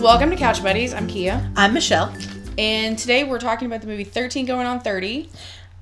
Welcome 0.00 0.30
to 0.30 0.36
Couch 0.36 0.62
Buddies. 0.62 0.94
I'm 0.94 1.06
Kia, 1.06 1.50
I'm 1.56 1.72
Michelle. 1.74 2.14
and 2.56 2.98
today 2.98 3.24
we're 3.24 3.38
talking 3.38 3.66
about 3.66 3.80
the 3.80 3.86
movie 3.86 4.04
13 4.04 4.46
Going 4.46 4.66
on 4.66 4.80
30. 4.80 5.28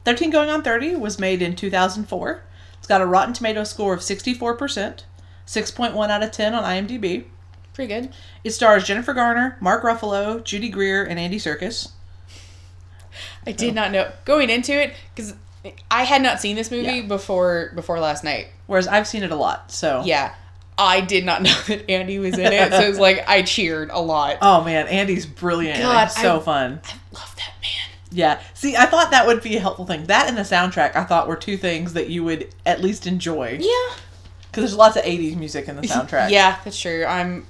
13 0.05 0.31
Going 0.31 0.49
on 0.49 0.63
30 0.63 0.97
was 0.97 1.19
made 1.19 1.43
in 1.43 1.55
2004. 1.57 2.43
It's 2.79 2.87
got 2.87 3.01
a 3.01 3.07
Rotten 3.07 3.35
Tomato 3.35 3.65
score 3.65 3.93
of 3.95 4.01
64%, 4.01 5.05
6.1 5.47 6.11
out 6.11 6.23
of 6.23 6.31
10 6.33 6.55
on 6.55 6.63
IMDb. 6.65 7.25
Pretty 7.75 7.93
good. 7.93 8.13
It 8.45 8.51
stars 8.53 8.85
Jennifer 8.85 9.13
Garner, 9.15 9.57
Mark 9.61 9.83
Ruffalo, 9.83 10.43
Judy 10.43 10.69
Greer, 10.71 11.05
and 11.05 11.19
Andy 11.19 11.39
Serkis. 11.39 11.91
I 13.47 13.53
did 13.53 13.75
not 13.75 13.91
know 13.93 14.11
going 14.25 14.51
into 14.51 14.73
it 14.73 14.95
because 15.15 15.35
I 15.91 16.05
had 16.05 16.23
not 16.23 16.41
seen 16.41 16.57
this 16.57 16.71
movie 16.71 16.85
Yeah. 16.87 17.03
before 17.03 17.73
before 17.75 17.99
last 18.01 18.25
night. 18.25 18.49
Whereas 18.67 18.87
I've 18.89 19.07
seen 19.07 19.23
it 19.23 19.31
a 19.31 19.37
lot, 19.37 19.71
so. 19.73 20.03
Yeah, 20.05 20.35
I 20.79 21.01
did 21.01 21.25
not 21.25 21.43
know 21.43 21.55
that 21.69 21.91
Andy 21.91 22.19
was 22.19 22.37
in 22.39 22.53
it, 22.53 22.71
so 22.73 22.81
it 22.81 22.89
was 22.89 22.99
like 22.99 23.25
I 23.29 23.43
cheered 23.43 23.91
a 23.91 24.01
lot. 24.01 24.39
Oh 24.43 24.63
man, 24.65 24.87
Andy's 24.89 25.25
brilliant. 25.27 25.79
God, 25.81 25.93
God, 25.93 26.07
so 26.09 26.37
I- 26.37 26.43
fun. 26.43 26.81
I 26.85 26.93
love 27.15 27.35
that 27.37 27.53
man. 27.63 27.97
Yeah. 28.13 28.41
See, 28.55 28.77
I 28.77 28.87
thought 28.87 29.11
that 29.11 29.27
would 29.27 29.43
be 29.43 29.57
a 29.57 29.61
helpful 29.61 29.87
thing. 29.87 30.05
That 30.07 30.29
and 30.29 30.37
the 30.37 30.43
soundtrack, 30.43 30.95
I 30.97 31.05
thought 31.05 31.29
were 31.29 31.37
two 31.37 31.57
things 31.57 31.93
that 31.95 32.09
you 32.09 32.25
would 32.25 32.49
at 32.65 32.81
least 32.83 33.07
enjoy. 33.07 33.59
Yeah. 33.61 33.97
Because 34.51 34.65
there's 34.71 34.77
lots 34.77 34.97
of 34.97 35.03
80s 35.03 35.37
music 35.37 35.69
in 35.69 35.77
the 35.77 35.83
soundtrack. 35.89 36.31
Yeah, 36.31 36.59
that's 36.65 36.81
true. 36.81 37.05
I'm, 37.05 37.47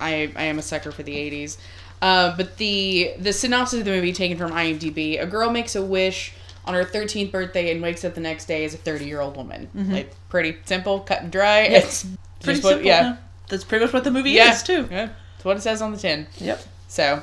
I, 0.00 0.30
I 0.36 0.44
am 0.44 0.58
a 0.58 0.62
sucker 0.62 0.92
for 0.92 1.02
the 1.02 1.14
'80s. 1.14 1.56
Uh, 2.02 2.36
but 2.36 2.56
the 2.56 3.12
the 3.18 3.32
synopsis 3.32 3.78
of 3.78 3.84
the 3.84 3.90
movie 3.92 4.12
taken 4.12 4.36
from 4.36 4.50
IMDb: 4.50 5.22
A 5.22 5.26
girl 5.26 5.50
makes 5.50 5.76
a 5.76 5.82
wish 5.82 6.32
on 6.64 6.74
her 6.74 6.84
13th 6.84 7.30
birthday 7.30 7.70
and 7.70 7.80
wakes 7.80 8.04
up 8.04 8.14
the 8.14 8.20
next 8.20 8.46
day 8.46 8.64
as 8.64 8.74
a 8.74 8.76
30 8.76 9.04
year 9.04 9.20
old 9.20 9.36
woman. 9.36 9.68
Like 9.74 10.12
pretty 10.28 10.56
simple, 10.64 11.00
cut 11.00 11.22
and 11.22 11.30
dry. 11.32 11.60
It's 11.60 12.04
Mm-hmm. 12.04 12.14
Pretty 12.42 12.58
just 12.60 12.64
what- 12.64 12.70
simple. 12.74 12.86
yeah. 12.88 13.16
That's 13.48 13.64
pretty 13.64 13.84
much 13.84 13.92
what 13.92 14.04
the 14.04 14.10
movie 14.10 14.30
yeah, 14.30 14.52
is, 14.54 14.62
too. 14.62 14.88
Yeah, 14.90 15.10
it's 15.36 15.44
what 15.44 15.56
it 15.56 15.60
says 15.60 15.82
on 15.82 15.92
the 15.92 15.98
tin. 15.98 16.26
Yep. 16.38 16.62
So, 16.88 17.22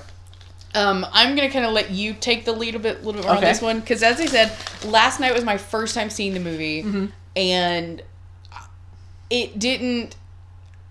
um, 0.75 1.05
I'm 1.11 1.35
gonna 1.35 1.49
kind 1.49 1.65
of 1.65 1.71
let 1.71 1.89
you 1.89 2.13
take 2.13 2.45
the 2.45 2.51
lead 2.51 2.75
a 2.75 2.79
bit, 2.79 3.03
little 3.03 3.13
bit 3.21 3.25
more 3.25 3.35
on 3.37 3.41
this 3.41 3.61
one 3.61 3.79
because, 3.79 4.03
as 4.03 4.19
I 4.19 4.25
said, 4.27 4.51
last 4.85 5.19
night 5.19 5.33
was 5.33 5.43
my 5.43 5.57
first 5.57 5.95
time 5.95 6.09
seeing 6.11 6.33
the 6.35 6.39
movie, 6.39 6.83
Mm-hmm. 6.83 7.05
and 7.35 8.01
it 9.31 9.57
didn't 9.57 10.15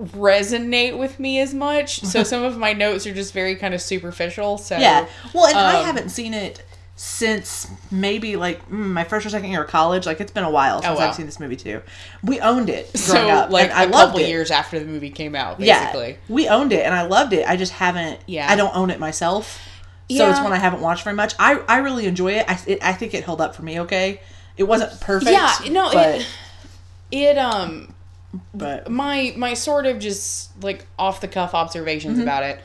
resonate 0.00 0.96
with 0.98 1.18
me 1.20 1.40
as 1.40 1.52
much. 1.54 2.00
So 2.00 2.22
some 2.22 2.42
of 2.42 2.56
my 2.56 2.72
notes 2.72 3.06
are 3.06 3.14
just 3.14 3.32
very 3.34 3.56
kind 3.56 3.74
of 3.74 3.82
superficial. 3.82 4.58
So 4.58 4.76
Yeah. 4.76 5.06
Well, 5.34 5.46
and 5.46 5.58
I 5.58 5.80
um, 5.80 5.84
haven't 5.86 6.10
seen 6.10 6.34
it 6.34 6.62
since 7.00 7.70
maybe 7.92 8.34
like 8.34 8.60
mm, 8.68 8.72
my 8.72 9.04
first 9.04 9.24
or 9.24 9.30
second 9.30 9.50
year 9.52 9.62
of 9.62 9.70
college. 9.70 10.04
Like 10.04 10.20
it's 10.20 10.32
been 10.32 10.42
a 10.42 10.50
while 10.50 10.82
since 10.82 10.96
Oh, 10.98 11.00
wow. 11.00 11.08
I've 11.08 11.14
seen 11.14 11.26
this 11.26 11.38
movie 11.38 11.54
too. 11.54 11.80
We 12.24 12.40
owned 12.40 12.68
it 12.68 12.86
growing 13.06 13.28
so 13.28 13.28
up, 13.28 13.50
like 13.50 13.70
I 13.70 13.84
a 13.84 13.88
loved 13.88 14.08
couple 14.14 14.20
it. 14.20 14.28
years 14.28 14.50
after 14.50 14.80
the 14.80 14.84
movie 14.84 15.10
came 15.10 15.36
out, 15.36 15.58
basically. 15.60 16.10
Yeah, 16.10 16.16
we 16.28 16.48
owned 16.48 16.72
it, 16.72 16.84
and 16.84 16.92
I 16.92 17.02
loved 17.02 17.32
it. 17.32 17.48
I 17.48 17.56
just 17.56 17.72
haven't. 17.72 18.18
Yeah. 18.26 18.50
I 18.50 18.56
don't 18.56 18.74
own 18.74 18.90
it 18.90 18.98
myself, 18.98 19.60
so 20.10 20.28
it's 20.28 20.40
one 20.40 20.52
I 20.52 20.56
haven't 20.58 20.80
watched 20.80 21.04
very 21.04 21.14
much. 21.14 21.34
I 21.38 21.60
I 21.68 21.78
really 21.78 22.06
enjoy 22.06 22.32
it. 22.32 22.46
I 22.48 22.58
it, 22.66 22.78
I 22.82 22.92
think 22.94 23.14
it 23.14 23.22
held 23.24 23.40
up 23.40 23.54
for 23.54 23.62
me. 23.62 23.78
Okay, 23.80 24.20
it 24.56 24.64
wasn't 24.64 25.00
perfect. 25.00 25.30
Yeah, 25.30 25.54
no, 25.70 25.92
but 25.92 26.16
it 26.20 26.26
it 27.12 27.38
um 27.38 27.94
but 28.52 28.90
my 28.90 29.32
my 29.36 29.54
sort 29.54 29.86
of 29.86 30.00
just 30.00 30.50
like 30.64 30.84
off 30.98 31.20
the 31.20 31.28
cuff 31.28 31.54
observations 31.54 32.14
Mm-hmm. 32.14 32.22
about 32.24 32.42
it 32.42 32.60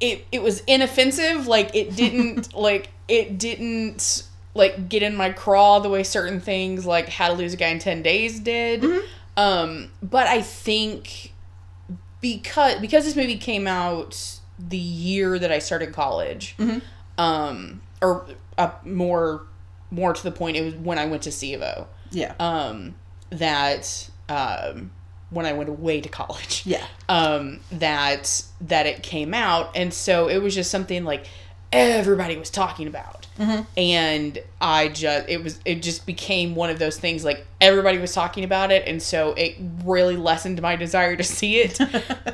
it 0.00 0.24
it 0.32 0.42
was 0.42 0.60
inoffensive 0.66 1.46
like 1.46 1.72
it 1.76 1.94
didn't 1.94 2.52
like 2.68 2.88
it 3.08 3.38
didn't 3.38 4.24
like 4.54 4.88
get 4.88 5.02
in 5.02 5.14
my 5.14 5.30
craw 5.32 5.78
the 5.78 5.88
way 5.88 6.02
certain 6.02 6.40
things 6.40 6.86
like 6.86 7.08
how 7.08 7.28
to 7.28 7.34
lose 7.34 7.54
a 7.54 7.56
guy 7.56 7.68
in 7.68 7.78
10 7.78 8.02
days 8.02 8.40
did. 8.40 8.82
Mm-hmm. 8.82 9.06
um 9.36 9.90
but 10.02 10.26
i 10.26 10.40
think 10.42 11.32
because 12.20 12.80
because 12.80 13.04
this 13.04 13.16
movie 13.16 13.36
came 13.36 13.66
out 13.66 14.38
the 14.58 14.78
year 14.78 15.38
that 15.38 15.52
i 15.52 15.58
started 15.58 15.92
college 15.92 16.54
Mm-hmm. 16.58 16.78
um 17.20 17.82
or 18.00 18.26
uh, 18.58 18.70
more 18.84 19.42
more 19.90 20.12
to 20.14 20.22
the 20.22 20.32
point 20.32 20.56
it 20.56 20.64
was 20.64 20.74
when 20.74 20.98
i 20.98 21.04
went 21.06 21.22
to 21.22 21.32
c 21.32 21.54
of 21.54 21.62
o. 21.62 21.86
Yeah, 22.12 22.34
um, 22.38 22.94
that 23.30 24.08
um, 24.28 24.92
when 25.30 25.44
I 25.44 25.52
went 25.54 25.68
away 25.68 26.00
to 26.00 26.08
college, 26.08 26.62
yeah, 26.64 26.86
um, 27.08 27.58
that 27.72 28.44
that 28.60 28.86
it 28.86 29.02
came 29.02 29.34
out, 29.34 29.76
and 29.76 29.92
so 29.92 30.28
it 30.28 30.38
was 30.38 30.54
just 30.54 30.70
something 30.70 31.04
like 31.04 31.26
everybody 31.72 32.36
was 32.36 32.50
talking 32.50 32.86
about, 32.86 33.26
mm-hmm. 33.38 33.62
and 33.76 34.38
I 34.60 34.88
just 34.88 35.28
it 35.28 35.42
was 35.42 35.60
it 35.64 35.82
just 35.82 36.06
became 36.06 36.54
one 36.54 36.70
of 36.70 36.78
those 36.78 36.98
things 36.98 37.24
like 37.24 37.46
everybody 37.60 37.98
was 37.98 38.12
talking 38.12 38.44
about 38.44 38.70
it, 38.70 38.86
and 38.86 39.02
so 39.02 39.32
it 39.34 39.56
really 39.84 40.16
lessened 40.16 40.60
my 40.62 40.76
desire 40.76 41.16
to 41.16 41.24
see 41.24 41.58
it, 41.58 41.78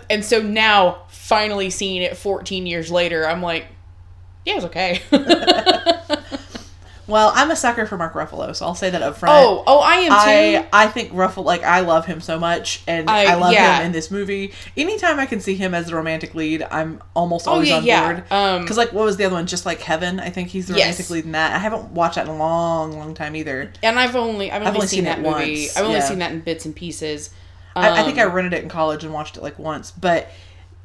and 0.11 0.25
so 0.25 0.43
now 0.43 1.05
finally 1.09 1.71
seeing 1.71 2.03
it 2.03 2.17
14 2.17 2.67
years 2.67 2.91
later, 2.91 3.27
I'm 3.27 3.43
like, 3.43 3.67
yeah, 4.45 4.55
it 4.55 4.57
was 4.57 4.65
okay. 4.67 5.03
Well, 7.09 7.33
I'm 7.35 7.51
a 7.51 7.57
sucker 7.57 7.85
for 7.85 7.97
Mark 7.97 8.15
Ruffalo, 8.15 8.55
so 8.55 8.65
I'll 8.65 8.77
say 8.77 8.89
that 8.91 9.03
up 9.03 9.17
front. 9.17 9.35
oh, 9.37 9.65
oh, 9.67 9.81
I 9.81 9.95
am 9.97 10.11
too. 10.63 10.69
I 10.73 10.85
I 10.85 10.87
think 10.87 11.11
Ruffalo 11.13 11.45
like 11.45 11.63
I 11.65 11.81
love 11.81 12.07
him 12.07 12.21
so 12.21 12.39
much, 12.39 12.83
and 12.87 13.11
I- 13.11 13.33
I, 13.33 13.35
love 13.35 13.53
yeah. 13.53 13.79
him 13.81 13.87
in 13.87 13.93
this 13.93 14.11
movie. 14.11 14.53
Anytime 14.77 15.19
I 15.19 15.27
can 15.27 15.41
see 15.41 15.57
him 15.57 15.75
as 15.75 15.87
the 15.87 15.97
romantic 15.97 16.35
lead, 16.37 16.63
I'm 16.71 17.03
almost 17.15 17.49
always 17.49 17.71
Oh, 17.71 17.73
yeah, 17.73 17.77
on 17.79 17.85
yeah. 17.85 18.13
board. 18.13 18.25
Um, 18.33 18.63
Because 18.63 18.77
like, 18.77 18.93
what 18.93 19.05
was 19.05 19.17
the 19.17 19.25
other 19.25 19.35
one? 19.35 19.47
Just 19.47 19.67
like 19.67 19.81
Heaven, 19.81 20.21
I 20.21 20.31
think 20.31 20.49
he's 20.51 20.69
the 20.69 20.75
Yes. 20.75 20.85
romantic 20.85 21.11
lead 21.11 21.25
in 21.25 21.33
that. 21.33 21.55
I 21.55 21.59
haven't 21.59 21.91
watched 21.91 22.15
that 22.15 22.27
in 22.27 22.33
a 22.33 22.37
long, 22.37 22.93
long 22.97 23.15
time 23.15 23.35
either. 23.35 23.73
and 23.83 23.99
I've 23.99 24.15
only 24.15 24.53
I've 24.53 24.63
only, 24.63 24.75
only 24.75 24.81
seen, 24.87 24.99
seen 24.99 25.05
that 25.07 25.19
movie. 25.21 25.63
once, 25.63 25.77
I've 25.77 25.85
only 25.85 25.97
yeah. 25.99 26.05
seen 26.05 26.19
that 26.21 26.31
in 26.33 26.41
bits 26.41 26.65
and 26.67 26.75
pieces. 26.77 27.31
I, 27.75 28.01
I 28.01 28.05
think 28.05 28.19
I 28.19 28.25
Um, 28.25 28.33
rented 28.33 28.53
it 28.53 28.63
in 28.63 28.69
college 28.69 29.03
and 29.03 29.13
watched 29.13 29.37
it 29.37 29.43
like 29.43 29.59
once, 29.59 29.91
but, 29.91 30.29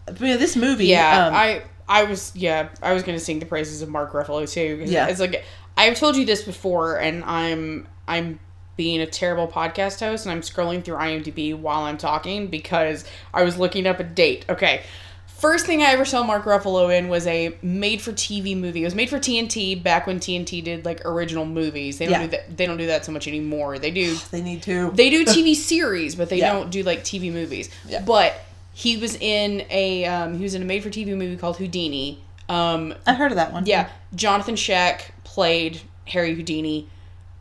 but 0.05 0.21
yeah, 0.21 0.37
this 0.37 0.55
movie, 0.55 0.87
yeah, 0.87 1.27
um, 1.27 1.33
I 1.35 1.61
I 1.89 2.03
was 2.05 2.31
yeah 2.35 2.69
I 2.81 2.93
was 2.93 3.03
gonna 3.03 3.19
sing 3.19 3.39
the 3.39 3.45
praises 3.45 3.81
of 3.81 3.89
Mark 3.89 4.13
Ruffalo 4.13 4.49
too. 4.51 4.81
Yeah. 4.85 5.07
it's 5.07 5.19
like 5.19 5.43
I've 5.77 5.95
told 5.97 6.15
you 6.15 6.25
this 6.25 6.43
before, 6.43 6.97
and 6.99 7.23
I'm 7.23 7.87
I'm 8.07 8.39
being 8.75 9.01
a 9.01 9.05
terrible 9.07 9.47
podcast 9.47 9.99
host, 9.99 10.25
and 10.25 10.31
I'm 10.31 10.41
scrolling 10.41 10.83
through 10.83 10.97
IMDb 10.97 11.57
while 11.57 11.81
I'm 11.81 11.97
talking 11.97 12.47
because 12.47 13.05
I 13.33 13.43
was 13.43 13.57
looking 13.57 13.87
up 13.87 13.99
a 13.99 14.03
date. 14.03 14.45
Okay. 14.49 14.81
First 15.25 15.67
thing 15.67 15.83
I 15.83 15.91
ever 15.91 16.03
saw 16.03 16.23
Mark 16.23 16.45
Ruffalo 16.45 16.95
in 16.97 17.09
was 17.09 17.27
a 17.27 17.55
made-for-TV 17.61 18.57
movie. 18.57 18.81
It 18.81 18.85
was 18.85 18.95
made 18.95 19.07
for 19.07 19.19
TNT 19.19 19.81
back 19.83 20.07
when 20.07 20.19
TNT 20.19 20.63
did 20.63 20.83
like 20.83 21.05
original 21.05 21.45
movies. 21.45 21.99
They 21.99 22.05
don't 22.05 22.13
Yeah. 22.13 22.21
do 22.23 22.27
that. 22.31 22.57
They 22.57 22.65
don't 22.65 22.77
do 22.77 22.87
that 22.87 23.05
so 23.05 23.11
much 23.11 23.27
anymore. 23.27 23.77
They 23.77 23.91
do 23.91 24.15
they 24.31 24.41
need 24.41 24.63
to. 24.63 24.89
they 24.95 25.11
do 25.11 25.25
TV 25.25 25.53
series, 25.71 26.15
but 26.15 26.29
they 26.29 26.39
Yeah. 26.39 26.53
don't 26.53 26.71
do 26.71 26.81
like 26.81 27.03
TV 27.03 27.31
movies. 27.31 27.69
Yeah. 27.87 28.01
But 28.01 28.33
he 28.73 28.97
was 28.97 29.15
in 29.15 29.63
a 29.69 30.05
um, 30.05 30.37
he 30.37 30.43
was 30.43 30.55
in 30.55 30.61
a 30.63 30.65
made 30.65 30.81
for 30.81 30.89
TV 30.89 31.07
movie 31.15 31.35
called 31.37 31.57
Houdini. 31.57 32.19
Um, 32.49 32.95
I 33.05 33.13
heard 33.13 33.31
of 33.31 33.35
that 33.35 33.51
one. 33.53 33.65
yeah, 33.67 33.89
Jonathan 34.15 34.55
Schaech 34.55 35.01
played 35.37 35.79
Harry 36.07 36.33
Houdini. 36.33 36.89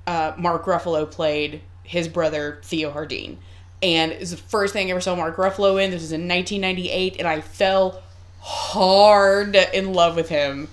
Uh, 0.06 0.34
Mark 0.36 0.66
Ruffalo 0.66 1.10
played 1.10 1.62
his 1.82 2.08
brother 2.08 2.60
Theo 2.62 2.92
Hardeen, 2.92 3.38
and 3.82 4.12
it 4.12 4.20
was 4.20 4.32
the 4.32 4.36
first 4.36 4.74
thing 4.74 4.88
I 4.88 4.90
ever 4.90 5.00
saw 5.00 5.16
Mark 5.16 5.38
Ruffalo 5.38 5.82
in. 5.82 5.92
This 5.92 6.02
was 6.02 6.12
in 6.12 6.28
1998, 6.28 7.16
and 7.18 7.26
I 7.26 7.40
fell 7.40 8.02
hard 8.40 9.56
in 9.56 9.94
love 9.94 10.14
with 10.14 10.28
him. 10.28 10.68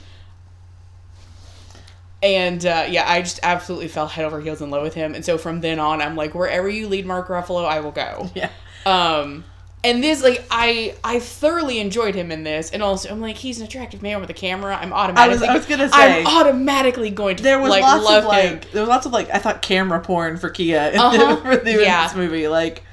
And 2.21 2.65
uh, 2.65 2.87
yeah, 2.89 3.09
I 3.09 3.21
just 3.21 3.39
absolutely 3.41 3.87
fell 3.87 4.07
head 4.07 4.25
over 4.25 4.41
heels 4.41 4.61
in 4.61 4.69
love 4.69 4.83
with 4.83 4.93
him. 4.93 5.15
And 5.15 5.23
so 5.23 5.37
from 5.37 5.61
then 5.61 5.79
on, 5.79 6.01
I'm 6.01 6.17
like, 6.17 6.35
wherever 6.35 6.67
you 6.67 6.89
lead 6.89 7.05
Mark 7.05 7.29
Ruffalo, 7.29 7.63
I 7.63 7.79
will 7.79 7.91
go. 7.91 8.29
yeah. 8.35 8.49
Um, 8.85 9.45
and 9.83 10.03
this, 10.03 10.23
like, 10.23 10.43
I 10.49 10.95
I 11.03 11.19
thoroughly 11.19 11.79
enjoyed 11.79 12.15
him 12.15 12.31
in 12.31 12.43
this, 12.43 12.71
and 12.71 12.81
also 12.81 13.09
I'm 13.09 13.19
like, 13.21 13.35
he's 13.37 13.59
an 13.59 13.65
attractive 13.65 14.01
man 14.01 14.21
with 14.21 14.29
a 14.29 14.33
camera. 14.33 14.77
I'm 14.79 14.93
automatically, 14.93 15.47
I 15.47 15.53
was 15.55 15.65
gonna 15.65 15.89
say. 15.89 16.21
I'm 16.21 16.27
automatically 16.27 17.09
going 17.09 17.35
to 17.37 17.43
There 17.43 17.59
was 17.59 17.69
like 17.69 17.81
lots 17.83 18.05
love 18.05 18.23
of 18.23 18.27
like 18.29 18.43
him. 18.43 18.59
there 18.71 18.81
was 18.81 18.89
lots 18.89 19.05
of 19.05 19.11
like 19.11 19.29
I 19.29 19.39
thought 19.39 19.61
camera 19.61 19.99
porn 19.99 20.37
for 20.37 20.49
Kia 20.49 20.91
in 20.93 20.99
Uh-huh. 20.99 21.35
for 21.37 21.57
the 21.57 21.81
Yeah. 21.83 22.07
this 22.07 22.15
movie. 22.15 22.47
Like 22.47 22.83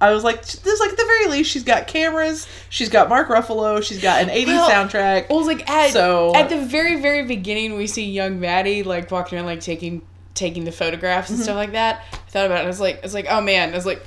I 0.00 0.12
was 0.12 0.22
like, 0.24 0.44
there's 0.44 0.80
like 0.80 0.90
at 0.90 0.96
the 0.98 1.04
very 1.04 1.28
least 1.28 1.50
she's 1.50 1.64
got 1.64 1.86
cameras, 1.86 2.46
she's 2.68 2.90
got 2.90 3.08
Mark 3.08 3.28
Ruffalo, 3.28 3.82
she's 3.82 4.02
got 4.02 4.22
an 4.22 4.28
'80s 4.28 4.46
Well, 4.48 4.68
soundtrack. 4.70 5.30
Well, 5.30 5.46
like 5.46 5.70
at 5.70 5.92
So- 5.92 6.34
at 6.34 6.50
the 6.50 6.58
very 6.60 7.00
very 7.00 7.24
beginning, 7.24 7.76
we 7.76 7.86
see 7.86 8.04
young 8.10 8.38
Matty 8.40 8.82
like 8.82 9.10
walking 9.10 9.38
around 9.38 9.46
like 9.46 9.60
taking 9.60 10.02
taking 10.34 10.64
the 10.64 10.72
photographs 10.72 11.26
Mm-hmm. 11.28 11.34
and 11.36 11.42
stuff 11.44 11.56
like 11.56 11.72
that. 11.72 12.02
I 12.12 12.16
thought 12.30 12.46
about 12.46 12.58
it. 12.60 12.64
I 12.64 12.66
was 12.66 12.80
like, 12.80 12.98
I 12.98 13.02
was 13.02 13.14
like, 13.14 13.26
oh 13.30 13.40
man, 13.40 13.72
I 13.72 13.74
was 13.76 13.86
like, 13.86 14.04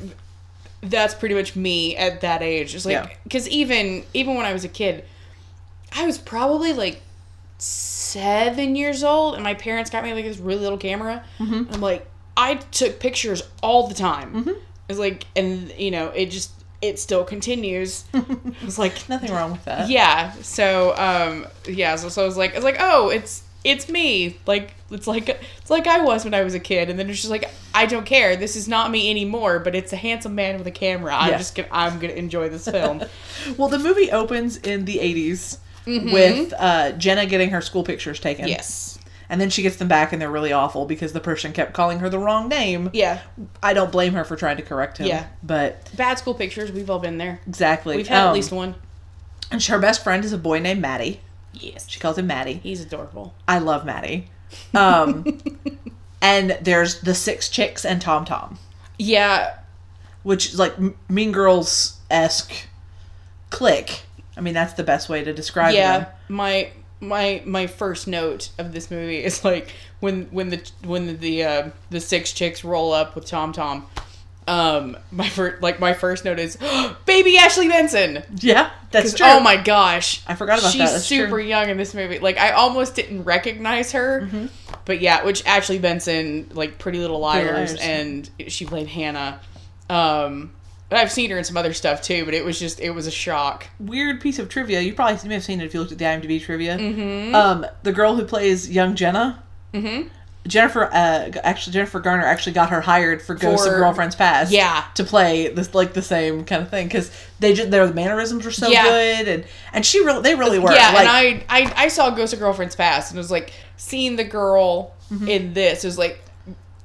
that's 0.81 1.13
pretty 1.13 1.35
much 1.35 1.56
me 1.56 1.95
at 1.95 2.21
that 2.21 2.41
age. 2.41 2.75
It's 2.75 2.85
like 2.85 3.19
because 3.24 3.47
even 3.50 4.03
even 4.13 4.35
when 4.35 4.45
I 4.45 4.53
was 4.53 4.63
a 4.63 4.69
kid, 4.69 5.06
I 5.95 6.06
was 6.06 6.18
probably 6.18 6.74
like 6.74 7.01
seven 7.57 8.75
years 8.75 9.03
old, 9.03 9.35
and 9.35 9.44
my 9.44 9.53
parents 9.53 9.89
got 9.89 10.03
me 10.03 10.13
like 10.13 10.25
this 10.25 10.38
really 10.38 10.62
little 10.62 10.77
camera. 10.77 11.24
Mm-hmm. 11.39 11.74
I'm 11.74 11.81
like, 11.81 12.07
I 12.35 12.56
took 12.56 13.00
pictures 13.00 13.41
all 13.62 13.88
the 13.88 13.95
time. 13.95 14.56
It's 14.89 15.00
like, 15.00 15.25
and 15.35 15.71
you 15.77 15.91
know, 15.91 16.07
it 16.09 16.27
just 16.27 16.51
it 16.81 17.00
still 17.00 17.24
continues. 17.25 18.06
It's 18.62 18.77
like 18.77 19.07
Nothing 19.09 19.31
wrong 19.31 19.51
with 19.51 19.65
that. 19.65 19.89
yeah. 19.89 20.31
So 20.41 20.94
um 20.97 21.47
yeah, 21.68 21.95
so, 21.95 22.09
so 22.09 22.24
I 22.24 22.25
was 22.25 22.38
like 22.38 22.51
I 22.51 22.56
was 22.56 22.63
like, 22.63 22.77
"Oh, 22.79 23.09
it's 23.09 23.44
it's 23.67 23.89
me." 23.89 24.37
Like 24.45 24.73
it's 24.89 25.07
like 25.07 25.29
it's 25.29 25.69
like 25.69 25.85
I 25.87 26.01
was 26.01 26.23
when 26.23 26.33
I 26.33 26.43
was 26.43 26.53
a 26.53 26.59
kid 26.59 26.89
and 26.89 26.97
then 26.97 27.09
it's 27.09 27.19
just 27.19 27.31
like 27.31 27.49
I 27.75 27.85
don't 27.85 28.05
care. 28.05 28.35
This 28.35 28.55
is 28.55 28.67
not 28.67 28.89
me 28.91 29.09
anymore, 29.11 29.59
but 29.59 29.75
it's 29.75 29.93
a 29.93 29.97
handsome 29.97 30.33
man 30.35 30.57
with 30.57 30.65
a 30.67 30.71
camera. 30.71 31.15
I'm 31.15 31.31
Yeah. 31.31 31.37
just 31.37 31.55
to 31.57 31.75
I'm 31.75 31.99
to 31.99 32.17
enjoy 32.17 32.49
this 32.49 32.67
film. 32.67 33.03
Well, 33.57 33.67
the 33.69 33.79
movie 33.79 34.11
opens 34.11 34.57
in 34.57 34.85
the 34.85 34.97
'80s 34.97 35.59
with 35.85 36.53
uh, 36.57 36.91
Jenna 36.93 37.25
getting 37.25 37.51
her 37.51 37.61
school 37.61 37.83
pictures 37.83 38.19
taken. 38.19 38.47
Yes. 38.47 38.97
And 39.29 39.39
then 39.41 39.49
she 39.49 39.61
gets 39.61 39.75
them 39.75 39.87
back 39.89 40.13
and 40.13 40.21
they're 40.21 40.31
really 40.31 40.53
awful 40.53 40.85
because 40.85 41.11
the 41.13 41.19
person 41.19 41.51
kept 41.53 41.73
calling 41.73 41.99
her 41.99 42.09
the 42.09 42.17
wrong 42.19 42.47
name. 42.47 42.89
Yeah. 42.93 43.19
I 43.61 43.73
don't 43.73 43.91
blame 43.91 44.13
her 44.13 44.23
for 44.23 44.35
trying 44.37 44.55
to 44.57 44.63
correct 44.63 44.97
him. 44.99 45.07
Yeah. 45.07 45.27
But 45.43 45.89
Bad 45.97 46.17
school 46.17 46.33
pictures. 46.33 46.71
We've 46.71 46.89
all 46.89 46.99
been 46.99 47.17
there. 47.17 47.39
exactly. 47.47 47.97
We've 47.97 48.07
had 48.07 48.21
Um, 48.23 48.27
at 48.29 48.33
least 48.33 48.51
one. 48.53 48.75
And 49.51 49.61
her 49.63 49.79
best 49.79 50.01
friend 50.03 50.23
is 50.25 50.31
a 50.33 50.37
boy 50.37 50.59
named 50.59 50.81
Matty. 50.81 51.19
Yes. 51.59 51.88
She 51.89 52.00
calls 52.00 52.18
him 52.18 52.27
Matty. 52.27 52.54
He's 52.63 52.81
adorable. 52.81 53.33
I 53.48 53.59
love 53.59 53.86
Matty. 53.86 54.30
Um, 54.74 55.39
and 56.21 56.57
there's 56.62 57.01
the 57.01 57.15
six 57.15 57.50
chicks 57.50 57.86
and 57.86 58.01
Tom 58.01 58.25
Tom, 58.25 58.59
Yeah. 58.98 59.57
which 60.24 60.48
is 60.48 60.59
like 60.59 60.77
M- 60.77 60.95
Mean 61.09 61.31
Girls 61.31 61.98
esque 62.09 62.54
click. 63.50 64.01
I 64.36 64.42
mean, 64.42 64.54
that's 64.54 64.74
the 64.74 64.83
best 64.83 65.09
way 65.09 65.24
to 65.24 65.33
describe 65.33 65.74
yeah. 65.74 66.00
them. 66.00 66.07
My 66.30 66.71
my 67.00 67.42
my 67.45 67.68
first 67.68 68.07
note 68.07 68.50
of 68.57 68.74
this 68.74 68.89
movie 68.89 69.24
is 69.24 69.44
like 69.45 69.74
when 70.00 70.25
when 70.25 70.50
the 70.50 70.71
when 70.83 71.07
the 71.07 71.13
the, 71.13 71.44
uh, 71.44 71.69
the 71.89 72.00
six 72.00 72.31
chicks 72.33 72.63
roll 72.63 72.92
up 72.94 73.15
with 73.15 73.25
Tom 73.25 73.53
Tom. 73.53 73.86
Um, 74.47 74.95
my 75.11 75.27
first 75.27 75.61
like 75.61 75.79
my 75.81 75.94
first 75.94 76.23
note 76.23 76.39
is 76.39 76.57
baby 77.05 77.38
Ashley 77.38 77.67
Benson. 77.67 78.23
Yeah, 78.38 78.71
that's 78.91 79.13
true. 79.13 79.25
Oh 79.27 79.39
my 79.41 79.57
gosh, 79.57 80.21
I 80.25 80.35
forgot 80.35 80.59
about 80.59 80.71
She's 80.71 80.79
that. 80.79 80.91
That's 80.94 81.03
super 81.05 81.31
true. 81.31 81.44
young 81.44 81.69
in 81.69 81.75
this 81.77 81.94
movie. 81.94 82.19
Like 82.19 82.38
I 82.38 82.51
almost 82.51 82.95
didn't 82.95 83.23
recognize 83.23 83.91
her, 83.91 84.21
Mm-hmm. 84.21 84.45
but 84.85 85.01
yeah, 85.01 85.25
which 85.25 85.45
Ashley 85.45 85.79
Benson, 85.79 86.49
like 86.53 86.77
Pretty 86.79 86.99
Little 86.99 87.19
Pretty 87.29 87.45
Liars, 87.49 87.73
Liars. 87.75 87.81
and 87.81 88.29
she 88.51 88.65
played 88.65 88.88
Hannah. 88.88 89.41
Um, 89.89 90.53
but 90.89 91.00
I've 91.00 91.11
seen 91.11 91.29
her 91.31 91.38
in 91.38 91.43
some 91.43 91.57
other 91.57 91.73
stuff 91.73 92.01
too. 92.01 92.23
But 92.23 92.33
it 92.33 92.45
was 92.45 92.57
just 92.57 92.79
it 92.79 92.91
was 92.91 93.07
a 93.07 93.11
shock. 93.11 93.67
Weird 93.79 94.21
piece 94.21 94.39
of 94.39 94.47
trivia. 94.47 94.79
You 94.79 94.93
probably 94.93 95.27
may 95.27 95.35
have 95.35 95.43
seen 95.43 95.59
it 95.59 95.65
if 95.65 95.73
you 95.73 95.81
looked 95.81 95.91
at 95.91 95.97
the 95.97 96.05
IMDb 96.05 96.41
trivia. 96.41 96.77
Mm-hmm. 96.77 97.35
Um, 97.35 97.65
the 97.83 97.91
girl 97.91 98.15
who 98.15 98.23
plays 98.23 98.69
young 98.71 98.95
Jenna, 98.95 99.43
Mm-hmm. 99.73 100.07
Jennifer, 100.47 100.85
uh, 100.85 101.31
actually 101.44 101.73
Jennifer 101.73 101.99
Garner 101.99 102.23
actually 102.25 102.53
got 102.53 102.69
her 102.69 102.81
hired 102.81 103.21
for 103.21 103.35
Ghosts 103.35 103.65
of 103.67 103.73
Girlfriends 103.73 104.15
Past. 104.15 104.51
Yeah. 104.51 104.83
to 104.95 105.03
play 105.03 105.49
this 105.49 105.75
like 105.75 105.94
the 105.94 106.01
same 106.01 106.45
kind 106.45 106.61
of 106.63 106.69
thing 106.69 106.88
because 106.88 107.11
they 107.39 107.53
just 107.53 107.69
their 107.69 107.91
mannerisms 107.94 108.45
were 108.45 108.51
so 108.51 108.67
Yeah. 108.69 108.83
good 108.83 109.27
and 109.27 109.45
and 109.73 109.85
she 109.85 109.99
really 110.03 110.21
they 110.21 110.35
really 110.35 110.59
were 110.59 110.71
Yeah, 110.73 110.91
like 110.91 111.07
and 111.07 111.45
I, 111.49 111.65
I 111.67 111.73
I 111.85 111.88
saw 111.89 112.09
Ghost 112.09 112.33
of 112.33 112.39
Girlfriends 112.39 112.75
Past, 112.75 113.11
and 113.11 113.17
it 113.17 113.21
was 113.21 113.31
like 113.31 113.51
seeing 113.77 114.15
the 114.15 114.23
girl 114.23 114.94
Mm-hmm. 115.11 115.27
in 115.29 115.53
this 115.53 115.85
it 115.85 115.88
was 115.88 115.97
like 115.97 116.19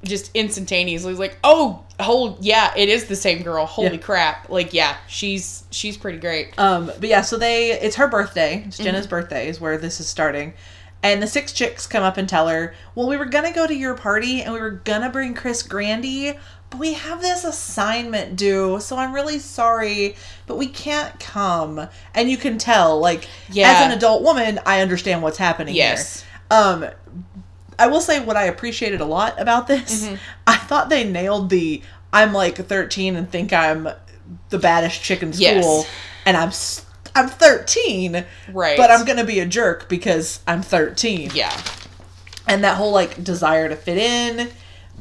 just 0.05 0.31
instantaneously 0.33 1.09
was 1.11 1.19
like 1.19 1.37
oh 1.43 1.83
hold 1.99 2.37
yeah 2.43 2.73
it 2.77 2.87
is 2.87 3.05
the 3.05 3.15
same 3.17 3.41
girl 3.43 3.65
holy 3.65 3.91
Yeah. 3.91 3.97
crap 3.97 4.49
like 4.49 4.73
yeah 4.73 4.95
she's 5.07 5.63
she's 5.71 5.97
pretty 5.97 6.19
great 6.19 6.57
Um, 6.57 6.85
but 6.85 7.09
yeah, 7.09 7.19
so 7.21 7.37
they 7.37 7.71
it's 7.71 7.97
her 7.97 8.07
birthday. 8.07 8.63
It's 8.65 8.77
Mm-hmm. 8.77 8.83
Jenna's 8.85 9.07
birthday 9.07 9.47
is 9.49 9.59
where 9.59 9.77
this 9.77 9.99
is 9.99 10.07
starting. 10.07 10.53
And 11.03 11.21
the 11.21 11.27
six 11.27 11.51
chicks 11.51 11.85
come 11.85 12.01
up 12.01 12.15
and 12.17 12.27
tell 12.27 12.47
her, 12.47 12.73
Well, 12.95 13.07
we 13.07 13.17
were 13.17 13.25
gonna 13.25 13.51
go 13.53 13.67
to 13.67 13.75
your 13.75 13.93
party 13.93 14.41
and 14.41 14.53
we 14.53 14.59
were 14.61 14.71
gonna 14.71 15.09
bring 15.09 15.33
Chris 15.33 15.61
Grandy, 15.61 16.33
but 16.69 16.79
we 16.79 16.93
have 16.93 17.21
this 17.21 17.43
assignment 17.43 18.35
due, 18.37 18.79
so 18.79 18.97
I'm 18.97 19.13
really 19.13 19.37
sorry, 19.37 20.15
but 20.47 20.57
we 20.57 20.65
can't 20.67 21.19
come. 21.19 21.87
And 22.15 22.29
you 22.31 22.37
can 22.37 22.57
tell, 22.57 22.99
like 22.99 23.27
Yeah. 23.49 23.69
as 23.73 23.85
an 23.85 23.91
adult 23.91 24.23
woman, 24.23 24.59
I 24.65 24.79
understand 24.81 25.21
what's 25.21 25.37
happening 25.37 25.75
Yes. 25.75 26.21
here. 26.21 26.29
Um 26.57 26.85
I 27.77 27.87
will 27.87 28.01
say 28.01 28.19
what 28.19 28.37
I 28.37 28.43
appreciated 28.45 29.01
a 29.01 29.05
lot 29.05 29.39
about 29.41 29.67
this. 29.67 30.05
Mm-hmm. 30.05 30.15
I 30.47 30.55
thought 30.57 30.89
they 30.89 31.03
nailed 31.03 31.49
the 31.49 31.81
I'm 32.13 32.31
like 32.31 32.55
13 32.57 33.15
and 33.15 33.29
think 33.29 33.51
I'm 33.51 33.89
the 34.49 34.59
baddest 34.59 35.01
chick 35.01 35.21
in 35.23 35.33
school 35.33 35.43
Yes. 35.45 35.87
and 36.25 36.37
I'm 36.37 36.49
s- 36.49 36.85
I'm 37.15 37.29
13, 37.29 38.25
right 38.51 38.77
but 38.77 38.89
I'm 38.91 39.05
going 39.05 39.17
to 39.19 39.23
be 39.25 39.39
a 39.39 39.45
jerk 39.45 39.87
because 39.89 40.39
I'm 40.47 40.61
13. 40.61 41.31
yeah 41.33 41.55
And 42.47 42.63
that 42.63 42.77
whole 42.77 42.91
like 42.91 43.23
desire 43.23 43.69
to 43.69 43.75
fit 43.75 43.97
in 43.97 44.49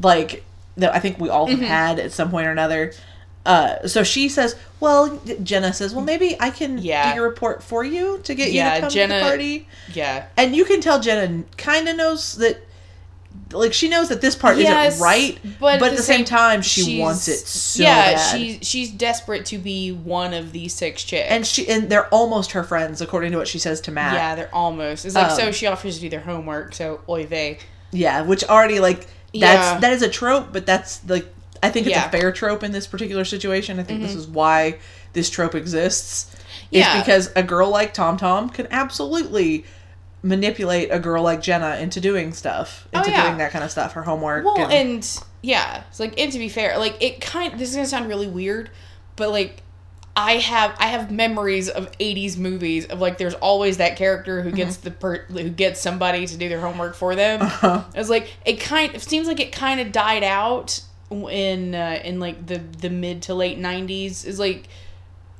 like 0.00 0.44
that 0.76 0.94
I 0.94 0.98
think 1.00 1.18
we 1.18 1.28
all 1.28 1.46
have 1.46 1.58
Mm-hmm. 1.58 1.66
had 1.66 1.98
at 1.98 2.12
some 2.12 2.30
point 2.30 2.46
or 2.46 2.50
another. 2.50 2.92
Uh, 3.44 3.88
so 3.88 4.04
she 4.04 4.28
says, 4.28 4.54
"Well, 4.78 5.20
Jenna 5.42 5.72
says, 5.72 5.92
well, 5.94 6.04
maybe 6.04 6.36
I 6.38 6.50
can 6.50 6.78
Yeah. 6.78 7.10
do 7.10 7.16
your 7.16 7.28
report 7.28 7.60
for 7.62 7.82
you 7.84 8.20
to 8.22 8.34
get 8.34 8.52
Yeah, 8.52 8.68
you 8.68 8.74
to 8.76 8.80
come 8.82 8.88
to 8.90 8.94
Jenna- 8.94 9.14
the 9.16 9.20
party." 9.20 9.68
yeah 9.92 10.26
And 10.36 10.54
you 10.54 10.64
can 10.64 10.80
tell 10.80 11.00
Jenna 11.00 11.42
kind 11.56 11.88
of 11.88 11.96
knows 11.96 12.36
that, 12.36 12.64
like, 13.52 13.72
she 13.74 13.88
knows 13.88 14.08
that 14.08 14.20
this 14.22 14.34
part 14.34 14.56
Yes, 14.56 14.94
isn't 14.94 15.04
right, 15.04 15.38
but 15.60 15.82
at 15.82 15.96
the, 15.96 16.02
same, 16.02 16.24
time, 16.24 16.62
she 16.62 16.98
wants 17.00 17.28
it 17.28 17.36
so 17.46 17.82
yeah 17.82 18.14
bad. 18.14 18.18
she 18.36 18.58
she's 18.62 18.90
desperate 18.90 19.44
to 19.46 19.58
be 19.58 19.92
one 19.92 20.32
of 20.32 20.52
these 20.52 20.72
six 20.72 21.02
chicks 21.04 21.28
and 21.28 21.46
she 21.46 21.68
and 21.68 21.90
they're 21.90 22.08
almost 22.08 22.52
her 22.52 22.64
friends, 22.64 23.00
according 23.02 23.32
to 23.32 23.38
what 23.38 23.46
she 23.48 23.58
says 23.58 23.80
to 23.82 23.90
Matt. 23.90 24.14
yeah 24.14 24.34
they're 24.34 24.54
almost 24.54 25.04
it's 25.04 25.14
like 25.14 25.30
Um, 25.32 25.36
so 25.38 25.52
she 25.52 25.66
offers 25.66 25.96
to 25.96 26.00
do 26.00 26.08
their 26.08 26.20
homework 26.20 26.74
so 26.74 27.00
oy 27.08 27.26
vey 27.26 27.58
Yeah, 27.90 28.22
which 28.22 28.42
already 28.44 28.80
like 28.80 29.00
that's 29.00 29.12
Yeah. 29.34 29.78
that 29.80 29.92
is 29.92 30.00
a 30.02 30.08
trope, 30.08 30.48
but 30.52 30.64
that's 30.64 31.06
like 31.08 31.26
I 31.62 31.68
think 31.70 31.86
it's 31.86 31.94
Yeah. 31.94 32.04
Mm-hmm. 32.06 32.16
a 32.16 32.20
fair 32.20 32.32
trope 32.32 32.62
in 32.62 32.72
this 32.72 32.86
particular 32.86 33.24
situation. 33.24 33.78
I 33.78 33.82
think 33.82 34.00
this 34.00 34.14
is 34.14 34.26
why 34.26 34.78
this 35.12 35.28
trope 35.30 35.54
exists. 35.54 36.34
Is 36.72 36.80
Yeah. 36.80 36.98
because 37.00 37.30
a 37.36 37.42
girl 37.42 37.68
like 37.68 37.92
Tom 37.92 38.16
Tom 38.16 38.48
can 38.48 38.66
absolutely 38.70 39.64
manipulate 40.22 40.88
a 40.92 40.98
girl 40.98 41.22
like 41.22 41.40
Jenna 41.42 41.76
into 41.76 42.00
doing 42.00 42.32
stuff, 42.32 42.86
Oh, 42.94 42.98
into 42.98 43.10
yeah. 43.10 43.24
doing 43.26 43.38
that 43.38 43.50
kind 43.50 43.64
of 43.64 43.70
stuff, 43.70 43.92
her 43.94 44.02
homework. 44.02 44.44
Well, 44.44 44.56
and, 44.58 44.72
and 44.72 45.18
yeah, 45.42 45.82
it's 45.88 45.98
like, 46.00 46.18
and 46.20 46.30
to 46.32 46.38
be 46.38 46.48
fair, 46.48 46.78
like 46.78 46.96
it 47.02 47.20
kind. 47.20 47.58
This 47.58 47.70
is 47.70 47.74
gonna 47.76 47.86
sound 47.88 48.08
really 48.08 48.28
weird, 48.28 48.70
but 49.16 49.30
like, 49.30 49.62
I 50.14 50.34
have 50.34 50.76
I 50.78 50.86
have 50.86 51.10
memories 51.10 51.68
of 51.68 51.90
'80s 51.98 52.36
movies 52.36 52.86
of 52.86 53.00
like 53.00 53.18
there's 53.18 53.34
always 53.34 53.78
that 53.78 53.96
character 53.96 54.42
who 54.42 54.52
gets 54.52 54.76
the 54.76 54.90
per, 54.90 55.22
who 55.24 55.48
gets 55.48 55.80
somebody 55.80 56.26
to 56.26 56.36
do 56.36 56.48
their 56.48 56.60
homework 56.60 56.94
for 56.94 57.14
them. 57.16 57.42
Uh-huh. 57.42 57.82
It's 57.94 58.08
like 58.10 58.28
it 58.44 58.60
kind. 58.60 58.94
It 58.94 59.02
seems 59.02 59.26
like 59.26 59.40
it 59.40 59.52
kind 59.52 59.80
of 59.80 59.90
died 59.90 60.22
out 60.22 60.82
in 61.10 61.74
uh, 61.74 62.00
in 62.04 62.20
like 62.20 62.46
the 62.46 62.58
the 62.58 62.90
mid 62.90 63.22
to 63.22 63.34
late 63.34 63.58
'90s. 63.58 64.24
Is 64.24 64.38
like. 64.38 64.68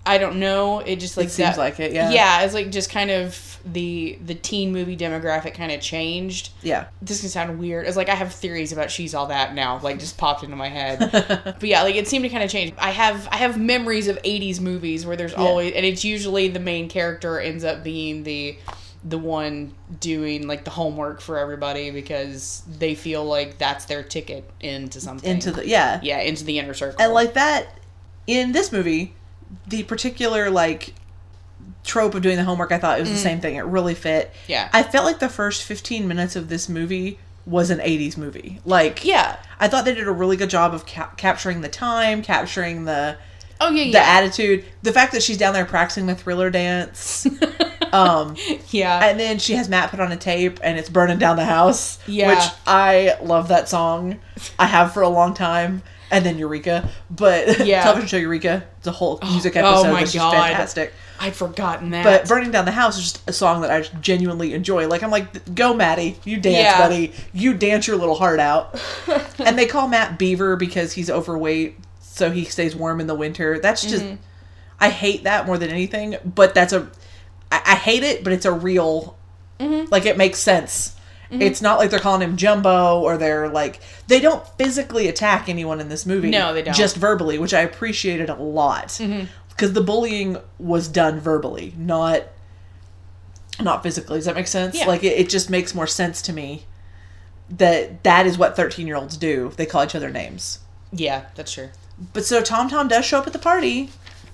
I 0.05 0.19
don't 0.19 0.41
know. 0.41 0.81
It 0.81 0.97
just 0.97 1.17
like 1.17 1.27
it 1.27 1.31
seems 1.31 1.51
that- 1.51 1.59
like 1.59 1.79
it, 1.81 1.93
yeah. 1.93 2.11
Yeah, 2.11 2.43
it's 2.43 2.55
like 2.55 2.71
just 2.71 2.91
kind 2.91 3.11
of 3.11 3.49
the 3.65 4.19
the 4.25 4.35
teen 4.35 4.73
movie 4.73 4.97
demographic 4.97 5.55
kind 5.55 5.71
of 5.71 5.81
changed 5.81 6.51
Yeah. 6.63 6.87
this 7.01 7.21
can 7.21 7.29
sound 7.29 7.61
weird. 7.61 7.87
It's 7.87 7.97
like 7.97 8.09
I 8.09 8.17
have 8.17 8.33
theories 8.33 8.73
about 8.73 8.91
she's 8.91 9.15
all 9.15 9.27
that 9.27 9.55
now, 9.55 9.79
like 9.81 10.01
just 10.01 10.19
popped 10.19 10.43
into 10.43 10.57
my 10.57 10.69
head. 10.69 10.99
but 11.45 11.63
yeah, 11.63 11.83
like 11.83 11.95
it 11.95 12.09
seemed 12.09 12.25
to 12.25 12.29
kind 12.29 12.43
of 12.43 12.51
change. 12.51 12.75
I 12.79 12.91
have 12.91 13.29
I 13.31 13.37
have 13.37 13.61
memories 13.61 14.09
of 14.09 14.21
'80s 14.23 14.61
movies 14.61 15.07
where 15.07 15.17
there's 15.17 15.35
always, 15.35 15.73
and 15.75 15.87
it's 15.87 16.05
usually 16.05 16.49
the 16.49 16.59
main 16.59 16.89
character 16.89 17.39
ends 17.39 17.63
up 17.63 17.85
being 17.85 18.25
the 18.25 18.59
the 19.05 19.19
one 19.19 19.73
doing 20.01 20.47
like 20.49 20.65
the 20.65 20.71
homework 20.71 21.21
for 21.21 21.39
everybody 21.39 21.91
because 21.93 22.63
they 22.79 22.95
feel 22.97 23.25
like 23.25 23.59
that's 23.59 23.85
their 23.85 24.03
ticket 24.03 24.49
into 24.61 25.01
something. 25.01 25.31
Into 25.31 25.53
the 25.53 25.67
yeah. 25.69 26.01
yeah, 26.03 26.19
into 26.21 26.43
the 26.45 26.59
inner 26.59 26.75
circle. 26.75 27.01
And 27.01 27.13
like 27.13 27.35
that 27.35 27.79
in 28.27 28.51
this 28.53 28.73
movie, 28.73 29.15
the 29.67 29.83
particular 29.85 30.51
like 30.51 30.95
trope 31.85 32.15
of 32.15 32.23
doing 32.23 32.37
the 32.37 32.45
homework, 32.45 32.73
I 32.73 32.79
thought 32.79 32.99
it 32.99 33.03
was 33.03 33.11
the 33.11 33.17
same 33.19 33.41
thing. 33.41 33.57
It 33.57 33.65
really 33.65 33.95
fit. 33.95 34.33
Mm. 34.33 34.49
yeah, 34.49 34.69
I 34.73 34.83
felt 34.83 35.05
like 35.05 35.19
the 35.19 35.29
first 35.29 35.65
15 35.65 36.07
minutes 36.07 36.37
of 36.37 36.49
this 36.49 36.69
movie 36.69 37.19
was 37.47 37.71
an 37.71 37.79
80s 37.79 38.17
movie. 38.17 38.61
Like, 38.65 39.05
yeah. 39.05 39.37
I 39.59 39.69
thought 39.69 39.85
they 39.85 39.95
did 39.95 40.07
a 40.07 40.13
really 40.13 40.37
good 40.37 40.51
job 40.51 40.75
of 40.75 40.87
ca- 40.87 41.11
capturing 41.17 41.61
the 41.61 41.69
time, 41.69 42.23
capturing 42.23 42.85
the 42.85 43.17
Oh 43.61 43.71
yeah, 43.71 43.93
the 43.93 44.05
attitude, 44.05 44.65
the 44.83 44.93
fact 44.93 45.13
that 45.13 45.23
she's 45.23 45.39
down 45.39 45.55
there 45.55 45.65
practicing 45.65 46.07
the 46.07 46.17
thriller 46.17 46.51
dance. 46.51 47.27
um, 47.93 48.37
yeah. 48.71 49.05
and 49.05 49.21
then 49.21 49.39
she 49.39 49.55
has 49.55 49.69
Matt 49.69 49.91
put 49.91 50.01
on 50.01 50.11
a 50.11 50.17
tape 50.17 50.59
and 50.65 50.79
it's 50.79 50.89
burning 50.89 51.19
down 51.19 51.37
the 51.37 51.45
house. 51.45 52.01
Yeah. 52.09 52.35
Which 52.35 52.45
I 52.67 53.17
love 53.23 53.49
that 53.49 53.69
song. 53.69 54.19
I 54.59 54.67
have 54.67 54.93
for 54.93 55.03
a 55.03 55.09
long 55.09 55.35
time. 55.35 55.83
And 56.13 56.25
then 56.25 56.39
Eureka. 56.39 56.89
But 57.11 57.61
Yeah. 57.67 57.83
television 57.83 58.07
show 58.09 58.17
Eureka, 58.19 58.65
it's 58.79 58.87
a 58.87 58.93
whole 58.93 59.19
music 59.23 59.57
oh 59.57 59.61
episode 59.61 59.95
that's 59.95 60.13
just 60.13 60.23
God. 60.23 60.33
fantastic. 60.35 60.93
I'd 61.19 61.35
forgotten 61.35 61.91
that. 61.91 62.05
But 62.05 62.29
Burning 62.29 62.51
Down 62.51 62.65
the 62.65 62.71
House 62.73 62.97
is 62.99 63.05
just 63.13 63.29
a 63.29 63.33
song 63.33 63.63
that 63.63 63.71
I 63.71 63.81
genuinely 64.01 64.55
enjoy. 64.55 64.89
Like 64.89 65.03
I'm 65.03 65.11
like, 65.11 65.55
go 65.55 65.73
Matty, 65.75 66.19
you 66.25 66.39
dance, 66.39 66.57
Yeah. 66.57 66.79
buddy. 66.79 67.13
You 67.33 67.55
dance 67.55 67.87
your 67.87 67.97
little 67.97 68.15
heart 68.17 68.41
out. 68.41 68.81
and 69.39 69.59
they 69.59 69.67
call 69.67 69.89
Matt 69.89 70.19
Beaver 70.19 70.57
because 70.57 70.93
he's 70.93 71.09
overweight, 71.09 71.79
so 72.01 72.31
he 72.31 72.45
stays 72.45 72.75
warm 72.77 73.01
in 73.01 73.07
the 73.07 73.15
winter. 73.15 73.59
That's 73.59 73.83
just 73.83 74.05
Mm-hmm. 74.05 74.17
I 74.81 74.89
hate 74.91 75.25
that 75.25 75.47
more 75.47 75.59
than 75.59 75.71
anything. 75.71 76.17
But 76.25 76.55
that's 76.55 76.73
a 76.73 76.89
I, 77.53 77.63
I 77.65 77.75
hate 77.77 78.03
it, 78.03 78.25
but 78.25 78.33
it's 78.33 78.45
a 78.47 78.53
real 78.53 79.17
Mm-hmm. 79.61 79.93
like 79.93 80.07
it 80.07 80.17
makes 80.17 80.41
sense. 80.41 80.97
It's 81.41 81.63
not 81.63 81.79
like 81.79 81.91
they're 81.91 81.99
calling 81.99 82.21
him 82.21 82.37
Jumbo 82.37 83.01
or 83.01 83.17
they're 83.17 83.49
like 83.49 83.81
they 84.07 84.21
don't 84.21 84.47
physically 84.59 85.09
attack 85.09 85.49
anyone 85.49 85.81
in 85.81 85.89
this 85.89 86.05
movie. 86.05 86.29
No, 86.31 86.53
they 86.53 86.63
don't. 86.63 86.75
Just 86.75 86.97
verbally, 86.97 87.39
which 87.39 87.55
I 87.55 87.61
appreciated 87.61 88.29
a 88.29 88.35
lot. 88.35 88.89
Mm-hmm. 88.89 89.27
Because 89.49 89.73
the 89.73 89.81
bullying 89.81 90.37
was 90.59 90.89
done 90.89 91.21
verbally, 91.21 91.75
not 91.77 92.25
not 93.61 93.83
physically. 93.83 94.19
Does 94.19 94.25
that 94.27 94.35
make 94.35 94.47
sense? 94.47 94.77
Yeah. 94.79 94.87
Like 94.87 95.05
it, 95.05 95.19
it 95.19 95.29
just 95.29 95.49
makes 95.51 95.75
more 95.75 95.87
sense 95.87 96.21
to 96.23 96.33
me 96.33 96.65
that 97.51 98.03
that 98.05 98.27
is 98.27 98.39
what 98.39 98.57
13 98.57 98.87
year 98.87 98.97
olds 98.97 99.17
do. 99.17 99.53
They 99.57 99.67
call 99.67 99.85
each 99.85 99.95
other 99.95 100.11
names. 100.11 100.59
yeah, 100.93 101.27
that's 101.35 101.53
true. 101.53 101.69
But 102.13 102.25
so 102.25 102.43
Tom 102.43 102.69
Tom 102.69 102.89
does 102.89 103.05
show 103.05 103.19
up 103.19 103.27
at 103.27 103.33
the 103.33 103.39
party, 103.39 103.91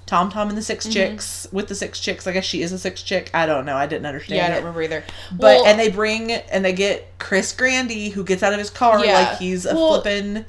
Tom 0.09 0.31
Tom 0.31 0.49
and 0.49 0.59
the 0.59 0.63
6 0.63 0.85
Mm-hmm. 0.87 0.93
chicks 0.93 1.47
with 1.53 1.69
the 1.69 1.75
six 1.77 2.01
chicks. 2.01 2.27
I 2.27 2.33
guess 2.33 2.45
she 2.45 2.63
is 2.63 2.73
a 2.73 2.79
six 2.79 3.03
chick. 3.03 3.31
I 3.35 3.47
don't 3.47 3.65
know. 3.67 3.77
I 3.77 3.87
didn't 3.87 4.07
understand. 4.07 4.39
Yeah, 4.39 4.45
I 4.47 4.49
don't 4.49 4.57
it. 4.57 4.61
remember 4.61 4.83
either. 4.83 5.05
But 5.31 5.41
Well, 5.59 5.67
and 5.67 5.79
they 5.79 5.91
bring 5.91 6.33
and 6.33 6.65
they 6.65 6.73
get 6.73 7.07
Chris 7.19 7.53
Grandy 7.53 8.09
who 8.09 8.25
gets 8.25 8.43
out 8.43 8.53
of 8.53 8.59
his 8.59 8.71
car 8.71 9.05
Yeah. 9.05 9.21
like 9.31 9.39
he's 9.39 9.67
a 9.67 9.75
Well, 9.75 10.01
flippin' 10.01 10.45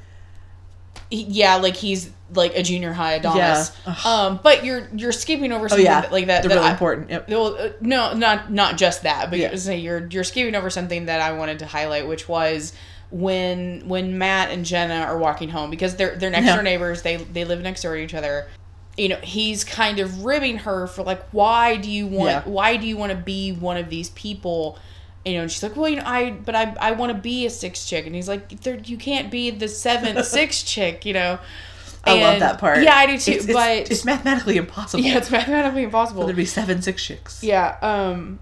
yeah, 1.11 1.55
like 1.55 1.75
he's 1.75 2.11
like 2.35 2.55
a 2.55 2.61
junior 2.61 2.93
high 2.93 3.13
Adonis. 3.13 3.71
Yeah. 3.87 3.95
Um, 4.05 4.39
but 4.43 4.63
you're 4.63 4.87
you're 4.95 5.11
skipping 5.11 5.51
over 5.51 5.65
Oh 5.65 5.67
something 5.69 5.85
yeah, 5.85 6.01
that, 6.01 6.11
like 6.11 6.27
that. 6.27 6.43
They're 6.43 6.49
that 6.49 6.55
really 6.55 6.67
I- 6.67 6.71
important. 6.71 7.09
Yep. 7.09 7.29
Well, 7.29 7.55
uh, 7.59 7.69
no, 7.81 8.13
not 8.13 8.51
not 8.51 8.77
just 8.77 9.03
that, 9.03 9.29
but 9.31 9.39
Yeah. 9.39 9.53
you're 9.55 9.73
you're 9.99 10.07
you're 10.11 10.23
skipping 10.23 10.55
over 10.55 10.69
something 10.69 11.05
that 11.07 11.19
I 11.21 11.31
wanted 11.33 11.59
to 11.59 11.65
highlight, 11.65 12.07
which 12.07 12.29
was 12.29 12.73
when 13.11 13.87
when 13.87 14.17
Matt 14.19 14.51
and 14.51 14.63
Jenna 14.63 15.01
are 15.01 15.17
walking 15.17 15.49
home 15.49 15.71
because 15.71 15.95
they're 15.95 16.15
they're 16.15 16.29
next 16.29 16.45
Yeah. 16.45 16.53
door 16.55 16.63
neighbors. 16.63 17.01
They 17.01 17.15
they 17.17 17.43
live 17.43 17.61
next 17.61 17.81
door 17.81 17.95
to 17.95 18.01
each 18.01 18.13
other. 18.13 18.47
You 18.99 19.09
know, 19.09 19.19
he's 19.23 19.63
kind 19.63 19.99
of 19.99 20.25
ribbing 20.25 20.57
her 20.59 20.85
for 20.87 21.03
like, 21.03 21.23
why 21.31 21.77
do 21.77 21.89
you 21.89 22.05
want 22.07 22.29
Yeah. 22.29 22.41
why 22.51 22.77
do 22.77 22.85
you 22.85 22.97
want 22.97 23.11
to 23.11 23.17
be 23.17 23.51
one 23.51 23.77
of 23.77 23.89
these 23.89 24.09
people? 24.09 24.77
You 25.25 25.33
know, 25.35 25.41
and 25.43 25.51
she's 25.51 25.63
like, 25.63 25.75
well, 25.75 25.89
you 25.89 25.97
know, 25.97 26.03
I 26.05 26.31
but 26.31 26.55
I 26.55 26.75
I 26.79 26.91
want 26.91 27.11
to 27.13 27.17
be 27.17 27.45
a 27.45 27.49
six 27.49 27.85
chick, 27.85 28.05
and 28.05 28.13
he's 28.15 28.27
like, 28.27 28.61
there 28.61 28.77
you 28.79 28.97
can't 28.97 29.29
be 29.31 29.51
the 29.51 29.67
seventh 29.67 30.25
six 30.37 30.63
chick, 30.63 31.05
you 31.05 31.13
know. 31.13 31.39
I 32.05 32.21
love 32.21 32.39
that 32.39 32.59
part. 32.59 32.81
Yeah, 32.81 32.95
I 32.95 33.05
do 33.05 33.17
too. 33.17 33.31
It's, 33.33 33.43
it's- 33.43 33.53
but 33.53 33.91
it's 33.91 34.05
mathematically 34.05 34.55
impossible. 34.57 35.03
yeah, 35.03 35.17
it's 35.17 35.29
mathematically 35.29 35.83
impossible. 35.83 36.23
there'd 36.23 36.35
be 36.35 36.45
seven 36.45 36.81
six 36.81 37.05
chicks. 37.05 37.43
Yeah. 37.43 37.75
Um, 37.81 38.39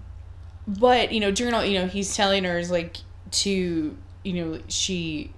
but 0.66 1.12
you 1.12 1.20
know, 1.20 1.32
journal. 1.32 1.64
You 1.64 1.80
know, 1.80 1.86
he's 1.88 2.14
telling 2.16 2.44
her 2.44 2.58
is 2.58 2.70
like 2.70 2.96
to 3.32 3.96
you 4.24 4.32
know 4.32 4.60
she. 4.68 5.32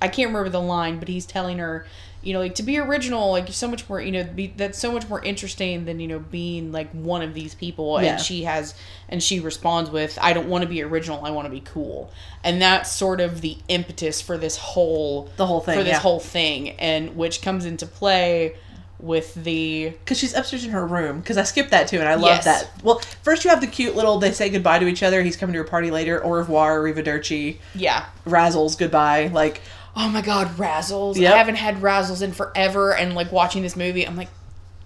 I 0.00 0.08
can't 0.08 0.28
remember 0.28 0.50
the 0.50 0.60
line, 0.60 0.98
but 0.98 1.08
he's 1.08 1.24
telling 1.26 1.58
her, 1.58 1.86
you 2.26 2.32
know, 2.32 2.40
like 2.40 2.56
to 2.56 2.64
be 2.64 2.76
original, 2.78 3.30
like 3.30 3.48
so 3.52 3.68
much 3.68 3.88
more, 3.88 4.00
you 4.00 4.10
know, 4.10 4.24
be 4.24 4.52
that's 4.56 4.78
so 4.78 4.90
much 4.90 5.08
more 5.08 5.22
interesting 5.24 5.84
than 5.84 6.00
you 6.00 6.08
know 6.08 6.18
being 6.18 6.72
like 6.72 6.90
one 6.90 7.22
of 7.22 7.34
these 7.34 7.54
people. 7.54 8.02
Yeah. 8.02 8.12
And 8.14 8.20
she 8.20 8.42
has, 8.42 8.74
and 9.08 9.22
she 9.22 9.38
responds 9.38 9.90
with, 9.90 10.18
"I 10.20 10.32
don't 10.32 10.48
want 10.48 10.62
to 10.62 10.68
be 10.68 10.82
original. 10.82 11.24
I 11.24 11.30
want 11.30 11.46
to 11.46 11.50
be 11.50 11.60
cool." 11.60 12.10
And 12.42 12.60
that's 12.60 12.90
sort 12.90 13.20
of 13.20 13.42
the 13.42 13.58
impetus 13.68 14.20
for 14.20 14.36
this 14.36 14.56
whole 14.56 15.30
The 15.36 15.46
whole 15.46 15.60
thing, 15.60 15.78
for 15.78 15.84
this 15.84 15.92
yeah. 15.92 15.98
whole 16.00 16.18
thing, 16.18 16.70
and 16.70 17.16
which 17.16 17.42
comes 17.42 17.64
into 17.64 17.86
play 17.86 18.56
with 18.98 19.34
the 19.34 19.90
Because 19.90 20.18
she's 20.18 20.34
upstairs 20.34 20.64
in 20.64 20.70
her 20.70 20.84
room. 20.84 21.20
Because 21.20 21.36
I 21.36 21.44
skipped 21.44 21.70
that 21.70 21.86
too, 21.86 22.00
and 22.00 22.08
I 22.08 22.14
love 22.14 22.24
Yes. 22.24 22.44
that. 22.44 22.70
Well, 22.82 23.00
first 23.22 23.44
you 23.44 23.50
have 23.50 23.60
the 23.60 23.66
cute 23.68 23.94
little. 23.94 24.18
They 24.18 24.32
say 24.32 24.48
goodbye 24.48 24.80
to 24.80 24.86
each 24.88 25.02
other. 25.04 25.22
He's 25.22 25.36
coming 25.36 25.52
to 25.52 25.58
your 25.58 25.64
party 25.64 25.92
later. 25.92 26.24
Au 26.24 26.30
revoir, 26.30 26.80
arrivederci, 26.80 27.58
yeah 27.74 28.06
razzles, 28.26 28.76
goodbye. 28.76 29.30
Like 29.32 29.60
Oh 29.96 30.08
my 30.08 30.20
god, 30.20 30.48
Razzles. 30.56 31.16
Yep. 31.16 31.32
I 31.32 31.36
haven't 31.38 31.54
had 31.56 31.76
Razzles 31.76 32.20
in 32.22 32.32
forever 32.32 32.94
and 32.94 33.14
like 33.14 33.32
watching 33.32 33.62
this 33.62 33.76
movie, 33.76 34.06
I'm 34.06 34.16
like, 34.16 34.28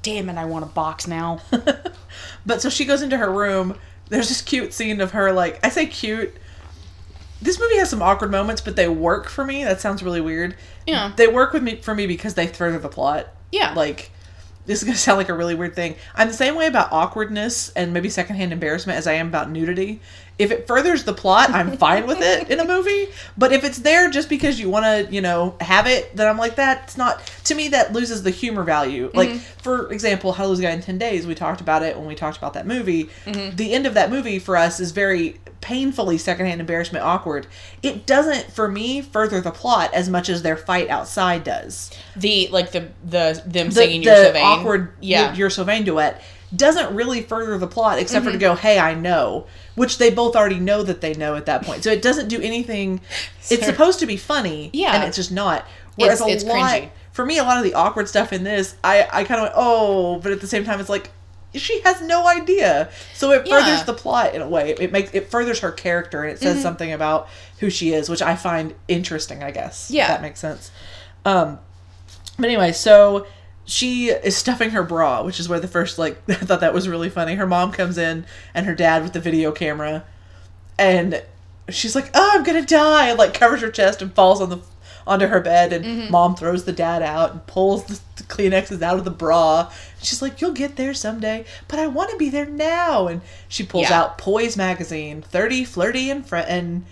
damn 0.02 0.28
it, 0.28 0.36
I 0.36 0.44
want 0.44 0.64
a 0.64 0.68
box 0.68 1.06
now. 1.06 1.40
But 2.46 2.62
so 2.62 2.68
she 2.68 2.84
goes 2.84 3.02
into 3.02 3.16
her 3.16 3.30
room. 3.30 3.76
There's 4.08 4.28
this 4.28 4.42
cute 4.42 4.72
scene 4.72 5.00
of 5.00 5.12
her, 5.12 5.32
like, 5.32 5.64
I 5.64 5.68
say 5.68 5.86
cute. 5.86 6.34
This 7.42 7.58
movie 7.60 7.78
has 7.78 7.88
some 7.88 8.02
awkward 8.02 8.30
moments, 8.30 8.60
but 8.60 8.76
they 8.76 8.88
work 8.88 9.28
for 9.28 9.44
me. 9.44 9.64
That 9.64 9.80
sounds 9.80 10.02
really 10.02 10.20
weird. 10.20 10.56
Yeah. 10.86 11.12
They 11.16 11.26
work 11.26 11.52
with 11.52 11.62
me 11.62 11.76
for 11.76 11.94
me 11.94 12.06
because 12.06 12.34
they 12.34 12.46
further 12.46 12.78
the 12.78 12.88
plot. 12.88 13.28
Yeah. 13.52 13.72
Like, 13.74 14.10
this 14.66 14.78
is 14.78 14.84
going 14.84 14.94
to 14.94 15.00
sound 15.00 15.18
like 15.18 15.28
a 15.28 15.34
really 15.34 15.54
weird 15.54 15.74
thing. 15.74 15.96
I'm 16.14 16.28
the 16.28 16.34
same 16.34 16.54
way 16.54 16.66
about 16.66 16.92
awkwardness 16.92 17.70
and 17.70 17.92
maybe 17.92 18.10
secondhand 18.10 18.52
embarrassment 18.52 18.98
as 18.98 19.06
I 19.06 19.14
am 19.14 19.28
about 19.28 19.50
nudity. 19.50 20.00
If 20.40 20.50
it 20.50 20.66
furthers 20.66 21.04
the 21.04 21.12
plot, 21.12 21.50
I'm 21.50 21.76
fine 21.76 22.06
with 22.06 22.20
it 22.22 22.50
in 22.50 22.58
a 22.60 22.64
movie. 22.74 23.08
But 23.36 23.52
if 23.52 23.62
it's 23.62 23.78
there 23.78 24.10
just 24.10 24.28
because 24.28 24.58
you 24.58 24.70
want 24.70 24.84
to, 24.84 25.12
you 25.14 25.20
know, 25.20 25.54
have 25.60 25.86
it, 25.86 26.16
then 26.16 26.26
I'm 26.28 26.38
like, 26.38 26.56
that's 26.56 26.96
not, 26.96 27.20
to 27.44 27.54
me, 27.54 27.68
that 27.68 27.92
loses 27.92 28.22
the 28.22 28.30
humor 28.30 28.62
value. 28.62 29.10
Like, 29.14 29.30
for 29.38 29.92
example, 29.92 30.32
How 30.32 30.44
to 30.44 30.48
Lose 30.48 30.58
a 30.58 30.62
Guy 30.62 30.70
in 30.70 30.80
10 30.82 30.98
Days, 30.98 31.26
we 31.26 31.34
talked 31.34 31.60
about 31.60 31.82
it 31.82 31.96
when 31.96 32.06
we 32.06 32.14
talked 32.14 32.38
about 32.38 32.54
that 32.54 32.66
movie. 32.66 33.10
The 33.26 33.72
end 33.72 33.86
of 33.86 33.94
that 33.94 34.10
movie 34.10 34.38
for 34.38 34.56
us 34.56 34.80
is 34.80 34.92
very 34.92 35.38
painfully 35.60 36.16
secondhand 36.16 36.58
embarrassment 36.60 37.04
awkward. 37.04 37.46
It 37.82 38.06
doesn't, 38.06 38.50
for 38.50 38.66
me, 38.66 39.02
further 39.02 39.42
the 39.42 39.50
plot 39.50 39.92
as 39.92 40.08
much 40.08 40.30
as 40.30 40.42
their 40.42 40.56
fight 40.56 40.88
outside 40.88 41.44
does 41.44 41.90
the 42.16 42.48
like 42.50 42.72
the 42.72 42.88
the 43.04 43.42
them 43.46 43.66
the, 43.68 43.72
singing 43.72 44.00
the 44.00 44.06
You're 44.06 44.24
So 44.24 44.32
Vain. 44.32 44.42
awkward 44.44 44.92
Yeah. 45.00 45.26
you're, 45.28 45.34
you're 45.36 45.50
so 45.50 45.64
vain 45.64 45.84
duet 45.84 46.22
doesn't 46.56 46.94
really 46.96 47.22
further 47.22 47.56
the 47.58 47.66
plot 47.66 47.98
except 47.98 48.24
Mm-hmm. 48.24 48.32
for 48.32 48.32
to 48.32 48.38
go 48.38 48.54
hey 48.56 48.78
i 48.78 48.94
know 48.94 49.46
which 49.80 49.96
they 49.98 50.10
both 50.10 50.36
already 50.36 50.58
know 50.60 50.82
that 50.82 51.00
they 51.00 51.14
know 51.14 51.34
at 51.36 51.46
that 51.46 51.62
point 51.64 51.82
so 51.82 51.90
it 51.90 52.02
doesn't 52.02 52.28
do 52.28 52.38
anything 52.42 53.00
it's 53.50 53.64
supposed 53.64 53.98
to 53.98 54.06
be 54.06 54.16
funny 54.16 54.68
Yeah. 54.74 54.94
and 54.94 55.04
it's 55.04 55.16
just 55.16 55.32
not 55.32 55.64
whereas 55.96 56.20
It's- 56.20 56.34
it's 56.34 56.44
a 56.44 56.48
lot 56.48 56.70
cringy. 56.82 56.88
for 57.12 57.24
me 57.24 57.38
a 57.38 57.42
lot 57.44 57.56
of 57.56 57.64
the 57.64 57.72
awkward 57.74 58.06
stuff 58.08 58.32
in 58.32 58.44
this 58.44 58.74
i 58.84 59.06
i 59.12 59.24
kind 59.24 59.40
of 59.40 59.44
went 59.44 59.54
oh 59.56 60.18
but 60.22 60.32
at 60.32 60.40
the 60.42 60.46
same 60.46 60.64
time 60.64 60.80
it's 60.80 60.90
like 60.90 61.10
she 61.54 61.80
has 61.80 62.00
no 62.02 62.28
idea 62.28 62.90
so 63.14 63.32
it 63.32 63.46
Yeah. 63.46 63.58
furthers 63.58 63.84
the 63.84 63.94
plot 63.94 64.34
in 64.34 64.42
a 64.42 64.48
way 64.48 64.74
it 64.78 64.92
makes 64.92 65.10
it 65.14 65.30
furthers 65.30 65.60
her 65.60 65.72
character 65.72 66.22
and 66.22 66.30
it 66.32 66.34
Mm-hmm. 66.36 66.44
says 66.54 66.62
something 66.62 66.92
about 66.92 67.28
who 67.60 67.70
she 67.70 67.92
is 67.94 68.08
which 68.10 68.22
i 68.22 68.36
find 68.36 68.74
interesting 68.86 69.42
i 69.42 69.50
guess 69.50 69.88
if 69.90 69.96
Yeah. 69.96 70.08
that 70.08 70.20
makes 70.22 70.40
sense 70.40 70.70
um 71.24 71.58
but 72.38 72.46
anyway, 72.48 72.72
so 72.72 73.26
she 73.70 74.08
is 74.10 74.36
stuffing 74.36 74.70
her 74.70 74.82
bra, 74.82 75.22
which 75.22 75.38
is 75.40 75.48
where 75.48 75.60
the 75.60 75.68
first 75.68 75.98
like 75.98 76.18
I 76.28 76.34
thought 76.34 76.60
that 76.60 76.74
was 76.74 76.88
really 76.88 77.10
funny. 77.10 77.34
Her 77.36 77.46
mom 77.46 77.72
comes 77.72 77.96
in 77.98 78.24
and 78.54 78.66
her 78.66 78.74
dad 78.74 79.02
with 79.02 79.12
the 79.12 79.20
video 79.20 79.52
camera, 79.52 80.04
and 80.78 81.22
she's 81.68 81.94
like, 81.94 82.10
"Oh, 82.14 82.30
I'm 82.34 82.42
gonna 82.42 82.64
die!" 82.66 83.08
and 83.08 83.18
like 83.18 83.34
covers 83.34 83.60
her 83.60 83.70
chest 83.70 84.02
and 84.02 84.12
falls 84.12 84.40
on 84.40 84.50
the 84.50 84.58
onto 85.06 85.26
her 85.26 85.40
bed. 85.40 85.72
And 85.72 85.84
Mm-hmm. 85.84 86.12
mom 86.12 86.36
throws 86.36 86.64
the 86.64 86.72
dad 86.72 87.02
out 87.02 87.32
and 87.32 87.46
pulls 87.46 87.84
the, 87.86 88.00
the 88.16 88.22
Kleenexes 88.24 88.82
out 88.82 88.98
of 88.98 89.04
the 89.04 89.10
bra. 89.10 89.70
She's 90.02 90.20
like, 90.22 90.40
"You'll 90.40 90.52
get 90.52 90.76
there 90.76 90.94
someday, 90.94 91.44
but 91.68 91.78
I 91.78 91.86
want 91.86 92.10
to 92.10 92.16
be 92.16 92.28
there 92.28 92.46
now." 92.46 93.06
And 93.08 93.20
she 93.48 93.64
pulls 93.64 93.88
Yeah. 93.90 94.00
out 94.00 94.18
Poise 94.18 94.56
magazine, 94.56 95.22
thirty, 95.22 95.64
flirty, 95.64 96.10
and 96.10 96.26
fr- 96.26 96.36
and 96.36 96.84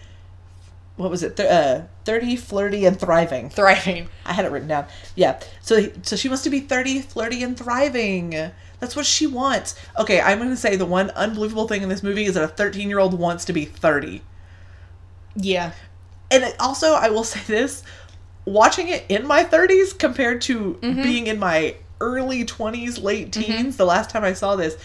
what 0.99 1.11
was 1.11 1.23
it? 1.23 1.37
Th- 1.37 1.49
uh, 1.49 1.83
thirty, 2.05 2.37
flirty, 2.37 2.85
and 2.85 2.99
thriving. 2.99 3.49
Thriving. 3.49 4.09
I 4.26 4.33
had 4.35 4.45
it 4.45 4.50
written 4.50 4.69
down. 4.69 4.87
Yeah. 5.14 5.40
So 5.62 5.88
so 6.02 6.17
she 6.17 6.28
wants 6.28 6.45
to 6.45 6.50
be 6.50 6.61
30, 6.61 7.02
flirty, 7.02 7.43
and 7.43 7.57
thriving. 7.57 8.31
That's 8.81 8.95
what 8.95 9.07
she 9.07 9.26
wants. 9.26 9.75
Okay, 9.99 10.21
I'm 10.21 10.38
going 10.38 10.50
to 10.50 10.57
say 10.57 10.76
the 10.76 10.87
one 10.87 11.11
unbelievable 11.11 11.67
thing 11.67 11.83
in 11.83 11.88
this 11.88 12.02
movie 12.02 12.25
is 12.26 12.35
that 12.35 12.45
a 12.45 12.49
13 12.49 12.88
year 12.88 12.99
old 12.99 13.19
wants 13.19 13.45
to 13.47 13.52
be 13.52 13.64
30. 13.64 14.23
Yeah. 15.35 15.73
And 16.31 16.45
it, 16.45 16.57
also, 16.61 16.93
I 16.93 17.09
will 17.11 17.25
say 17.25 17.40
this 17.47 17.83
watching 18.45 18.88
it 18.88 19.05
in 19.09 19.26
my 19.26 19.45
30s 19.45 19.99
compared 19.99 20.40
to 20.43 20.75
being 21.02 21.26
in 21.26 21.38
my 21.38 21.76
early 22.00 22.45
20s, 22.45 23.02
late 23.02 23.33
teens, 23.33 23.76
the 23.76 23.85
last 23.85 24.11
time 24.11 24.25
I 24.25 24.33
saw 24.33 24.57
this. 24.57 24.76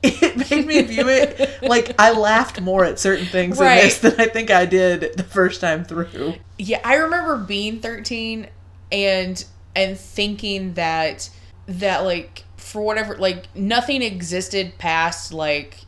It 0.02 0.50
made 0.50 0.66
me 0.66 0.82
view 0.82 1.08
it 1.08 1.62
like 1.62 1.94
I 1.98 2.12
laughed 2.12 2.60
more 2.60 2.84
at 2.84 2.98
certain 2.98 3.26
things 3.26 3.58
in 3.60 3.64
this 3.66 3.98
than 3.98 4.14
I 4.20 4.26
think 4.26 4.50
I 4.50 4.64
did 4.64 5.16
the 5.16 5.24
first 5.24 5.60
time 5.60 5.84
through. 5.84 6.34
Yeah, 6.58 6.80
I 6.84 6.94
remember 6.96 7.36
being 7.38 7.80
13 7.80 8.48
and 8.92 9.44
and 9.74 9.98
thinking 9.98 10.74
that 10.74 11.28
that 11.66 12.04
like 12.04 12.44
for 12.56 12.82
whatever 12.82 13.16
like 13.16 13.54
nothing 13.56 14.02
existed 14.02 14.78
past 14.78 15.32
like 15.32 15.78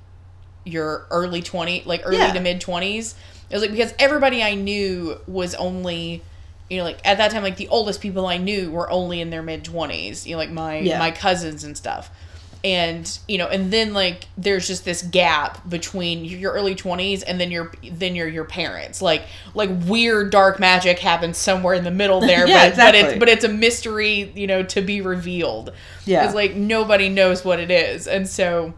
your 0.64 1.06
early 1.10 1.42
20 1.42 1.84
like 1.86 2.02
early 2.04 2.18
Yeah. 2.18 2.32
to 2.32 2.40
mid 2.40 2.60
20s. 2.60 3.14
It 3.48 3.54
was 3.54 3.62
like 3.62 3.70
because 3.72 3.94
everybody 3.98 4.42
I 4.42 4.54
knew 4.54 5.18
was 5.26 5.54
only 5.54 6.22
you 6.68 6.76
know 6.78 6.84
like 6.84 7.00
at 7.04 7.18
that 7.18 7.30
time 7.30 7.42
like 7.42 7.56
the 7.56 7.68
oldest 7.68 8.00
people 8.00 8.26
I 8.26 8.36
knew 8.36 8.70
were 8.70 8.90
only 8.90 9.20
in 9.20 9.30
their 9.30 9.42
mid 9.42 9.64
20s, 9.64 10.26
you 10.26 10.32
know 10.32 10.38
like 10.38 10.50
my 10.50 10.78
Yeah. 10.78 10.98
my 10.98 11.10
cousins 11.12 11.64
and 11.64 11.76
stuff. 11.76 12.10
And 12.62 13.18
you 13.26 13.38
know, 13.38 13.46
and 13.48 13.72
then 13.72 13.94
like 13.94 14.24
there's 14.36 14.66
just 14.66 14.84
this 14.84 15.00
gap 15.02 15.66
between 15.68 16.24
your 16.26 16.52
early 16.52 16.74
20s 16.74 17.24
and 17.26 17.40
then 17.40 17.50
your 17.50 17.72
then 17.90 18.14
your 18.14 18.28
your 18.28 18.44
parents. 18.44 19.00
Like 19.00 19.22
like 19.54 19.70
weird 19.86 20.30
dark 20.30 20.60
magic 20.60 20.98
happens 20.98 21.38
somewhere 21.38 21.74
in 21.74 21.84
the 21.84 21.90
middle 21.90 22.20
there, 22.30 22.46
Yeah, 22.46 22.68
but 22.68 22.76
but 22.76 22.94
exactly. 22.94 23.00
it's 23.00 23.18
but 23.18 23.28
it's 23.30 23.44
a 23.44 23.48
mystery, 23.48 24.30
you 24.34 24.46
know, 24.46 24.62
to 24.64 24.82
be 24.82 25.00
revealed. 25.00 25.72
Yeah. 26.04 26.26
It's 26.26 26.34
like 26.34 26.54
nobody 26.54 27.08
knows 27.08 27.44
what 27.44 27.60
it 27.60 27.70
is. 27.70 28.06
And 28.06 28.28
so 28.28 28.74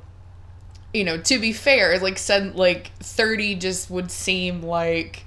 you 0.95 1.05
know, 1.05 1.17
to 1.19 1.39
be 1.41 1.53
fair, 1.53 1.99
like 1.99 2.19
sudden 2.19 2.55
like 2.55 2.93
30 3.01 3.57
just 3.57 3.91
would 3.91 4.11
seem 4.11 4.63
like 4.63 5.25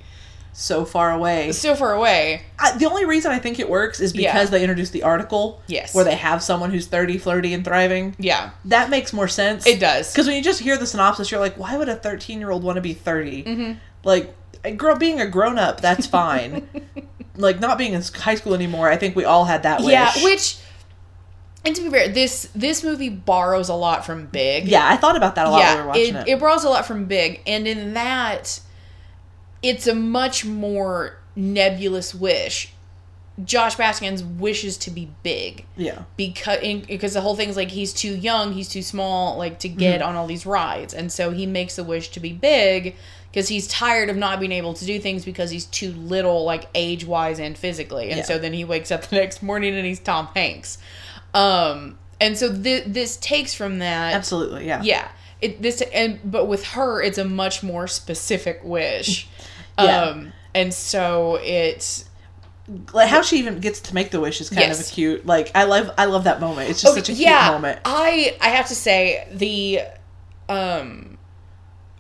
So 0.57 0.85
far 0.85 1.11
away. 1.11 1.51
so 1.51 1.75
far 1.75 1.93
away. 1.93 2.43
I, 2.57 2.77
the 2.77 2.85
only 2.85 3.03
reason 3.03 3.31
I 3.31 3.39
think 3.39 3.59
it 3.59 3.69
works 3.69 3.99
is 3.99 4.15
Yeah. 4.15 4.31
because 4.31 4.51
they 4.51 4.61
introduced 4.61 4.93
the 4.93 5.03
article. 5.03 5.61
Yes. 5.67 5.93
Where 5.93 6.05
they 6.05 6.15
have 6.15 6.41
someone 6.41 6.71
who's 6.71 6.87
30, 6.87 7.17
flirty, 7.17 7.53
and 7.53 7.65
thriving. 7.65 8.15
Yeah. 8.17 8.51
That 8.63 8.89
makes 8.89 9.11
more 9.11 9.27
sense. 9.27 9.67
It 9.67 9.81
does. 9.81 10.13
Because 10.13 10.27
when 10.27 10.37
you 10.37 10.41
just 10.41 10.61
hear 10.61 10.77
the 10.77 10.87
synopsis, 10.87 11.29
you're 11.29 11.41
like, 11.41 11.57
why 11.57 11.77
would 11.77 11.89
a 11.89 11.95
13 11.95 12.39
year 12.39 12.51
old 12.51 12.63
want 12.63 12.77
to 12.77 12.81
be 12.81 12.93
30? 12.93 13.43
Mm-hmm. 13.43 13.73
Like, 14.05 14.33
girl 14.77 14.95
being 14.95 15.19
a 15.19 15.27
grown 15.27 15.59
up, 15.59 15.81
that's 15.81 16.07
fine. 16.07 16.69
like, 17.35 17.59
not 17.59 17.77
being 17.77 17.93
in 17.93 18.01
high 18.01 18.35
school 18.35 18.53
anymore, 18.53 18.89
I 18.89 18.95
think 18.95 19.15
we 19.15 19.25
all 19.25 19.43
had 19.43 19.63
that 19.63 19.81
wish. 19.81 19.91
Yeah, 19.91 20.11
which 20.23 20.57
and 21.65 21.75
to 21.75 21.81
be 21.81 21.89
fair, 21.89 22.07
this 22.09 22.47
this 22.55 22.83
movie 22.83 23.09
borrows 23.09 23.69
a 23.69 23.73
lot 23.73 24.05
from 24.05 24.27
Big. 24.27 24.67
Yeah, 24.67 24.87
I 24.87 24.97
thought 24.97 25.17
about 25.17 25.33
that 25.35 25.47
a 25.47 25.49
lot 25.49 25.59
when 25.61 25.75
we 25.75 25.81
were 25.81 25.87
watching 25.87 26.15
it, 26.15 26.27
it. 26.27 26.27
it 26.33 26.39
borrows 26.39 26.63
a 26.63 26.69
lot 26.69 26.85
from 26.85 27.05
Big, 27.05 27.41
and 27.47 27.67
in 27.67 27.95
that, 27.95 28.59
it's 29.69 29.87
a 29.87 29.95
much 29.95 30.45
more 30.45 31.17
nebulous 31.35 32.13
wish. 32.15 32.71
Josh 33.43 33.75
Baskins 33.75 34.23
wishes 34.23 34.77
to 34.77 34.91
be 34.91 35.09
big 35.21 35.65
Yeah. 35.75 36.03
because 36.15 36.59
because 36.87 37.13
the 37.15 37.19
whole 37.21 37.35
thing's 37.35 37.57
like 37.57 37.69
he's 37.69 37.91
too 37.91 38.15
young, 38.15 38.53
he's 38.53 38.69
too 38.69 38.81
small, 38.81 39.37
like 39.37 39.59
to 39.59 39.67
get 39.69 39.99
Mm-hmm. 39.99 40.09
on 40.09 40.15
all 40.15 40.25
these 40.27 40.45
rides, 40.45 40.93
and 40.93 41.11
so 41.11 41.31
he 41.31 41.45
makes 41.45 41.77
a 41.77 41.83
wish 41.83 42.09
to 42.11 42.21
be 42.21 42.31
big 42.31 42.95
because 43.29 43.49
he's 43.49 43.67
tired 43.67 44.09
of 44.09 44.15
not 44.15 44.39
being 44.39 44.53
able 44.53 44.73
to 44.75 44.85
do 44.85 44.97
things 44.99 45.25
because 45.25 45.51
he's 45.51 45.65
too 45.65 45.91
little, 45.91 46.45
like 46.45 46.69
age 46.73 47.03
wise 47.05 47.37
and 47.37 47.57
physically, 47.57 48.07
and 48.09 48.19
Yeah. 48.19 48.23
so 48.23 48.39
then 48.39 48.53
he 48.53 48.63
wakes 48.63 48.89
up 48.89 49.03
the 49.09 49.17
next 49.17 49.43
morning 49.43 49.75
and 49.75 49.85
he's 49.85 49.99
Tom 49.99 50.29
Hanks, 50.33 50.77
um, 51.33 51.97
and 52.21 52.37
so 52.37 52.55
th- 52.55 52.85
this 52.87 53.17
takes 53.17 53.53
from 53.53 53.79
that 53.79 54.13
Absolutely. 54.13 54.65
Yeah. 54.65 54.81
yeah 54.81 55.07
it 55.41 55.61
this 55.61 55.81
and 55.93 56.19
but 56.23 56.45
with 56.47 56.63
her 56.67 57.01
it's 57.03 57.17
a 57.17 57.25
much 57.25 57.61
more 57.61 57.87
specific 57.87 58.61
wish 58.63 59.27
Yeah. 59.79 60.01
um 60.01 60.33
and 60.53 60.73
so 60.73 61.39
it's 61.43 62.05
Like 62.93 63.09
how 63.09 63.21
she 63.21 63.37
even 63.39 63.59
gets 63.59 63.79
to 63.81 63.93
make 63.93 64.11
the 64.11 64.19
wish 64.19 64.41
is 64.41 64.49
kind 64.49 64.71
of 64.71 64.79
a 64.79 64.83
cute. 64.83 65.25
Like 65.25 65.51
I 65.53 65.65
love 65.65 65.91
I 65.97 66.05
love 66.05 66.23
that 66.23 66.39
moment. 66.39 66.69
It's 66.69 66.81
just 66.81 66.93
Okay, 66.93 67.01
such 67.01 67.09
a 67.09 67.13
cute 67.15 67.29
moment. 67.29 67.79
I 67.85 68.35
I 68.41 68.49
have 68.49 68.67
to 68.69 68.75
say 68.75 69.27
the 69.31 69.81
um 70.49 71.17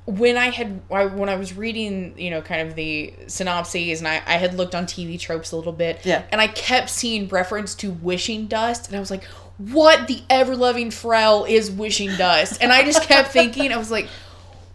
when 0.07 0.37
I 0.37 0.51
had 0.51 0.81
I, 0.91 1.05
when 1.07 1.29
I 1.29 1.35
was 1.35 1.57
reading, 1.57 2.13
you 2.17 2.29
know, 2.29 2.41
kind 2.41 2.67
of 2.67 2.75
the 2.75 3.11
synopses, 3.25 3.99
and 3.99 4.07
I, 4.07 4.21
I 4.27 4.37
had 4.37 4.53
looked 4.53 4.75
on 4.75 4.85
TV 4.85 5.19
tropes 5.19 5.51
a 5.51 5.57
little 5.57 5.73
bit, 5.73 6.05
Yeah. 6.05 6.21
and 6.31 6.39
I 6.39 6.45
kept 6.47 6.91
seeing 6.91 7.27
reference 7.27 7.73
to 7.75 7.89
wishing 7.89 8.45
dust, 8.45 8.87
and 8.87 8.95
I 8.95 8.99
was 8.99 9.09
like, 9.09 9.23
"What 9.57 10.07
the 10.07 10.21
ever 10.29 10.55
loving 10.55 10.89
Frel 10.91 11.49
is 11.49 11.71
wishing 11.71 12.15
dust?" 12.17 12.59
And 12.61 12.71
I 12.71 12.83
just 12.83 13.01
kept 13.01 13.29
thinking, 13.31 13.71
I 13.71 13.77
was 13.77 13.89
like, 13.89 14.07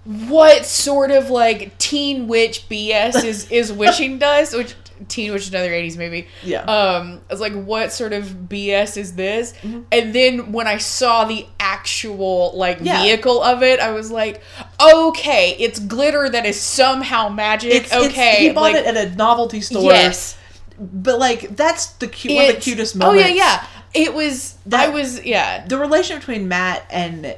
"What 0.04 0.64
sort 0.66 1.11
of 1.11 1.30
like 1.30 1.76
teen 1.78 2.26
witch 2.28 2.69
BS 2.69 3.25
is 3.25 3.50
is 3.50 3.73
wishing 3.73 4.19
does, 4.19 4.54
Which 4.54 4.75
Teen 5.09 5.33
Witch 5.33 5.42
is 5.45 5.49
another 5.49 5.71
'80s 5.71 5.97
movie. 5.97 6.28
Yeah. 6.42 6.61
Um, 6.62 7.23
I 7.30 7.33
was 7.33 7.40
like, 7.40 7.54
"What 7.54 7.90
sort 7.92 8.12
of 8.12 8.25
BS 8.49 8.97
is 8.99 9.14
this?" 9.14 9.54
And 9.90 10.14
then 10.14 10.52
when 10.52 10.66
I 10.66 10.76
saw 10.76 11.25
the 11.25 11.47
actual 11.59 12.52
like 12.54 12.78
Yeah. 12.83 13.02
vehicle 13.02 13.42
of 13.42 13.62
it, 13.62 13.80
I 13.80 13.92
was 13.92 14.11
like, 14.11 14.42
"Okay, 14.83 15.57
it's 15.59 15.78
glitter 15.80 16.28
that 16.28 16.45
is 16.45 16.61
somehow 16.61 17.30
magic." 17.30 17.73
It's, 17.73 17.92
it's- 17.92 18.11
okay, 18.11 18.37
he 18.40 18.50
bought 18.50 18.61
like 18.73 18.76
it 18.76 18.87
at 18.95 18.97
a 19.12 19.14
novelty 19.16 19.62
store. 19.62 19.90
yes, 19.90 20.37
But 20.78 21.19
like 21.19 21.57
that's 21.57 21.87
the 21.87 22.07
cute 22.07 22.35
one 22.35 22.45
of 22.45 22.49
the 22.49 22.57
It's- 22.57 22.64
cutest 22.64 22.97
Oh 23.00 23.12
yeah, 23.14 23.26
yeah. 23.28 23.64
It 23.95 24.12
was. 24.14 24.57
I 24.66 24.69
That- 24.69 24.92
was. 24.92 25.25
Yeah. 25.25 25.66
The 25.66 25.78
relation 25.78 26.19
between 26.19 26.47
Matt 26.47 26.85
and 26.90 27.37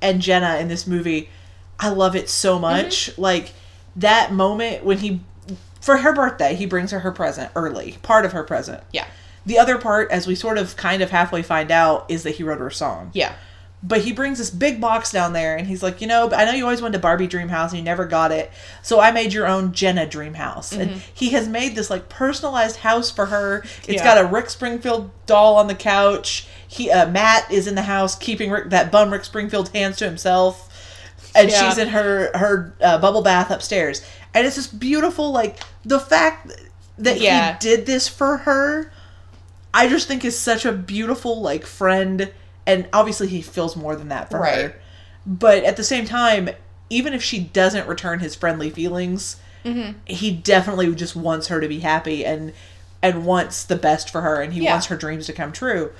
and 0.00 0.22
Jenna 0.22 0.56
in 0.56 0.68
this 0.68 0.86
movie, 0.86 1.28
I 1.80 1.90
love 1.90 2.16
it 2.16 2.28
so 2.28 2.58
much. 2.58 3.10
Mm-hmm. 3.10 3.20
Like 3.20 3.52
that 3.96 4.32
moment 4.32 4.84
when 4.84 4.98
he 4.98 5.20
for 5.80 5.98
her 5.98 6.12
birthday, 6.12 6.54
he 6.54 6.66
brings 6.66 6.90
her 6.90 7.00
her 7.00 7.12
present 7.12 7.50
early, 7.54 7.96
part 8.02 8.24
of 8.24 8.32
her 8.32 8.42
present. 8.42 8.82
Yeah. 8.92 9.06
The 9.46 9.58
other 9.58 9.78
part, 9.78 10.10
as 10.10 10.26
we 10.26 10.34
sort 10.34 10.58
of 10.58 10.76
kind 10.76 11.02
of 11.02 11.10
halfway 11.10 11.42
find 11.42 11.70
out, 11.70 12.04
is 12.10 12.22
that 12.24 12.32
he 12.32 12.42
wrote 12.42 12.58
her 12.58 12.66
a 12.66 12.72
song. 12.72 13.10
Yeah. 13.14 13.34
But 13.80 14.00
he 14.00 14.12
brings 14.12 14.38
this 14.38 14.50
big 14.50 14.80
box 14.80 15.12
down 15.12 15.32
there 15.32 15.56
and 15.56 15.68
he's 15.68 15.84
like, 15.84 16.00
you 16.00 16.08
know, 16.08 16.28
I 16.32 16.44
know 16.44 16.50
you 16.50 16.64
always 16.64 16.82
wanted 16.82 16.96
a 16.96 17.00
Barbie 17.00 17.28
dream 17.28 17.48
house 17.48 17.70
and 17.70 17.78
you 17.78 17.84
never 17.84 18.06
got 18.06 18.32
it. 18.32 18.50
So 18.82 18.98
I 18.98 19.12
made 19.12 19.32
your 19.32 19.46
own 19.46 19.72
Jenna 19.72 20.04
dream 20.04 20.34
house. 20.34 20.72
And 20.72 21.00
he 21.14 21.30
has 21.30 21.46
made 21.46 21.76
this 21.76 21.88
like 21.88 22.08
personalized 22.08 22.78
house 22.78 23.10
for 23.12 23.26
her. 23.26 23.62
It's 23.86 23.88
Yeah. 23.88 24.04
got 24.04 24.18
a 24.18 24.26
Rick 24.26 24.50
Springfield 24.50 25.12
doll 25.26 25.54
on 25.54 25.68
the 25.68 25.76
couch. 25.76 26.48
He 26.66 26.90
uh, 26.90 27.08
Matt 27.08 27.50
is 27.52 27.68
in 27.68 27.76
the 27.76 27.82
house 27.82 28.16
keeping 28.16 28.50
Rick, 28.50 28.70
that 28.70 28.90
bum 28.90 29.12
Rick 29.12 29.24
Springfield 29.24 29.68
hands 29.68 29.96
to 29.98 30.06
himself. 30.06 30.67
And 31.38 31.50
Yeah. 31.50 31.68
she's 31.68 31.78
in 31.78 31.88
her 31.88 32.30
her 32.34 32.74
uh, 32.80 32.98
bubble 32.98 33.22
bath 33.22 33.50
upstairs. 33.50 34.02
And 34.34 34.46
it's 34.46 34.56
just 34.56 34.78
beautiful 34.78 35.30
like 35.32 35.58
the 35.84 36.00
fact 36.00 36.52
that 36.98 37.20
Yeah. 37.20 37.52
he 37.54 37.58
did 37.60 37.86
this 37.86 38.08
for 38.08 38.38
her 38.38 38.90
I 39.74 39.86
just 39.88 40.08
think 40.08 40.24
is 40.24 40.38
such 40.38 40.64
a 40.64 40.72
beautiful 40.72 41.40
like 41.40 41.64
friend 41.66 42.32
and 42.66 42.88
obviously 42.92 43.28
he 43.28 43.42
feels 43.42 43.76
more 43.76 43.94
than 43.96 44.08
that 44.08 44.30
for 44.30 44.40
Right. 44.40 44.58
her. 44.58 44.74
But 45.26 45.62
at 45.64 45.76
the 45.76 45.84
same 45.84 46.06
time, 46.06 46.48
even 46.90 47.12
if 47.12 47.22
she 47.22 47.38
doesn't 47.38 47.86
return 47.86 48.20
his 48.20 48.34
friendly 48.34 48.70
feelings, 48.70 49.36
Mm-hmm. 49.64 49.92
he 50.06 50.30
definitely 50.30 50.94
just 50.94 51.14
wants 51.16 51.48
her 51.48 51.60
to 51.60 51.68
be 51.68 51.80
happy 51.80 52.24
and 52.24 52.52
and 53.02 53.26
wants 53.26 53.62
the 53.64 53.76
best 53.76 54.08
for 54.10 54.22
her 54.22 54.40
and 54.40 54.52
he 54.54 54.62
Yeah. 54.64 54.72
wants 54.72 54.86
her 54.86 54.96
dreams 54.96 55.26
to 55.26 55.32
come 55.32 55.52
true. 55.52 55.92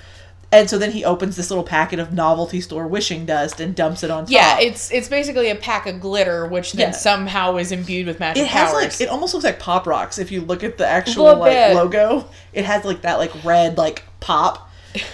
And 0.51 0.71
so 0.71 0.79
then 0.79 0.93
he 0.93 1.05
opens 1.05 1.37
this 1.37 1.51
little 1.51 1.63
packet 1.65 1.99
of 1.99 2.13
novelty 2.15 2.63
store 2.63 2.87
wishing 2.87 3.27
dust 3.27 3.61
and 3.61 3.75
dumps 3.75 4.03
it 4.03 4.11
on 4.11 4.25
top. 4.25 4.31
Yeah. 4.33 4.59
It's 4.61 4.91
it's 4.91 5.07
basically 5.09 5.51
a 5.51 5.55
pack 5.55 5.87
of 5.87 6.01
glitter, 6.01 6.47
which 6.47 6.73
then 6.73 6.89
Yeah. 6.89 6.97
somehow 6.97 7.57
is 7.59 7.71
imbued 7.71 8.07
with 8.07 8.19
magic 8.19 8.45
it 8.45 8.47
has 8.49 8.71
powers. 8.71 8.83
like 8.83 9.01
it 9.03 9.11
almost 9.11 9.35
looks 9.35 9.45
like 9.45 9.59
pop 9.59 9.87
rocks 9.87 10.17
if 10.19 10.33
you 10.33 10.41
look 10.41 10.65
at 10.65 10.79
the 10.79 10.87
actual 10.87 11.37
like 11.37 11.53
bit. 11.53 11.75
logo 11.77 12.25
it 12.55 12.65
has 12.65 12.85
like 12.87 13.03
that 13.03 13.19
like 13.19 13.33
red 13.45 13.77
like 13.77 14.05
pop 14.21 14.71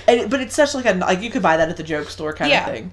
and 0.07 0.31
but 0.31 0.41
it's 0.41 0.55
such 0.55 0.73
like 0.73 0.87
a 0.87 0.93
like 0.93 1.21
you 1.21 1.31
could 1.31 1.43
buy 1.43 1.57
that 1.57 1.69
at 1.69 1.77
the 1.77 1.83
joke 1.83 2.11
store 2.11 2.33
kind 2.33 2.53
Yeah. 2.53 2.67
of 2.69 2.73
thing 2.75 2.93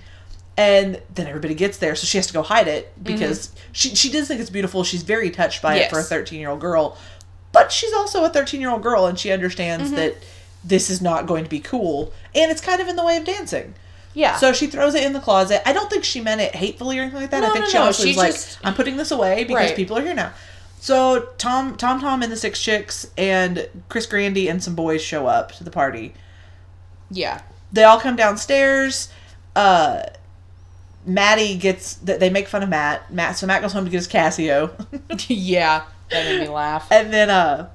and 0.58 1.00
then 1.14 1.28
everybody 1.28 1.54
gets 1.54 1.78
there 1.78 1.96
so 1.96 2.06
she 2.08 2.18
has 2.18 2.26
to 2.28 2.34
go 2.34 2.42
hide 2.42 2.68
it 2.68 2.92
Mm-hmm. 2.96 3.04
because 3.14 3.52
she 3.72 3.94
she 3.96 4.12
does 4.12 4.28
think 4.28 4.42
it's 4.42 4.50
beautiful 4.50 4.84
she's 4.84 5.04
very 5.04 5.30
touched 5.30 5.62
by 5.62 5.76
it 5.76 5.92
for 5.92 6.00
a 6.00 6.04
13 6.04 6.40
year 6.40 6.50
old 6.50 6.60
girl 6.60 6.98
but 7.52 7.72
she's 7.72 7.94
also 7.94 8.24
a 8.24 8.30
13 8.30 8.60
year 8.62 8.72
old 8.72 8.82
girl 8.82 9.06
and 9.06 9.20
she 9.20 9.32
understands 9.32 9.86
Mm-hmm. 9.92 9.96
that 9.98 10.16
this 10.64 10.90
is 10.90 11.02
not 11.02 11.26
going 11.26 11.44
to 11.44 11.50
be 11.50 11.60
cool 11.60 12.14
and 12.36 12.52
it's 12.52 12.62
kind 12.62 12.80
of 12.82 12.88
in 12.88 12.96
the 12.96 13.04
way 13.04 13.18
of 13.18 13.24
dancing 13.26 13.74
yeah. 14.14 14.36
so 14.36 14.52
she 14.54 14.68
throws 14.68 14.94
it 14.94 15.04
in 15.04 15.14
the 15.14 15.20
closet. 15.22 15.62
I 15.68 15.72
don't 15.74 15.90
think 15.90 16.04
she 16.04 16.20
meant 16.22 16.42
it 16.42 16.54
hatefully 16.54 17.00
or 17.00 17.04
anything 17.04 17.22
like 17.22 17.32
that. 17.32 17.40
No, 17.42 17.50
I 17.50 17.54
think 17.54 17.64
no, 17.66 17.70
she 17.70 17.78
no, 17.78 17.84
honestly 17.84 18.04
she 18.04 18.10
was 18.10 18.18
like, 18.18 18.34
just- 18.34 18.60
"I'm 18.64 18.74
putting 18.74 18.98
this 18.98 19.10
away 19.12 19.46
because 19.46 19.68
Right. 19.68 19.76
people 19.76 19.98
are 19.98 20.02
here 20.02 20.14
now." 20.14 20.34
So 20.82 21.30
Tom, 21.38 21.78
Tom, 21.78 22.02
Tom, 22.02 22.22
and 22.22 22.30
the 22.32 22.36
six 22.36 22.62
chicks 22.62 23.08
and 23.18 23.70
Chris 23.88 24.06
Grandy 24.06 24.50
and 24.50 24.62
some 24.62 24.76
boys 24.76 25.02
show 25.02 25.28
up 25.28 25.54
to 25.54 25.64
the 25.64 25.72
party. 25.72 26.14
yeah. 27.10 27.42
They 27.72 27.86
all 27.86 28.02
come 28.02 28.18
downstairs. 28.18 29.08
Uh, 29.56 30.04
Matty 31.06 31.58
gets. 31.58 31.94
that 31.96 32.20
They 32.20 32.30
make 32.30 32.48
fun 32.50 32.64
of 32.64 32.70
Matt. 32.70 33.14
Matt. 33.14 33.38
So 33.38 33.48
Matt 33.48 33.62
goes 33.62 33.72
home 33.74 33.86
to 33.86 33.90
get 33.92 33.98
his 33.98 34.08
Casio, 34.10 34.72
yeah. 35.30 35.84
That 36.10 36.26
made 36.26 36.42
me 36.42 36.48
laugh. 36.50 36.88
and 36.92 37.14
then 37.14 37.30
uh, 37.30 37.70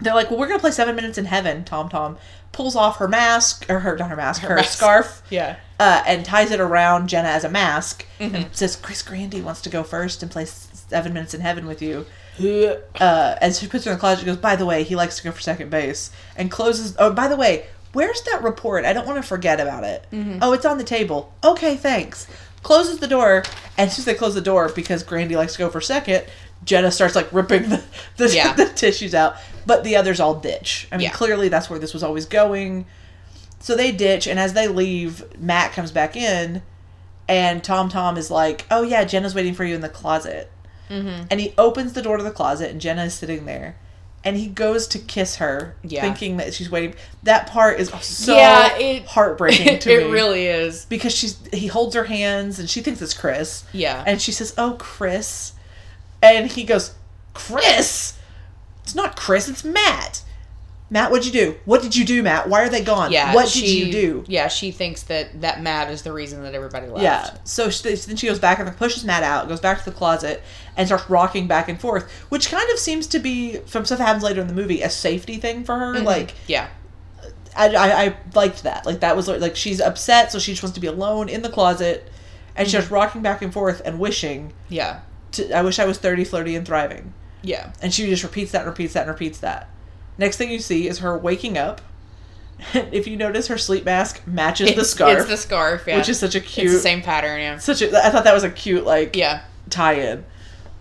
they're 0.00 0.14
like, 0.14 0.30
"Well, 0.30 0.38
we're 0.38 0.48
gonna 0.48 0.58
play 0.60 0.70
Seven 0.70 0.94
Minutes 0.96 1.18
in 1.18 1.24
Heaven." 1.26 1.64
Tom 1.64 1.88
Tom 1.88 2.16
pulls 2.52 2.74
off 2.76 2.96
her 2.98 3.08
mask 3.08 3.66
or 3.68 3.80
her 3.80 3.96
not 3.96 4.08
her 4.10 4.16
mask, 4.16 4.42
her, 4.42 4.56
mask. 4.56 4.76
scarf. 4.78 5.22
Yeah. 5.30 5.56
uh, 5.78 6.02
and 6.06 6.24
ties 6.24 6.50
it 6.50 6.58
around 6.60 7.08
Jenna 7.08 7.28
as 7.28 7.44
a 7.44 7.50
mask 7.50 8.06
Mm-hmm. 8.18 8.34
and 8.34 8.46
says 8.56 8.76
Chris 8.76 9.02
Grandy 9.02 9.42
wants 9.42 9.60
to 9.62 9.68
go 9.68 9.82
first 9.82 10.22
and 10.22 10.30
play 10.32 10.46
Seven 10.46 11.12
Minutes 11.12 11.34
in 11.34 11.40
Heaven 11.42 11.66
with 11.66 11.82
you. 11.82 12.06
Uh, 13.00 13.34
and 13.40 13.54
she 13.54 13.66
puts 13.66 13.84
her 13.84 13.90
in 13.92 13.96
the 13.96 14.00
closet. 14.00 14.20
She 14.20 14.26
goes, 14.26 14.36
by 14.36 14.56
the 14.56 14.66
way, 14.66 14.82
he 14.84 14.96
likes 14.96 15.16
to 15.18 15.24
go 15.24 15.32
for 15.32 15.40
second 15.40 15.70
base 15.70 16.10
and 16.36 16.50
closes. 16.50 16.94
Oh, 16.98 17.12
by 17.12 17.28
the 17.28 17.36
way, 17.36 17.66
where's 17.92 18.22
that 18.22 18.42
report? 18.42 18.84
I 18.84 18.92
don't 18.92 19.06
want 19.06 19.20
to 19.20 19.26
forget 19.26 19.60
about 19.60 19.84
it. 19.84 20.06
Mm-hmm. 20.12 20.38
Oh, 20.42 20.52
it's 20.52 20.64
on 20.66 20.78
the 20.78 20.84
table. 20.84 21.32
Okay, 21.44 21.76
thanks. 21.76 22.26
Closes 22.62 22.98
the 22.98 23.06
door, 23.08 23.44
and 23.78 23.88
as 23.88 23.94
soon 23.96 24.02
as 24.02 24.06
they 24.06 24.14
close 24.14 24.34
the 24.34 24.40
door 24.40 24.70
because 24.74 25.02
Grandy 25.02 25.36
likes 25.36 25.52
to 25.52 25.58
go 25.58 25.68
for 25.70 25.80
second, 25.80 26.24
Jenna 26.64 26.90
starts 26.90 27.14
like 27.14 27.32
ripping 27.32 27.68
the 27.68 27.82
the, 28.16 28.28
Yeah. 28.34 28.52
the 28.54 28.66
tissues 28.66 29.14
out. 29.14 29.36
But 29.66 29.82
the 29.84 29.96
others 29.96 30.20
all 30.20 30.34
ditch. 30.34 30.86
I 30.92 30.96
mean, 30.96 31.04
Yeah. 31.06 31.12
clearly 31.12 31.48
that's 31.48 31.68
where 31.68 31.78
this 31.78 31.92
was 31.92 32.02
always 32.02 32.24
going. 32.26 32.86
So 33.58 33.74
they 33.74 33.90
ditch, 33.90 34.26
and 34.28 34.38
as 34.38 34.52
they 34.52 34.68
leave, 34.68 35.24
Matt 35.40 35.72
comes 35.72 35.90
back 35.90 36.14
in, 36.16 36.62
and 37.28 37.64
Tom 37.64 37.88
Tom 37.88 38.16
is 38.16 38.30
like, 38.30 38.64
"Oh 38.70 38.82
yeah, 38.82 39.02
Jenna's 39.04 39.34
waiting 39.34 39.54
for 39.54 39.64
you 39.64 39.74
in 39.74 39.80
the 39.80 39.88
closet." 39.88 40.50
Mm-hmm. 40.88 41.24
And 41.30 41.40
he 41.40 41.52
opens 41.58 41.94
the 41.94 42.02
door 42.02 42.16
to 42.16 42.22
the 42.22 42.30
closet, 42.30 42.70
and 42.70 42.80
Jenna 42.80 43.06
is 43.06 43.14
sitting 43.14 43.44
there, 43.46 43.74
and 44.22 44.36
he 44.36 44.46
goes 44.46 44.86
to 44.88 45.00
kiss 45.00 45.36
her, 45.36 45.74
Yeah. 45.82 46.02
thinking 46.02 46.36
that 46.36 46.54
she's 46.54 46.70
waiting. 46.70 46.94
That 47.24 47.48
part 47.48 47.80
is 47.80 47.88
so 48.02 48.36
Yeah, 48.36 48.76
it- 48.78 49.06
heartbreaking 49.08 49.80
to 49.80 49.90
it 49.92 49.96
me 50.04 50.04
It 50.04 50.12
really 50.12 50.46
is. 50.46 50.84
because 50.84 51.12
she's 51.12 51.38
he 51.52 51.66
holds 51.66 51.96
her 51.96 52.04
hands, 52.04 52.60
and 52.60 52.70
she 52.70 52.82
thinks 52.82 53.02
it's 53.02 53.14
Chris, 53.14 53.64
Yeah. 53.72 54.04
and 54.06 54.22
she 54.22 54.30
says, 54.30 54.54
"Oh, 54.56 54.76
Chris," 54.78 55.54
and 56.22 56.50
he 56.50 56.64
goes, 56.64 56.94
"Chris." 57.34 58.18
It's 58.82 58.94
not 58.94 59.16
Chris, 59.16 59.48
it's 59.48 59.64
Matt. 59.64 60.22
Matt, 60.88 61.10
what'd 61.10 61.26
you 61.26 61.32
do? 61.32 61.56
What 61.64 61.82
did 61.82 61.96
you 61.96 62.04
do, 62.04 62.22
Matt? 62.22 62.48
Why 62.48 62.62
are 62.62 62.68
they 62.68 62.84
gone? 62.84 63.10
yeah. 63.10 63.34
What 63.34 63.48
she, 63.48 63.60
did 63.60 63.70
you 63.70 63.92
do? 63.92 64.24
Yeah. 64.28 64.46
She 64.46 64.70
thinks 64.70 65.02
that 65.04 65.40
that 65.40 65.60
Matt 65.60 65.90
is 65.90 66.02
the 66.02 66.12
reason 66.12 66.42
that 66.44 66.54
everybody 66.54 66.86
left. 66.86 67.02
Yeah. 67.02 67.36
So 67.42 67.70
she, 67.70 67.92
then 67.92 68.14
she 68.14 68.28
goes 68.28 68.38
back 68.38 68.60
and 68.60 68.76
pushes 68.76 69.04
Matt 69.04 69.24
out, 69.24 69.48
goes 69.48 69.58
back 69.58 69.80
to 69.82 69.84
the 69.84 69.96
closet, 69.96 70.44
and 70.76 70.86
starts 70.86 71.10
rocking 71.10 71.48
back 71.48 71.68
and 71.68 71.80
forth, 71.80 72.08
which 72.28 72.48
kind 72.48 72.70
of 72.70 72.78
seems 72.78 73.08
to 73.08 73.18
be 73.18 73.56
from 73.66 73.84
stuff 73.84 73.98
that 73.98 74.06
happens 74.06 74.22
later 74.22 74.40
in 74.40 74.46
the 74.46 74.54
movie 74.54 74.82
a 74.82 74.90
safety 74.90 75.38
thing 75.38 75.64
for 75.64 75.76
her. 75.76 75.94
Mm-hmm. 75.94 76.06
Like 76.06 76.34
Yeah. 76.46 76.68
I, 77.56 77.74
I, 77.74 78.04
I 78.04 78.16
liked 78.34 78.62
that. 78.62 78.86
Like 78.86 79.00
that 79.00 79.16
was 79.16 79.26
like 79.26 79.56
she's 79.56 79.80
upset, 79.80 80.30
so 80.30 80.38
she 80.38 80.52
just 80.52 80.62
wants 80.62 80.74
to 80.74 80.80
be 80.80 80.86
alone 80.86 81.28
in 81.28 81.42
the 81.42 81.50
closet, 81.50 82.08
and 82.54 82.68
she's 82.68 82.74
mm-hmm. 82.74 82.82
just 82.82 82.92
rocking 82.92 83.22
back 83.22 83.42
and 83.42 83.52
forth 83.52 83.82
and 83.84 83.98
wishing. 83.98 84.52
Yeah. 84.68 85.00
To, 85.36 85.52
I 85.56 85.62
wish 85.62 85.78
I 85.78 85.84
was 85.84 85.98
thirty, 85.98 86.24
flirty, 86.24 86.54
and 86.56 86.66
thriving. 86.66 87.12
Yeah. 87.42 87.72
And 87.82 87.92
she 87.94 88.06
just 88.06 88.22
repeats 88.22 88.52
that 88.52 88.60
and 88.62 88.68
repeats 88.68 88.92
that 88.94 89.02
and 89.02 89.10
repeats 89.10 89.38
that. 89.38 89.68
Next 90.18 90.36
thing 90.36 90.50
you 90.50 90.58
see 90.58 90.88
is 90.88 90.98
her 91.00 91.16
waking 91.16 91.56
up. 91.58 91.80
if 92.74 93.06
you 93.06 93.16
notice, 93.16 93.48
her 93.48 93.58
sleep 93.58 93.84
mask 93.84 94.22
matches 94.26 94.74
the 94.74 94.84
scarf, 94.84 95.18
It's 95.20 95.28
the 95.28 95.36
scarf. 95.36 95.84
Yeah. 95.86 95.98
which 95.98 96.08
is 96.08 96.18
such 96.18 96.34
a 96.34 96.40
cute. 96.40 96.66
It's 96.66 96.74
the 96.74 96.80
same 96.80 97.02
pattern. 97.02 97.40
Yeah. 97.40 97.58
Such 97.58 97.82
a. 97.82 98.04
I 98.04 98.10
thought 98.10 98.24
that 98.24 98.34
was 98.34 98.44
a 98.44 98.50
cute 98.50 98.84
like 98.84 99.14
Yeah. 99.14 99.42
tie-in. 99.70 100.24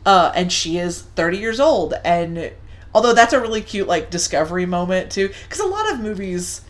Uh, 0.06 0.32
and 0.36 0.52
she 0.52 0.78
is 0.78 1.02
thirty 1.02 1.38
years 1.38 1.60
old, 1.60 1.94
and 2.04 2.52
Although 2.94 3.14
that's 3.14 3.34
a 3.34 3.42
really 3.42 3.60
cute 3.62 3.90
like 3.90 4.10
discovery 4.10 4.66
moment 4.66 5.12
too, 5.12 5.28
because 5.28 5.60
a 5.60 5.66
lot 5.68 5.92
of 5.92 6.00
movies 6.00 6.62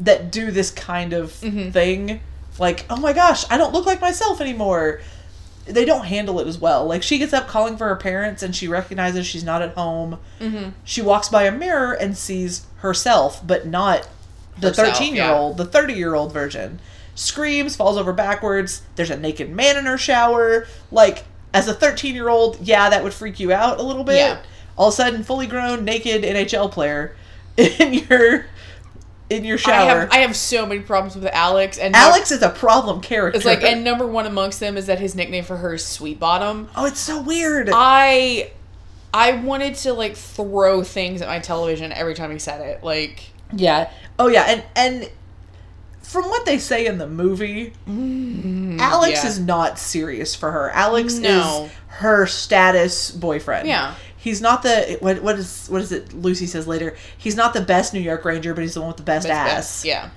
that 0.00 0.32
do 0.32 0.50
this 0.50 0.70
kind 0.70 1.12
of 1.12 1.30
Mm-hmm. 1.42 1.70
thing, 1.72 2.20
like 2.58 2.86
oh 2.88 2.96
my 2.96 3.12
gosh, 3.12 3.44
I 3.50 3.58
don't 3.58 3.74
look 3.74 3.84
like 3.84 4.00
myself 4.00 4.40
anymore. 4.40 5.02
They 5.66 5.84
don't 5.84 6.04
handle 6.06 6.40
it 6.40 6.46
as 6.46 6.58
well. 6.58 6.84
Like 6.86 7.02
she 7.02 7.18
gets 7.18 7.32
up 7.32 7.46
calling 7.48 7.76
for 7.76 7.88
her 7.88 7.96
parents, 7.96 8.42
and 8.42 8.54
she 8.54 8.68
recognizes 8.68 9.26
she's 9.26 9.44
not 9.44 9.62
at 9.62 9.74
home. 9.74 10.18
Mm-hmm. 10.40 10.70
She 10.84 11.00
walks 11.00 11.28
by 11.28 11.44
a 11.44 11.52
mirror 11.52 11.92
and 11.92 12.16
sees 12.16 12.66
herself, 12.78 13.44
but 13.46 13.66
not 13.66 14.08
the 14.58 14.72
thirteen 14.72 15.14
year 15.14 15.30
old, 15.32 15.56
the 15.56 15.64
thirty 15.64 15.94
year 15.94 16.14
old 16.14 16.32
version. 16.32 16.80
Screams, 17.14 17.76
falls 17.76 17.96
over 17.96 18.12
backwards. 18.12 18.82
There's 18.96 19.10
a 19.10 19.16
naked 19.18 19.48
man 19.50 19.76
in 19.76 19.86
her 19.86 19.96
shower. 19.98 20.66
Like 20.90 21.24
as 21.54 21.66
a 21.68 21.74
thirteen 21.74 22.14
year 22.14 22.28
old, 22.28 22.60
yeah, 22.60 22.90
that 22.90 23.02
would 23.02 23.14
freak 23.14 23.40
you 23.40 23.52
out 23.52 23.78
a 23.78 23.82
little 23.82 24.04
bit 24.04 24.16
Yeah. 24.16 24.40
all 24.76 24.88
of 24.88 24.94
a 24.94 24.96
sudden 24.96 25.22
fully 25.22 25.46
grown 25.46 25.84
naked 25.84 26.24
NHL 26.24 26.70
player 26.72 27.14
in 27.56 27.94
your 27.94 28.46
in 29.30 29.44
your 29.44 29.56
I 29.56 29.60
shower. 29.60 30.00
have 30.00 30.12
I 30.12 30.18
have 30.18 30.36
so 30.36 30.66
many 30.66 30.80
problems 30.80 31.14
with 31.16 31.26
Alex 31.26 31.78
and 31.78 31.94
Alex 31.94 32.30
is 32.30 32.42
a 32.42 32.50
problem 32.50 33.00
character. 33.00 33.36
It's 33.36 33.46
like, 33.46 33.62
and 33.62 33.82
number 33.84 34.06
one 34.06 34.26
amongst 34.26 34.60
them 34.60 34.76
is 34.76 34.86
that 34.86 34.98
his 34.98 35.14
nickname 35.14 35.44
for 35.44 35.56
her 35.56 35.74
is 35.74 35.84
Sweet 35.84 36.18
Bottom. 36.20 36.68
oh, 36.76 36.86
it's 36.86 37.00
so 37.00 37.22
weird. 37.22 37.70
I 37.72 38.50
I 39.12 39.32
wanted 39.32 39.76
to 39.76 39.92
like 39.92 40.16
throw 40.16 40.82
things 40.82 41.22
at 41.22 41.28
my 41.28 41.38
television 41.38 41.92
every 41.92 42.14
time 42.14 42.30
he 42.30 42.38
said 42.38 42.60
it. 42.60 42.82
Like 42.84 43.30
yeah. 43.52 43.90
Oh 44.18 44.28
yeah, 44.28 44.44
and 44.48 44.64
and 44.76 45.10
from 46.02 46.24
what 46.28 46.44
they 46.46 46.58
say 46.58 46.86
in 46.86 46.98
the 46.98 47.06
movie, 47.08 47.72
mm, 47.88 48.78
Alex 48.78 49.22
yeah. 49.24 49.30
is 49.30 49.40
not 49.40 49.78
serious 49.78 50.34
for 50.34 50.50
her. 50.50 50.70
Alex 50.70 51.14
No. 51.14 51.64
is 51.64 51.72
her 51.88 52.26
status 52.26 53.10
boyfriend. 53.10 53.66
Yeah. 53.68 53.94
He's 54.24 54.40
not 54.40 54.62
the 54.62 54.96
what 55.00 55.22
what 55.22 55.38
is 55.38 55.66
what 55.68 55.82
is 55.82 55.92
it 55.92 56.12
Lucy 56.14 56.46
says 56.46 56.66
later. 56.66 56.96
He's 57.16 57.36
not 57.36 57.52
the 57.54 57.60
best 57.60 57.92
New 57.94 58.00
York 58.00 58.24
Ranger, 58.24 58.54
but 58.54 58.62
he's 58.62 58.74
the 58.74 58.80
one 58.80 58.88
with 58.88 58.96
the 58.96 59.02
best 59.04 59.28
best- 59.28 59.38
ass. 59.52 59.54
best- 59.56 59.84
Yeah. 59.84 60.08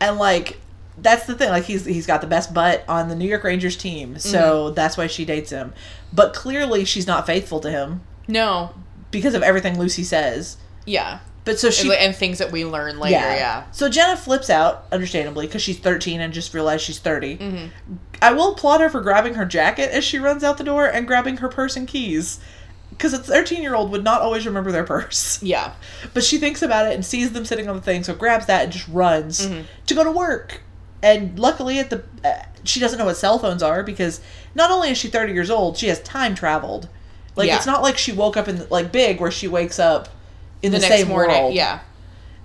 and 0.00 0.16
like 0.16 0.58
that's 1.00 1.26
the 1.26 1.34
thing 1.34 1.48
like 1.50 1.64
he's 1.64 1.84
he's 1.84 2.06
got 2.06 2.20
the 2.20 2.26
best 2.26 2.52
butt 2.54 2.84
on 2.88 3.08
the 3.08 3.14
new 3.14 3.28
york 3.28 3.44
rangers 3.44 3.76
team 3.76 4.18
so 4.18 4.38
Mm-hmm. 4.66 4.74
that's 4.74 4.96
why 4.96 5.06
she 5.06 5.24
dates 5.24 5.50
him 5.50 5.72
but 6.12 6.34
clearly 6.34 6.84
she's 6.84 7.06
not 7.06 7.24
faithful 7.24 7.60
to 7.60 7.70
him 7.70 8.00
No. 8.26 8.74
because 9.12 9.34
of 9.34 9.42
everything 9.44 9.78
lucy 9.78 10.02
says 10.02 10.56
Yeah. 10.86 11.20
but 11.44 11.56
so 11.60 11.70
she 11.70 11.86
and, 11.88 11.96
and 11.98 12.16
things 12.16 12.38
that 12.38 12.50
we 12.50 12.64
learn 12.64 12.98
later. 12.98 13.14
Yeah. 13.14 13.62
so 13.70 13.88
jenna 13.88 14.16
flips 14.16 14.50
out 14.50 14.86
understandably 14.90 15.46
because 15.46 15.62
she's 15.62 15.78
13 15.78 16.20
and 16.20 16.32
just 16.32 16.52
realized 16.52 16.82
she's 16.82 16.98
30 16.98 17.36
Mm-hmm. 17.38 17.66
i 18.20 18.32
will 18.32 18.54
applaud 18.54 18.80
her 18.80 18.88
for 18.90 19.00
grabbing 19.00 19.34
her 19.34 19.44
jacket 19.44 19.90
as 19.92 20.02
she 20.02 20.18
runs 20.18 20.42
out 20.42 20.58
the 20.58 20.64
door 20.64 20.86
and 20.86 21.06
grabbing 21.06 21.36
her 21.36 21.48
purse 21.48 21.76
and 21.76 21.86
keys 21.86 22.40
because 22.98 23.14
a 23.14 23.18
13 23.18 23.62
year 23.62 23.74
old 23.74 23.90
would 23.92 24.04
not 24.04 24.20
always 24.20 24.44
remember 24.44 24.70
their 24.72 24.84
purse 24.84 25.40
Yeah. 25.42 25.72
But 26.12 26.24
she 26.24 26.36
thinks 26.38 26.60
about 26.62 26.86
it 26.86 26.94
and 26.94 27.04
sees 27.06 27.32
them 27.32 27.44
sitting 27.46 27.68
on 27.68 27.76
the 27.76 27.82
thing, 27.82 28.02
so 28.04 28.14
grabs 28.14 28.44
that 28.46 28.64
and 28.64 28.72
just 28.72 28.88
runs 28.88 29.46
Mm-hmm. 29.46 29.62
to 29.86 29.94
go 29.94 30.04
to 30.04 30.10
work. 30.10 30.60
And 31.02 31.38
luckily, 31.38 31.78
at 31.78 31.90
the 31.90 32.02
uh, 32.24 32.42
she 32.64 32.80
doesn't 32.80 32.98
know 32.98 33.04
what 33.04 33.16
cell 33.16 33.38
phones 33.38 33.62
are 33.62 33.82
because 33.84 34.20
not 34.56 34.70
only 34.72 34.90
is 34.90 34.98
she 34.98 35.08
thirty 35.08 35.32
years 35.32 35.48
old, 35.48 35.76
she 35.78 35.86
has 35.88 36.00
time 36.02 36.34
traveled. 36.34 36.88
Like 37.36 37.46
Yeah. 37.46 37.56
it's 37.56 37.66
not 37.66 37.82
like 37.82 37.96
she 37.96 38.10
woke 38.12 38.36
up 38.36 38.48
in 38.48 38.66
like 38.68 38.90
big 38.90 39.20
where 39.20 39.30
she 39.30 39.46
wakes 39.46 39.78
up 39.78 40.08
in 40.60 40.72
the, 40.72 40.78
The, 40.78 40.86
same 40.86 41.06
morning. 41.08 41.36
world. 41.36 41.54
Yeah. 41.54 41.80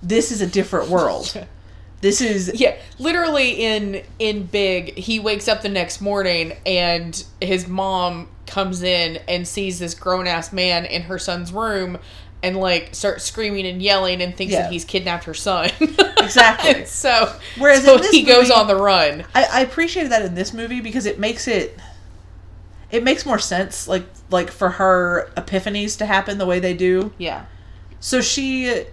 this 0.02 0.30
is 0.30 0.40
a 0.40 0.46
different 0.46 0.88
world. 0.88 1.36
this 2.04 2.20
is 2.20 2.52
Yeah, 2.54 2.76
literally 2.98 3.52
in 3.64 4.02
in 4.18 4.44
Big, 4.44 4.94
he 4.98 5.18
wakes 5.18 5.48
up 5.48 5.62
the 5.62 5.70
next 5.70 6.02
morning 6.02 6.52
and 6.66 7.24
his 7.40 7.66
mom 7.66 8.28
comes 8.46 8.82
in 8.82 9.16
and 9.26 9.48
sees 9.48 9.78
this 9.78 9.94
grown 9.94 10.26
ass 10.26 10.52
man 10.52 10.84
in 10.84 11.00
her 11.02 11.18
son's 11.18 11.50
room 11.50 11.96
and 12.42 12.58
like 12.58 12.90
starts 12.94 13.24
screaming 13.24 13.66
and 13.66 13.80
yelling 13.80 14.20
and 14.20 14.36
thinks 14.36 14.52
Yeah. 14.52 14.62
that 14.64 14.72
he's 14.72 14.84
kidnapped 14.84 15.24
her 15.24 15.32
son. 15.32 15.70
Exactly. 16.18 16.84
So 16.86 17.34
Whereas 17.58 17.84
so 17.84 17.94
in 17.96 18.02
this 18.02 18.10
he 18.10 18.22
goes 18.22 18.50
on 18.50 18.66
the 18.66 18.76
run. 18.76 19.24
I, 19.34 19.44
I 19.50 19.60
appreciated 19.62 20.12
that 20.12 20.22
in 20.26 20.34
this 20.34 20.52
movie 20.52 20.82
because 20.82 21.06
it 21.06 21.18
makes 21.18 21.48
it 21.48 21.78
it 22.90 23.02
makes 23.02 23.24
more 23.24 23.38
sense 23.38 23.88
like 23.88 24.04
like 24.30 24.50
for 24.50 24.68
her 24.70 25.30
epiphanies 25.38 25.96
to 25.98 26.06
happen 26.06 26.36
the 26.36 26.44
way 26.46 26.60
they 26.60 26.74
do. 26.74 27.14
Yeah. 27.16 27.46
So 27.98 28.20
she, 28.20 28.84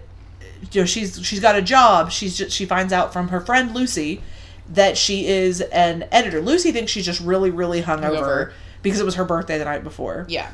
you 0.70 0.82
know, 0.82 0.86
she's 0.86 1.20
she's 1.24 1.40
got 1.40 1.56
a 1.56 1.62
job. 1.62 2.10
She's 2.12 2.36
just, 2.36 2.54
she 2.56 2.64
finds 2.66 2.92
out 2.92 3.12
from 3.12 3.28
her 3.28 3.40
friend 3.40 3.74
Lucy 3.74 4.20
that 4.68 4.96
she 4.96 5.26
is 5.26 5.60
an 5.60 6.06
editor. 6.12 6.40
Lucy 6.40 6.72
thinks 6.72 6.92
she's 6.92 7.04
just 7.04 7.20
really 7.20 7.50
really 7.50 7.82
hungover 7.82 8.16
Hungover. 8.22 8.52
because 8.82 9.00
it 9.00 9.04
was 9.04 9.16
her 9.16 9.24
birthday 9.24 9.58
the 9.58 9.64
night 9.64 9.82
before. 9.84 10.24
Yeah. 10.28 10.50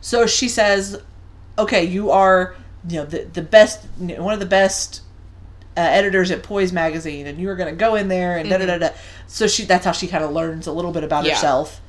So 0.00 0.26
she 0.26 0.48
says, 0.48 1.00
"Okay, 1.58 1.84
you 1.84 2.10
are 2.10 2.54
you 2.88 2.96
know 3.00 3.04
the 3.04 3.24
the 3.24 3.42
best 3.42 3.84
one 3.98 4.34
of 4.34 4.40
the 4.40 4.46
best 4.46 5.02
uh, 5.76 5.80
editors 5.80 6.30
at 6.30 6.42
Poise 6.42 6.72
magazine, 6.72 7.26
and 7.26 7.38
you 7.38 7.48
are 7.50 7.56
going 7.56 7.70
to 7.72 7.76
go 7.78 7.94
in 7.94 8.08
there 8.08 8.36
and 8.38 8.48
da 8.48 8.58
da 8.58 8.66
da 8.66 8.78
da." 8.78 8.88
So 9.26 9.46
she 9.46 9.64
that's 9.64 9.84
how 9.84 9.92
she 9.92 10.06
kind 10.08 10.24
of 10.24 10.32
learns 10.32 10.66
a 10.66 10.72
little 10.72 10.92
bit 10.92 11.04
about 11.04 11.20
Mm-hmm. 11.24 11.28
Yeah. 11.28 11.34
herself. 11.36 11.80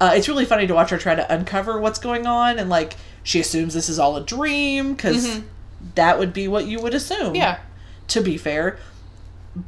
Uh, 0.00 0.12
it's 0.14 0.28
really 0.28 0.44
funny 0.44 0.64
to 0.68 0.74
watch 0.74 0.90
her 0.90 0.98
try 0.98 1.16
to 1.16 1.32
uncover 1.34 1.80
what's 1.80 1.98
going 1.98 2.24
on, 2.26 2.58
and 2.60 2.70
like 2.70 2.94
she 3.24 3.40
assumes 3.40 3.74
this 3.74 3.88
is 3.88 3.98
all 3.98 4.16
a 4.16 4.22
dream 4.24 4.92
because 4.94 5.40
that 5.94 6.18
would 6.18 6.32
be 6.32 6.48
what 6.48 6.66
you 6.66 6.80
would 6.80 6.94
assume. 6.94 7.34
Yeah. 7.34 7.58
To 8.08 8.20
be 8.20 8.36
fair. 8.36 8.78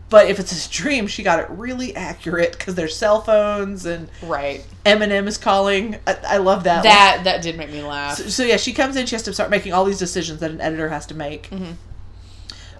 But 0.08 0.28
if 0.28 0.38
it's 0.38 0.66
a 0.66 0.70
dream, 0.70 1.08
she 1.08 1.22
got 1.24 1.40
it 1.40 1.50
really 1.50 1.96
accurate 1.96 2.52
because 2.52 2.76
there's 2.76 2.94
cell 2.96 3.22
phones 3.22 3.86
and 3.86 4.08
Right. 4.22 4.64
Eminem 4.86 5.26
is 5.26 5.36
calling. 5.36 5.96
I, 6.06 6.16
I 6.26 6.36
love 6.36 6.62
that. 6.64 6.76
one. 6.76 6.84
That 6.84 7.20
that 7.24 7.42
did 7.42 7.56
make 7.56 7.70
me 7.72 7.82
laugh. 7.82 8.16
So, 8.18 8.28
so 8.28 8.42
yeah, 8.44 8.56
she 8.56 8.72
comes 8.72 8.94
in. 8.96 9.06
She 9.06 9.16
has 9.16 9.22
to 9.24 9.32
start 9.32 9.50
making 9.50 9.72
all 9.72 9.84
these 9.84 9.98
decisions 9.98 10.38
that 10.40 10.50
an 10.52 10.60
editor 10.60 10.88
has 10.90 11.06
to 11.06 11.14
make. 11.14 11.50
Mm-hmm. 11.50 11.72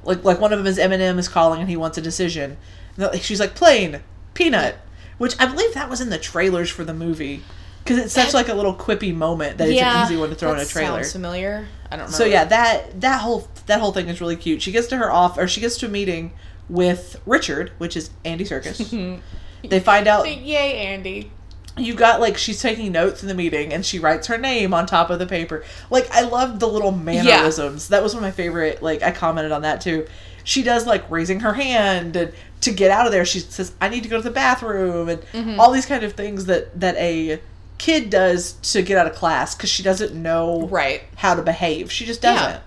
Like 0.04 0.24
like 0.24 0.40
one 0.40 0.52
of 0.52 0.58
them 0.58 0.66
is 0.66 0.78
Eminem 0.78 1.18
is 1.18 1.28
calling 1.28 1.60
and 1.60 1.68
he 1.68 1.76
wants 1.76 1.98
a 1.98 2.02
decision. 2.02 2.52
And 2.52 2.58
they're 2.96 3.10
like- 3.10 3.22
she's 3.22 3.40
like 3.40 3.54
plain 3.54 4.00
peanut, 4.34 4.76
which 5.18 5.34
I 5.40 5.46
believe 5.46 5.74
that 5.74 5.90
was 5.90 6.00
in 6.00 6.10
the 6.10 6.18
trailers 6.18 6.70
for 6.70 6.84
the 6.84 6.94
movie 6.94 7.42
because 7.82 7.98
it's 7.98 8.14
such 8.14 8.34
like 8.34 8.48
a 8.48 8.54
little 8.54 8.74
quippy 8.74 9.12
moment 9.14 9.58
that 9.58 9.68
it's 9.68 9.80
an 9.80 10.04
easy 10.04 10.16
one 10.16 10.28
to 10.30 10.34
throw 10.36 10.52
in 10.54 10.60
a 10.60 10.64
trailer. 10.64 11.02
Sounds 11.02 11.12
familiar. 11.12 11.66
I 11.90 11.96
don't 11.96 12.06
remember. 12.06 12.16
So 12.16 12.24
yeah, 12.24 12.44
that 12.44 13.00
that 13.00 13.20
whole 13.20 13.48
that 13.66 13.80
whole 13.80 13.92
thing 13.92 14.08
is 14.08 14.20
really 14.20 14.36
cute. 14.36 14.62
She 14.62 14.72
gets 14.72 14.86
to 14.88 14.96
her 14.96 15.10
off 15.10 15.36
or 15.38 15.48
she 15.48 15.60
gets 15.60 15.76
to 15.78 15.86
a 15.86 15.88
meeting 15.88 16.32
with 16.68 17.20
Richard, 17.26 17.72
which 17.78 17.96
is 17.96 18.10
Andy 18.24 18.44
Serkis. 18.44 19.20
they 19.68 19.80
find 19.80 20.06
out 20.06 20.26
Yay, 20.28 20.78
Andy. 20.86 21.30
you 21.76 21.94
got 21.94 22.20
like 22.20 22.38
she's 22.38 22.60
taking 22.62 22.92
notes 22.92 23.22
in 23.22 23.28
the 23.28 23.34
meeting 23.34 23.72
and 23.72 23.84
she 23.84 23.98
writes 23.98 24.28
her 24.28 24.38
name 24.38 24.72
on 24.72 24.86
top 24.86 25.10
of 25.10 25.18
the 25.18 25.26
paper. 25.26 25.64
Like 25.90 26.08
I 26.12 26.22
love 26.22 26.60
the 26.60 26.68
little 26.68 26.92
mannerisms. 26.92 27.88
That 27.88 28.02
was 28.02 28.14
one 28.14 28.22
of 28.22 28.28
my 28.28 28.32
favorite. 28.32 28.82
Like 28.82 29.02
I 29.02 29.10
commented 29.10 29.52
on 29.52 29.62
that 29.62 29.80
too. 29.80 30.06
She 30.44 30.62
does 30.62 30.86
like 30.86 31.08
raising 31.10 31.40
her 31.40 31.52
hand 31.54 32.16
and 32.16 32.32
to 32.62 32.70
get 32.72 32.90
out 32.90 33.04
of 33.06 33.12
there. 33.12 33.24
She 33.24 33.40
says, 33.40 33.72
"I 33.80 33.88
need 33.88 34.02
to 34.04 34.08
go 34.08 34.16
to 34.16 34.22
the 34.22 34.30
bathroom," 34.30 35.08
and 35.08 35.20
Mm-hmm. 35.32 35.60
all 35.60 35.70
these 35.70 35.86
kind 35.86 36.02
of 36.04 36.12
things 36.14 36.46
that 36.46 36.78
that 36.80 36.96
a 36.96 37.40
kid 37.80 38.10
does 38.10 38.52
to 38.72 38.82
get 38.82 38.96
out 38.98 39.06
of 39.06 39.14
class 39.14 39.54
because 39.54 39.70
she 39.70 39.82
doesn't 39.82 40.14
know 40.14 40.66
Right. 40.68 41.02
how 41.16 41.34
to 41.34 41.42
behave. 41.42 41.90
She 41.90 42.04
just 42.04 42.20
doesn't. 42.22 42.62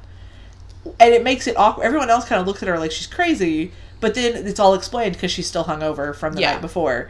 And 0.99 1.13
it 1.13 1.23
makes 1.23 1.47
it 1.47 1.55
awkward. 1.57 1.85
Everyone 1.85 2.09
else 2.09 2.25
kind 2.25 2.41
of 2.41 2.47
looks 2.47 2.61
at 2.61 2.67
her 2.67 2.77
like 2.79 2.91
she's 2.91 3.07
crazy, 3.07 3.71
but 4.01 4.15
then 4.15 4.45
it's 4.47 4.59
all 4.59 4.73
explained 4.73 5.13
because 5.15 5.31
she's 5.31 5.47
still 5.47 5.63
hungover 5.65 6.13
from 6.15 6.33
the 6.33 6.41
Yeah. 6.41 6.53
night 6.53 6.61
before. 6.61 7.09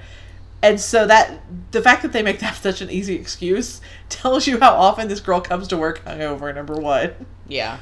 And 0.61 0.79
so 0.79 1.05
that 1.07 1.41
the 1.71 1.81
fact 1.81 2.03
that 2.03 2.13
they 2.13 2.21
make 2.21 2.39
that 2.39 2.55
such 2.61 2.81
an 2.81 2.89
easy 2.91 3.15
excuse 3.15 3.81
tells 4.09 4.45
you 4.47 4.59
how 4.59 4.73
often 4.75 5.07
this 5.07 5.19
girl 5.19 5.41
comes 5.41 5.67
to 5.69 5.77
work 5.77 6.05
hungover. 6.05 6.53
Number 6.53 6.75
one, 6.75 7.13
Yeah. 7.47 7.77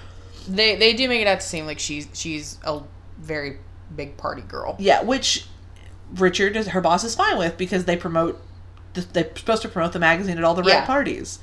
They 0.48 0.76
they 0.76 0.94
do 0.94 1.08
make 1.10 1.22
it 1.22 1.28
out 1.28 1.42
to 1.42 1.46
seem 1.46 1.66
like 1.66 1.78
she's 1.80 2.08
she's 2.14 2.58
a 2.64 2.80
very 3.20 3.58
big 3.96 4.18
party 4.18 4.42
girl. 4.42 4.76
yeah, 4.80 5.02
which 5.04 5.46
Richard, 6.16 6.56
is- 6.58 6.68
her 6.70 6.82
boss, 6.82 7.04
is 7.04 7.14
fine 7.16 7.38
with 7.38 7.58
because 7.58 7.86
they 7.86 7.96
promote. 7.96 8.42
The- 8.94 9.02
They're 9.02 9.30
supposed 9.36 9.62
to 9.64 9.70
promote 9.70 9.94
the 9.94 10.00
magazine 10.00 10.38
at 10.38 10.44
all 10.44 10.54
the 10.54 10.64
Yeah. 10.64 10.80
red 10.80 10.86
parties. 10.88 11.40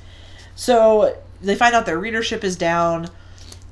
So 0.55 1.15
they 1.41 1.55
find 1.55 1.73
out 1.75 1.85
their 1.85 1.97
readership 1.99 2.43
is 2.43 2.55
down, 2.55 3.09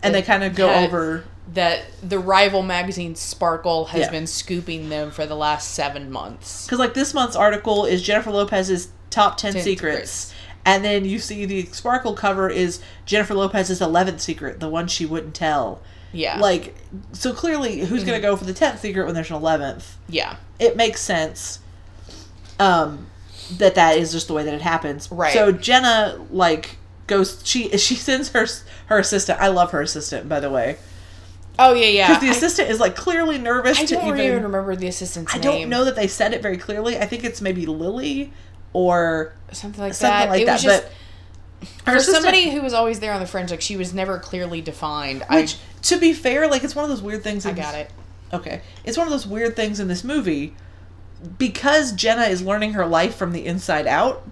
and 0.01 0.13
they 0.15 0.21
kind 0.21 0.43
of 0.43 0.55
go 0.55 0.67
That- 0.67 0.87
over 0.87 1.23
That 1.53 1.83
the 2.03 2.19
rival 2.19 2.61
magazine 2.61 3.15
Sparkle 3.15 3.85
has 3.85 4.01
Yeah. 4.01 4.09
been 4.11 4.27
scooping 4.27 4.89
them 4.89 5.11
for 5.11 5.25
the 5.25 5.35
last 5.35 5.73
seven 5.73 6.11
months. 6.11 6.65
Because 6.65 6.77
like 6.79 6.93
this 6.93 7.13
month's 7.13 7.37
article 7.37 7.85
is 7.85 8.01
Jennifer 8.01 8.31
Lopez's 8.31 8.89
top 9.09 9.37
ten 9.37 9.53
10 9.53 9.63
secrets. 9.63 10.11
secrets. 10.11 10.33
and 10.65 10.83
then 10.83 11.05
you 11.05 11.17
see 11.19 11.45
the 11.45 11.65
Sparkle 11.71 12.13
cover 12.13 12.49
is 12.49 12.79
Jennifer 13.05 13.33
Lopez's 13.33 13.79
eleventh 13.81 14.19
secret, 14.19 14.59
the 14.59 14.67
one 14.67 14.87
she 14.89 15.05
wouldn't 15.05 15.33
tell. 15.33 15.79
Yeah. 16.11 16.37
Like, 16.39 16.75
so 17.13 17.31
clearly, 17.31 17.79
who's 17.85 18.03
gonna 18.03 18.19
go 18.19 18.35
for 18.35 18.43
the 18.43 18.53
tenth 18.53 18.81
secret 18.81 19.05
when 19.05 19.15
there's 19.15 19.29
an 19.29 19.37
eleventh? 19.37 19.95
yeah. 20.09 20.35
It 20.59 20.75
makes 20.75 20.99
sense. 20.99 21.59
Um, 22.59 23.07
that 23.57 23.75
that 23.75 23.97
is 23.97 24.11
just 24.11 24.27
the 24.27 24.33
way 24.33 24.43
that 24.43 24.53
it 24.53 24.61
happens. 24.61 25.11
Right. 25.11 25.33
So 25.33 25.51
Jenna 25.51 26.19
like 26.31 26.77
goes. 27.07 27.41
She 27.45 27.69
she 27.77 27.95
sends 27.95 28.29
her 28.29 28.45
her 28.87 28.99
assistant. 28.99 29.39
I 29.41 29.47
love 29.47 29.71
her 29.71 29.81
assistant 29.81 30.27
by 30.29 30.39
the 30.39 30.49
way 30.49 30.77
Oh 31.59 31.73
yeah, 31.73 31.87
yeah. 31.87 32.07
because 32.09 32.21
the 32.21 32.27
I- 32.27 32.31
assistant 32.31 32.69
is 32.69 32.79
like 32.79 32.95
clearly 32.95 33.37
nervous 33.39 33.79
I, 33.79 33.85
to 33.85 33.95
don't 33.95 34.07
even. 34.09 34.19
even 34.21 34.43
remember 34.43 34.75
the 34.75 34.87
assistant's 34.87 35.33
I 35.33 35.39
name. 35.39 35.47
I 35.47 35.59
don't 35.61 35.69
know 35.69 35.85
that 35.85 35.95
they 35.95 36.07
said 36.07 36.33
it 36.33 36.41
very 36.41 36.57
clearly. 36.57 36.97
I 36.99 37.05
think 37.05 37.23
it's 37.23 37.41
maybe 37.41 37.65
Lily 37.65 38.31
or 38.73 39.33
something 39.51 39.81
like 39.81 39.93
something 39.95 40.11
that. 40.19 40.29
like 40.29 40.41
it 40.41 40.45
that. 40.45 40.53
was 40.53 40.63
just 40.63 40.83
but 40.83 40.91
Her 41.85 41.93
For 41.93 41.95
assistant- 41.97 42.15
somebody 42.17 42.51
who 42.51 42.61
was 42.61 42.73
always 42.73 42.99
there 42.99 43.11
on 43.13 43.19
the 43.19 43.25
fringe, 43.25 43.49
like 43.49 43.61
she 43.61 43.75
was 43.77 43.91
never 43.93 44.19
clearly 44.19 44.61
defined. 44.61 45.23
which, 45.31 45.57
to 45.83 45.97
be 45.97 46.13
fair, 46.13 46.47
like 46.47 46.63
it's 46.63 46.75
one 46.75 46.83
of 46.83 46.89
those 46.89 47.01
weird 47.01 47.23
things. 47.23 47.45
I, 47.47 47.49
I 47.49 47.53
got 47.53 47.71
this- 47.73 47.81
it. 47.87 47.91
Okay, 48.33 48.61
it's 48.83 48.97
one 48.97 49.07
of 49.07 49.11
those 49.11 49.25
weird 49.25 49.55
things 49.55 49.79
in 49.79 49.87
this 49.87 50.03
movie 50.03 50.53
because 51.37 51.91
Jenna 51.93 52.23
is 52.23 52.41
learning 52.41 52.73
her 52.73 52.85
life 52.85 53.15
from 53.15 53.31
the 53.31 53.45
inside 53.45 53.87
out. 53.87 54.27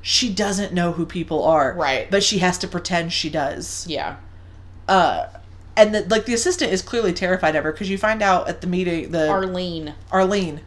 She 0.00 0.32
doesn't 0.32 0.72
know 0.72 0.92
who 0.92 1.04
people 1.04 1.42
are, 1.42 1.72
Mm-hmm. 1.72 1.80
Right. 1.80 2.10
But 2.10 2.22
she 2.22 2.38
has 2.38 2.56
to 2.58 2.68
pretend 2.68 3.12
she 3.12 3.28
does. 3.30 3.84
Yeah. 3.88 4.16
Uh, 4.86 5.26
and 5.76 5.92
the, 5.92 6.02
like 6.08 6.24
the 6.24 6.34
assistant 6.34 6.72
is 6.72 6.82
clearly 6.82 7.12
terrified 7.12 7.56
of 7.56 7.64
her 7.64 7.72
because 7.72 7.90
you 7.90 7.98
find 7.98 8.22
out 8.22 8.48
at 8.48 8.60
the 8.60 8.68
meeting 8.68 9.10
the 9.10 9.28
Arlene. 9.28 9.94
Arlene. 10.12 10.60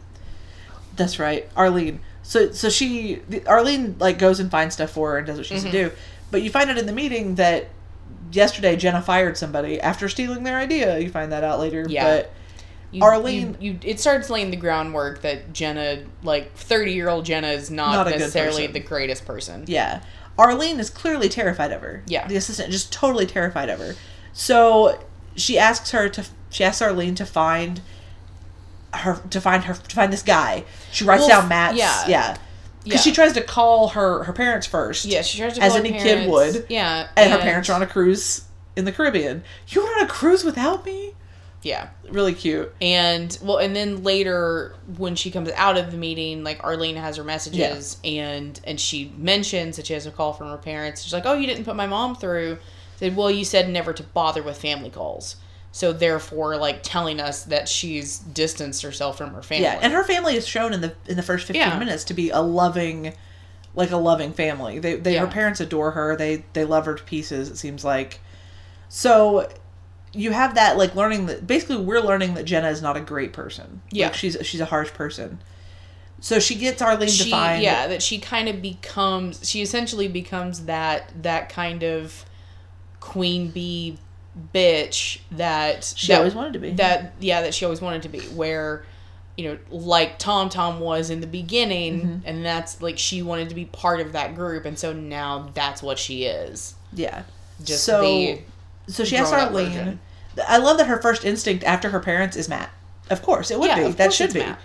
That's 0.96 1.18
right, 1.18 1.48
Arlene. 1.56 2.00
So 2.22 2.52
so 2.52 2.68
she 2.68 3.22
the, 3.28 3.44
Arlene 3.46 3.96
like 3.98 4.18
goes 4.18 4.38
and 4.38 4.50
finds 4.50 4.74
stuff 4.74 4.90
for 4.90 5.12
her 5.12 5.18
and 5.18 5.26
does 5.26 5.38
what 5.38 5.46
she's 5.46 5.62
Mm-hmm. 5.62 5.72
to 5.72 5.88
do. 5.88 5.94
But 6.30 6.42
you 6.42 6.50
find 6.50 6.68
out 6.68 6.76
in 6.76 6.84
the 6.86 6.92
meeting 6.92 7.36
that 7.36 7.68
yesterday 8.30 8.76
Jenna 8.76 9.00
fired 9.00 9.38
somebody 9.38 9.80
after 9.80 10.08
stealing 10.10 10.44
their 10.44 10.58
idea. 10.58 10.98
You 10.98 11.08
find 11.08 11.32
that 11.32 11.42
out 11.42 11.58
later. 11.58 11.86
Yeah. 11.88 12.04
But 12.04 12.32
You, 12.92 13.02
Arlene- 13.02 13.56
you, 13.60 13.72
you 13.72 13.78
it 13.84 14.00
starts 14.00 14.30
laying 14.30 14.50
the 14.50 14.56
groundwork 14.56 15.22
that 15.22 15.52
Jenna, 15.52 16.02
like 16.22 16.54
thirty 16.56 16.92
year 16.92 17.08
old 17.08 17.24
Jenna, 17.24 17.48
is 17.48 17.70
not, 17.70 17.92
Not 17.92 18.06
necessarily 18.08 18.66
the 18.66 18.80
greatest 18.80 19.24
person. 19.24 19.64
yeah, 19.68 20.02
Arlene 20.38 20.80
is 20.80 20.90
clearly 20.90 21.28
terrified 21.28 21.70
of 21.72 21.82
her. 21.82 22.02
Yeah. 22.06 22.26
The 22.26 22.36
assistant 22.36 22.72
just 22.72 22.92
totally 22.92 23.26
terrified 23.26 23.68
of 23.68 23.78
her. 23.78 23.94
So 24.32 24.98
she 25.36 25.58
asks 25.58 25.90
her 25.92 26.08
to 26.08 26.24
she 26.50 26.64
asks 26.64 26.82
Arlene 26.82 27.14
to 27.16 27.24
find 27.26 27.80
her 28.92 29.20
to 29.30 29.40
find 29.40 29.64
her 29.64 29.74
to 29.74 29.94
find 29.94 30.12
this 30.12 30.22
guy. 30.22 30.64
She 30.90 31.04
writes 31.04 31.20
Well, 31.28 31.40
down 31.40 31.48
Matt's 31.48 31.78
yeah. 31.78 32.08
yeah. 32.08 32.36
Because 32.82 33.04
Yeah. 33.06 33.10
she 33.10 33.12
tries 33.14 33.34
to 33.34 33.42
call 33.42 33.88
her 33.88 34.24
her 34.24 34.32
parents 34.32 34.66
first. 34.66 35.04
Yeah, 35.04 35.22
she 35.22 35.38
tries 35.38 35.54
to 35.54 35.62
As 35.62 35.72
call 35.74 35.80
her 35.82 35.86
As 35.86 35.92
any 35.92 36.02
kid 36.02 36.28
would. 36.28 36.66
Yeah, 36.68 37.08
and 37.16 37.30
her 37.32 37.38
parents 37.38 37.68
are 37.70 37.74
on 37.74 37.82
a 37.82 37.86
cruise 37.86 38.44
in 38.74 38.84
the 38.84 38.92
Caribbean. 38.92 39.44
You 39.68 39.84
went 39.84 39.98
on 39.98 40.04
a 40.06 40.08
cruise 40.08 40.42
without 40.44 40.84
me? 40.84 41.14
Yeah, 41.62 41.88
Really 42.08 42.32
cute. 42.34 42.74
and 42.80 43.36
well, 43.42 43.58
and 43.58 43.76
then 43.76 44.02
later 44.02 44.74
when 44.96 45.14
she 45.14 45.30
comes 45.30 45.50
out 45.50 45.76
of 45.76 45.90
the 45.90 45.96
meeting, 45.98 46.42
like 46.42 46.64
Arlene 46.64 46.96
has 46.96 47.16
her 47.16 47.24
messages, 47.24 47.98
and 48.02 48.58
and 48.64 48.80
she 48.80 49.12
mentions 49.18 49.76
that 49.76 49.86
she 49.86 49.92
has 49.92 50.06
a 50.06 50.10
call 50.10 50.32
from 50.32 50.48
her 50.48 50.56
parents. 50.56 51.02
She's 51.02 51.12
like, 51.12 51.26
"Oh, 51.26 51.34
you 51.34 51.46
didn't 51.46 51.64
put 51.64 51.76
my 51.76 51.86
mom 51.86 52.16
through." 52.16 52.58
Said, 52.96 53.14
"Well, 53.14 53.30
you 53.30 53.44
said 53.44 53.68
never 53.68 53.92
to 53.92 54.02
bother 54.02 54.42
with 54.42 54.56
family 54.58 54.88
calls." 54.90 55.36
So 55.72 55.92
therefore, 55.92 56.56
like 56.56 56.80
telling 56.82 57.20
us 57.20 57.44
that 57.44 57.68
she's 57.68 58.18
distanced 58.18 58.82
herself 58.82 59.18
from 59.18 59.34
her 59.34 59.42
family. 59.42 59.64
Yeah, 59.64 59.78
and 59.82 59.92
her 59.92 60.02
family 60.02 60.36
is 60.36 60.46
shown 60.48 60.72
in 60.72 60.80
the 60.80 60.94
in 61.06 61.16
the 61.16 61.22
first 61.22 61.46
fifteen 61.46 61.60
Yeah. 61.68 61.78
minutes 61.78 62.04
to 62.04 62.14
be 62.14 62.30
a 62.30 62.40
loving, 62.40 63.12
like 63.74 63.90
a 63.90 63.96
loving 63.98 64.32
family. 64.32 64.78
They 64.78 64.96
they 64.96 65.16
her 65.18 65.26
parents 65.26 65.60
adore 65.60 65.90
her. 65.90 66.16
They 66.16 66.44
they 66.54 66.64
love 66.64 66.86
her 66.86 66.94
to 66.94 67.02
pieces. 67.04 67.50
It 67.50 67.56
seems 67.58 67.84
like. 67.84 68.20
So, 68.88 69.48
you 70.12 70.32
have 70.32 70.54
that 70.56 70.76
like 70.76 70.94
learning 70.94 71.26
that 71.26 71.46
basically 71.46 71.76
we're 71.76 72.00
learning 72.00 72.34
that 72.34 72.44
Jenna 72.44 72.68
is 72.68 72.82
not 72.82 72.96
a 72.96 73.00
great 73.00 73.32
person. 73.32 73.80
Yeah. 73.90 74.06
like 74.06 74.14
she's 74.14 74.36
she's 74.42 74.60
a 74.60 74.64
harsh 74.66 74.90
person. 74.92 75.38
So 76.22 76.38
she 76.38 76.54
gets 76.56 76.82
Arlene 76.82 77.08
to 77.08 77.14
she 77.14 77.30
find 77.30 77.62
yeah 77.62 77.86
that 77.86 78.02
she 78.02 78.18
kind 78.18 78.48
of 78.48 78.60
becomes 78.60 79.48
she 79.48 79.62
essentially 79.62 80.08
becomes 80.08 80.66
that 80.66 81.12
that 81.22 81.48
kind 81.48 81.82
of 81.82 82.24
queen 83.00 83.50
bee 83.50 83.98
bitch 84.54 85.20
that 85.32 85.84
She 85.96 86.08
that, 86.08 86.18
always 86.18 86.34
wanted 86.34 86.52
to 86.54 86.58
be. 86.60 86.70
that 86.72 87.14
yeah 87.20 87.42
that 87.42 87.54
she 87.54 87.64
always 87.64 87.80
wanted 87.80 88.02
to 88.02 88.08
be 88.08 88.20
where 88.20 88.84
you 89.36 89.48
know 89.48 89.58
like 89.70 90.18
tom 90.18 90.48
tom 90.48 90.80
was 90.80 91.10
in 91.10 91.20
the 91.20 91.26
beginning 91.26 92.00
Mm-hmm. 92.00 92.18
and 92.26 92.44
that's 92.44 92.80
like 92.82 92.98
she 92.98 93.22
wanted 93.22 93.48
to 93.48 93.54
be 93.54 93.64
part 93.64 94.00
of 94.00 94.12
that 94.12 94.34
group 94.34 94.64
and 94.66 94.78
so 94.78 94.92
now 94.92 95.50
that's 95.54 95.82
what 95.82 95.98
she 95.98 96.24
is 96.24 96.74
yeah. 96.92 97.22
just 97.64 97.84
so 97.84 98.02
the 98.02 98.40
so 98.90 99.04
she 99.04 99.16
has 99.16 99.32
Arlene. 99.32 99.66
version. 99.72 100.00
I 100.48 100.58
love 100.58 100.78
that 100.78 100.86
her 100.86 101.00
first 101.00 101.24
instinct 101.24 101.64
after 101.64 101.90
her 101.90 102.00
parents 102.00 102.36
is 102.36 102.48
Matt. 102.48 102.70
Of 103.10 103.22
course, 103.22 103.50
it 103.50 103.58
would 103.58 103.68
Yeah, 103.68 103.76
be. 103.80 103.84
of 103.84 103.96
That 103.96 104.12
should 104.12 104.32
be. 104.32 104.40
Matt. 104.40 104.60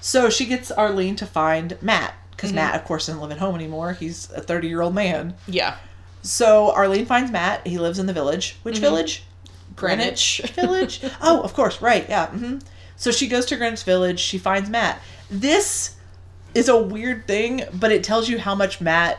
So 0.00 0.30
she 0.30 0.46
gets 0.46 0.70
Arlene 0.70 1.16
to 1.16 1.26
find 1.26 1.76
Matt 1.82 2.10
Mm-hmm. 2.12 2.30
because 2.46 2.52
Matt, 2.54 2.74
of 2.74 2.84
course, 2.86 3.06
doesn't 3.06 3.20
live 3.20 3.32
at 3.32 3.38
home 3.38 3.54
anymore. 3.54 3.92
He's 3.92 4.30
a 4.32 4.40
thirty-year-old 4.40 4.94
man. 4.94 5.34
yeah 5.46 5.76
So 6.22 6.72
Arlene 6.72 7.04
finds 7.04 7.30
Matt. 7.30 7.66
He 7.66 7.78
lives 7.78 7.98
in 7.98 8.06
the 8.06 8.14
village. 8.14 8.56
Which 8.62 8.76
Mm-hmm. 8.76 8.82
village? 8.84 9.24
Greenwich. 9.76 10.40
village. 10.54 11.02
Oh, 11.20 11.42
of 11.42 11.52
course, 11.54 11.80
right. 11.82 12.06
Yeah. 12.08 12.26
hmm 12.28 12.58
So 12.96 13.10
she 13.10 13.28
goes 13.28 13.44
to 13.46 13.56
Greenwich 13.56 13.82
Village. 13.84 14.20
She 14.20 14.38
finds 14.38 14.68
Matt. 14.70 15.00
This 15.30 15.96
is 16.54 16.68
a 16.68 16.76
weird 16.76 17.26
thing, 17.26 17.64
but 17.74 17.92
it 17.92 18.02
tells 18.02 18.28
you 18.28 18.38
how 18.38 18.54
much 18.54 18.80
Matt 18.80 19.18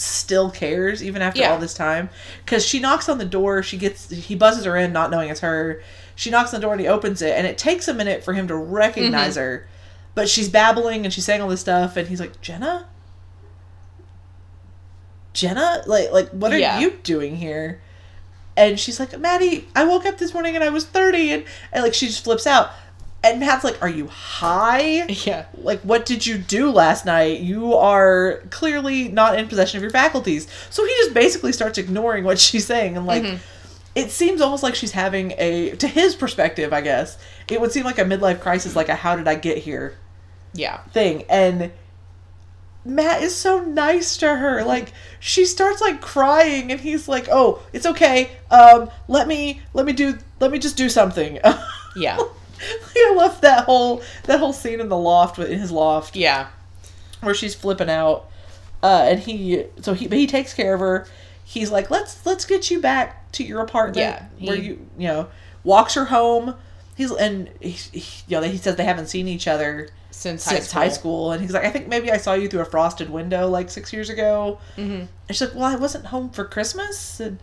still 0.00 0.50
cares 0.50 1.02
even 1.02 1.22
after 1.22 1.40
Yeah. 1.40 1.52
all 1.52 1.58
this 1.58 1.74
time. 1.74 2.10
Because 2.44 2.64
she 2.66 2.78
knocks 2.80 3.08
on 3.08 3.18
the 3.18 3.24
door 3.24 3.62
she 3.62 3.76
gets 3.76 4.08
he 4.10 4.34
buzzes 4.34 4.64
her 4.64 4.76
in 4.76 4.92
not 4.92 5.10
knowing 5.10 5.28
it's 5.30 5.40
her. 5.40 5.82
She 6.14 6.30
knocks 6.30 6.52
on 6.52 6.60
the 6.60 6.64
door 6.64 6.72
and 6.72 6.80
he 6.80 6.88
opens 6.88 7.22
it 7.22 7.36
and 7.36 7.46
it 7.46 7.58
takes 7.58 7.86
a 7.88 7.94
minute 7.94 8.24
for 8.24 8.32
him 8.32 8.48
to 8.48 8.56
recognize 8.56 9.34
Mm-hmm. 9.36 9.40
her. 9.42 9.68
But 10.14 10.28
she's 10.28 10.48
babbling 10.48 11.04
and 11.04 11.12
she's 11.14 11.24
saying 11.24 11.40
all 11.40 11.48
this 11.48 11.60
stuff 11.60 11.96
and 11.96 12.08
he's 12.08 12.18
like 12.20 12.40
jenna? 12.40 12.88
Jenna? 15.32 15.82
Like 15.86 16.10
like 16.12 16.30
what 16.30 16.52
are 16.52 16.58
Yeah. 16.58 16.78
you 16.80 16.98
doing 17.02 17.36
here? 17.36 17.80
And 18.56 18.78
she's 18.80 18.98
like 18.98 19.16
matty 19.20 19.68
i 19.76 19.84
woke 19.84 20.04
up 20.04 20.18
this 20.18 20.34
morning 20.34 20.56
and 20.56 20.64
i 20.64 20.68
was 20.68 20.84
30 20.84 21.30
and, 21.30 21.44
and 21.72 21.84
like 21.84 21.94
she 21.94 22.06
just 22.08 22.24
flips 22.24 22.44
out 22.44 22.70
and 23.24 23.40
matt's 23.40 23.64
like 23.64 23.80
are 23.82 23.88
you 23.88 24.06
high? 24.06 25.04
Yeah. 25.06 25.46
Like 25.56 25.80
what 25.80 26.06
did 26.06 26.26
you 26.26 26.38
do 26.38 26.70
last 26.70 27.04
night? 27.04 27.40
You 27.40 27.74
are 27.74 28.42
clearly 28.50 29.08
not 29.08 29.38
in 29.38 29.48
possession 29.48 29.78
of 29.78 29.82
your 29.82 29.90
faculties. 29.90 30.46
So 30.70 30.84
he 30.84 30.92
just 30.98 31.14
basically 31.14 31.52
starts 31.52 31.78
ignoring 31.78 32.24
what 32.24 32.38
she's 32.38 32.66
saying 32.66 32.96
and 32.96 33.06
like 33.06 33.40
it 33.94 34.10
seems 34.10 34.40
almost 34.40 34.62
like 34.62 34.74
she's 34.74 34.92
having 34.92 35.32
a 35.38 35.70
to 35.76 35.88
his 35.88 36.14
perspective 36.14 36.72
i 36.72 36.80
guess 36.80 37.18
it 37.48 37.60
would 37.60 37.72
seem 37.72 37.84
like 37.84 37.98
a 37.98 38.04
midlife 38.04 38.38
crisis 38.38 38.76
like 38.76 38.88
a 38.88 38.94
how 38.94 39.16
did 39.16 39.26
i 39.26 39.34
get 39.34 39.58
here 39.58 39.96
yeah. 40.54 40.78
thing. 40.92 41.24
And 41.28 41.70
Matt 42.84 43.22
is 43.22 43.34
so 43.34 43.60
nice 43.62 44.16
to 44.18 44.36
her. 44.36 44.64
Like 44.64 44.92
she 45.20 45.44
starts 45.44 45.80
like 45.80 46.00
crying 46.00 46.70
and 46.70 46.80
he's 46.80 47.08
like, 47.08 47.28
"Oh, 47.30 47.62
it's 47.72 47.86
okay. 47.86 48.30
Um 48.50 48.90
let 49.06 49.28
me 49.28 49.62
let 49.72 49.86
me 49.86 49.92
do 49.92 50.18
let 50.40 50.50
me 50.50 50.58
just 50.58 50.76
do 50.76 50.88
something." 50.88 51.38
yeah 51.96 52.18
I 52.96 53.14
love 53.16 53.40
that 53.42 53.64
whole 53.64 54.02
that 54.24 54.38
whole 54.40 54.52
scene 54.52 54.80
in 54.80 54.88
the 54.88 54.96
loft 54.96 55.38
in 55.38 55.58
his 55.58 55.70
loft 55.70 56.16
yeah 56.16 56.48
where 57.20 57.34
she's 57.34 57.54
flipping 57.54 57.90
out. 57.90 58.28
Uh 58.82 59.06
and 59.08 59.20
he 59.20 59.64
so 59.80 59.94
he 59.94 60.06
but 60.06 60.18
he 60.18 60.26
takes 60.26 60.54
care 60.54 60.74
of 60.74 60.80
her. 60.80 61.06
He's 61.44 61.70
like, 61.70 61.90
"Let's 61.90 62.24
let's 62.26 62.44
get 62.44 62.70
you 62.70 62.80
back 62.80 63.32
to 63.32 63.42
your 63.44 63.60
apartment 63.60 63.96
Yeah, 63.96 64.26
where 64.38 64.56
you, 64.56 64.86
you 64.98 65.08
know, 65.08 65.28
walks 65.64 65.94
her 65.94 66.06
home." 66.06 66.54
He's 66.94 67.10
and 67.10 67.48
he, 67.60 67.70
he, 67.70 68.22
you 68.28 68.40
know, 68.40 68.46
he 68.46 68.58
says 68.58 68.76
they 68.76 68.84
haven't 68.84 69.06
seen 69.06 69.26
each 69.28 69.48
other 69.48 69.88
since, 70.10 70.44
high 70.44 70.56
since 70.56 70.68
school. 70.68 70.80
high 70.82 70.88
school. 70.88 71.32
And 71.32 71.40
he's 71.42 71.52
like, 71.52 71.64
I 71.64 71.70
think 71.70 71.88
maybe 71.88 72.10
I 72.10 72.16
saw 72.16 72.34
you 72.34 72.48
through 72.48 72.60
a 72.60 72.64
frosted 72.66 73.08
window 73.08 73.48
like 73.48 73.70
six 73.70 73.92
years 73.92 74.10
ago. 74.10 74.58
Mm-hmm. 74.76 74.92
And 74.92 75.08
she's 75.30 75.40
like, 75.40 75.54
Well, 75.54 75.64
I 75.64 75.76
wasn't 75.76 76.06
home 76.06 76.30
for 76.30 76.44
Christmas. 76.44 77.20
And, 77.20 77.38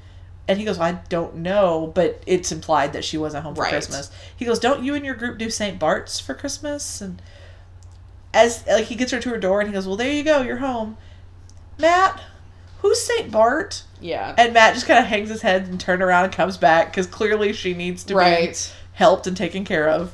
and 0.47 0.59
he 0.59 0.65
goes, 0.65 0.77
well, 0.77 0.87
I 0.87 0.99
don't 1.09 1.37
know, 1.37 1.91
but 1.95 2.21
it's 2.27 2.51
implied 2.51 2.93
that 2.93 3.03
she 3.03 3.17
wasn't 3.17 3.43
home 3.43 3.55
for 3.55 3.63
Right. 3.63 3.71
Christmas. 3.71 4.11
He 4.35 4.45
goes, 4.45 4.59
Don't 4.59 4.83
you 4.83 4.93
and 4.95 5.03
your 5.05 5.15
group 5.15 5.37
do 5.39 5.49
St. 5.49 5.79
Bart's 5.79 6.19
for 6.19 6.33
Christmas? 6.35 7.01
And 7.01 7.21
as 8.33 8.65
like 8.67 8.85
he 8.85 8.95
gets 8.95 9.11
her 9.11 9.19
to 9.19 9.29
her 9.29 9.37
door 9.37 9.59
and 9.61 9.69
he 9.69 9.73
goes, 9.73 9.87
Well, 9.87 9.95
there 9.95 10.11
you 10.11 10.23
go, 10.23 10.41
you're 10.41 10.57
home. 10.57 10.97
Matt, 11.79 12.21
who's 12.79 13.01
St. 13.01 13.31
Bart? 13.31 13.83
yeah 14.01 14.35
And 14.37 14.53
Matt 14.53 14.73
just 14.75 14.85
kind 14.87 14.99
of 14.99 15.05
hangs 15.05 15.29
his 15.29 15.41
head 15.41 15.67
and 15.67 15.79
turns 15.79 16.01
around 16.01 16.25
and 16.25 16.33
comes 16.33 16.57
back 16.57 16.91
because 16.91 17.07
clearly 17.07 17.51
she 17.53 17.73
needs 17.73 18.03
to 18.05 18.13
be 18.13 18.19
helped 18.93 19.25
and 19.27 19.35
taken 19.35 19.65
care 19.65 19.89
of. 19.89 20.13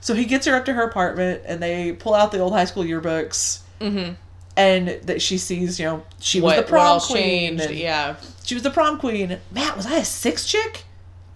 So 0.00 0.12
he 0.14 0.24
gets 0.26 0.46
her 0.46 0.54
up 0.54 0.66
to 0.66 0.74
her 0.74 0.82
apartment 0.82 1.42
and 1.46 1.62
they 1.62 1.92
pull 1.92 2.12
out 2.14 2.32
the 2.32 2.38
old 2.40 2.52
high 2.52 2.66
school 2.66 2.84
yearbooks 2.84 3.60
mm-hmm 3.80 4.14
and 4.56 4.88
that 5.02 5.20
she 5.20 5.38
sees, 5.38 5.78
you 5.80 5.86
know, 5.86 6.02
she 6.20 6.40
was 6.40 6.56
the 6.56 6.62
prom 6.62 7.00
queen. 7.00 7.16
changed 7.58 7.64
and 7.64 7.74
yeah 7.74 8.16
She 8.44 8.54
was 8.54 8.62
the 8.62 8.70
prom 8.70 8.98
queen. 8.98 9.38
Matt, 9.50 9.76
was 9.76 9.86
I 9.86 9.96
a 9.96 10.04
six 10.04 10.46
chick? 10.46 10.84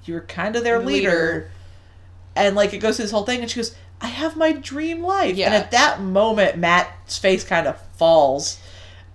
You 0.04 0.14
were 0.14 0.20
kind 0.22 0.56
of 0.56 0.64
their 0.64 0.78
leader. 0.78 1.10
Leader. 1.10 1.50
And 2.36 2.54
like 2.56 2.72
it 2.72 2.78
goes 2.78 2.96
through 2.96 3.04
this 3.06 3.12
whole 3.12 3.24
thing 3.24 3.40
and 3.40 3.50
she 3.50 3.56
goes, 3.56 3.74
I 4.00 4.06
have 4.06 4.36
my 4.36 4.52
dream 4.52 5.02
life. 5.02 5.36
Yeah. 5.36 5.46
And 5.46 5.54
at 5.54 5.72
that 5.72 6.00
moment, 6.00 6.56
Matt's 6.58 7.18
face 7.18 7.42
kind 7.44 7.66
of 7.66 7.80
falls. 7.96 8.58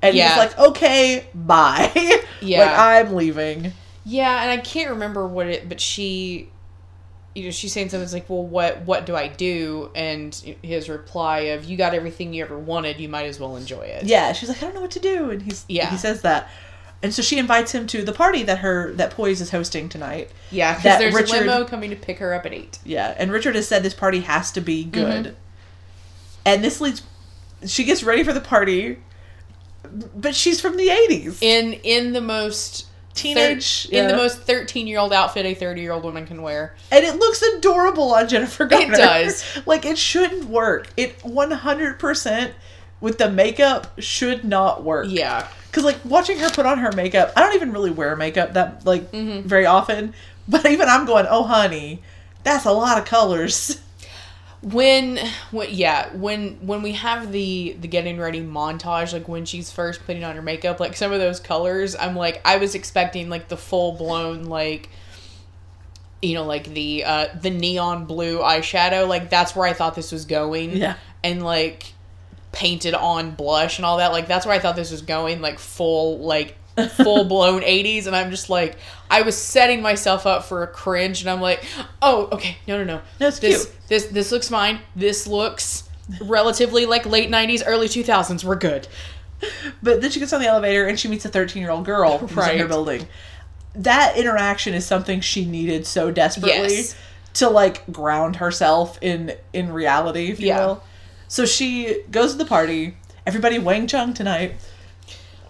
And 0.01 0.15
Yeah. 0.15 0.29
he's 0.29 0.37
like, 0.37 0.59
okay, 0.59 1.27
bye. 1.33 1.91
Yeah. 2.41 2.65
like, 2.65 2.77
I'm 3.07 3.15
leaving. 3.15 3.71
Yeah, 4.03 4.41
and 4.41 4.51
I 4.51 4.57
can't 4.57 4.89
remember 4.89 5.25
what 5.25 5.47
it, 5.47 5.69
but 5.69 5.79
she, 5.79 6.49
you 7.35 7.45
know, 7.45 7.51
she's 7.51 7.73
saying 7.73 7.89
something 7.89 8.11
like, 8.11 8.29
"Well, 8.29 8.43
what 8.45 8.81
what 8.81 9.05
do 9.05 9.15
I 9.15 9.27
do?" 9.27 9.89
And 9.95 10.33
his 10.61 10.87
reply 10.89 11.39
of, 11.53 11.63
"You 11.65 11.77
got 11.77 11.93
everything 11.93 12.33
you 12.33 12.43
ever 12.43 12.57
wanted. 12.57 12.99
You 12.99 13.09
might 13.09 13.25
as 13.25 13.39
well 13.39 13.55
enjoy 13.55 13.81
it." 13.83 14.03
Yeah, 14.05 14.33
she's 14.33 14.49
like, 14.49 14.59
I 14.59 14.65
don't 14.65 14.75
know 14.75 14.81
what 14.81 14.91
to 14.91 14.99
do, 14.99 15.29
and 15.31 15.41
he's 15.41 15.65
Yeah. 15.67 15.89
he 15.89 15.97
says 15.97 16.21
that, 16.21 16.49
and 17.01 17.13
so 17.13 17.21
she 17.21 17.39
invites 17.39 17.71
him 17.71 17.87
to 17.87 18.03
the 18.03 18.11
party 18.13 18.43
that 18.43 18.59
her 18.59 18.93
that 18.93 19.11
Poise 19.11 19.41
is 19.41 19.49
hosting 19.51 19.89
tonight. 19.89 20.29
yeah. 20.51 20.75
Because 20.75 20.99
there's 20.99 21.15
Richard- 21.15 21.35
a 21.47 21.51
limo 21.51 21.65
coming 21.65 21.89
to 21.89 21.95
pick 21.95 22.19
her 22.19 22.33
up 22.33 22.45
at 22.45 22.53
eight. 22.53 22.77
Yeah, 22.85 23.15
and 23.17 23.31
Richard 23.31 23.55
has 23.55 23.67
said 23.67 23.81
this 23.83 23.93
party 23.95 24.19
has 24.21 24.51
to 24.51 24.61
be 24.61 24.83
good, 24.83 25.25
Mm-hmm. 25.25 25.33
and 26.45 26.63
this 26.63 26.79
leads. 26.81 27.01
She 27.65 27.83
gets 27.85 28.03
ready 28.03 28.23
for 28.23 28.33
the 28.33 28.41
party. 28.41 28.97
but 30.15 30.33
she's 30.33 30.59
from 30.61 30.77
the 30.77 30.87
80s. 30.87 31.37
in 31.41 31.73
in 31.83 32.13
the 32.13 32.21
most 32.21 32.85
Teenage. 33.13 33.87
in 33.91 34.07
the 34.07 34.15
most 34.15 34.39
13 34.41 34.87
year 34.87 34.99
old 34.99 35.13
outfit 35.13 35.45
a 35.45 35.53
30 35.53 35.81
year 35.81 35.91
old 35.91 36.03
woman 36.03 36.25
can 36.25 36.41
wear. 36.41 36.75
And 36.91 37.05
it 37.05 37.15
looks 37.17 37.41
adorable 37.41 38.13
on 38.13 38.27
Jennifer 38.27 38.65
Garner. 38.65 38.93
It 38.93 38.97
does. 38.97 39.45
like, 39.65 39.85
it 39.85 39.97
shouldn't 39.97 40.45
work. 40.45 40.87
It 40.97 41.19
100% 41.19 42.51
with 43.01 43.17
the 43.17 43.29
makeup 43.29 43.99
should 44.01 44.43
not 44.43 44.83
work. 44.83 45.07
Yeah. 45.09 45.47
Because, 45.69 45.83
like, 45.83 45.97
watching 46.05 46.37
her 46.39 46.49
put 46.49 46.65
on 46.65 46.77
her 46.79 46.91
makeup, 46.91 47.33
I 47.35 47.41
don't 47.41 47.55
even 47.55 47.71
really 47.71 47.91
wear 47.91 48.15
makeup 48.15 48.53
that, 48.53 48.85
like, 48.85 49.11
Mm-hmm. 49.11 49.47
very 49.47 49.65
often. 49.65 50.13
But 50.45 50.65
even 50.65 50.89
I'm 50.89 51.05
going, 51.05 51.25
oh, 51.29 51.43
honey, 51.43 52.01
that's 52.43 52.65
a 52.65 52.71
lot 52.73 52.97
of 52.97 53.05
colors. 53.05 53.79
When, 54.63 55.19
when 55.51 55.67
yeah 55.71 56.09
when 56.15 56.53
when 56.65 56.81
we 56.81 56.93
have 56.93 57.31
the 57.33 57.75
the 57.81 57.87
getting 57.87 58.17
ready 58.17 58.41
montage 58.41 59.11
like 59.11 59.27
when 59.27 59.43
she's 59.43 59.69
first 59.71 60.05
putting 60.05 60.23
on 60.23 60.35
her 60.37 60.41
makeup 60.41 60.79
like 60.79 60.95
some 60.95 61.11
of 61.11 61.19
those 61.19 61.41
colors 61.41 61.97
i'm 61.97 62.15
like 62.15 62.41
i 62.45 62.55
was 62.55 62.73
expecting 62.73 63.29
like 63.29 63.49
the 63.49 63.57
full 63.57 63.91
blown 63.91 64.45
like 64.45 64.87
you 66.21 66.33
know 66.33 66.45
like 66.45 66.65
the 66.73 67.03
uh 67.03 67.27
the 67.41 67.49
neon 67.49 68.05
blue 68.05 68.39
eyeshadow 68.39 69.05
like 69.05 69.29
that's 69.29 69.53
where 69.53 69.67
i 69.67 69.73
thought 69.73 69.95
this 69.95 70.13
was 70.13 70.23
going 70.23 70.77
Yeah. 70.77 70.95
and 71.25 71.43
like 71.43 71.91
painted 72.53 72.93
on 72.93 73.31
blush 73.31 73.79
and 73.79 73.85
all 73.85 73.97
that 73.97 74.13
like 74.13 74.27
that's 74.29 74.45
where 74.45 74.55
i 74.55 74.59
thought 74.59 74.77
this 74.77 74.91
was 74.91 75.01
going 75.01 75.41
like 75.41 75.59
full 75.59 76.19
like 76.19 76.55
full 77.03 77.23
blown 77.25 77.61
80s 77.61 78.07
and 78.07 78.15
i'm 78.15 78.31
just 78.31 78.49
like 78.49 78.77
i 79.11 79.21
was 79.21 79.37
setting 79.37 79.81
myself 79.81 80.25
up 80.25 80.43
for 80.45 80.63
a 80.63 80.67
cringe 80.67 81.21
and 81.21 81.29
i'm 81.29 81.39
like 81.41 81.63
oh 82.01 82.27
okay 82.31 82.57
no 82.67 82.77
no 82.79 82.83
no 82.83 83.01
No, 83.19 83.27
it's 83.27 83.39
this 83.39 83.65
cute. 83.65 83.75
this 83.89 84.05
this 84.07 84.31
looks 84.31 84.49
fine 84.49 84.79
this 84.95 85.27
looks 85.27 85.87
relatively 86.21 86.85
like 86.85 87.05
late 87.05 87.29
90s 87.29 87.61
early 87.65 87.87
2000s 87.87 88.43
we're 88.43 88.55
good 88.55 88.87
But 89.81 90.01
then 90.01 90.09
she 90.09 90.19
gets 90.19 90.31
on 90.33 90.39
the 90.41 90.47
elevator 90.47 90.87
and 90.87 90.97
she 90.99 91.07
meets 91.09 91.25
a 91.25 91.29
13 91.29 91.61
year 91.61 91.69
old 91.71 91.85
girl 91.85 92.17
who's 92.19 92.47
in 92.47 92.59
her 92.59 92.67
building. 92.67 93.05
That 93.75 94.15
interaction 94.17 94.73
is 94.73 94.85
something 94.85 95.19
she 95.19 95.43
needed 95.45 95.85
so 95.85 96.11
desperately 96.11 96.75
Yes. 96.75 96.95
to 97.35 97.49
like 97.49 97.85
ground 97.91 98.37
herself 98.37 98.97
in 99.01 99.33
in 99.51 99.73
reality, 99.73 100.29
if 100.31 100.39
you 100.39 100.47
Yeah. 100.47 100.65
will. 100.65 100.83
So 101.27 101.45
she 101.45 102.03
goes 102.09 102.31
to 102.33 102.37
the 102.37 102.45
party. 102.45 102.95
Everybody 103.27 103.59
Wang 103.59 103.85
Chung 103.85 104.13
tonight, 104.13 104.55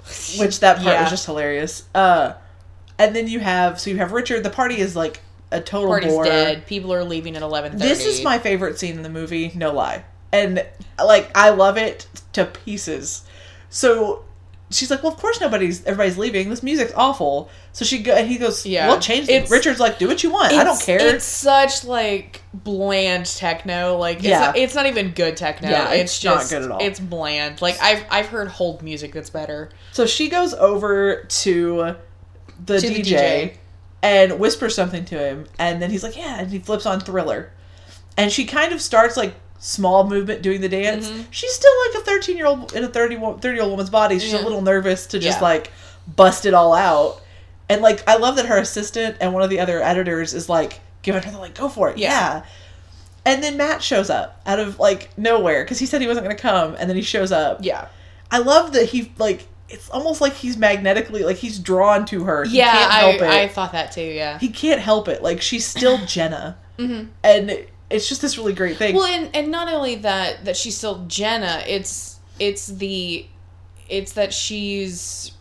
which 0.40 0.60
that 0.60 0.78
part 0.78 0.88
Yeah. 0.88 1.02
was 1.02 1.10
just 1.12 1.26
hilarious. 1.26 1.84
Uh, 1.94 2.34
and 3.00 3.16
then 3.16 3.28
you 3.28 3.40
have 3.40 3.80
so 3.80 3.90
you 3.90 3.98
have 3.98 4.12
Richard. 4.12 4.44
The 4.44 4.50
party 4.50 4.78
is 4.78 4.96
like 4.96 5.22
a 5.52 5.62
total 5.62 5.90
party's 5.90 6.12
bore. 6.12 6.24
dead 6.26 6.66
people 6.66 6.94
are 6.94 7.04
leaving 7.04 7.36
at 7.36 7.42
11 7.44 7.78
This 7.78 8.06
is 8.06 8.24
my 8.24 8.40
favorite 8.40 8.80
scene 8.80 8.96
in 8.96 9.04
the 9.04 9.10
movie, 9.10 9.52
no 9.56 9.72
lie. 9.72 10.04
And 10.32 10.66
like 11.04 11.30
I 11.36 11.50
love 11.52 11.78
it 11.78 12.08
to 12.34 12.46
pieces. 12.46 13.24
So 13.70 14.26
she's 14.74 14.90
like, 14.92 15.04
"Well, 15.04 15.12
of 15.12 15.18
course 15.20 15.40
nobody's 15.40 15.84
everybody's 15.86 16.18
leaving. 16.18 16.50
This 16.50 16.64
music's 16.64 16.94
awful." 16.96 17.50
So 17.72 17.86
she 17.86 18.00
go 18.04 18.14
and 18.14 18.28
he 18.28 18.38
goes, 18.38 18.66
Yeah. 18.66 18.88
"Well, 18.88 19.00
change 19.00 19.30
it." 19.30 19.50
Richard's 19.50 19.80
like, 19.80 20.00
"Do 20.00 20.08
what 20.08 20.24
you 20.24 20.30
want. 20.32 20.54
I 20.54 20.64
don't 20.64 20.80
care." 20.82 21.00
It's 21.00 21.26
such 21.26 21.84
like 21.86 22.42
bland 22.54 23.26
techno. 23.26 23.98
Like 23.98 24.18
it's, 24.18 24.26
Yeah. 24.26 24.40
not, 24.40 24.58
it's 24.58 24.76
not 24.76 24.86
even 24.86 25.12
good 25.12 25.38
techno. 25.38 25.70
Yeah, 25.70 25.92
it's, 25.92 26.14
it's 26.16 26.24
not 26.24 26.40
just 26.40 26.52
good 26.52 26.62
at 26.64 26.72
all. 26.72 26.80
It's 26.82 27.00
bland. 27.00 27.62
Like 27.62 27.78
I've 27.82 28.04
I've 28.10 28.28
heard 28.28 28.48
hold 28.50 28.82
music 28.82 29.14
that's 29.14 29.30
better. 29.30 29.70
So 29.92 30.06
she 30.06 30.30
goes 30.30 30.54
over 30.54 31.24
to 31.24 31.96
the, 32.66 32.80
To 32.80 32.88
the 32.90 33.02
DJ, 33.02 33.04
DJ. 33.04 33.54
and 34.02 34.40
whispers 34.40 34.76
something 34.76 35.06
to 35.06 35.18
him, 35.18 35.46
and 35.60 35.82
then 35.82 35.90
he's 35.92 36.04
like, 36.04 36.16
"Yeah," 36.18 36.40
and 36.40 36.50
he 36.52 36.60
flips 36.60 36.86
on 36.86 37.00
Thriller, 37.00 37.52
and 38.18 38.32
she 38.32 38.46
kind 38.46 38.74
of 38.74 38.82
starts 38.82 39.18
like 39.18 39.34
small 39.66 40.08
movement 40.10 40.42
doing 40.42 40.60
the 40.60 40.68
dance. 40.70 41.10
Mm-hmm. 41.10 41.22
She's 41.32 41.54
still 41.54 41.72
like 41.88 42.02
a 42.02 42.06
thirteen 42.06 42.36
year 42.38 42.46
old 42.46 42.74
in 42.74 42.84
a 42.84 42.88
30, 42.88 43.16
30 43.16 43.48
year 43.50 43.62
old 43.62 43.72
woman's 43.72 43.90
body. 43.90 44.20
She's 44.20 44.34
a 44.34 44.42
little 44.42 44.62
nervous 44.62 45.08
to 45.08 45.20
just 45.20 45.40
Yeah. 45.40 45.44
like 45.44 45.72
bust 46.16 46.46
it 46.46 46.54
all 46.54 46.74
out, 46.74 47.22
and 47.70 47.82
like 47.82 48.04
I 48.08 48.18
love 48.18 48.36
that 48.36 48.46
her 48.48 48.58
assistant 48.58 49.18
and 49.22 49.34
one 49.34 49.42
of 49.42 49.50
the 49.50 49.60
other 49.62 49.82
editors 49.82 50.34
is 50.34 50.50
like 50.50 50.82
giving 51.02 51.22
her 51.24 51.32
the 51.32 51.38
like, 51.38 51.56
"Go 51.56 51.70
for 51.70 51.90
it, 51.90 51.98
Yeah. 51.98 52.10
yeah." 52.10 52.44
And 53.26 53.42
then 53.42 53.56
Matt 53.56 53.82
shows 53.82 54.10
up 54.10 54.42
out 54.46 54.60
of 54.60 54.80
like 54.80 55.18
nowhere 55.18 55.64
because 55.64 55.80
he 55.80 55.86
said 55.86 56.02
he 56.02 56.08
wasn't 56.08 56.26
going 56.26 56.36
to 56.36 56.42
come, 56.42 56.76
and 56.78 56.90
then 56.90 56.98
he 56.98 57.02
shows 57.04 57.32
up. 57.32 57.60
Yeah. 57.62 57.88
I 58.30 58.40
love 58.40 58.74
that 58.74 58.90
he 58.90 59.14
like 59.18 59.48
it's 59.70 59.90
almost 59.90 60.20
like 60.20 60.34
he's 60.34 60.58
magnetically 60.58 61.24
like 61.24 61.38
he's 61.38 61.58
drawn 61.58 62.06
to 62.08 62.26
her. 62.26 62.44
He 62.44 62.58
Yeah, 62.58 62.72
can't 62.74 62.92
help 62.92 63.22
I, 63.32 63.44
I 63.44 63.48
thought 63.48 63.72
that 63.72 63.94
too. 63.94 64.02
Yeah. 64.02 64.38
he 64.40 64.50
can't 64.50 64.82
help 64.82 65.08
it. 65.08 65.24
Like 65.24 65.42
she's 65.42 65.66
still 65.66 65.98
Jenna, 66.06 66.58
and 66.78 67.66
it's 67.94 68.10
just 68.10 68.22
this 68.22 68.38
really 68.38 68.54
great 68.54 68.78
thing. 68.78 68.96
Well, 68.96 69.06
and 69.06 69.30
and 69.36 69.50
not 69.52 69.72
only 69.72 69.96
that 69.96 70.46
that 70.46 70.58
she's 70.58 70.76
still 70.78 71.06
Jenna. 71.08 71.64
It's 71.68 72.20
it's 72.40 72.68
the 72.68 73.26
it's 73.90 74.14
that 74.14 74.34
she's 74.34 75.32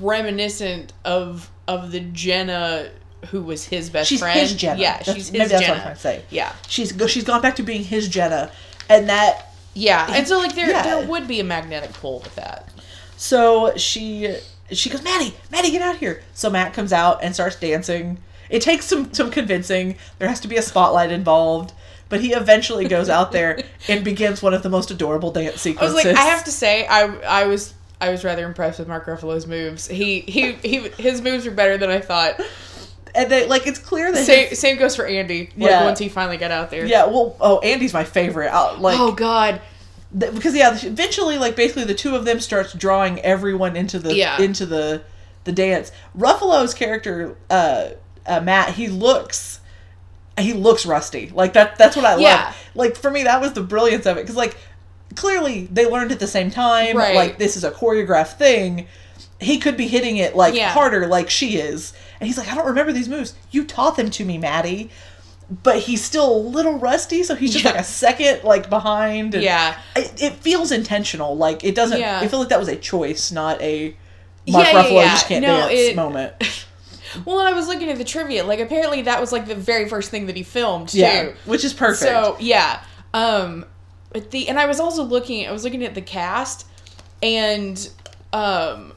reminiscent 0.00 0.92
of 1.04 1.50
of 1.68 1.92
the 1.92 2.00
Jenna 2.00 2.90
who 3.30 3.42
was 3.42 3.64
his 3.64 3.90
best 3.90 4.08
she's 4.08 4.20
friend. 4.20 4.38
his 4.38 4.54
Jenna. 4.54 4.78
Yeah, 4.80 4.98
That's- 4.98 5.16
she's 5.16 5.32
maybe 5.32 5.42
his 5.42 5.50
that's 5.52 5.62
Jenna. 5.62 5.72
what 5.72 5.78
I'm 5.78 5.82
trying 5.84 5.94
to 5.96 6.00
say. 6.00 6.22
Yeah. 6.30 6.52
She's 6.68 6.92
go, 6.92 7.06
she's 7.06 7.24
gone 7.24 7.40
back 7.42 7.56
to 7.56 7.62
being 7.62 7.82
his 7.82 8.08
Jenna, 8.08 8.50
and 8.88 9.08
that 9.08 9.52
Yeah, 9.74 10.06
and 10.10 10.26
so 10.28 10.38
like 10.38 10.54
there 10.54 10.70
Yeah. 10.70 10.82
there 10.82 11.06
would 11.06 11.26
be 11.26 11.40
a 11.40 11.44
magnetic 11.44 11.92
pull 11.94 12.20
with 12.20 12.34
that. 12.36 12.68
so 13.16 13.72
she 13.76 14.36
she 14.70 14.90
goes 14.90 15.02
Matty 15.02 15.34
Matty 15.50 15.70
get 15.70 15.82
out 15.82 15.96
here. 15.96 16.22
So 16.34 16.50
Matt 16.50 16.72
comes 16.74 16.92
out 16.92 17.22
and 17.22 17.34
starts 17.34 17.56
dancing. 17.56 18.18
It 18.48 18.62
takes 18.62 18.86
some 18.86 19.12
some 19.12 19.30
convincing. 19.30 19.96
There 20.18 20.28
has 20.28 20.40
to 20.40 20.48
be 20.48 20.56
a 20.56 20.62
spotlight 20.62 21.10
involved. 21.10 21.72
But 22.08 22.20
he 22.20 22.32
eventually 22.32 22.86
goes 22.86 23.08
out 23.08 23.32
there 23.32 23.58
and 23.88 24.04
begins 24.04 24.40
one 24.42 24.54
of 24.54 24.62
the 24.62 24.68
most 24.68 24.90
adorable 24.90 25.32
dance 25.32 25.60
sequences. 25.60 25.92
I 25.92 25.96
was 25.96 26.04
like, 26.04 26.16
I 26.16 26.24
have 26.28 26.44
to 26.44 26.52
say, 26.52 26.86
I 26.86 27.04
I 27.42 27.46
was 27.46 27.74
I 28.00 28.10
was 28.10 28.22
rather 28.24 28.44
impressed 28.46 28.78
with 28.78 28.86
Mark 28.88 29.06
Ruffalo's 29.06 29.46
moves. 29.46 29.88
He 29.88 30.20
he 30.20 30.52
he 30.52 30.88
his 30.98 31.20
moves 31.20 31.44
were 31.46 31.50
better 31.52 31.76
than 31.78 31.90
I 31.90 32.00
thought. 32.00 32.40
and 33.14 33.30
they 33.30 33.46
like 33.48 33.66
it's 33.66 33.78
clear 33.78 34.12
that 34.12 34.24
Same 34.24 34.48
his- 34.50 34.58
same 34.60 34.76
goes 34.78 34.94
for 34.94 35.06
Andy. 35.06 35.50
Like 35.56 35.70
Yeah. 35.70 35.84
once 35.84 35.98
he 35.98 36.08
finally 36.08 36.36
got 36.36 36.50
out 36.50 36.70
there. 36.70 36.86
yeah 36.86 37.06
well 37.06 37.36
oh 37.40 37.58
Andy's 37.60 37.92
my 37.94 38.04
favorite 38.04 38.50
I, 38.52 38.76
like 38.78 38.98
oh 39.00 39.12
God. 39.12 39.60
because 40.16 40.54
yeah 40.54 40.78
eventually 40.82 41.38
like 41.38 41.56
basically 41.56 41.84
the 41.84 41.94
two 41.94 42.14
of 42.14 42.24
them 42.24 42.38
starts 42.40 42.72
drawing 42.72 43.18
everyone 43.20 43.74
into 43.74 43.98
the 43.98 44.14
Yeah. 44.14 44.40
into 44.40 44.64
the 44.66 45.02
the 45.44 45.52
dance 45.52 45.90
Ruffalo's 46.16 46.72
character 46.74 47.36
uh, 47.50 47.88
uh 48.26 48.40
Matt 48.40 48.74
he 48.74 48.88
looks 48.88 49.60
he 50.38 50.52
looks 50.52 50.84
rusty 50.86 51.30
like 51.34 51.52
that 51.54 51.76
that's 51.78 51.96
what 51.96 52.04
I 52.04 52.16
Yeah. 52.18 52.44
love 52.46 52.56
like 52.74 52.96
for 52.96 53.10
me 53.10 53.22
that 53.24 53.40
was 53.40 53.52
the 53.54 53.62
brilliance 53.62 54.06
of 54.06 54.16
it 54.16 54.22
because 54.22 54.36
like 54.36 54.56
clearly 55.14 55.68
they 55.72 55.86
learned 55.86 56.12
at 56.12 56.18
the 56.20 56.26
same 56.26 56.50
time 56.50 56.96
Right. 56.96 57.14
like 57.14 57.38
this 57.38 57.56
is 57.56 57.64
a 57.64 57.70
choreographed 57.70 58.36
thing 58.38 58.86
he 59.40 59.58
could 59.58 59.76
be 59.76 59.86
hitting 59.86 60.16
it 60.18 60.34
like 60.36 60.54
Yeah. 60.54 60.70
harder 60.70 61.06
like 61.06 61.30
she 61.30 61.56
is 61.56 61.92
and 62.20 62.26
he's 62.26 62.36
like 62.38 62.48
i 62.48 62.54
don't 62.54 62.66
remember 62.66 62.92
these 62.92 63.08
moves 63.08 63.34
you 63.50 63.64
taught 63.64 63.96
them 63.96 64.10
to 64.10 64.24
me 64.24 64.36
matty 64.38 64.90
but 65.62 65.78
he's 65.78 66.02
still 66.04 66.34
a 66.34 66.36
little 66.38 66.78
rusty 66.78 67.22
so 67.22 67.34
he's 67.34 67.52
just 67.52 67.64
Yeah. 67.64 67.70
like 67.72 67.80
a 67.80 67.84
second 67.84 68.42
like 68.44 68.68
behind 68.68 69.34
and 69.34 69.42
Yeah. 69.44 69.76
it, 69.94 70.12
it 70.20 70.32
feels 70.34 70.72
intentional 70.72 71.36
like 71.36 71.64
it 71.64 71.74
doesn't 71.74 72.00
Yeah. 72.00 72.18
i 72.20 72.28
feel 72.28 72.40
like 72.40 72.48
that 72.48 72.58
was 72.58 72.68
a 72.68 72.76
choice 72.76 73.30
not 73.30 73.60
a 73.62 73.94
mark 74.48 74.66
Yeah, 74.66 74.72
yeah, 74.72 74.82
ruffalo 74.82 75.02
yeah. 75.02 75.10
just 75.12 75.28
can't 75.28 75.42
No, 75.46 75.56
dance 75.68 75.72
it- 75.72 75.96
moment 75.96 76.32
Well, 77.24 77.40
and 77.40 77.48
I 77.48 77.52
was 77.52 77.68
looking 77.68 77.88
at 77.88 77.98
the 77.98 78.04
trivia. 78.04 78.44
Like 78.44 78.60
apparently 78.60 79.02
that 79.02 79.20
was 79.20 79.32
like 79.32 79.46
the 79.46 79.54
very 79.54 79.88
first 79.88 80.10
thing 80.10 80.26
that 80.26 80.36
he 80.36 80.42
filmed 80.42 80.90
too. 80.90 80.98
yeah 80.98 81.32
which 81.44 81.64
is 81.64 81.72
perfect 81.72 82.00
So 82.00 82.36
yeah, 82.40 82.82
um, 83.14 83.64
but 84.12 84.30
the 84.30 84.48
and 84.48 84.58
I 84.58 84.66
was 84.66 84.80
also 84.80 85.02
looking. 85.02 85.46
I 85.46 85.52
was 85.52 85.64
looking 85.64 85.84
at 85.84 85.94
the 85.94 86.02
cast, 86.02 86.66
and 87.22 87.88
um, 88.32 88.92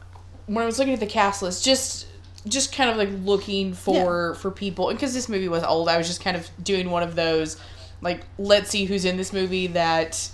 when 0.47 0.63
I 0.63 0.65
was 0.65 0.79
looking 0.79 0.93
at 0.93 0.99
the 0.99 1.05
cast 1.05 1.41
list, 1.41 1.63
just 1.63 2.07
just 2.47 2.73
kind 2.73 2.89
of 2.89 2.97
like 2.97 3.09
looking 3.23 3.73
for 3.73 4.35
for 4.35 4.49
people 4.49 4.89
because 4.91 5.13
this 5.13 5.29
movie 5.29 5.47
was 5.49 5.63
old. 5.63 5.89
I 5.89 5.97
was 5.97 6.07
just 6.07 6.21
kind 6.23 6.37
of 6.37 6.49
doing 6.63 6.89
one 6.89 7.03
of 7.03 7.15
those 7.15 7.57
like 8.01 8.21
let's 8.37 8.69
see 8.69 8.85
who's 8.85 9.05
in 9.05 9.17
this 9.17 9.33
movie 9.33 9.67
that 9.67 10.29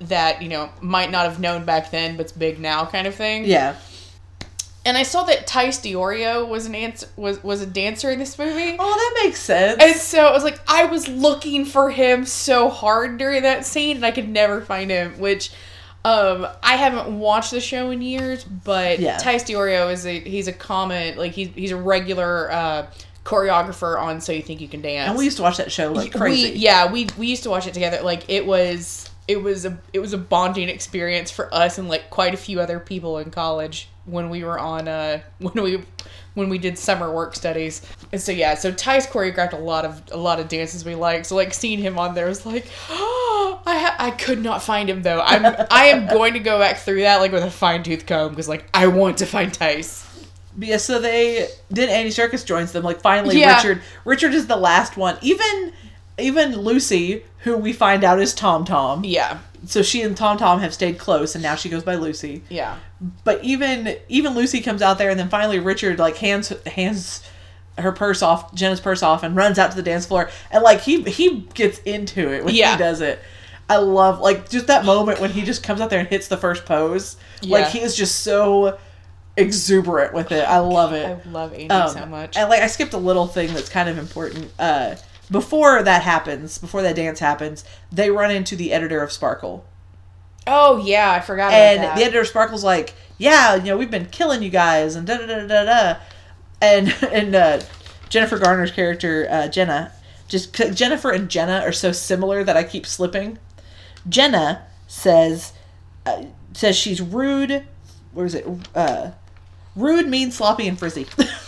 that 0.00 0.42
you 0.42 0.48
know 0.48 0.70
might 0.80 1.10
not 1.10 1.24
have 1.24 1.40
known 1.40 1.64
back 1.64 1.90
then 1.90 2.16
but's 2.16 2.32
big 2.32 2.60
now 2.60 2.84
kind 2.86 3.06
of 3.06 3.14
thing. 3.14 3.44
yeah 3.44 3.76
And 4.86 4.96
I 4.96 5.02
saw 5.02 5.24
that 5.24 5.46
Tice 5.48 5.80
Diorio 5.80 6.46
was 6.48 6.66
an 6.66 6.74
answer 6.74 7.08
was 7.16 7.42
was 7.42 7.60
a 7.60 7.66
dancer 7.66 8.10
in 8.10 8.18
this 8.18 8.38
movie. 8.38 8.76
oh 8.78 8.94
that 8.94 9.24
makes 9.24 9.40
sense 9.40 9.82
And 9.82 9.96
so 9.96 10.26
I 10.26 10.32
was 10.32 10.44
like, 10.44 10.60
I 10.68 10.84
was 10.86 11.08
looking 11.08 11.64
for 11.64 11.90
him 11.90 12.24
so 12.24 12.70
hard 12.70 13.18
during 13.18 13.42
that 13.42 13.66
scene, 13.66 13.96
and 13.96 14.06
I 14.06 14.12
could 14.12 14.28
never 14.28 14.60
find 14.60 14.90
him. 14.90 15.18
Which, 15.18 15.50
um, 16.04 16.46
I 16.62 16.76
haven't 16.76 17.18
watched 17.18 17.50
the 17.50 17.60
show 17.60 17.90
in 17.90 18.00
years, 18.00 18.44
but 18.44 19.00
Yeah. 19.00 19.18
Tice 19.18 19.42
Diorio 19.44 19.92
is 19.92 20.06
a 20.06 20.20
he's 20.20 20.46
a 20.46 20.52
common 20.52 21.16
like 21.18 21.32
he's 21.32 21.48
he's 21.48 21.72
a 21.72 21.76
regular 21.76 22.50
uh, 22.52 22.86
choreographer 23.24 24.00
on 24.00 24.20
So 24.20 24.32
You 24.32 24.42
Think 24.42 24.60
You 24.60 24.68
Can 24.68 24.82
Dance. 24.82 25.08
and 25.08 25.18
we 25.18 25.24
used 25.24 25.36
to 25.38 25.42
watch 25.42 25.56
that 25.56 25.72
show 25.72 25.90
like 25.90 26.12
crazy 26.14 26.52
We, 26.52 26.58
yeah, 26.58 26.90
we 26.92 27.08
we 27.18 27.26
used 27.26 27.42
to 27.42 27.50
watch 27.50 27.66
it 27.66 27.74
together. 27.74 28.02
Like 28.02 28.30
it 28.30 28.46
was 28.46 29.10
it 29.26 29.42
was 29.42 29.64
a 29.66 29.76
it 29.92 29.98
was 29.98 30.12
a 30.12 30.18
bonding 30.18 30.68
experience 30.68 31.32
for 31.32 31.52
us 31.52 31.76
and 31.78 31.88
like 31.88 32.08
quite 32.10 32.34
a 32.34 32.36
few 32.36 32.60
other 32.60 32.78
people 32.78 33.18
in 33.18 33.32
college 33.32 33.88
when 34.06 34.30
we 34.30 34.42
were 34.44 34.58
on 34.58 34.88
uh 34.88 35.20
when 35.38 35.62
we 35.62 35.82
when 36.34 36.48
we 36.48 36.58
did 36.58 36.78
summer 36.78 37.12
work 37.12 37.34
studies. 37.34 37.82
And 38.12 38.20
so 38.20 38.30
yeah, 38.32 38.54
so 38.54 38.70
Tice 38.72 39.06
choreographed 39.06 39.52
a 39.52 39.56
lot 39.58 39.84
of 39.84 40.02
a 40.12 40.16
lot 40.16 40.38
of 40.40 40.48
dances 40.48 40.84
we 40.84 40.94
like. 40.94 41.24
So 41.24 41.34
like 41.34 41.52
seeing 41.54 41.78
him 41.78 41.98
on 41.98 42.14
there 42.14 42.26
was 42.26 42.44
like, 42.46 42.66
oh, 42.90 43.60
I 43.66 43.78
ha- 43.78 43.96
I 43.98 44.10
could 44.12 44.42
not 44.42 44.62
find 44.62 44.88
him 44.88 45.02
though. 45.02 45.20
I'm 45.20 45.44
I 45.70 45.86
am 45.86 46.06
going 46.14 46.34
to 46.34 46.40
go 46.40 46.58
back 46.58 46.78
through 46.78 47.00
that 47.02 47.16
like 47.20 47.32
with 47.32 47.42
a 47.42 47.50
fine 47.50 47.82
tooth 47.82 48.06
comb 48.06 48.30
because 48.30 48.48
like 48.48 48.64
I 48.74 48.86
want 48.86 49.18
to 49.18 49.26
find 49.26 49.52
Tice. 49.52 50.04
Yeah, 50.58 50.78
so 50.78 50.98
they 50.98 51.48
then 51.70 51.88
Andy 51.88 52.10
Serkis 52.10 52.44
joins 52.46 52.72
them. 52.72 52.82
Like 52.84 53.00
finally, 53.00 53.38
Yeah. 53.40 53.56
Richard. 53.56 53.82
Richard 54.04 54.34
is 54.34 54.46
the 54.46 54.56
last 54.56 54.96
one. 54.96 55.18
Even 55.22 55.72
even 56.18 56.56
Lucy, 56.56 57.24
who 57.40 57.56
we 57.58 57.72
find 57.72 58.04
out 58.04 58.20
is 58.20 58.32
Tom 58.34 58.64
Tom. 58.64 59.04
Yeah, 59.04 59.38
So 59.66 59.82
she 59.82 60.02
and 60.02 60.16
Tom 60.16 60.38
Tom 60.38 60.60
have 60.60 60.72
stayed 60.72 60.98
close, 60.98 61.34
and 61.34 61.42
now 61.42 61.54
she 61.54 61.68
goes 61.68 61.82
by 61.84 61.96
Lucy. 61.96 62.42
yeah, 62.48 62.76
But 63.24 63.42
even 63.44 63.96
even 64.08 64.34
Lucy 64.34 64.60
comes 64.60 64.80
out 64.82 64.98
there, 64.98 65.10
and 65.10 65.18
then 65.20 65.28
finally 65.28 65.58
Richard 65.58 65.98
like 65.98 66.16
hands 66.16 66.52
hands 66.66 67.22
her 67.78 67.92
purse 67.92 68.22
off, 68.22 68.54
Jenna's 68.54 68.80
purse 68.80 69.02
off, 69.02 69.22
and 69.22 69.36
runs 69.36 69.58
out 69.58 69.70
to 69.70 69.76
the 69.76 69.82
dance 69.82 70.06
floor. 70.06 70.30
And 70.50 70.62
like 70.62 70.80
he 70.80 71.02
he 71.02 71.40
gets 71.54 71.78
into 71.80 72.32
it 72.32 72.44
when 72.44 72.54
Yeah. 72.54 72.72
he 72.72 72.78
does 72.78 73.00
it. 73.00 73.18
I 73.68 73.76
love 73.78 74.20
like 74.20 74.48
just 74.48 74.68
that 74.68 74.84
moment 74.84 75.20
when 75.20 75.30
he 75.30 75.42
just 75.42 75.62
comes 75.62 75.80
out 75.80 75.90
there 75.90 75.98
and 76.00 76.08
hits 76.08 76.28
the 76.28 76.36
first 76.36 76.64
pose. 76.64 77.16
Yeah. 77.42 77.58
Like 77.58 77.68
he 77.68 77.80
is 77.80 77.96
just 77.96 78.20
so 78.20 78.78
exuberant 79.36 80.14
with 80.14 80.32
it. 80.32 80.44
I 80.48 80.60
love 80.60 80.92
it. 80.92 81.04
I 81.26 81.28
love 81.30 81.52
Andy 81.52 81.68
Um, 81.70 81.90
so 81.90 82.06
much. 82.06 82.36
And 82.36 82.48
like 82.48 82.62
I 82.62 82.68
skipped 82.68 82.94
a 82.94 82.98
little 82.98 83.26
thing 83.26 83.52
that's 83.52 83.68
kind 83.68 83.88
of 83.88 83.98
important. 83.98 84.50
Uh, 84.58 84.94
before 85.30 85.82
that 85.82 86.02
happens, 86.02 86.58
before 86.58 86.82
that 86.82 86.96
dance 86.96 87.20
happens, 87.20 87.64
they 87.90 88.10
run 88.10 88.30
into 88.30 88.56
the 88.56 88.72
editor 88.72 89.02
of 89.02 89.12
Sparkle, 89.12 89.64
oh 90.46 90.78
yeah, 90.78 91.12
I 91.12 91.20
forgot 91.20 91.48
about 91.48 91.58
and 91.58 91.98
the 91.98 92.02
editor 92.02 92.20
of 92.20 92.28
Sparkle's 92.28 92.64
like, 92.64 92.94
"Yeah, 93.18 93.56
you 93.56 93.64
know, 93.64 93.76
we've 93.76 93.90
been 93.90 94.06
killing 94.06 94.42
you 94.42 94.50
guys," 94.50 94.94
and 94.94 95.06
da 95.06 95.18
da 95.18 95.26
da 95.26 95.46
da 95.46 95.64
da, 95.64 95.96
and 96.60 96.94
and 97.10 97.34
uh, 97.34 97.60
Jennifer 98.08 98.38
Garner's 98.38 98.70
character 98.70 99.26
uh, 99.30 99.48
Jenna, 99.48 99.92
just 100.28 100.54
Jennifer 100.74 101.10
and 101.10 101.28
Jenna 101.28 101.60
are 101.60 101.72
so 101.72 101.92
similar 101.92 102.44
that 102.44 102.56
I 102.56 102.62
keep 102.62 102.86
slipping. 102.86 103.38
Jenna 104.08 104.66
says 104.86 105.52
uh, 106.04 106.24
says 106.52 106.76
she's 106.76 107.00
rude. 107.00 107.66
Where 108.12 108.26
is 108.26 108.34
it? 108.34 108.46
Uh, 108.74 109.10
rude, 109.74 110.08
mean, 110.08 110.30
sloppy, 110.30 110.68
and 110.68 110.78
frizzy. 110.78 111.06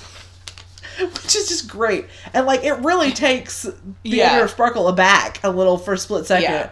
Which 1.14 1.36
is 1.36 1.48
just 1.48 1.68
great. 1.68 2.06
And 2.34 2.46
like 2.46 2.64
it 2.64 2.74
really 2.80 3.12
takes 3.12 3.62
the 3.62 3.74
Yeah. 4.02 4.46
Sparkle 4.46 4.88
aback 4.88 5.40
a 5.44 5.50
little 5.50 5.78
for 5.78 5.92
a 5.94 5.98
split 5.98 6.26
second. 6.26 6.50
Yeah. 6.50 6.70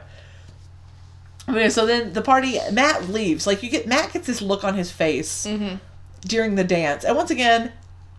Okay, 1.48 1.70
so 1.70 1.86
then 1.86 2.12
the 2.12 2.22
party 2.22 2.58
Matt 2.72 3.08
leaves. 3.08 3.46
Like 3.46 3.62
you 3.62 3.70
get 3.70 3.86
Matt 3.86 4.12
gets 4.12 4.26
this 4.26 4.42
look 4.42 4.64
on 4.64 4.74
his 4.74 4.90
face 4.90 5.46
Mm-hmm. 5.46 5.76
during 6.22 6.54
the 6.56 6.64
dance. 6.64 7.04
And 7.04 7.16
once 7.16 7.30
again, 7.30 7.72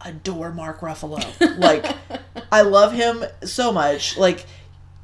adore 0.05 0.51
Mark 0.51 0.79
Ruffalo. 0.79 1.21
like 1.59 1.85
I 2.51 2.61
love 2.61 2.93
him 2.93 3.25
so 3.43 3.71
much. 3.71 4.17
Like 4.17 4.45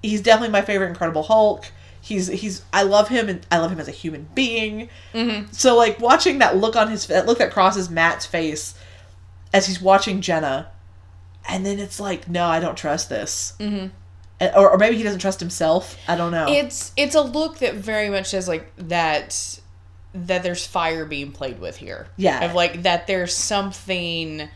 he's 0.01 0.21
definitely 0.21 0.51
my 0.53 0.61
favorite 0.61 0.87
Incredible 0.87 1.23
Hulk. 1.23 1.65
He's 1.99 2.27
he's 2.27 2.61
I 2.71 2.83
love 2.83 3.09
him 3.09 3.27
and 3.29 3.45
I 3.51 3.57
love 3.59 3.71
him 3.71 3.79
as 3.79 3.87
a 3.89 3.91
human 3.91 4.27
being. 4.33 4.89
Mm-hmm. 5.13 5.51
So 5.51 5.75
like 5.75 5.99
watching 5.99 6.39
that 6.39 6.55
look 6.55 6.75
on 6.77 6.89
his 6.89 7.07
that 7.07 7.25
look 7.25 7.39
that 7.39 7.51
crosses 7.51 7.89
Matt's 7.89 8.25
face 8.25 8.75
as 9.53 9.67
he's 9.67 9.81
watching 9.81 10.19
Jenna, 10.21 10.71
and 11.47 11.65
then 11.65 11.79
it's 11.79 11.99
like, 11.99 12.29
no, 12.29 12.45
I 12.45 12.59
don't 12.59 12.77
trust 12.77 13.09
this. 13.09 13.53
Mm-hmm. 13.59 13.87
Or, 14.57 14.71
or 14.71 14.77
maybe 14.77 14.97
he 14.97 15.03
doesn't 15.03 15.19
trust 15.19 15.39
himself. 15.39 15.97
I 16.07 16.15
don't 16.15 16.31
know. 16.31 16.47
It's 16.49 16.91
it's 16.97 17.15
a 17.15 17.21
look 17.21 17.59
that 17.59 17.75
very 17.75 18.09
much 18.09 18.27
says 18.27 18.47
like 18.47 18.73
that 18.77 19.59
that 20.13 20.43
there's 20.43 20.65
fire 20.65 21.05
being 21.05 21.31
played 21.31 21.59
with 21.59 21.77
here. 21.77 22.07
Yeah. 22.17 22.43
Of 22.45 22.53
like 22.53 22.83
that 22.83 23.07
there's 23.07 23.33
something 23.33 24.49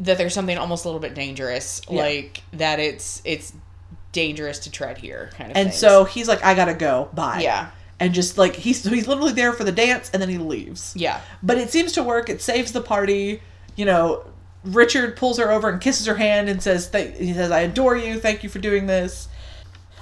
that 0.00 0.18
there's 0.18 0.34
something 0.34 0.56
almost 0.58 0.84
a 0.84 0.88
little 0.88 1.00
bit 1.00 1.14
dangerous. 1.14 1.82
Yeah. 1.88 2.02
Like 2.02 2.42
that 2.54 2.80
it's 2.80 3.20
it's 3.24 3.52
dangerous 4.12 4.60
to 4.60 4.70
tread 4.70 4.96
here 4.98 5.30
kind 5.36 5.50
of 5.50 5.56
and 5.56 5.68
things. 5.70 5.78
so 5.78 6.04
he's 6.04 6.28
like, 6.28 6.42
I 6.44 6.54
gotta 6.54 6.74
go. 6.74 7.10
Bye. 7.12 7.40
Yeah. 7.42 7.70
And 8.00 8.14
just 8.14 8.38
like 8.38 8.54
he's 8.56 8.82
he's 8.84 9.06
literally 9.06 9.32
there 9.32 9.52
for 9.52 9.64
the 9.64 9.72
dance, 9.72 10.10
and 10.12 10.20
then 10.20 10.28
he 10.28 10.38
leaves. 10.38 10.94
Yeah. 10.96 11.20
But 11.42 11.58
it 11.58 11.70
seems 11.70 11.92
to 11.92 12.02
work. 12.02 12.28
It 12.28 12.42
saves 12.42 12.72
the 12.72 12.80
party. 12.80 13.40
You 13.76 13.84
know, 13.84 14.24
Richard 14.64 15.16
pulls 15.16 15.38
her 15.38 15.50
over 15.50 15.68
and 15.68 15.80
kisses 15.80 16.06
her 16.06 16.14
hand 16.16 16.48
and 16.48 16.62
says, 16.62 16.88
th- 16.88 17.16
"He 17.18 17.32
says 17.34 17.50
I 17.50 17.60
adore 17.60 17.96
you. 17.96 18.18
Thank 18.18 18.42
you 18.42 18.48
for 18.48 18.58
doing 18.58 18.86
this." 18.86 19.28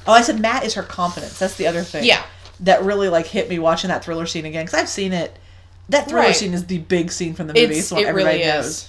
Oh, 0.07 0.13
I 0.13 0.23
said 0.23 0.41
Matt 0.41 0.65
is 0.65 0.75
her 0.75 0.83
confidence. 0.83 1.39
That's 1.39 1.57
the 1.57 1.67
other 1.67 1.83
thing. 1.83 2.05
Yeah. 2.05 2.23
That 2.61 2.83
really 2.83 3.09
like 3.09 3.27
hit 3.27 3.49
me 3.49 3.59
watching 3.59 3.89
that 3.89 4.05
thriller 4.05 4.27
scene 4.27 4.45
again 4.45 4.65
because 4.65 4.79
I've 4.81 4.89
seen 4.89 5.13
it. 5.13 5.37
That 5.89 6.09
thriller 6.09 6.27
Right. 6.27 6.35
scene 6.37 6.55
is 6.55 6.67
the 6.67 6.79
big 6.79 7.11
scene 7.13 7.35
from 7.35 7.49
the 7.49 7.55
movie. 7.55 7.77
It's, 7.79 7.91
what 7.91 8.03
it 8.03 8.07
everybody 8.07 8.39
really 8.39 8.49
knows. 8.51 8.89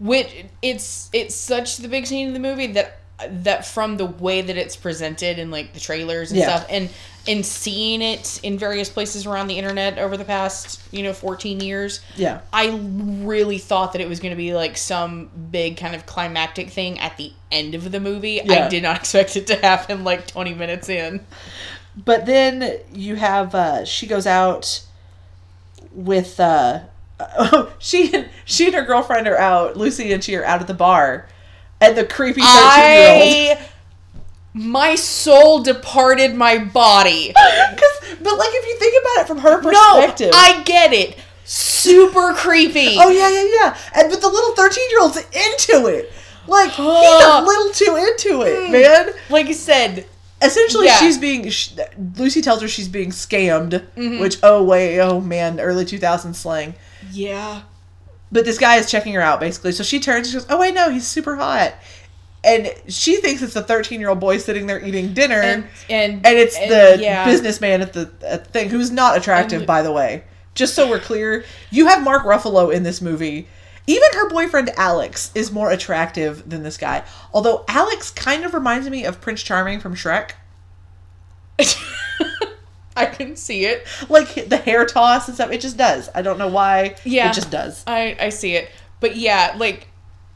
Which 0.00 0.44
it's 0.62 1.08
it's 1.12 1.34
such 1.34 1.76
the 1.76 1.88
big 1.88 2.06
scene 2.06 2.28
in 2.28 2.32
the 2.32 2.40
movie 2.40 2.66
that 2.72 2.98
that 3.28 3.66
from 3.66 3.96
the 3.96 4.06
way 4.06 4.42
that 4.42 4.56
it's 4.56 4.76
presented 4.76 5.38
in 5.38 5.50
like 5.50 5.72
the 5.72 5.80
trailers 5.80 6.30
and 6.30 6.38
Yeah. 6.38 6.56
stuff 6.56 6.66
and 6.70 6.88
and 7.26 7.44
seeing 7.44 8.00
it 8.00 8.40
in 8.42 8.56
various 8.58 8.88
places 8.88 9.26
around 9.26 9.48
the 9.48 9.58
internet 9.58 9.98
over 9.98 10.16
the 10.16 10.24
past 10.24 10.80
you 10.92 11.02
know 11.02 11.12
14 11.12 11.60
years 11.60 12.00
Yeah. 12.16 12.40
i 12.52 12.68
really 12.78 13.58
thought 13.58 13.92
that 13.94 14.00
it 14.00 14.08
was 14.08 14.20
going 14.20 14.30
to 14.30 14.36
be 14.36 14.54
like 14.54 14.76
some 14.76 15.28
big 15.50 15.76
kind 15.76 15.94
of 15.96 16.06
climactic 16.06 16.70
thing 16.70 16.98
at 17.00 17.16
the 17.16 17.32
end 17.50 17.74
of 17.74 17.90
the 17.90 17.98
movie 18.00 18.40
Yeah. 18.44 18.66
i 18.66 18.68
did 18.68 18.82
not 18.84 18.96
expect 19.00 19.36
it 19.36 19.46
to 19.48 19.56
happen 19.56 20.04
like 20.04 20.26
20 20.28 20.54
minutes 20.54 20.88
in 20.88 21.20
But 21.96 22.24
then 22.26 22.78
you 22.94 23.16
have 23.16 23.52
uh 23.54 23.84
she 23.84 24.06
goes 24.06 24.26
out 24.28 24.82
with 25.92 26.38
uh 26.38 26.80
she 27.80 28.14
and 28.14 28.28
she 28.44 28.66
and 28.66 28.74
her 28.76 28.82
girlfriend 28.84 29.26
are 29.26 29.36
out. 29.36 29.76
Lucy 29.76 30.12
and 30.12 30.22
she 30.22 30.36
are 30.36 30.44
out 30.44 30.60
at 30.60 30.68
the 30.68 30.74
bar. 30.74 31.26
And 31.80 31.96
the 31.96 32.04
creepy 32.04 32.40
13 32.40 32.54
year 32.54 33.08
old 33.52 33.58
i 33.58 33.68
my 34.54 34.94
soul 34.96 35.62
departed 35.62 36.34
my 36.34 36.58
body 36.58 37.32
Cause, 37.36 38.16
but 38.20 38.36
like 38.38 38.48
if 38.52 38.66
you 38.66 38.76
think 38.78 39.02
about 39.04 39.22
it 39.22 39.28
from 39.28 39.38
her 39.38 39.60
No, 39.62 39.70
perspective. 39.70 40.30
I 40.34 40.62
get 40.64 40.92
it. 40.92 41.16
Super 41.44 42.32
creepy. 42.34 42.96
Oh 42.98 43.10
yeah, 43.10 43.28
yeah, 43.30 43.44
yeah. 43.60 43.78
And 43.94 44.10
but 44.10 44.20
the 44.20 44.28
little 44.28 44.54
thirteen 44.56 44.90
year 44.90 45.00
old's 45.00 45.16
into 45.18 45.86
it. 45.86 46.12
Like 46.48 46.70
he's 46.70 46.78
a 46.78 47.42
little 47.42 47.72
too 47.72 47.96
into 47.96 48.42
it, 48.42 48.58
Mm. 48.68 48.72
man. 48.72 49.10
Like 49.30 49.46
I 49.46 49.52
said, 49.52 50.06
Essentially, 50.40 50.86
Yeah. 50.86 50.96
she's 50.98 51.18
being. 51.18 51.48
Sh- 51.50 51.70
Lucy 52.16 52.40
tells 52.40 52.62
her 52.62 52.68
she's 52.68 52.88
being 52.88 53.10
scammed, 53.10 53.70
Mm-hmm. 53.96 54.18
which 54.20 54.38
oh 54.42 54.62
wait, 54.64 54.98
oh 55.00 55.20
man, 55.20 55.60
early 55.60 55.84
two 55.84 55.98
thousand 55.98 56.34
slang. 56.34 56.74
yeah. 57.12 57.62
But 58.30 58.44
this 58.44 58.58
guy 58.58 58.76
is 58.76 58.90
checking 58.90 59.14
her 59.14 59.20
out 59.20 59.40
basically. 59.40 59.72
So 59.72 59.82
she 59.82 60.00
turns 60.00 60.26
and 60.26 60.32
she 60.32 60.32
goes, 60.34 60.46
"Oh 60.50 60.58
wait, 60.60 60.74
no, 60.74 60.90
he's 60.90 61.06
super 61.06 61.36
hot," 61.36 61.74
and 62.44 62.70
she 62.88 63.16
thinks 63.20 63.40
it's 63.42 63.56
a 63.56 63.62
thirteen 63.62 64.00
year 64.00 64.10
old 64.10 64.20
boy 64.20 64.38
sitting 64.38 64.66
there 64.66 64.84
eating 64.84 65.14
dinner. 65.14 65.40
And 65.40 65.64
and 65.88 66.26
and 66.26 66.38
it's 66.38 66.56
and- 66.56 66.70
the 66.70 66.98
yeah. 67.02 67.24
businessman 67.24 67.80
at 67.80 67.92
the 67.94 68.10
at 68.22 68.48
thing 68.52 68.68
who's 68.68 68.90
not 68.90 69.16
attractive, 69.16 69.60
And- 69.60 69.66
by 69.66 69.82
the 69.82 69.92
way. 69.92 70.24
Just 70.54 70.74
so 70.74 70.90
we're 70.90 70.98
clear, 70.98 71.44
you 71.70 71.86
have 71.86 72.02
Mark 72.02 72.24
Ruffalo 72.24 72.72
in 72.74 72.82
this 72.82 73.00
movie. 73.00 73.46
Even 73.86 74.08
her 74.14 74.28
boyfriend 74.28 74.70
Alex 74.76 75.30
is 75.34 75.52
more 75.52 75.70
attractive 75.70 76.50
than 76.50 76.64
this 76.64 76.76
guy. 76.76 77.04
Although 77.32 77.64
Alex 77.68 78.10
kind 78.10 78.44
of 78.44 78.52
reminds 78.52 78.90
me 78.90 79.04
of 79.04 79.20
Prince 79.20 79.42
Charming 79.42 79.78
from 79.80 79.94
Shrek. 79.94 80.32
I 82.98 83.06
can 83.06 83.36
see 83.36 83.64
it. 83.64 83.86
Like 84.08 84.48
the 84.48 84.56
hair 84.56 84.84
toss 84.86 85.28
and 85.28 85.34
stuff. 85.34 85.50
It 85.50 85.60
just 85.60 85.76
does. 85.76 86.08
I 86.14 86.22
don't 86.22 86.38
know 86.38 86.48
why. 86.48 86.96
Yeah. 87.04 87.30
It 87.30 87.34
just 87.34 87.50
does. 87.50 87.84
I 87.86 88.16
I 88.20 88.28
see 88.30 88.54
it. 88.54 88.70
But 89.00 89.16
yeah, 89.16 89.54
like 89.56 89.88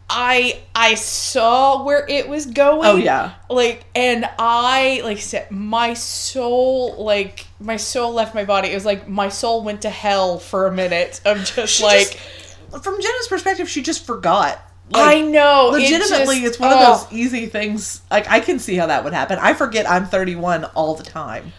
I 0.09 0.61
I 0.75 0.95
saw 0.95 1.85
where 1.85 2.07
it 2.07 2.29
was 2.29 2.47
going. 2.47 2.89
Oh, 2.89 2.97
yeah. 2.97 3.35
Like 3.49 3.85
and 3.95 4.29
I 4.39 5.01
like 5.05 5.19
said 5.19 5.51
my 5.51 5.95
soul 5.95 7.03
like 7.03 7.47
my 7.61 7.77
soul 7.77 8.13
left 8.13 8.35
my 8.35 8.45
body. 8.45 8.69
It 8.69 8.75
was 8.75 8.85
like 8.85 9.09
my 9.09 9.29
soul 9.29 9.65
went 9.65 9.83
to 9.83 9.91
hell 9.91 10.39
for 10.39 10.67
a 10.67 10.73
minute 10.73 11.21
of 11.25 11.39
just 11.45 11.75
She 11.75 11.85
like 11.85 12.11
just- 12.11 12.85
from 12.85 13.01
Jenna's 13.01 13.29
perspective, 13.29 13.69
she 13.69 13.83
just 13.83 14.07
forgot. 14.07 14.61
Like, 14.91 15.17
I 15.17 15.21
know. 15.23 15.69
it 15.69 15.83
legitimately 15.83 16.41
just- 16.41 16.47
it's 16.47 16.59
one 16.59 16.73
of 16.73 16.79
oh. 16.79 17.07
those 17.09 17.13
easy 17.13 17.47
things 17.47 18.03
like 18.11 18.29
i 18.29 18.41
can 18.41 18.59
see 18.59 18.77
how 18.77 18.87
that 18.87 19.05
would 19.05 19.15
happen 19.15 19.39
i 19.41 19.55
forget 19.55 19.89
i'm 19.89 20.05
31 20.07 20.65
all 20.65 20.95
the 20.95 21.05
time 21.05 21.53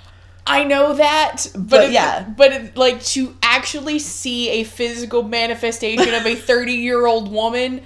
I 0.46 0.64
know 0.66 0.94
that, 0.96 1.48
but, 1.54 1.70
But 1.70 1.84
it- 1.86 1.92
yeah. 1.92 2.24
but 2.38 2.52
it, 2.52 2.78
like 2.78 3.02
to 3.06 3.36
actually 3.42 4.00
see 4.00 4.50
a 4.50 4.64
physical 4.64 5.24
manifestation 5.24 6.14
of 6.14 6.26
a 6.26 6.36
thirty-year-old 6.50 7.32
woman 7.32 7.82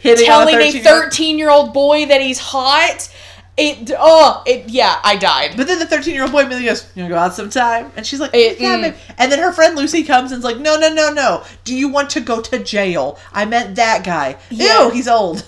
Hitting 0.00 0.24
telling 0.26 0.54
a 0.54 0.58
13-year-old 0.58 0.84
thirteen-year-old 0.84 1.72
boy 1.74 2.06
that 2.06 2.20
he's 2.20 2.38
hot, 2.38 3.12
it 3.56 3.90
oh 3.98 4.42
it 4.46 4.68
yeah, 4.70 5.00
I 5.02 5.16
died. 5.16 5.54
But 5.56 5.66
then 5.66 5.78
the 5.80 5.86
13 5.86 6.14
year 6.14 6.22
old 6.22 6.30
boy 6.32 6.40
immediately 6.42 6.66
goes, 6.68 6.88
You 6.94 7.02
wanna 7.02 7.14
go 7.14 7.18
out 7.20 7.34
sometime? 7.34 7.90
And 7.96 8.06
she's 8.06 8.20
like, 8.20 8.30
It- 8.32 8.60
Yeah, 8.60 8.76
mm. 8.78 8.82
babe." 8.82 8.94
And 9.18 9.32
then 9.32 9.40
her 9.40 9.52
friend 9.52 9.74
Lucy 9.76 10.04
comes 10.04 10.30
and's 10.30 10.44
like, 10.44 10.58
No, 10.58 10.78
no, 10.78 10.92
no, 10.94 11.12
no. 11.12 11.42
Do 11.64 11.74
you 11.74 11.88
want 11.88 12.10
to 12.10 12.20
go 12.20 12.40
to 12.40 12.58
jail? 12.62 13.18
I 13.32 13.44
meant 13.44 13.74
that 13.74 14.04
guy. 14.04 14.36
Yeah. 14.50 14.84
Ew, 14.84 14.90
he's 14.90 15.08
old. 15.08 15.44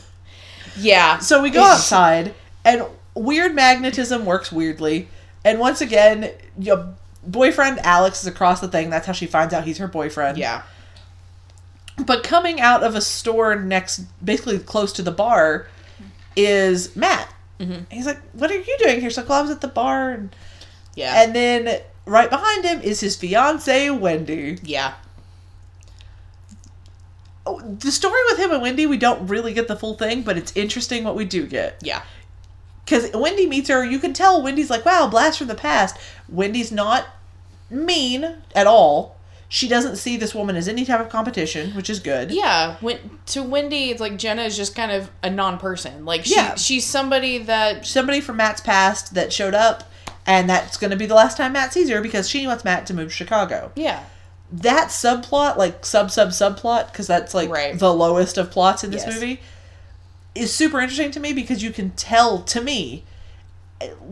yeah, 0.76 1.18
So 1.18 1.40
we 1.42 1.50
go 1.50 1.62
outside, 1.62 2.34
and 2.64 2.84
weird 3.14 3.54
magnetism 3.54 4.24
works 4.24 4.50
weirdly. 4.50 5.08
And 5.44 5.58
once 5.58 5.80
again, 5.80 6.30
your 6.58 6.94
boyfriend 7.26 7.78
Alex 7.80 8.20
is 8.22 8.26
across 8.26 8.60
the 8.60 8.68
thing. 8.68 8.90
That's 8.90 9.06
how 9.06 9.12
she 9.12 9.26
finds 9.26 9.52
out 9.54 9.64
he's 9.64 9.78
her 9.78 9.88
boyfriend. 9.88 10.36
yeah, 10.38 10.62
But 12.04 12.22
coming 12.22 12.60
out 12.60 12.82
of 12.82 12.94
a 12.94 13.00
store 13.00 13.56
next, 13.56 14.00
basically 14.24 14.58
close 14.58 14.92
to 14.94 15.02
the 15.02 15.10
bar, 15.12 15.66
is 16.36 16.94
Matt. 16.96 17.32
Mm-hmm. 17.58 17.84
He's 17.90 18.06
like, 18.06 18.20
"What 18.32 18.50
are 18.50 18.56
you 18.58 18.76
doing 18.78 19.00
here?" 19.00 19.10
She's 19.10 19.16
like, 19.18 19.28
"Well, 19.28 19.38
I 19.38 19.42
was 19.42 19.50
at 19.50 19.60
the 19.60 19.68
bar." 19.68 20.10
And 20.12 20.34
Yeah. 20.94 21.22
And 21.22 21.34
then 21.34 21.80
right 22.06 22.30
behind 22.30 22.64
him 22.64 22.80
is 22.80 23.00
his 23.00 23.16
fiance 23.16 23.90
Wendy. 23.90 24.58
yeah. 24.62 24.94
Oh, 27.46 27.60
The 27.60 27.90
story 27.90 28.20
with 28.30 28.38
him 28.38 28.50
and 28.52 28.60
Wendy, 28.62 28.86
we 28.86 28.96
don't 28.98 29.26
really 29.26 29.52
get 29.54 29.66
the 29.68 29.76
full 29.76 29.94
thing, 29.94 30.22
but 30.22 30.36
it's 30.36 30.54
interesting 30.56 31.04
what 31.04 31.16
we 31.16 31.24
do 31.24 31.46
get. 31.46 31.78
Yeah. 31.82 32.02
Because 32.90 33.08
Wendy 33.14 33.46
meets 33.46 33.68
her, 33.68 33.84
you 33.84 34.00
can 34.00 34.12
tell 34.12 34.42
Wendy's 34.42 34.68
like, 34.68 34.84
wow, 34.84 35.06
blast 35.08 35.38
from 35.38 35.46
the 35.46 35.54
past. 35.54 35.96
Wendy's 36.28 36.72
not 36.72 37.06
mean 37.70 38.38
at 38.52 38.66
all. 38.66 39.16
She 39.48 39.68
doesn't 39.68 39.94
see 39.96 40.16
this 40.16 40.34
woman 40.34 40.56
as 40.56 40.66
any 40.66 40.84
type 40.84 40.98
of 41.00 41.08
competition, 41.08 41.70
which 41.76 41.88
is 41.88 42.00
good. 42.00 42.32
Yeah, 42.32 42.76
when 42.80 42.98
to 43.26 43.44
Wendy, 43.44 43.90
it's 43.90 44.00
like 44.00 44.16
Jenna 44.16 44.42
is 44.42 44.56
just 44.56 44.74
kind 44.74 44.90
of 44.90 45.08
a 45.22 45.30
non-person. 45.30 46.04
Like 46.04 46.24
she, 46.24 46.34
Yeah. 46.34 46.56
she's 46.56 46.84
somebody 46.84 47.38
that 47.38 47.86
Somebody 47.86 48.20
from 48.20 48.36
Matt's 48.38 48.60
past 48.60 49.14
that 49.14 49.32
showed 49.32 49.54
up, 49.54 49.88
and 50.26 50.50
that's 50.50 50.76
going 50.76 50.90
to 50.90 50.96
be 50.96 51.06
the 51.06 51.14
last 51.14 51.36
time 51.36 51.52
Matt 51.52 51.72
sees 51.72 51.88
her 51.90 52.00
because 52.00 52.28
she 52.28 52.44
wants 52.46 52.64
Matt 52.64 52.86
to 52.86 52.94
move 52.94 53.08
to 53.10 53.14
Chicago. 53.14 53.70
yeah, 53.76 54.00
That 54.52 54.88
subplot, 54.88 55.56
like 55.56 55.86
sub 55.86 56.10
sub 56.10 56.30
subplot, 56.30 56.90
because 56.90 57.06
that's 57.06 57.34
like 57.34 57.50
Right. 57.50 57.78
the 57.78 57.92
lowest 57.94 58.36
of 58.36 58.50
plots 58.50 58.82
in 58.82 58.90
this 58.90 59.04
Yes. 59.06 59.14
movie, 59.14 59.40
is 60.34 60.52
super 60.52 60.80
interesting 60.80 61.10
to 61.12 61.20
me 61.20 61.32
because 61.32 61.62
you 61.62 61.70
can 61.70 61.90
tell 61.90 62.42
to 62.42 62.60
me, 62.60 63.04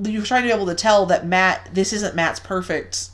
you're 0.02 0.24
trying 0.24 0.42
to 0.42 0.48
be 0.48 0.54
able 0.54 0.66
to 0.66 0.74
tell 0.74 1.06
that 1.06 1.26
Matt, 1.26 1.68
this 1.72 1.92
isn't 1.92 2.14
Matt's 2.14 2.40
perfect 2.40 3.10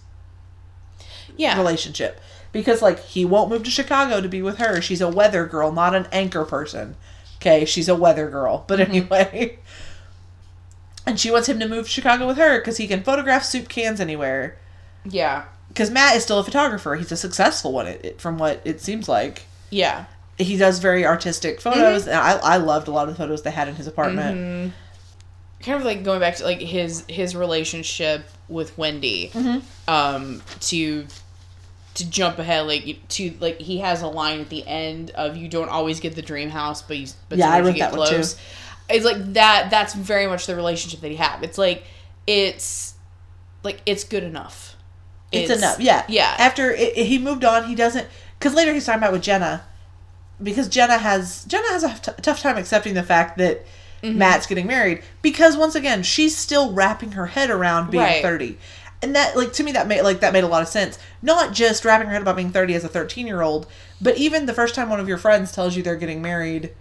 yeah, 1.37 1.57
relationship 1.57 2.21
because 2.53 2.81
like 2.81 3.01
he 3.01 3.25
won't 3.25 3.51
move 3.51 3.65
to 3.65 3.71
Chicago 3.71 4.21
to 4.21 4.29
be 4.29 4.43
with 4.43 4.59
her. 4.59 4.81
She's 4.81 5.01
a 5.01 5.09
weather 5.09 5.47
girl, 5.47 5.73
not 5.73 5.95
an 5.95 6.07
anchor 6.13 6.45
person. 6.45 6.97
Okay, 7.37 7.65
she's 7.65 7.89
a 7.89 7.95
weather 7.97 8.31
girl. 8.31 8.65
But 8.67 8.79
mm-hmm. 8.79 8.91
anyway, 8.91 9.59
and 11.07 11.21
she 11.21 11.31
wants 11.31 11.49
him 11.49 11.59
to 11.61 11.69
move 11.69 11.87
to 11.87 11.91
Chicago 11.91 12.27
with 12.27 12.39
her 12.39 12.59
because 12.59 12.79
he 12.79 12.87
can 12.87 13.03
photograph 13.03 13.45
soup 13.45 13.69
cans 13.69 14.01
anywhere. 14.01 14.57
yeah, 15.05 15.45
Because 15.69 15.91
Matt 15.91 16.17
is 16.17 16.23
still 16.23 16.39
a 16.39 16.45
photographer. 16.45 16.95
He's 16.95 17.13
a 17.13 17.17
successful 17.17 17.73
one, 17.73 17.87
it, 17.87 18.05
it, 18.05 18.21
from 18.21 18.39
what 18.39 18.63
it 18.65 18.81
seems 18.81 19.09
like. 19.09 19.43
yeah, 19.71 20.07
He 20.39 20.57
does 20.57 20.81
very 20.81 21.07
artistic 21.07 21.61
photos, 21.61 22.07
and 22.09 22.17
I, 22.17 22.33
I 22.39 22.57
loved 22.57 22.89
a 22.89 22.91
lot 22.91 23.09
of 23.09 23.15
the 23.15 23.23
photos 23.23 23.43
they 23.43 23.51
had 23.53 23.69
in 23.69 23.77
his 23.77 23.87
apartment. 23.87 24.73
kind 25.63 25.79
of 25.79 25.85
like 25.85 26.03
going 26.03 26.21
back 26.21 26.37
to 26.37 26.45
like 26.45 26.61
his 26.61 27.05
his 27.09 27.37
relationship 27.37 28.27
with 28.49 28.77
Wendy. 28.77 29.31
Mm-hmm. 29.33 29.59
Um, 29.89 30.43
to 30.61 31.07
to 31.95 32.11
jump 32.11 32.39
ahead, 32.39 32.67
like 32.67 32.99
to 33.11 33.35
like 33.41 33.61
he 33.61 33.79
has 33.79 34.03
a 34.03 34.09
line 34.09 34.41
at 34.41 34.49
the 34.49 34.67
end 34.67 35.11
of 35.13 35.37
"You 35.37 35.49
don't 35.49 35.69
always 35.69 36.01
get 36.01 36.17
the 36.17 36.23
dream 36.23 36.51
house, 36.51 36.83
but 36.83 36.97
you 36.97 37.07
but 37.29 37.39
Yeah, 37.39 37.51
I 37.51 37.61
wrote 37.61 37.79
that 37.79 37.93
one, 37.97 38.09
too. 38.09 38.15
close." 38.17 38.37
It's 38.89 39.05
like 39.05 39.35
that. 39.35 39.69
That's 39.71 39.95
very 39.95 40.27
much 40.27 40.47
the 40.47 40.57
relationship 40.57 41.01
that 41.01 41.11
he 41.11 41.17
have. 41.17 41.43
It's 41.43 41.57
like 41.59 41.85
it's 42.27 42.95
like 43.63 43.81
it's 43.87 44.05
good 44.05 44.25
enough. 44.25 44.77
It's, 45.33 45.51
enough, 45.51 45.81
yeah. 45.81 46.05
yeah. 46.09 46.37
After 46.39 46.71
it, 46.71 46.97
it- 46.97 47.07
he 47.07 47.19
moved 47.19 47.45
on, 47.45 47.65
he 47.65 47.75
doesn't 47.75 48.07
because 48.39 48.55
later 48.55 48.73
he's 48.73 48.87
talking 48.87 48.99
about 49.03 49.13
with 49.13 49.23
Jenna, 49.23 49.65
because 50.45 50.69
Jenna 50.69 50.99
has 50.99 51.45
Jenna 51.47 51.69
has 51.71 51.83
a 51.83 51.95
t- 51.95 52.13
tough 52.23 52.41
time 52.41 52.57
accepting 52.57 52.95
the 52.95 53.03
fact 53.03 53.39
that 53.39 53.65
Mm-hmm. 54.03 54.19
Matt's 54.19 54.47
getting 54.47 54.67
married 54.67 55.03
because 55.23 55.57
once 55.57 55.75
again 55.75 56.03
she's 56.03 56.37
still 56.37 56.75
wrapping 56.75 57.13
her 57.13 57.25
head 57.25 57.49
around 57.49 57.91
being 57.91 58.03
Right. 58.05 58.23
thirty, 58.23 58.59
and 59.01 59.17
that 59.17 59.35
like 59.35 59.55
to 59.55 59.63
me 59.63 59.73
that 59.73 59.89
made 59.89 60.03
like 60.03 60.21
that 60.21 60.35
made 60.35 60.45
a 60.45 60.47
lot 60.47 60.61
of 60.61 60.69
sense. 60.69 60.99
Not 61.23 61.55
just 61.55 61.87
wrapping 61.87 62.09
her 62.09 62.13
head 62.13 62.21
about 62.21 62.37
being 62.37 62.51
thirty 62.51 62.75
as 62.75 62.85
a 62.85 62.89
thirteen 62.89 63.27
year 63.27 63.41
old, 63.41 63.67
but 64.03 64.19
even 64.19 64.45
the 64.45 64.53
first 64.53 64.75
time 64.75 64.91
one 64.91 65.01
of 65.01 65.09
your 65.09 65.17
friends 65.17 65.53
tells 65.53 65.75
you 65.75 65.83
they're 65.83 65.97
getting 65.97 66.21
married. 66.21 66.75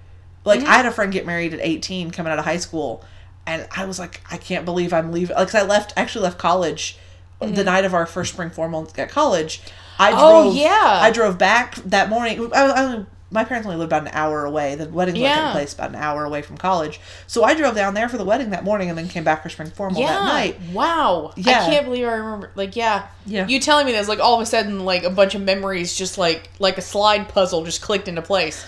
Like 0.44 0.60
Mm-hmm. 0.60 0.70
I 0.70 0.74
had 0.76 0.86
a 0.86 0.92
friend 0.92 1.14
get 1.14 1.26
married 1.26 1.54
at 1.54 1.62
eighteen 1.62 2.12
coming 2.12 2.30
out 2.34 2.40
of 2.40 2.44
high 2.44 2.58
school, 2.58 3.06
and 3.48 3.66
I 3.74 3.86
was 3.86 4.00
like, 4.00 4.20
I 4.30 4.36
can't 4.36 4.66
believe 4.66 4.92
I'm 4.92 5.14
leaving. 5.14 5.38
Like 5.38 5.48
'cause 5.48 5.56
I 5.56 5.66
left 5.66 5.94
actually 5.96 6.24
left 6.24 6.38
college 6.40 6.98
the 7.40 7.64
night 7.64 7.86
of 7.86 7.94
our 7.94 8.06
first 8.06 8.34
spring 8.34 8.50
formal 8.50 8.92
at 8.98 9.10
college. 9.10 9.62
I 9.98 10.12
Mm-hmm. 10.12 10.20
Oh, 10.22 10.44
drove. 10.44 10.56
yeah. 10.58 11.00
I 11.02 11.10
drove 11.12 11.38
back 11.38 11.76
that 11.76 12.10
morning. 12.10 12.52
I, 12.54 12.66
I 12.66 13.06
my 13.34 13.44
parents 13.44 13.66
only 13.66 13.78
lived 13.78 13.90
about 13.92 14.04
an 14.04 14.12
hour 14.14 14.46
away. 14.46 14.76
The 14.76 14.88
wedding 14.88 15.16
was 15.16 15.22
Yeah. 15.22 15.48
in 15.48 15.52
place 15.52 15.74
about 15.74 15.90
an 15.90 15.96
hour 15.96 16.24
away 16.24 16.42
from 16.42 16.58
college. 16.58 17.02
So 17.28 17.44
I 17.44 17.56
drove 17.56 17.76
down 17.76 17.94
there 17.96 18.08
for 18.08 18.18
the 18.18 18.24
wedding 18.24 18.52
that 18.52 18.64
morning 18.64 18.90
and 18.90 18.98
then 18.98 19.10
came 19.10 19.24
back 19.24 19.44
for 19.44 19.50
spring 19.50 19.72
formal 19.72 20.02
yeah. 20.02 20.08
that 20.14 20.24
night. 20.26 20.60
Wow. 20.72 21.34
Yeah. 21.36 21.64
I 21.64 21.66
can't 21.70 21.86
believe 21.86 22.08
I 22.08 22.14
remember. 22.14 22.52
Like, 22.56 22.76
yeah. 22.76 23.08
Yeah. 23.26 23.48
You 23.48 23.60
telling 23.60 23.86
me 23.86 23.92
this, 23.92 24.08
like, 24.08 24.20
all 24.20 24.36
of 24.36 24.42
a 24.42 24.46
sudden, 24.46 24.86
like, 24.86 25.04
a 25.04 25.10
bunch 25.10 25.36
of 25.36 25.42
memories 25.42 25.94
just, 25.96 26.18
like, 26.18 26.50
like 26.60 26.78
a 26.78 26.82
slide 26.82 27.28
puzzle 27.30 27.64
just 27.66 27.82
clicked 27.82 28.08
into 28.08 28.22
place. 28.22 28.66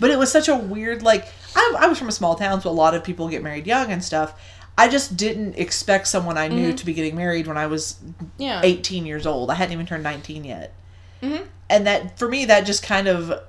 But 0.00 0.10
it 0.10 0.18
was 0.18 0.30
such 0.30 0.48
a 0.48 0.56
weird 0.56 1.02
like. 1.02 1.26
I, 1.56 1.76
I 1.80 1.86
was 1.86 1.98
from 1.98 2.08
a 2.08 2.12
small 2.12 2.34
town, 2.34 2.60
so 2.60 2.70
a 2.70 2.72
lot 2.72 2.94
of 2.94 3.02
people 3.02 3.28
get 3.28 3.42
married 3.42 3.66
young 3.66 3.90
and 3.90 4.04
stuff. 4.04 4.38
I 4.76 4.88
just 4.88 5.16
didn't 5.16 5.58
expect 5.58 6.06
someone 6.06 6.38
I 6.38 6.46
knew 6.46 6.72
to 6.72 6.86
be 6.86 6.92
getting 6.94 7.16
married 7.16 7.46
when 7.48 7.56
I 7.56 7.66
was 7.66 7.94
Mm-hmm. 8.04 8.24
Yeah. 8.38 8.60
18 8.62 9.06
years 9.06 9.26
old. 9.26 9.50
I 9.50 9.54
hadn't 9.54 9.72
even 9.72 9.86
turned 9.86 10.04
19 10.04 10.44
yet. 10.44 10.72
And 11.70 11.86
that, 11.86 12.18
for 12.18 12.28
me, 12.28 12.44
that 12.46 12.64
just 12.64 12.82
kind 12.82 13.08
of. 13.08 13.42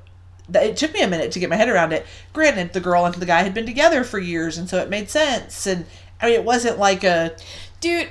That, 0.49 0.63
it 0.63 0.77
took 0.77 0.93
me 0.93 1.01
a 1.01 1.07
minute 1.07 1.31
to 1.33 1.39
get 1.39 1.49
my 1.49 1.55
head 1.55 1.69
around 1.69 1.93
it. 1.93 2.05
Granted, 2.33 2.73
the 2.73 2.79
girl 2.79 3.05
and 3.05 3.13
the 3.15 3.25
guy 3.25 3.43
had 3.43 3.53
been 3.53 3.65
together 3.65 4.03
for 4.03 4.19
years, 4.19 4.57
and 4.57 4.69
so 4.69 4.77
it 4.79 4.89
made 4.89 5.09
sense. 5.09 5.67
And 5.67 5.85
I 6.21 6.25
mean, 6.27 6.35
it 6.35 6.43
wasn't 6.43 6.77
like 6.79 7.03
a. 7.03 7.35
Dude, 7.81 8.09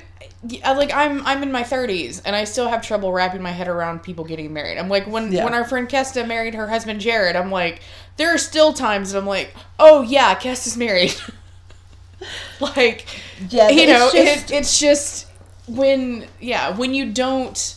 uh, 0.65 0.75
like, 0.77 0.93
I'm 0.95 1.27
I'm 1.27 1.43
in 1.43 1.51
my 1.53 1.63
30s, 1.63 2.23
and 2.25 2.35
I 2.37 2.45
still 2.45 2.69
have 2.69 2.81
trouble 2.81 3.13
wrapping 3.13 3.43
my 3.43 3.51
head 3.51 3.69
around 3.69 4.03
people 4.03 4.25
getting 4.25 4.53
married. 4.53 4.79
I'm 4.79 4.89
like, 4.89 5.07
when, 5.07 5.31
Yeah. 5.33 5.45
when 5.45 5.53
our 5.53 5.65
friend 5.65 5.89
Kesta 5.89 6.25
married 6.27 6.55
her 6.55 6.69
husband 6.69 7.01
Jared, 7.01 7.35
I'm 7.37 7.51
like, 7.51 7.81
there 8.17 8.33
are 8.33 8.39
still 8.39 8.73
times 8.73 9.13
that 9.13 9.19
I'm 9.19 9.27
like, 9.27 9.55
oh, 9.79 10.03
yeah, 10.03 10.35
Kesta's 10.37 10.77
married. 10.77 11.15
like, 12.61 13.07
Yeah, 13.51 13.69
you 13.69 13.83
it's 13.83 13.93
know, 13.93 14.11
just- 14.13 14.51
it, 14.51 14.55
it's 14.57 14.79
just 14.79 15.27
when 15.67 16.27
yeah, 16.41 16.71
when 16.77 16.95
you 16.95 17.13
don't 17.13 17.77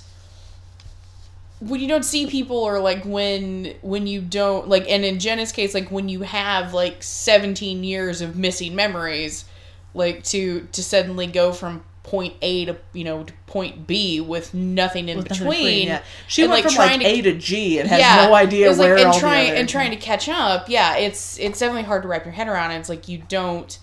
when 1.61 1.79
you 1.79 1.87
don't 1.87 2.03
see 2.03 2.25
people 2.27 2.57
or 2.57 2.79
like 2.79 3.03
when 3.05 3.73
when 3.81 4.07
you 4.07 4.19
don't 4.19 4.67
like 4.67 4.89
and 4.89 5.05
in 5.05 5.19
Jenna's 5.19 5.51
case 5.51 5.73
like 5.73 5.89
when 5.91 6.09
you 6.09 6.21
have 6.21 6.73
like 6.73 7.01
17 7.03 7.83
years 7.83 8.19
of 8.21 8.35
missing 8.35 8.75
memories 8.75 9.45
like 9.93 10.23
to 10.25 10.67
to 10.71 10.83
suddenly 10.83 11.27
go 11.27 11.53
from 11.53 11.83
point 12.03 12.33
A 12.41 12.65
to 12.65 12.77
you 12.93 13.03
know 13.03 13.23
to 13.25 13.33
point 13.45 13.85
B 13.85 14.19
with 14.19 14.55
nothing 14.55 15.07
in 15.07 15.17
With 15.17 15.29
between, 15.29 15.87
yeah. 15.87 16.01
She 16.27 16.41
and, 16.41 16.51
went 16.51 16.65
like, 16.65 16.73
from 16.73 16.79
like 16.79 16.89
trying 16.89 16.99
to- 17.01 17.05
A 17.05 17.21
to 17.21 17.37
G 17.37 17.77
and 17.79 17.87
has 17.87 18.25
no 18.27 18.33
idea 18.33 18.69
like, 18.71 18.79
where 18.79 18.97
and 18.97 19.05
all 19.07 19.19
trying 19.19 19.45
the 19.45 19.51
other. 19.51 19.59
and 19.59 19.69
trying 19.69 19.91
to 19.91 19.97
catch 19.97 20.27
up. 20.27 20.67
Yeah, 20.67 20.95
it's 20.97 21.37
it's 21.37 21.59
definitely 21.59 21.83
hard 21.83 22.01
to 22.01 22.07
wrap 22.07 22.25
your 22.25 22.33
head 22.33 22.47
around. 22.47 22.71
And 22.71 22.79
it's 22.79 22.89
like 22.89 23.07
you 23.07 23.21
don't, 23.29 23.77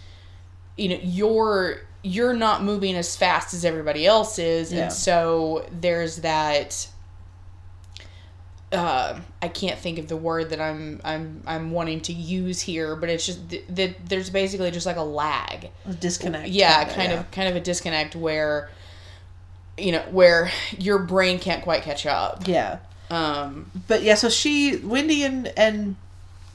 you 0.76 0.88
know, 0.88 0.98
you're 1.00 1.82
you're 2.02 2.32
not 2.32 2.64
moving 2.64 2.96
as 2.96 3.14
fast 3.14 3.54
as 3.54 3.64
everybody 3.64 4.04
else 4.04 4.38
is, 4.40 4.72
Yeah. 4.72 4.84
and 4.84 4.92
so 4.92 5.64
there's 5.80 6.16
that. 6.16 6.88
Uh, 8.70 9.18
I 9.40 9.48
can't 9.48 9.78
think 9.78 9.98
of 9.98 10.08
the 10.08 10.16
word 10.16 10.50
that 10.50 10.60
I'm 10.60 11.00
I'm 11.02 11.42
I'm 11.46 11.70
wanting 11.70 12.00
to 12.02 12.12
use 12.12 12.60
here, 12.60 12.96
but 12.96 13.08
it's 13.08 13.24
just 13.24 13.48
that 13.48 13.74
th- 13.74 13.96
there's 14.04 14.28
basically 14.30 14.70
just 14.70 14.84
like 14.84 14.96
a 14.96 15.02
lag. 15.02 15.70
disconnect. 16.00 16.48
Yeah, 16.48 16.80
kinda, 16.84 16.94
kind 16.94 17.12
yeah. 17.12 17.20
of 17.20 17.30
kind 17.30 17.48
of 17.48 17.56
a 17.56 17.60
disconnect 17.60 18.14
where, 18.14 18.68
you 19.78 19.92
know, 19.92 20.02
where 20.10 20.50
your 20.78 20.98
brain 20.98 21.38
can't 21.38 21.62
quite 21.62 21.82
catch 21.82 22.04
up. 22.04 22.46
Yeah. 22.46 22.78
Um, 23.10 23.70
But 23.86 24.02
yeah, 24.02 24.16
so 24.16 24.28
she, 24.28 24.76
Wendy, 24.76 25.22
and 25.24 25.50
and 25.56 25.96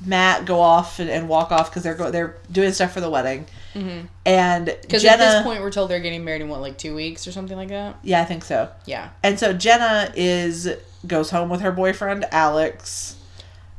Matt 0.06 0.46
go 0.46 0.60
off 0.60 1.00
and, 1.00 1.10
and 1.10 1.28
walk 1.28 1.52
off 1.52 1.72
because 1.72 1.82
they're 1.82 1.96
go 1.96 2.12
they're 2.12 2.36
doing 2.52 2.74
stuff 2.74 2.92
for 2.94 3.02
the 3.02 3.10
wedding, 3.10 3.48
mm-hmm. 3.74 4.06
and 4.24 4.66
Because 4.84 5.02
Jenna. 5.02 5.24
at 5.24 5.32
this 5.38 5.44
point, 5.44 5.62
we're 5.62 5.72
told 5.72 5.90
they're 5.90 6.00
getting 6.00 6.24
married 6.24 6.42
in 6.42 6.50
what, 6.50 6.62
like 6.62 6.78
two 6.78 6.94
weeks 6.94 7.26
or 7.26 7.32
something 7.32 7.58
like 7.58 7.70
that. 7.70 7.96
yeah, 8.04 8.22
I 8.22 8.26
think 8.26 8.44
so. 8.44 8.70
Yeah, 8.86 9.10
And 9.24 9.40
so 9.40 9.52
Jenna 9.54 10.12
is 10.16 10.70
goes 11.08 11.30
home 11.32 11.50
with 11.50 11.62
her 11.62 11.72
boyfriend 11.72 12.26
Alex. 12.32 13.16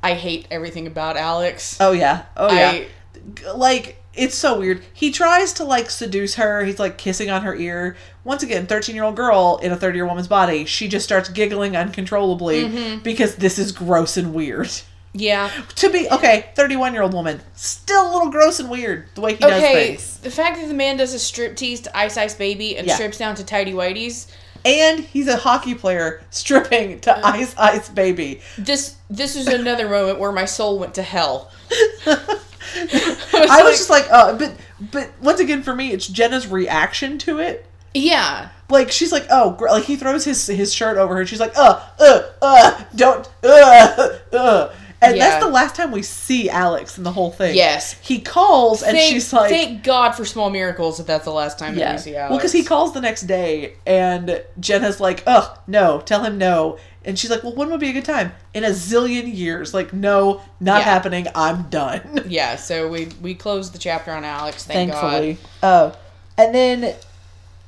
I 0.02 0.14
hate 0.14 0.46
everything 0.50 0.86
about 0.86 1.16
Alex. 1.16 1.78
Oh 1.80 1.92
yeah, 1.92 2.24
oh 2.36 2.52
yeah. 2.52 2.70
I- 2.70 2.88
G- 3.34 3.50
like 3.54 4.00
it's 4.12 4.34
so 4.34 4.58
weird. 4.58 4.82
He 4.92 5.10
tries 5.10 5.54
to 5.54 5.64
like 5.64 5.90
seduce 5.90 6.34
her. 6.34 6.64
He's 6.64 6.78
like 6.78 6.98
kissing 6.98 7.30
on 7.30 7.42
her 7.42 7.54
ear. 7.54 7.96
Once 8.22 8.42
again, 8.42 8.66
thirteen 8.66 8.94
year 8.94 9.04
old 9.04 9.16
girl 9.16 9.58
in 9.62 9.72
a 9.72 9.76
thirty 9.76 9.96
year 9.96 10.06
woman's 10.06 10.28
body. 10.28 10.64
She 10.66 10.88
just 10.88 11.04
starts 11.04 11.28
giggling 11.30 11.74
uncontrollably 11.76 12.64
Mm-hmm. 12.64 12.98
because 13.02 13.36
this 13.36 13.58
is 13.58 13.72
gross 13.72 14.16
and 14.16 14.34
weird. 14.34 14.70
Yeah. 15.16 15.48
To 15.76 15.90
be 15.90 16.08
okay, 16.10 16.50
thirty 16.54 16.76
one 16.76 16.92
year 16.92 17.02
old 17.02 17.14
woman, 17.14 17.40
still 17.54 18.10
a 18.10 18.12
little 18.12 18.30
gross 18.30 18.58
and 18.60 18.68
weird 18.68 19.06
the 19.14 19.20
way 19.20 19.34
he 19.34 19.38
does 19.38 19.52
Okay. 19.62 19.86
things. 19.92 20.18
The 20.18 20.30
fact 20.30 20.58
that 20.60 20.66
the 20.68 20.74
man 20.74 20.96
does 20.96 21.14
a 21.14 21.18
strip 21.20 21.56
tease 21.56 21.80
to 21.82 21.96
Ice 21.96 22.16
Ice 22.16 22.34
Baby 22.34 22.76
and 22.76 22.86
Yeah. 22.86 22.94
strips 22.96 23.16
down 23.18 23.36
to 23.36 23.44
Tidy 23.44 23.72
Whities. 23.72 24.26
And 24.64 25.00
he's 25.00 25.28
a 25.28 25.36
hockey 25.36 25.74
player 25.74 26.22
stripping 26.30 27.00
to. 27.00 27.26
Ice 27.26 27.54
Ice 27.58 27.88
Baby. 27.88 28.40
This 28.56 28.96
this 29.10 29.36
is 29.36 29.46
another 29.46 29.88
moment 29.88 30.18
where 30.18 30.32
my 30.32 30.46
soul 30.46 30.78
went 30.78 30.94
to 30.94 31.02
hell. 31.02 31.50
I 32.06 33.62
was 33.62 33.76
just 33.76 33.90
like, 33.90 34.06
uh, 34.10 34.36
but 34.38 34.54
but 34.90 35.10
once 35.20 35.40
again 35.40 35.62
for 35.62 35.74
me, 35.74 35.90
it's 35.92 36.06
Jenna's 36.06 36.46
reaction 36.46 37.18
to 37.18 37.38
it. 37.38 37.66
yeah. 37.94 38.50
Like 38.70 38.90
she's 38.90 39.12
like, 39.12 39.26
oh, 39.30 39.50
gr-, 39.52 39.68
like 39.68 39.84
he 39.84 39.96
throws 39.96 40.24
his 40.24 40.46
his 40.46 40.72
shirt 40.72 40.96
over 40.96 41.14
her. 41.16 41.26
She's 41.26 41.40
like, 41.40 41.52
uh, 41.56 41.80
uh, 42.00 42.22
uh, 42.40 42.84
don't, 42.94 43.28
uh, 43.44 44.08
uh, 44.32 44.74
And 45.05 45.16
Yeah. 45.16 45.28
that's 45.30 45.44
the 45.44 45.50
last 45.50 45.74
time 45.74 45.90
we 45.92 46.02
see 46.02 46.48
Alex 46.50 46.96
in 46.98 47.05
the 47.05 47.12
whole 47.12 47.30
thing. 47.30 47.55
Yes. 47.55 47.96
He 48.00 48.20
calls 48.20 48.82
and 48.82 48.96
thank, 48.96 49.12
she's 49.12 49.32
like, 49.32 49.50
thank 49.50 49.82
God 49.84 50.12
for 50.12 50.24
small 50.24 50.50
miracles 50.50 50.98
that 50.98 51.07
that's 51.07 51.24
the 51.24 51.32
last 51.32 51.59
time 51.59 51.74
that 51.74 51.80
yeah. 51.80 51.92
we 51.92 51.98
see 51.98 52.16
Alex. 52.16 52.30
Well, 52.30 52.38
because 52.38 52.52
he 52.52 52.64
calls 52.64 52.92
the 52.94 53.00
next 53.00 53.22
day 53.22 53.74
and 53.86 54.42
Jenna's 54.59 55.00
like, 55.00 55.22
ugh, 55.26 55.59
no, 55.66 56.00
tell 56.00 56.22
him 56.24 56.38
no. 56.38 56.78
And 57.05 57.18
she's 57.18 57.30
like, 57.30 57.42
well, 57.42 57.55
when 57.55 57.70
would 57.70 57.80
be 57.80 57.90
a 57.90 57.92
good 57.92 58.05
time? 58.07 58.32
In 58.55 58.64
a 58.64 58.70
zillion 58.70 59.32
years. 59.34 59.74
Like, 59.74 59.92
no, 59.92 60.40
not 60.59 60.78
Yeah. 60.78 60.84
happening. 60.84 61.26
I'm 61.34 61.64
done. 61.68 62.24
Yeah, 62.28 62.57
so 62.57 62.88
we 62.88 63.09
we 63.20 63.34
closed 63.34 63.74
the 63.74 63.78
chapter 63.78 64.11
on 64.11 64.24
Alex. 64.24 64.64
Thank 64.64 64.90
Thankfully. 64.92 65.36
Uh, 65.62 65.92
and 66.38 66.55
then 66.55 66.94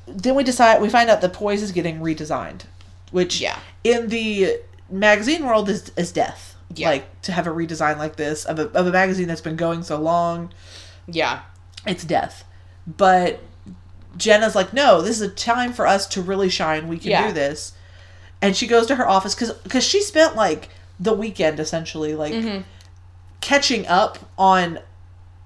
then 0.08 0.34
we 0.34 0.42
decide 0.44 0.80
we 0.80 0.88
find 0.88 1.10
out 1.10 1.20
the 1.20 1.28
poise 1.28 1.62
is 1.62 1.72
getting 1.72 2.00
redesigned, 2.00 2.62
which 3.10 3.40
Yeah. 3.40 3.58
in 3.84 4.08
the 4.08 4.58
magazine 4.88 5.44
world 5.44 5.68
is 5.68 5.92
is 5.96 6.12
death. 6.12 6.55
Yeah. 6.74 6.90
Like 6.90 7.22
to 7.22 7.32
have 7.32 7.46
a 7.46 7.50
redesign 7.50 7.96
like 7.98 8.16
this 8.16 8.44
of 8.44 8.58
a 8.58 8.68
of 8.72 8.86
a 8.86 8.90
magazine 8.92 9.28
that's 9.28 9.40
been 9.40 9.56
going 9.56 9.82
so 9.82 10.00
long, 10.00 10.52
Yeah, 11.06 11.42
it's 11.86 12.04
death. 12.04 12.44
But 12.86 13.40
Jenna's 14.16 14.54
like, 14.54 14.72
no, 14.72 15.00
this 15.02 15.16
is 15.20 15.22
a 15.22 15.28
time 15.28 15.72
for 15.72 15.86
us 15.86 16.06
to 16.08 16.22
really 16.22 16.48
shine. 16.48 16.88
We 16.88 16.98
can 16.98 17.10
Yeah. 17.10 17.26
do 17.28 17.32
this. 17.32 17.72
And 18.42 18.56
she 18.56 18.66
goes 18.66 18.86
to 18.88 18.96
her 18.96 19.08
office 19.08 19.34
because 19.34 19.52
because 19.52 19.84
she 19.84 20.00
spent 20.02 20.36
like 20.36 20.68
the 20.98 21.12
weekend 21.14 21.60
essentially 21.60 22.14
like 22.14 22.32
Mm-hmm. 22.34 22.62
catching 23.40 23.86
up 23.86 24.18
on 24.38 24.80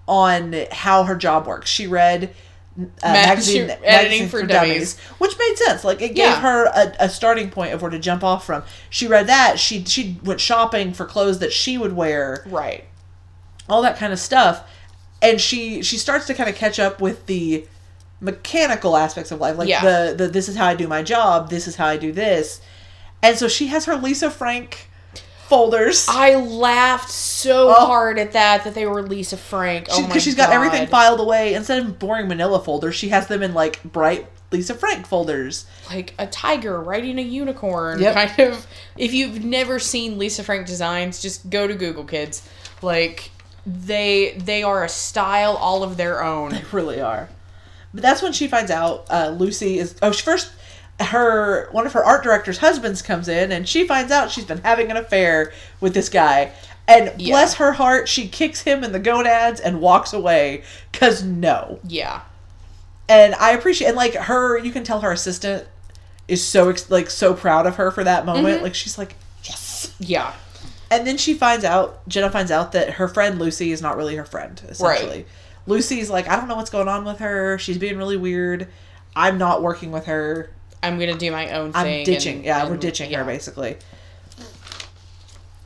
on 0.09 0.55
how 0.73 1.05
her 1.05 1.15
job 1.17 1.47
works. 1.47 1.71
She 1.71 1.87
read 1.87 2.35
uh, 2.79 2.83
Ma- 3.03 3.13
magazine, 3.13 3.71
editing 3.71 3.83
magazine 3.85 4.29
for 4.29 4.41
for, 4.41 4.47
Dummies. 4.47 4.95
dummies. 4.95 4.99
which 5.19 5.39
made 5.39 5.55
sense. 5.57 5.85
Like 5.85 6.01
it 6.03 6.09
gave 6.09 6.17
Yeah. 6.27 6.41
her 6.41 6.67
a, 6.67 6.95
a 7.01 7.09
starting 7.09 7.51
point 7.51 7.73
of 7.75 7.83
where 7.83 7.91
to 7.91 7.99
jump 7.99 8.23
off 8.25 8.45
from. 8.47 8.63
She 8.91 9.07
read 9.07 9.27
that. 9.27 9.59
She 9.59 9.85
she 9.85 10.19
went 10.25 10.41
shopping 10.41 10.93
for 10.93 11.05
clothes 11.07 11.39
that 11.41 11.53
she 11.53 11.77
would 11.79 11.95
wear 11.95 12.45
right. 12.47 12.85
all 13.69 13.83
that 13.83 13.97
kind 13.99 14.13
of 14.13 14.19
stuff 14.19 14.69
and 15.23 15.41
she 15.41 15.83
she 15.83 15.99
starts 15.99 16.27
to 16.27 16.35
kind 16.35 16.49
of 16.49 16.57
catch 16.57 16.79
up 16.79 17.01
with 17.01 17.27
the 17.27 17.67
mechanical 18.21 18.97
aspects 18.97 19.31
of 19.31 19.41
life 19.41 19.57
like 19.57 19.69
Yeah. 19.69 19.83
the, 19.83 20.15
the 20.15 20.29
this 20.29 20.49
is 20.49 20.57
how 20.57 20.67
i 20.67 20.75
do 20.75 20.87
my 20.87 21.03
job 21.03 21.49
this 21.49 21.67
is 21.67 21.77
how 21.77 21.87
i 21.87 21.97
do 21.97 22.13
this 22.13 22.61
and 23.23 23.39
so 23.39 23.49
she 23.49 23.69
has 23.69 23.87
her 23.87 23.97
lisa 23.97 24.31
frank 24.31 24.90
folders 25.51 26.07
I 26.09 26.37
laughed 26.37 27.11
so 27.11 27.69
Oh. 27.69 27.87
hard 27.87 28.19
at 28.19 28.33
that 28.33 28.65
that 28.65 28.75
they 28.75 28.87
were 28.87 29.03
Lisa 29.03 29.37
Frank. 29.37 29.89
Oh 29.91 29.99
because 30.01 30.15
my 30.15 30.19
she's 30.21 30.35
got 30.35 30.51
everything 30.51 30.87
filed 30.89 31.21
away 31.21 31.53
instead 31.55 31.83
of 31.83 31.99
boring 31.99 32.29
manila 32.29 32.63
folders 32.65 32.95
she 32.95 33.11
has 33.11 33.27
them 33.27 33.43
in 33.43 33.53
like 33.53 33.83
bright 33.83 34.27
lisa 34.53 34.75
frank 34.75 35.07
folders 35.07 35.67
like 35.91 36.15
a 36.19 36.27
tiger 36.27 36.81
riding 36.81 37.19
a 37.19 37.23
unicorn. 37.23 38.01
Yep. 38.01 38.15
Kind 38.15 38.49
of. 38.53 38.67
If 38.97 39.13
you've 39.13 39.45
never 39.45 39.79
seen 39.81 40.19
Lisa 40.19 40.43
Frank 40.45 40.67
designs, 40.67 41.21
just 41.21 41.51
go 41.51 41.67
to 41.67 41.75
Google, 41.75 42.05
kids. 42.05 42.49
Like 42.81 43.31
they 43.67 44.35
they 44.39 44.63
are 44.63 44.85
a 44.85 44.89
style 44.89 45.57
all 45.57 45.83
of 45.83 45.97
their 45.97 46.23
own. 46.23 46.51
They 46.53 46.63
really 46.73 47.01
are. 47.01 47.29
But 47.93 48.03
that's 48.03 48.23
when 48.23 48.33
she 48.33 48.47
finds 48.47 48.71
out 48.71 49.07
uh, 49.11 49.31
Lucy 49.37 49.79
is. 49.81 49.97
Oh, 50.01 50.13
she 50.13 50.23
first 50.23 50.53
her 51.01 51.69
one 51.73 51.87
of 51.87 51.93
her 51.93 52.05
art 52.05 52.23
director's 52.23 52.59
husbands 52.59 53.03
comes 53.03 53.29
in, 53.29 53.53
and 53.53 53.69
she 53.69 53.87
finds 53.87 54.13
out 54.13 54.31
she's 54.31 54.45
been 54.45 54.63
having 54.63 54.91
an 54.91 54.97
affair 54.97 55.53
with 55.81 55.95
this 55.95 56.09
guy. 56.09 56.53
And 56.89 57.13
Yeah. 57.21 57.33
bless 57.35 57.55
her 57.55 57.73
heart, 57.73 58.09
she 58.09 58.27
kicks 58.29 58.63
him 58.63 58.83
in 58.83 58.93
the 58.93 58.99
gonads 58.99 59.61
and 59.61 59.81
walks 59.81 60.13
away. 60.13 60.63
Cause 60.93 61.23
no. 61.23 61.79
Yeah. 61.87 62.23
And 63.09 63.35
I 63.37 63.53
appreciate 63.53 63.89
and 63.89 63.97
like 63.97 64.15
her. 64.15 64.59
You 64.59 64.73
can 64.73 64.85
tell 64.85 65.01
her 65.01 65.13
assistant 65.13 65.67
is 66.29 66.47
so 66.47 66.75
like 66.89 67.11
so 67.11 67.35
proud 67.35 67.67
of 67.67 67.77
her 67.77 67.91
for 67.91 68.05
that 68.05 68.27
moment. 68.27 68.57
Mm-hmm. 68.57 68.65
Like 68.65 68.75
she's 68.75 68.99
like 68.99 69.15
yes. 69.45 69.95
Yeah. 69.99 70.33
And 70.93 71.07
then 71.07 71.17
she 71.17 71.35
finds 71.35 71.65
out, 71.65 72.07
Jenna 72.09 72.31
finds 72.31 72.51
out 72.51 72.73
that 72.73 72.95
her 72.95 73.07
friend 73.07 73.39
Lucy 73.39 73.71
is 73.71 73.81
not 73.81 73.97
really 73.97 74.17
her 74.17 74.25
friend, 74.25 74.61
essentially. 74.69 75.25
Lucy's 75.69 76.11
like, 76.11 76.29
I 76.29 76.35
don't 76.35 76.49
know 76.49 76.57
what's 76.57 76.71
going 76.71 76.89
on 76.89 77.05
with 77.05 77.19
her. 77.21 77.59
She's 77.59 77.79
being 77.79 77.97
really 77.97 78.17
weird. 78.17 78.67
I'm 79.15 79.39
not 79.39 79.63
working 79.63 79.93
with 79.93 80.07
her. 80.07 80.51
I'm 80.83 80.99
gonna 80.99 81.17
do 81.17 81.31
my 81.31 81.51
own 81.53 81.73
thing. 81.73 82.01
I'm 82.01 82.05
ditching. 82.05 82.37
and- 82.37 82.45
yeah, 82.45 82.69
we're 82.69 82.77
ditching 82.77 83.11
yeah. 83.11 83.19
her, 83.19 83.25
basically. 83.25 83.77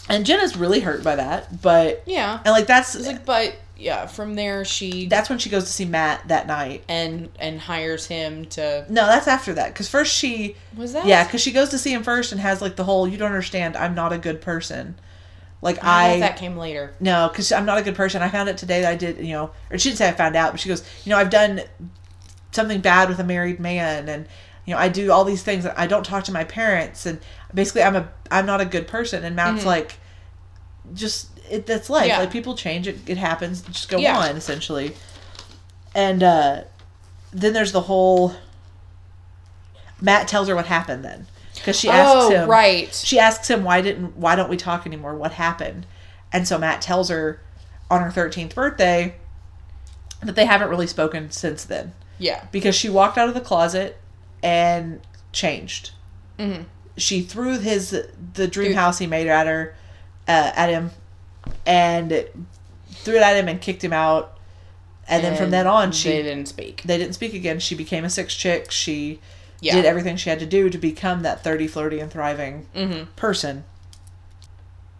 And 0.09 0.27
Jenna's 0.27 0.57
really 0.57 0.81
hurt 0.81 1.03
by 1.03 1.17
that, 1.17 1.63
but. 1.63 2.03
Yeah. 2.07 2.39
And, 2.45 2.53
like, 2.53 2.67
that's. 2.67 2.95
It's 2.95 3.07
like, 3.07 3.25
but 3.25 3.57
yeah, 3.77 4.07
from 4.07 4.35
there 4.37 4.65
she 4.65 5.07
that's 5.09 5.29
when 5.29 5.41
she 5.41 5.51
goes 5.51 5.65
to 5.65 5.71
see 5.71 5.85
Matt 5.85 6.29
that 6.29 6.47
night. 6.47 6.85
and 6.89 7.29
and 7.41 7.59
hires 7.59 8.07
him 8.07 8.45
to 8.45 8.87
No, 8.89 9.07
that's 9.07 9.27
after 9.27 9.55
that. 9.55 9.73
Because 9.73 9.89
first 9.89 10.15
she. 10.15 10.57
was 10.77 10.93
that 10.93 11.07
Yeah, 11.07 11.25
because 11.25 11.41
she 11.41 11.53
goes 11.53 11.71
to 11.71 11.79
see 11.79 11.93
him 11.93 12.03
first 12.03 12.33
and 12.33 12.41
has, 12.41 12.61
like, 12.61 12.77
the 12.77 12.85
whole, 12.85 13.09
you 13.09 13.17
don't 13.17 13.31
understand, 13.31 13.77
I'm 13.77 13.95
not 13.95 14.13
a 14.13 14.19
good 14.19 14.41
person. 14.41 14.97
Like, 15.63 15.83
I, 15.83 16.15
I. 16.17 16.21
that 16.21 16.37
came 16.37 16.59
later. 16.59 16.93
No, 17.01 17.29
because 17.33 17.51
I'm 17.51 17.65
not 17.65 17.79
a 17.79 17.83
good 17.83 17.95
person. 17.95 18.21
I 18.21 18.29
found 18.29 18.51
it 18.51 18.59
today 18.59 18.83
that 18.83 18.93
I 18.93 18.97
did, 18.97 19.19
you 19.19 19.33
know, 19.33 19.53
or 19.71 19.79
she 19.79 19.89
didn't 19.89 19.99
say 19.99 20.09
I 20.09 20.13
found 20.13 20.37
out, 20.37 20.53
but 20.53 20.61
she 20.61 20.69
goes, 20.69 20.85
you 21.05 21.11
know, 21.11 21.17
I've 21.17 21.31
done 21.31 21.63
something 22.53 22.83
bad 22.83 23.09
with 23.09 23.19
a 23.19 23.25
married 23.25 23.59
man, 23.59 24.09
and 24.11 24.29
you 24.67 24.75
know, 24.75 24.81
I 24.81 24.89
do 24.89 25.13
all 25.13 25.25
these 25.25 25.43
things. 25.43 25.67
I 25.67 25.87
don't 25.87 26.05
talk 26.05 26.25
to 26.25 26.33
my 26.33 26.45
parents, 26.45 27.07
and 27.07 27.21
basically, 27.53 27.83
I'm 27.83 27.97
a 27.97 28.09
I'm 28.31 28.47
not 28.47 28.61
a 28.61 28.65
good 28.65 28.89
person. 28.89 29.25
And 29.25 29.37
Matt's 29.37 29.65
like, 29.67 29.99
just 30.95 31.29
it, 31.51 31.67
that's 31.67 31.91
life. 31.91 32.03
Mm-hmm. 32.03 32.09
Yeah. 32.09 32.19
Like 32.21 32.31
people 32.31 32.57
change. 32.57 32.89
It 32.89 32.99
it 33.07 33.17
happens. 33.19 33.63
Just 33.63 33.89
go 33.89 33.99
Yeah. 33.99 34.19
on, 34.19 34.37
essentially. 34.37 34.95
And 35.95 36.23
uh, 36.23 36.63
then 37.33 37.53
there's 37.53 37.73
the 37.73 37.83
whole. 37.83 38.35
Matt 40.01 40.29
tells 40.29 40.49
her 40.49 40.55
what 40.55 40.67
happened 40.67 41.05
then, 41.05 41.27
because 41.55 41.79
she 41.79 41.89
asks 41.89 42.15
oh, 42.27 42.31
him 42.31 42.51
right. 42.51 42.93
she 42.95 43.19
asks 43.19 43.49
him 43.49 43.65
why 43.65 43.81
didn't 43.81 44.17
why 44.17 44.35
don't 44.37 44.51
we 44.51 44.57
talk 44.57 44.87
anymore 44.87 45.15
what 45.15 45.33
happened 45.33 45.87
and 46.33 46.47
so 46.47 46.59
matt 46.59 46.83
tells 46.83 47.09
her 47.09 47.41
on 47.91 48.03
her 48.03 48.11
13th 48.11 48.55
birthday 48.55 49.15
that 50.23 50.35
they 50.35 50.45
haven't 50.47 50.69
really 50.69 50.87
spoken 50.87 51.31
since 51.31 51.65
then 51.65 51.93
Yeah. 52.19 52.45
because 52.51 52.75
she 52.75 52.89
walked 52.89 53.17
out 53.17 53.29
of 53.29 53.35
the 53.35 53.41
closet 53.41 53.99
and 54.45 55.01
changed 55.33 55.91
Mhm. 56.39 56.67
she 56.97 57.23
threw 57.23 57.59
his 57.59 57.91
the 58.35 58.47
dream 58.47 58.69
Dude. 58.69 58.77
house 58.77 58.99
he 58.99 59.07
made 59.09 59.27
at 59.27 59.47
her 59.49 59.75
uh, 60.29 60.53
at 60.55 60.69
him 60.69 60.91
and 61.67 62.27
threw 62.91 63.17
it 63.17 63.23
at 63.23 63.37
him 63.37 63.49
and 63.49 63.61
kicked 63.61 63.83
him 63.83 63.93
out 63.93 64.39
and, 65.09 65.23
then 65.25 65.35
from 65.35 65.45
And 65.45 65.53
then 65.53 65.67
on 65.67 65.93
she 65.93 66.11
they 66.11 66.23
didn't 66.23 66.47
speak. 66.47 66.83
they 66.85 66.97
didn't 66.99 67.15
speak 67.15 67.35
again 67.35 67.59
she 67.59 67.75
became 67.75 68.05
a 68.05 68.11
six 68.11 68.35
chick 68.35 68.71
she 68.71 69.21
Yeah. 69.61 69.75
did 69.75 69.85
everything 69.87 70.17
she 70.17 70.31
had 70.31 70.39
to 70.41 70.47
do 70.47 70.69
to 70.71 70.79
become 70.79 71.23
that 71.23 71.43
30 71.43 71.67
flirty 71.67 71.99
and 72.01 72.11
thriving 72.11 72.67
mm-hmm. 72.75 73.05
person 73.17 73.65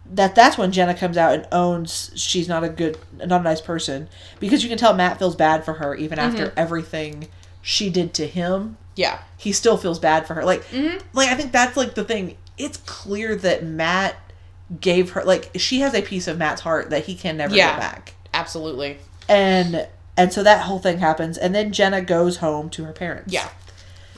that 0.07 0.35
that's 0.35 0.57
when 0.57 0.71
Jenna 0.71 0.93
comes 0.93 1.17
out 1.17 1.33
and 1.33 1.47
owns 1.51 2.11
she's 2.15 2.47
not 2.47 2.63
a 2.63 2.69
good 2.69 2.97
not 3.25 3.41
a 3.41 3.43
nice 3.43 3.61
person 3.61 4.07
because 4.39 4.61
you 4.63 4.69
can 4.69 4.77
tell 4.77 4.93
Matt 4.93 5.17
feels 5.17 5.35
bad 5.35 5.65
for 5.65 5.73
her 5.75 5.95
even 5.95 6.19
after 6.19 6.53
everything 6.55 7.27
she 7.61 7.89
did 7.89 8.13
to 8.15 8.27
him 8.27 8.77
Yeah. 8.95 9.19
he 9.37 9.51
still 9.51 9.77
feels 9.77 9.99
bad 9.99 10.25
for 10.27 10.33
her 10.35 10.43
like 10.45 10.65
Mhm. 10.71 11.01
like 11.13 11.29
I 11.29 11.35
think 11.35 11.51
that's 11.51 11.75
like 11.77 11.95
the 11.95 12.03
thing 12.03 12.37
it's 12.57 12.77
clear 12.85 13.35
that 13.35 13.63
Matt 13.63 14.15
gave 14.81 15.11
her 15.11 15.23
like 15.23 15.51
she 15.55 15.81
has 15.81 15.93
a 15.93 16.01
piece 16.01 16.27
of 16.27 16.37
Matt's 16.37 16.61
heart 16.61 16.89
that 16.89 17.05
he 17.05 17.15
can 17.15 17.37
never 17.37 17.53
Yeah. 17.55 17.71
get 17.71 17.79
back 17.79 18.13
Absolutely. 18.33 18.97
and 19.27 19.87
and 20.17 20.31
so 20.31 20.43
that 20.43 20.61
whole 20.61 20.79
thing 20.79 20.99
happens 20.99 21.37
and 21.37 21.53
then 21.53 21.71
Jenna 21.73 22.01
goes 22.01 22.37
home 22.37 22.69
to 22.71 22.85
her 22.85 22.93
parents 22.93 23.31
Yeah. 23.33 23.47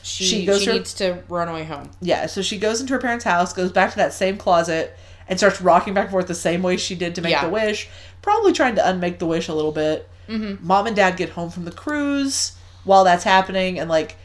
She, 0.04 0.24
She 0.24 0.30
she, 0.42 0.46
goes 0.46 0.64
to 0.64 0.68
her- 0.68 0.74
needs 0.78 0.94
to 0.96 1.18
run 1.28 1.50
away 1.50 1.66
home. 1.66 1.90
Yeah, 2.00 2.28
so 2.28 2.42
she 2.42 2.58
goes 2.58 2.80
into 2.80 2.94
her 2.94 3.00
parents' 3.00 3.26
house, 3.26 3.52
goes 3.52 3.74
back 3.74 3.90
to 3.92 3.98
that 3.98 4.14
same 4.14 4.38
closet, 4.38 4.98
and 5.28 5.38
starts 5.38 5.60
rocking 5.60 5.94
back 5.94 6.04
and 6.06 6.12
forth 6.12 6.28
the 6.28 6.34
same 6.36 6.62
way 6.64 6.78
she 6.78 6.96
did 6.96 7.14
to 7.16 7.22
make 7.22 7.32
Yeah. 7.34 7.44
the 7.44 7.50
wish. 7.50 7.90
Probably 8.22 8.54
trying 8.54 8.76
to 8.76 8.88
unmake 8.90 9.20
the 9.20 9.26
wish 9.26 9.50
a 9.50 9.54
little 9.54 9.74
bit. 9.74 10.08
Mhm. 10.30 10.62
Mom 10.62 10.88
and 10.88 10.96
dad 10.96 11.18
get 11.18 11.32
home 11.32 11.50
from 11.50 11.66
the 11.66 11.74
cruise 11.74 12.54
while 12.86 13.04
that's 13.04 13.26
happening, 13.26 13.78
and 13.78 13.90
like 13.90 14.16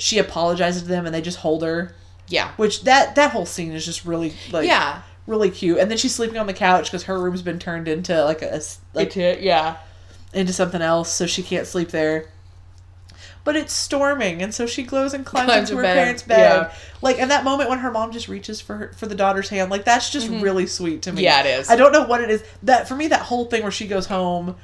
she 0.00 0.18
apologizes 0.18 0.82
to 0.82 0.88
them, 0.88 1.06
and 1.06 1.14
they 1.14 1.20
just 1.20 1.38
hold 1.38 1.62
her. 1.62 1.94
Yeah. 2.28 2.52
Which 2.56 2.84
that 2.84 3.14
that 3.16 3.32
whole 3.32 3.46
scene 3.46 3.72
is 3.72 3.84
just 3.84 4.04
really 4.04 4.32
like 4.50 4.66
yeah. 4.66 5.02
really 5.26 5.50
cute. 5.50 5.78
And 5.78 5.90
then 5.90 5.98
she's 5.98 6.14
sleeping 6.14 6.38
on 6.38 6.46
the 6.46 6.54
couch 6.54 6.86
because 6.86 7.04
her 7.04 7.20
room's 7.20 7.42
been 7.42 7.58
turned 7.58 7.86
into 7.86 8.24
like 8.24 8.42
a 8.42 8.60
like 8.94 9.14
yeah. 9.14 9.76
into 10.32 10.52
something 10.52 10.80
else, 10.80 11.12
so 11.12 11.26
she 11.26 11.42
can't 11.42 11.66
sleep 11.66 11.88
there. 11.90 12.28
But 13.42 13.56
it's 13.56 13.72
storming, 13.72 14.42
and 14.42 14.54
so 14.54 14.66
she 14.66 14.82
glows 14.82 15.14
and 15.14 15.24
climbs, 15.24 15.46
Climbs 15.46 15.70
into 15.70 15.76
her 15.78 15.82
bed, 15.82 15.94
parents' 15.94 16.22
bed. 16.22 16.38
yeah. 16.38 16.74
Like, 17.00 17.18
and 17.18 17.30
that 17.30 17.42
moment 17.42 17.70
when 17.70 17.78
her 17.78 17.90
mom 17.90 18.12
just 18.12 18.28
reaches 18.28 18.60
for 18.60 18.76
her, 18.76 18.92
for 18.92 19.06
the 19.06 19.14
daughter's 19.14 19.48
hand, 19.48 19.70
like 19.70 19.84
that's 19.84 20.10
just 20.10 20.28
really 20.28 20.66
sweet 20.66 21.02
to 21.02 21.12
me. 21.12 21.16
Mm-hmm. 21.16 21.24
Yeah, 21.24 21.40
it 21.40 21.60
is. 21.60 21.70
I 21.70 21.76
don't 21.76 21.92
know 21.92 22.04
what 22.04 22.20
it 22.20 22.30
is. 22.30 22.44
That 22.62 22.86
for 22.86 22.94
me, 22.94 23.08
that 23.08 23.22
whole 23.22 23.46
thing 23.46 23.62
where 23.62 23.72
she 23.72 23.86
goes 23.86 24.06
home, 24.06 24.56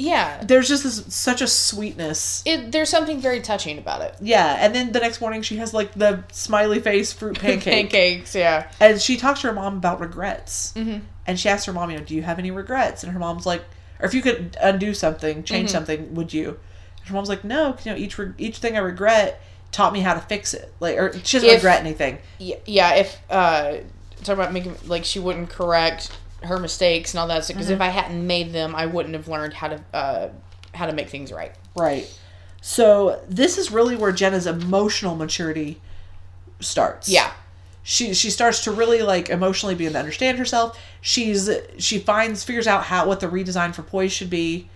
Yeah. 0.00 0.42
there's 0.44 0.68
just 0.68 0.82
this 0.84 1.04
such 1.14 1.42
a 1.42 1.46
sweetness. 1.46 2.42
It, 2.46 2.72
there's 2.72 2.88
something 2.88 3.20
very 3.20 3.40
touching 3.40 3.78
about 3.78 4.02
it. 4.02 4.16
Yeah, 4.20 4.56
and 4.58 4.74
then 4.74 4.92
the 4.92 5.00
next 5.00 5.20
morning 5.20 5.42
she 5.42 5.56
has 5.58 5.72
like 5.74 5.92
the 5.94 6.24
smiley 6.32 6.80
face 6.80 7.12
fruit 7.12 7.38
pancake, 7.40 7.90
Pancakes, 7.90 8.34
yeah. 8.34 8.70
and 8.80 9.00
she 9.00 9.16
talks 9.16 9.40
to 9.42 9.48
her 9.48 9.52
mom 9.52 9.76
about 9.76 10.00
regrets. 10.00 10.72
Mm-hmm. 10.76 10.98
And 11.26 11.38
she 11.38 11.48
asks 11.48 11.66
her 11.66 11.72
mom, 11.72 11.90
you 11.90 11.98
know, 11.98 12.04
do 12.04 12.14
you 12.14 12.22
have 12.22 12.38
any 12.38 12.50
regrets? 12.50 13.04
And 13.04 13.12
her 13.12 13.18
mom's 13.18 13.46
like, 13.46 13.62
or 14.00 14.06
if 14.06 14.14
you 14.14 14.22
could 14.22 14.56
undo 14.60 14.94
something, 14.94 15.44
change 15.44 15.68
Mm-hmm. 15.68 15.74
something, 15.74 16.14
would 16.14 16.32
you? 16.32 16.58
And 16.98 17.06
her 17.08 17.14
mom's 17.14 17.28
like, 17.28 17.44
no 17.44 17.76
you 17.84 17.92
know, 17.92 17.96
each 17.96 18.18
re- 18.18 18.32
each 18.38 18.58
thing 18.58 18.76
I 18.76 18.80
regret 18.80 19.40
taught 19.72 19.92
me 19.92 20.00
how 20.00 20.14
to 20.14 20.20
fix 20.20 20.54
it. 20.54 20.72
Like, 20.80 20.96
or 20.98 21.12
she 21.22 21.36
doesn't 21.36 21.48
If- 21.48 21.56
regret 21.56 21.80
anything. 21.80 22.18
Yeah, 22.38 22.56
yeah 22.66 22.94
if 22.94 23.18
uh 23.30 23.76
talk 24.24 24.34
about 24.34 24.52
making 24.52 24.76
like 24.86 25.04
she 25.04 25.18
wouldn't 25.18 25.48
correct 25.50 26.10
her 26.42 26.58
mistakes 26.58 27.12
and 27.14 27.20
all 27.20 27.26
that 27.28 27.46
because 27.46 27.66
Mm-hmm. 27.66 27.74
if 27.74 27.80
I 27.80 27.88
hadn't 27.88 28.26
made 28.26 28.52
them, 28.52 28.74
I 28.74 28.86
wouldn't 28.86 29.14
have 29.14 29.28
learned 29.28 29.54
how 29.54 29.68
to 29.68 29.84
uh, 29.92 30.28
how 30.74 30.86
to 30.86 30.92
make 30.92 31.08
things 31.08 31.32
right. 31.32 31.52
Right. 31.76 32.12
So 32.62 33.22
this 33.28 33.58
is 33.58 33.70
really 33.70 33.96
where 33.96 34.12
Jenna's 34.12 34.46
emotional 34.46 35.16
maturity 35.16 35.80
starts. 36.60 37.08
Yeah. 37.08 37.32
She 37.82 38.12
she 38.14 38.30
starts 38.30 38.64
to 38.64 38.70
really 38.72 39.02
like 39.02 39.30
emotionally 39.30 39.74
begin 39.74 39.94
to 39.94 39.98
understand 39.98 40.38
herself. 40.38 40.78
She's 41.00 41.48
she 41.78 41.98
finds 41.98 42.44
figures 42.44 42.66
out 42.66 42.84
how 42.84 43.06
what 43.06 43.20
the 43.20 43.26
redesign 43.26 43.74
for 43.74 43.82
Poise 43.82 44.12
should 44.12 44.30
be. 44.30 44.68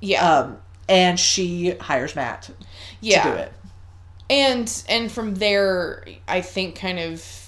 Yeah. 0.00 0.26
Um 0.38 0.58
and 0.88 1.18
she 1.18 1.70
hires 1.76 2.14
Matt 2.16 2.50
yeah. 3.00 3.22
to 3.22 3.30
do 3.30 3.36
it. 3.36 3.52
and 4.28 4.84
and 4.88 5.10
from 5.10 5.34
there 5.36 6.04
i 6.28 6.42
think 6.42 6.76
kind 6.76 6.98
of 6.98 7.43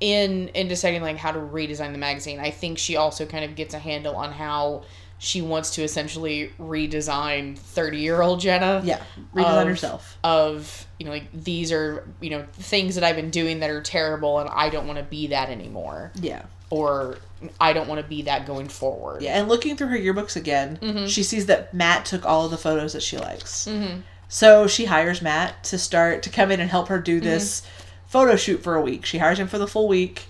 in 0.00 0.48
in 0.48 0.68
deciding 0.68 1.02
like 1.02 1.16
how 1.16 1.30
to 1.30 1.38
redesign 1.38 1.92
the 1.92 1.98
magazine 1.98 2.40
i 2.40 2.50
think 2.50 2.78
she 2.78 2.96
also 2.96 3.24
kind 3.24 3.44
of 3.44 3.54
gets 3.54 3.74
a 3.74 3.78
handle 3.78 4.16
on 4.16 4.32
how 4.32 4.82
she 5.18 5.40
wants 5.40 5.70
to 5.76 5.82
essentially 5.82 6.52
redesign 6.60 7.56
30 7.56 7.98
year 7.98 8.20
old 8.20 8.40
jenna 8.40 8.82
Yeah. 8.84 9.00
Redesign 9.34 9.62
of- 9.62 9.68
herself. 9.68 10.18
of 10.24 10.86
you 10.98 11.06
know 11.06 11.12
like 11.12 11.28
these 11.32 11.70
are 11.72 12.06
you 12.20 12.30
know 12.30 12.44
things 12.54 12.96
that 12.96 13.04
i've 13.04 13.16
been 13.16 13.30
doing 13.30 13.60
that 13.60 13.70
are 13.70 13.80
terrible 13.80 14.38
and 14.40 14.50
i 14.50 14.68
don't 14.68 14.86
want 14.86 14.98
to 14.98 15.04
be 15.04 15.28
that 15.28 15.48
anymore 15.48 16.10
Yeah. 16.16 16.42
or 16.70 17.18
i 17.60 17.72
don't 17.72 17.88
want 17.88 18.00
to 18.00 18.06
be 18.06 18.22
that 18.22 18.46
going 18.46 18.68
forward 18.68 19.22
Yeah, 19.22 19.38
and 19.38 19.48
looking 19.48 19.76
through 19.76 19.88
her 19.88 19.98
yearbooks 19.98 20.34
again, 20.36 20.78
Mm-hmm. 20.82 21.06
she 21.06 21.22
sees 21.22 21.46
that 21.46 21.72
Matt 21.72 22.04
took 22.04 22.26
all 22.26 22.44
of 22.46 22.50
the 22.50 22.56
photos 22.58 22.94
that 22.94 23.02
she 23.02 23.16
likes. 23.18 23.66
Mm-hmm. 23.66 24.00
So 24.28 24.66
she 24.66 24.86
hires 24.86 25.20
Matt 25.22 25.62
to 25.64 25.78
start 25.78 26.22
to 26.24 26.30
come 26.30 26.50
in 26.50 26.58
and 26.60 26.68
help 26.70 26.88
her 26.88 26.98
do 26.98 27.20
Mm-hmm. 27.20 27.28
Photo 28.14 28.36
shoot 28.36 28.62
for 28.62 28.76
a 28.76 28.80
week. 28.80 29.04
She 29.04 29.18
hires 29.18 29.38
him 29.40 29.48
for 29.48 29.58
the 29.58 29.66
full 29.66 29.88
week. 29.88 30.26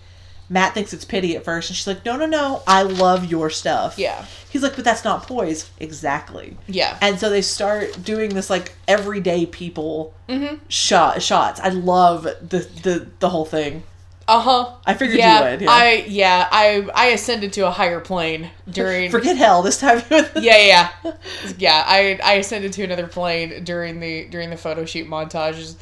Matt 0.48 0.74
thinks 0.74 0.92
it's 0.92 1.04
pity 1.04 1.36
at 1.36 1.44
first, 1.44 1.70
and 1.70 1.76
she's 1.76 1.86
like, 1.86 2.04
"No, 2.04 2.16
no, 2.16 2.26
no! 2.26 2.62
I 2.66 2.82
love 2.82 3.24
your 3.30 3.48
stuff." 3.50 3.98
Yeah. 3.98 4.24
He's 4.50 4.62
like, 4.62 4.76
"But 4.76 4.84
that's 4.84 5.04
not 5.04 5.26
poise." 5.26 5.70
Exactly. 5.80 6.56
yeah 6.66 6.96
And 7.00 7.18
so 7.18 7.30
they 7.30 7.42
start 7.42 8.02
doing 8.04 8.30
this 8.34 8.48
like 8.50 8.72
everyday 8.88 9.46
people 9.46 10.12
Mm-hmm. 10.28 10.56
shot 10.68 11.22
shots. 11.22 11.60
I 11.60 11.68
love 11.70 12.24
the 12.24 12.60
the 12.82 13.06
the 13.20 13.28
whole 13.28 13.44
thing. 13.46 13.82
uh-huh 14.28 14.72
I 14.86 14.94
figured 14.94 15.18
yeah, 15.18 15.38
you 15.44 15.50
would. 15.50 15.60
Yeah. 15.62 15.70
I 15.70 16.04
yeah, 16.08 16.48
I 16.50 16.88
I 16.94 17.06
ascended 17.16 17.52
to 17.54 17.66
a 17.66 17.70
higher 17.70 18.00
plane 18.00 18.50
during 18.70 19.10
Forget 19.10 19.36
hell 19.36 19.60
this 19.62 19.78
time. 19.78 20.02
yeah, 20.10 20.26
yeah, 20.40 20.88
yeah. 21.04 21.12
yeah. 21.58 21.84
I 21.86 22.18
I 22.22 22.32
ascended 22.34 22.72
to 22.74 22.82
another 22.84 23.06
plane 23.06 23.64
during 23.64 24.00
the 24.00 24.26
during 24.34 24.48
the 24.50 24.56
photo 24.58 24.84
shoot 24.84 25.06
montages. 25.08 25.76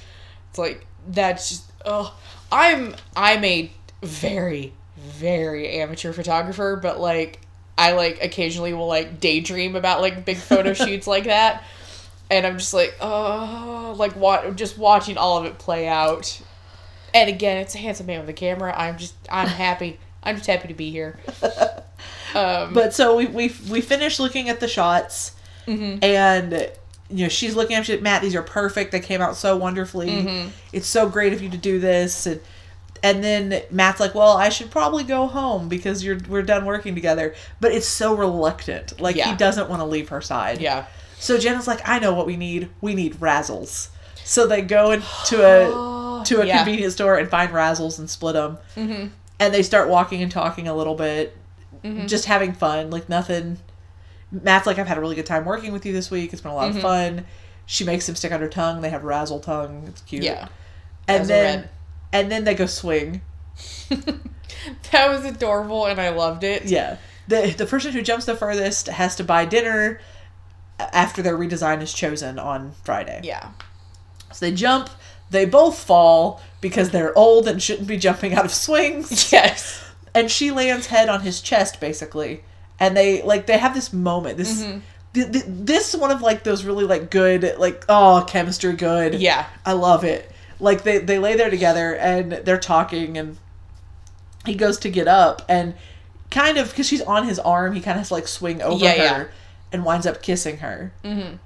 It's 0.51 0.59
like 0.59 0.87
that's 1.09 1.49
just 1.51 1.72
oh, 1.85 2.15
I'm 2.51 2.95
I'm 3.17 3.45
a 3.45 3.71
very 4.03 4.73
very 4.97 5.69
amateur 5.81 6.13
photographer, 6.13 6.77
but 6.83 7.01
like 7.01 7.41
I 7.79 7.93
like 7.93 8.23
occasionally 8.23 8.73
will 8.73 8.87
like 8.87 9.21
daydream 9.21 9.75
about 9.77 10.01
like 10.01 10.25
big 10.25 10.37
photo 10.37 10.73
shoots 10.75 11.07
like 11.07 11.25
that, 11.25 11.65
and 12.31 12.47
I'm 12.47 12.59
just 12.59 12.75
like 12.75 12.95
oh, 13.01 13.95
like 13.99 14.13
what 14.13 14.57
just 14.57 14.79
watching 14.79 15.17
all 15.17 15.39
of 15.39 15.45
it 15.45 15.59
play 15.59 15.89
out. 15.89 16.41
And 17.15 17.29
again, 17.29 17.59
it's 17.59 17.75
a 17.75 17.79
handsome 17.79 18.07
man 18.07 18.21
with 18.21 18.29
a 18.31 18.33
camera. 18.35 18.75
I'm 18.77 18.97
just 18.99 19.15
I'm 19.31 19.49
happy. 19.49 19.99
I'm 20.23 20.37
just 20.37 20.47
happy 20.47 20.69
to 20.69 20.75
be 20.75 20.91
here. 20.91 21.19
Um, 22.35 22.73
But 22.73 22.95
so 22.95 23.15
we 23.17 23.27
we 23.27 23.55
we 23.71 23.81
finished 23.83 24.19
looking 24.19 24.49
at 24.49 24.59
the 24.59 24.67
shots, 24.67 25.33
Mm-hmm. 25.67 26.03
and 26.03 26.71
you 27.13 27.25
know 27.25 27.29
she's 27.29 27.55
looking 27.55 27.77
at 27.77 27.87
shit. 27.87 28.03
Matt, 28.03 28.23
these 28.23 28.35
are 28.35 28.43
perfect. 28.43 28.93
They 28.93 29.01
came 29.01 29.21
out 29.21 29.37
so 29.37 29.57
wonderfully. 29.57 30.09
Mm-hmm. 30.11 30.49
It's 30.73 30.87
so 30.87 31.09
great 31.09 31.33
of 31.33 31.43
you 31.43 31.49
to 31.51 31.57
do 31.57 31.79
this, 31.79 32.27
and 32.27 32.41
and 33.03 33.23
then 33.23 33.63
Matt's 33.71 34.01
like, 34.01 34.15
"Well, 34.15 34.37
I 34.37 34.49
should 34.49 34.71
probably 34.71 35.05
go 35.05 35.27
home 35.27 35.69
because 35.69 36.05
you're 36.05 36.19
we're 36.29 36.43
done 36.43 36.65
working 36.65 36.95
together." 36.95 37.35
But 37.61 37.73
it's 37.73 37.87
so 37.87 38.15
reluctant. 38.17 39.01
Like 39.01 39.17
he 39.17 39.35
doesn't 39.37 39.69
want 39.69 39.81
to 39.81 39.87
leave 39.87 40.09
her 40.11 40.21
side. 40.21 40.61
yeah. 40.61 40.87
So 41.19 41.39
Jenna's 41.39 41.67
like, 41.69 41.81
"I 41.89 41.99
know 41.99 42.15
what 42.15 42.27
we 42.27 42.37
need. 42.37 42.69
We 42.81 42.95
need 42.95 43.15
razzles." 43.21 43.89
So 44.25 44.47
they 44.47 44.63
go 44.63 44.93
into 44.93 45.37
a 45.45 46.23
to 46.27 46.41
a 46.41 46.47
Yeah. 46.47 46.59
convenience 46.59 46.95
store 46.95 47.17
and 47.19 47.29
find 47.29 47.51
razzles 47.53 47.99
and 47.99 48.09
split 48.09 48.35
them. 48.35 48.59
Mm-hmm. 48.77 49.07
And 49.41 49.53
they 49.55 49.63
start 49.65 49.89
walking 49.89 50.23
and 50.23 50.31
talking 50.31 50.69
a 50.69 50.75
little 50.75 50.95
bit, 50.95 51.37
just 52.07 52.27
having 52.27 52.53
fun, 52.53 52.91
like 52.91 53.09
nothing. 53.09 53.59
Matt's 54.33 54.67
like, 54.67 54.79
I've 54.79 54.89
had 54.89 54.99
a 54.99 55.01
really 55.01 55.15
good 55.15 55.27
time 55.27 55.45
working 55.45 55.73
with 55.73 55.85
you 55.87 55.93
this 55.93 56.11
week. 56.11 56.33
It's 56.33 56.43
been 56.43 56.51
a 56.53 56.55
lot 56.55 56.69
Mm-hmm. 56.71 56.77
of 56.79 56.83
fun. 56.83 57.25
She 57.67 57.85
makes 57.85 58.09
him 58.09 58.15
stick 58.17 58.33
out 58.33 58.41
her 58.41 58.49
tongue. 58.49 58.81
They 58.81 58.91
have 58.91 59.05
razzle 59.05 59.39
tongue. 59.41 59.85
It's 59.89 60.01
cute. 60.03 60.25
Yeah. 60.25 60.49
And 61.07 61.21
Razzle 61.21 61.27
then 61.29 61.59
red. 61.61 61.71
and 62.13 62.33
then 62.33 62.45
they 62.45 62.55
go 62.55 62.67
swing. 62.67 63.21
That 64.93 65.09
was 65.11 65.25
adorable 65.25 65.87
and 65.87 66.01
I 66.01 66.11
loved 66.11 66.45
it. 66.45 66.67
Yeah. 66.67 66.99
The 67.29 67.53
the 67.57 67.67
person 67.67 67.93
who 67.93 68.03
jumps 68.03 68.27
the 68.27 68.37
furthest 68.37 68.87
has 68.87 69.17
to 69.17 69.25
buy 69.25 69.45
dinner 69.45 70.01
after 70.79 71.21
their 71.23 71.37
redesign 71.37 71.83
is 71.83 71.93
chosen 71.93 72.39
on 72.39 72.73
Friday. 72.85 73.21
Yeah. 73.25 73.51
So 74.33 74.47
they 74.47 74.53
jump, 74.55 74.89
they 75.31 75.45
both 75.47 75.79
fall 75.79 76.41
because 76.61 76.91
they're 76.91 77.17
old 77.19 77.49
and 77.49 77.61
shouldn't 77.63 77.89
be 77.89 77.97
jumping 77.97 78.35
out 78.35 78.45
of 78.45 78.53
swings. 78.53 79.33
Yes. 79.33 79.83
and 80.15 80.31
she 80.31 80.51
lands 80.53 80.87
head 80.87 81.09
on 81.09 81.23
his 81.23 81.41
chest 81.41 81.81
basically 81.81 82.45
and 82.83 82.97
they 82.97 83.23
like 83.23 83.47
they 83.47 83.57
have 83.59 83.75
this 83.75 83.93
moment 83.93 84.37
this 84.37 84.63
Mm-hmm. 84.63 84.79
th- 85.15 85.33
th- 85.33 85.45
this 85.49 85.95
is 85.95 86.01
one 86.01 86.11
of 86.11 86.21
like 86.23 86.43
those 86.45 86.65
really 86.65 86.85
like 86.85 87.11
good 87.11 87.55
like 87.59 87.85
oh 87.89 88.25
chemistry 88.29 88.73
good 88.75 89.15
Yeah. 89.15 89.47
i 89.65 89.73
love 89.73 90.05
it 90.05 90.31
like 90.61 90.83
they 90.83 90.99
they 90.99 91.19
lay 91.19 91.35
there 91.37 91.51
together 91.51 91.95
and 91.97 92.33
they're 92.33 92.59
talking 92.77 93.17
and 93.19 93.37
he 94.47 94.55
goes 94.55 94.79
to 94.79 94.91
get 94.91 95.07
up 95.09 95.43
and 95.49 95.75
kind 96.31 96.57
of 96.59 96.71
because 96.71 96.87
she's 96.89 97.03
on 97.03 97.27
his 97.27 97.39
arm 97.39 97.75
he 97.75 97.81
kind 97.81 97.97
of 97.97 97.99
has 98.01 98.09
to 98.09 98.15
like 98.15 98.27
swing 98.29 98.61
over 98.63 98.83
Yeah, 98.85 98.93
her 98.93 99.23
yeah. 99.23 99.25
and 99.73 99.85
winds 99.85 100.07
up 100.07 100.23
kissing 100.23 100.57
her 100.59 100.93
mm-hmm. 101.05 101.37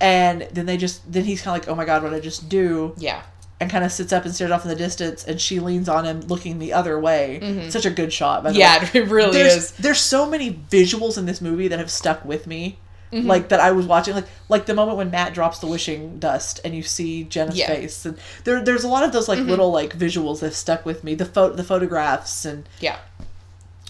and 0.00 0.42
then 0.52 0.66
they 0.66 0.76
just 0.76 1.10
then 1.12 1.24
he's 1.24 1.42
kind 1.42 1.56
of 1.56 1.62
like 1.62 1.68
oh 1.72 1.74
my 1.76 1.84
god 1.84 2.02
what 2.02 2.10
did 2.10 2.16
i 2.16 2.20
just 2.20 2.48
do 2.48 2.94
Yeah. 2.96 3.22
And 3.60 3.70
kind 3.70 3.84
of 3.84 3.92
sits 3.92 4.12
up 4.12 4.24
and 4.24 4.34
stares 4.34 4.50
off 4.50 4.64
in 4.64 4.68
the 4.68 4.74
distance 4.76 5.24
and 5.24 5.40
she 5.40 5.60
leans 5.60 5.88
on 5.88 6.04
him 6.04 6.20
looking 6.22 6.58
the 6.58 6.72
other 6.72 6.98
way 6.98 7.68
such 7.70 7.86
a 7.86 7.90
good 7.90 8.12
shot 8.12 8.42
by 8.42 8.50
the 8.52 8.58
way 8.58 8.64
Mm-hmm. 8.64 8.84
Yeah, 8.96 9.02
it 9.02 9.08
really 9.08 9.32
there's, 9.32 9.54
is. 9.56 9.70
There's 9.72 10.00
so 10.00 10.28
many 10.28 10.52
visuals 10.70 11.16
in 11.18 11.26
this 11.26 11.40
movie 11.40 11.68
that 11.68 11.78
have 11.78 11.90
stuck 11.90 12.24
with 12.24 12.46
me. 12.46 12.78
Mm-hmm. 13.12 13.28
Like 13.28 13.48
that 13.50 13.60
I 13.60 13.70
was 13.70 13.86
watching 13.86 14.14
like 14.14 14.26
like 14.48 14.66
the 14.66 14.74
moment 14.74 14.98
when 14.98 15.10
Matt 15.12 15.34
drops 15.34 15.60
the 15.60 15.68
wishing 15.68 16.18
dust 16.18 16.58
and 16.64 16.74
you 16.74 16.82
see 16.82 17.22
Jenna's 17.22 17.56
Yeah. 17.56 17.70
Mm-hmm. 17.70 17.82
face 17.82 18.04
and 18.06 18.18
there 18.42 18.60
there's 18.64 18.82
a 18.82 18.88
lot 18.88 19.04
of 19.04 19.12
those 19.12 19.28
like 19.28 19.38
little 19.38 19.70
like 19.70 19.96
visuals 19.96 20.40
that 20.40 20.46
have 20.46 20.56
stuck 20.56 20.84
with 20.84 21.04
me. 21.04 21.14
The 21.14 21.24
photo 21.24 21.54
the 21.54 21.62
photographs 21.62 22.44
and 22.44 22.68
Yeah. 22.80 22.98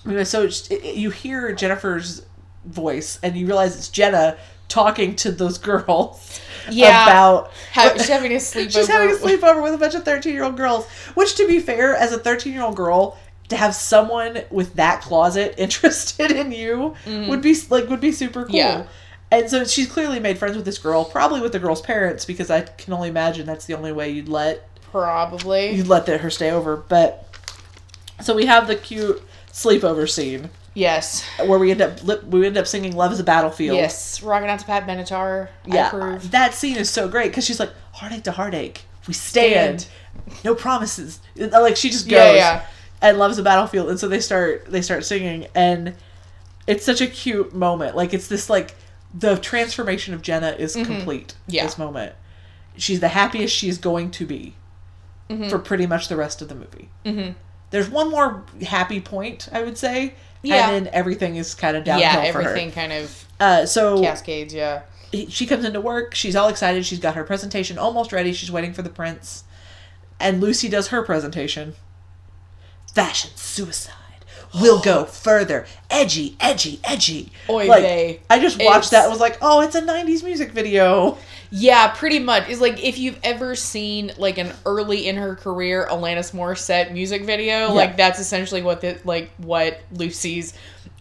I 0.04 0.08
mean, 0.10 0.24
so 0.26 0.42
it- 0.42 0.94
you 0.94 1.08
hear 1.08 1.52
Jennifer's 1.54 2.26
voice 2.66 3.18
and 3.22 3.34
you 3.36 3.46
realize 3.46 3.76
it's 3.76 3.88
Jenna 3.88 4.36
talking 4.68 5.14
to 5.16 5.32
those 5.32 5.58
girls 5.58 6.40
Yeah. 6.68 7.04
about 7.04 7.52
How, 7.72 7.92
she's 7.96 8.08
having 8.08 8.32
a 8.32 8.36
sleepover. 8.36 8.72
She's 8.72 8.88
having 8.88 9.10
a 9.10 9.18
sleepover 9.18 9.62
with 9.62 9.74
a 9.74 9.78
bunch 9.78 9.94
of 9.94 10.04
13 10.04 10.32
year 10.32 10.44
old 10.44 10.56
girls. 10.56 10.86
Which, 11.14 11.36
to 11.36 11.46
be 11.46 11.60
fair, 11.60 11.94
as 11.94 12.12
a 12.12 12.18
13 12.18 12.52
year 12.52 12.62
old 12.62 12.76
girl, 12.76 13.16
to 13.48 13.56
have 13.56 13.74
someone 13.74 14.42
with 14.50 14.74
that 14.74 15.02
closet 15.02 15.54
interested 15.58 16.30
in 16.30 16.52
you 16.52 16.94
mm. 17.04 17.28
would 17.28 17.42
be 17.42 17.56
like 17.70 17.88
would 17.88 18.00
be 18.00 18.12
super 18.12 18.44
cool. 18.44 18.54
Yeah. 18.54 18.86
And 19.30 19.50
so 19.50 19.64
she's 19.64 19.90
clearly 19.90 20.20
made 20.20 20.38
friends 20.38 20.54
with 20.54 20.64
this 20.64 20.78
girl, 20.78 21.04
probably 21.04 21.40
with 21.40 21.52
the 21.52 21.58
girl's 21.58 21.80
parents, 21.80 22.24
because 22.24 22.50
I 22.50 22.60
can 22.60 22.92
only 22.92 23.08
imagine 23.08 23.46
that's 23.46 23.66
the 23.66 23.74
only 23.74 23.90
way 23.90 24.10
you'd 24.10 24.28
let 24.28 24.68
Probably. 24.92 25.72
you'd 25.72 25.88
let 25.88 26.06
the, 26.06 26.18
her 26.18 26.30
stay 26.30 26.52
over. 26.52 26.76
But 26.76 27.26
so 28.22 28.34
we 28.34 28.46
have 28.46 28.68
the 28.68 28.76
cute 28.76 29.22
sleepover 29.50 30.08
scene 30.08 30.50
Yes. 30.75 31.25
where 31.45 31.59
we 31.59 31.70
end 31.70 31.81
up 31.81 32.03
lip, 32.05 32.25
we 32.25 32.47
end 32.47 32.57
up 32.59 32.66
singing 32.66 32.95
"Love 32.97 33.12
Is 33.12 33.20
a 33.20 33.25
Battlefield." 33.25 33.77
Yes. 33.77 34.22
Rocking 34.22 34.49
out 34.49 34.59
to 34.59 34.64
Pat 34.66 34.87
Benatar. 34.87 35.49
Yeah, 35.64 36.18
that 36.31 36.55
scene 36.55 36.77
is 36.77 36.91
so 36.91 37.09
great 37.09 37.29
because 37.29 37.45
she's 37.45 37.61
like 37.61 37.70
heartache 37.93 38.25
to 38.25 38.33
heartache, 38.33 38.83
we 39.07 39.14
stand, 39.14 39.87
no 40.45 40.55
promises. 40.55 41.20
Like 41.37 41.77
she 41.77 41.91
just 41.91 42.07
goes 42.09 42.16
Yeah, 42.16 42.33
yeah. 42.33 42.66
and 43.01 43.18
loves 43.18 43.39
a 43.39 43.43
battlefield, 43.43 43.89
and 43.89 43.99
so 44.01 44.09
they 44.09 44.20
start 44.20 44.66
they 44.66 44.83
start 44.83 45.05
singing, 45.05 45.47
and 45.55 45.95
it's 46.66 46.85
such 46.85 47.01
a 47.01 47.07
cute 47.07 47.55
moment. 47.55 47.95
Like 47.97 48.12
it's 48.12 48.27
this 48.27 48.51
like 48.51 48.75
the 49.16 49.37
transformation 49.37 50.12
of 50.12 50.22
Jenna 50.22 50.51
is 50.59 50.75
complete. 50.75 51.29
Mm-hmm. 51.43 51.51
Yeah. 51.55 51.64
this 51.66 51.79
moment, 51.79 52.14
she's 52.77 52.99
the 52.99 53.09
happiest 53.09 53.55
she's 53.55 53.79
going 53.79 54.11
to 54.12 54.27
be 54.27 54.55
Mm-hmm. 55.31 55.49
for 55.49 55.59
pretty 55.59 55.87
much 55.87 56.09
the 56.09 56.16
rest 56.16 56.43
of 56.43 56.49
the 56.49 56.55
movie. 56.55 56.91
Mm-hmm. 57.07 57.33
There's 57.70 57.89
one 57.89 58.11
more 58.11 58.45
happy 58.66 59.01
point, 59.01 59.49
I 59.51 59.62
would 59.62 59.79
say. 59.79 60.12
Yeah. 60.45 60.70
And 60.70 60.86
then 60.86 60.95
everything 60.95 61.36
is 61.36 61.55
kind 61.55 61.76
of 61.76 61.84
downhill 61.84 62.03
Yeah, 62.09 62.30
for 62.32 62.42
her. 62.42 62.49
everything 62.51 62.70
kind 62.72 62.92
of 62.92 63.24
Uh, 63.40 63.66
so 63.66 64.01
cascades, 64.01 64.53
yeah. 64.55 64.82
she 65.28 65.47
comes 65.47 65.64
into 65.64 65.80
work. 65.80 66.14
She's 66.14 66.36
all 66.36 66.49
excited. 66.49 66.84
She's 66.86 66.99
got 67.01 67.14
her 67.16 67.24
presentation 67.24 67.78
almost 67.78 68.12
ready. 68.12 68.32
She's 68.32 68.51
waiting 68.53 68.72
for 68.72 68.82
the 68.82 68.90
prince. 68.90 69.45
And 70.20 70.40
Lucy 70.40 70.68
does 70.68 70.88
her 70.88 71.03
presentation. 71.03 71.74
Fashion 72.95 73.30
suicide. 73.34 73.95
We'll 74.61 74.80
go 74.80 75.05
further. 75.05 75.66
Edgy, 75.90 76.36
edgy, 76.40 76.80
edgy. 76.84 77.30
Oy 77.48 77.66
like, 77.66 77.82
vey. 77.82 78.20
I 78.30 78.38
just 78.38 78.57
watched 78.59 78.88
It's- 78.88 78.90
that 78.90 79.02
and 79.05 79.11
was 79.11 79.20
like, 79.20 79.38
oh, 79.42 79.61
it's 79.61 79.74
a 79.74 79.82
90s 79.82 80.22
music 80.24 80.52
video. 80.52 81.18
Yeah, 81.50 81.88
pretty 81.88 82.18
much. 82.18 82.48
It's 82.48 82.61
like 82.61 82.82
if 82.82 82.98
you've 82.98 83.18
ever 83.22 83.55
seen 83.55 84.12
like 84.18 84.38
an 84.38 84.52
early 84.66 85.07
in 85.07 85.16
her 85.16 85.36
career 85.36 85.86
Alanis 85.88 86.32
Morissette 86.34 86.92
music 86.92 87.24
video, 87.24 87.72
like 87.72 87.96
that's 87.96 88.18
essentially 88.18 88.61
what 88.62 88.80
the 88.80 88.98
like 89.05 89.30
what 89.36 89.80
Lucy's 89.92 90.55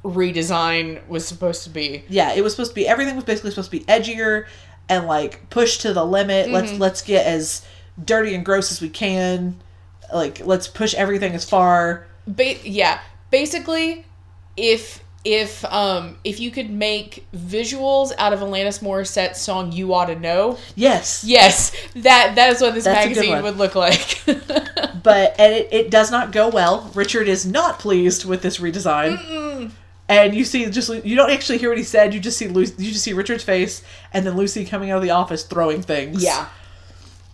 redesign 0.03 1.05
was 1.07 1.25
supposed 1.27 1.63
to 1.63 1.69
be. 1.69 2.03
Yeah, 2.09 2.33
it 2.33 2.43
was 2.43 2.53
supposed 2.53 2.71
to 2.71 2.75
be, 2.75 2.87
everything 2.87 3.15
was 3.15 3.23
basically 3.25 3.49
supposed 3.51 3.71
to 3.71 3.77
be 3.79 3.83
edgier 3.85 4.45
and 4.89 5.07
like 5.07 5.49
pushed 5.49 5.81
to 5.81 5.93
the 5.93 6.05
limit. 6.05 6.49
Let's, 6.49 6.71
Mm-hmm. 6.71 6.81
let's 6.81 7.01
get 7.01 7.25
as 7.25 7.65
dirty 8.03 8.35
and 8.35 8.45
gross 8.45 8.71
as 8.71 8.81
we 8.81 8.89
can. 8.89 9.61
Like, 10.13 10.45
let's 10.45 10.67
push 10.67 10.93
everything 10.93 11.33
as 11.33 11.49
far. 11.49 12.05
Ba- 12.27 12.61
yeah, 12.67 12.99
basically, 13.33 14.05
if 14.55 15.03
if 15.25 15.63
um 15.65 16.17
if 16.23 16.39
you 16.39 16.51
could 16.51 16.69
make 16.69 17.25
visuals 17.35 18.11
out 18.17 18.33
of 18.33 18.39
Alanis 18.41 18.81
Morissette's 18.83 19.41
song 19.41 19.71
"You 19.71 19.93
Ought 19.93 20.05
to 20.05 20.15
Know," 20.15 20.57
Yes. 20.75 21.23
yes, 21.25 21.71
that 21.95 22.35
that 22.35 22.53
is 22.53 22.61
what 22.61 22.73
this 22.75 22.83
That's 22.83 23.07
magazine 23.07 23.41
would 23.41 23.57
look 23.57 23.73
like. 23.75 24.21
but 24.25 25.35
and 25.39 25.53
it, 25.53 25.67
it 25.71 25.91
does 25.91 26.11
not 26.11 26.31
go 26.31 26.49
well. 26.49 26.91
Richard 26.93 27.27
is 27.27 27.45
not 27.45 27.79
pleased 27.79 28.23
with 28.25 28.41
this 28.41 28.59
redesign. 28.59 29.71
And 30.09 30.35
you 30.35 30.43
see 30.43 30.69
just 30.69 30.89
you 31.05 31.15
don't 31.15 31.31
actually 31.31 31.57
hear 31.57 31.69
what 31.69 31.77
he 31.77 31.83
said. 31.85 32.13
You 32.13 32.19
just 32.19 32.37
see 32.37 32.47
Lucy, 32.49 32.75
you 32.83 32.91
just 32.91 33.03
see 33.03 33.13
Richard's 33.13 33.43
face, 33.43 33.81
and 34.13 34.25
then 34.27 34.35
Lucy 34.35 34.65
coming 34.65 34.91
out 34.91 34.97
of 34.97 35.03
the 35.03 35.09
office 35.11 35.43
throwing 35.43 35.81
things. 35.81 36.21
yeah, 36.21 36.49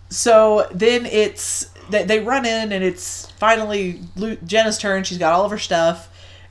So 0.08 0.66
then 0.72 1.04
it's 1.04 1.66
they, 1.90 2.04
they 2.04 2.20
run 2.20 2.46
in, 2.46 2.72
and 2.72 2.84
it's 2.84 3.30
finally 3.32 4.00
Jenna's 4.44 4.78
turn. 4.78 5.04
She's 5.04 5.18
got 5.18 5.32
all 5.32 5.44
of 5.44 5.50
her 5.50 5.58
stuff, 5.58 6.08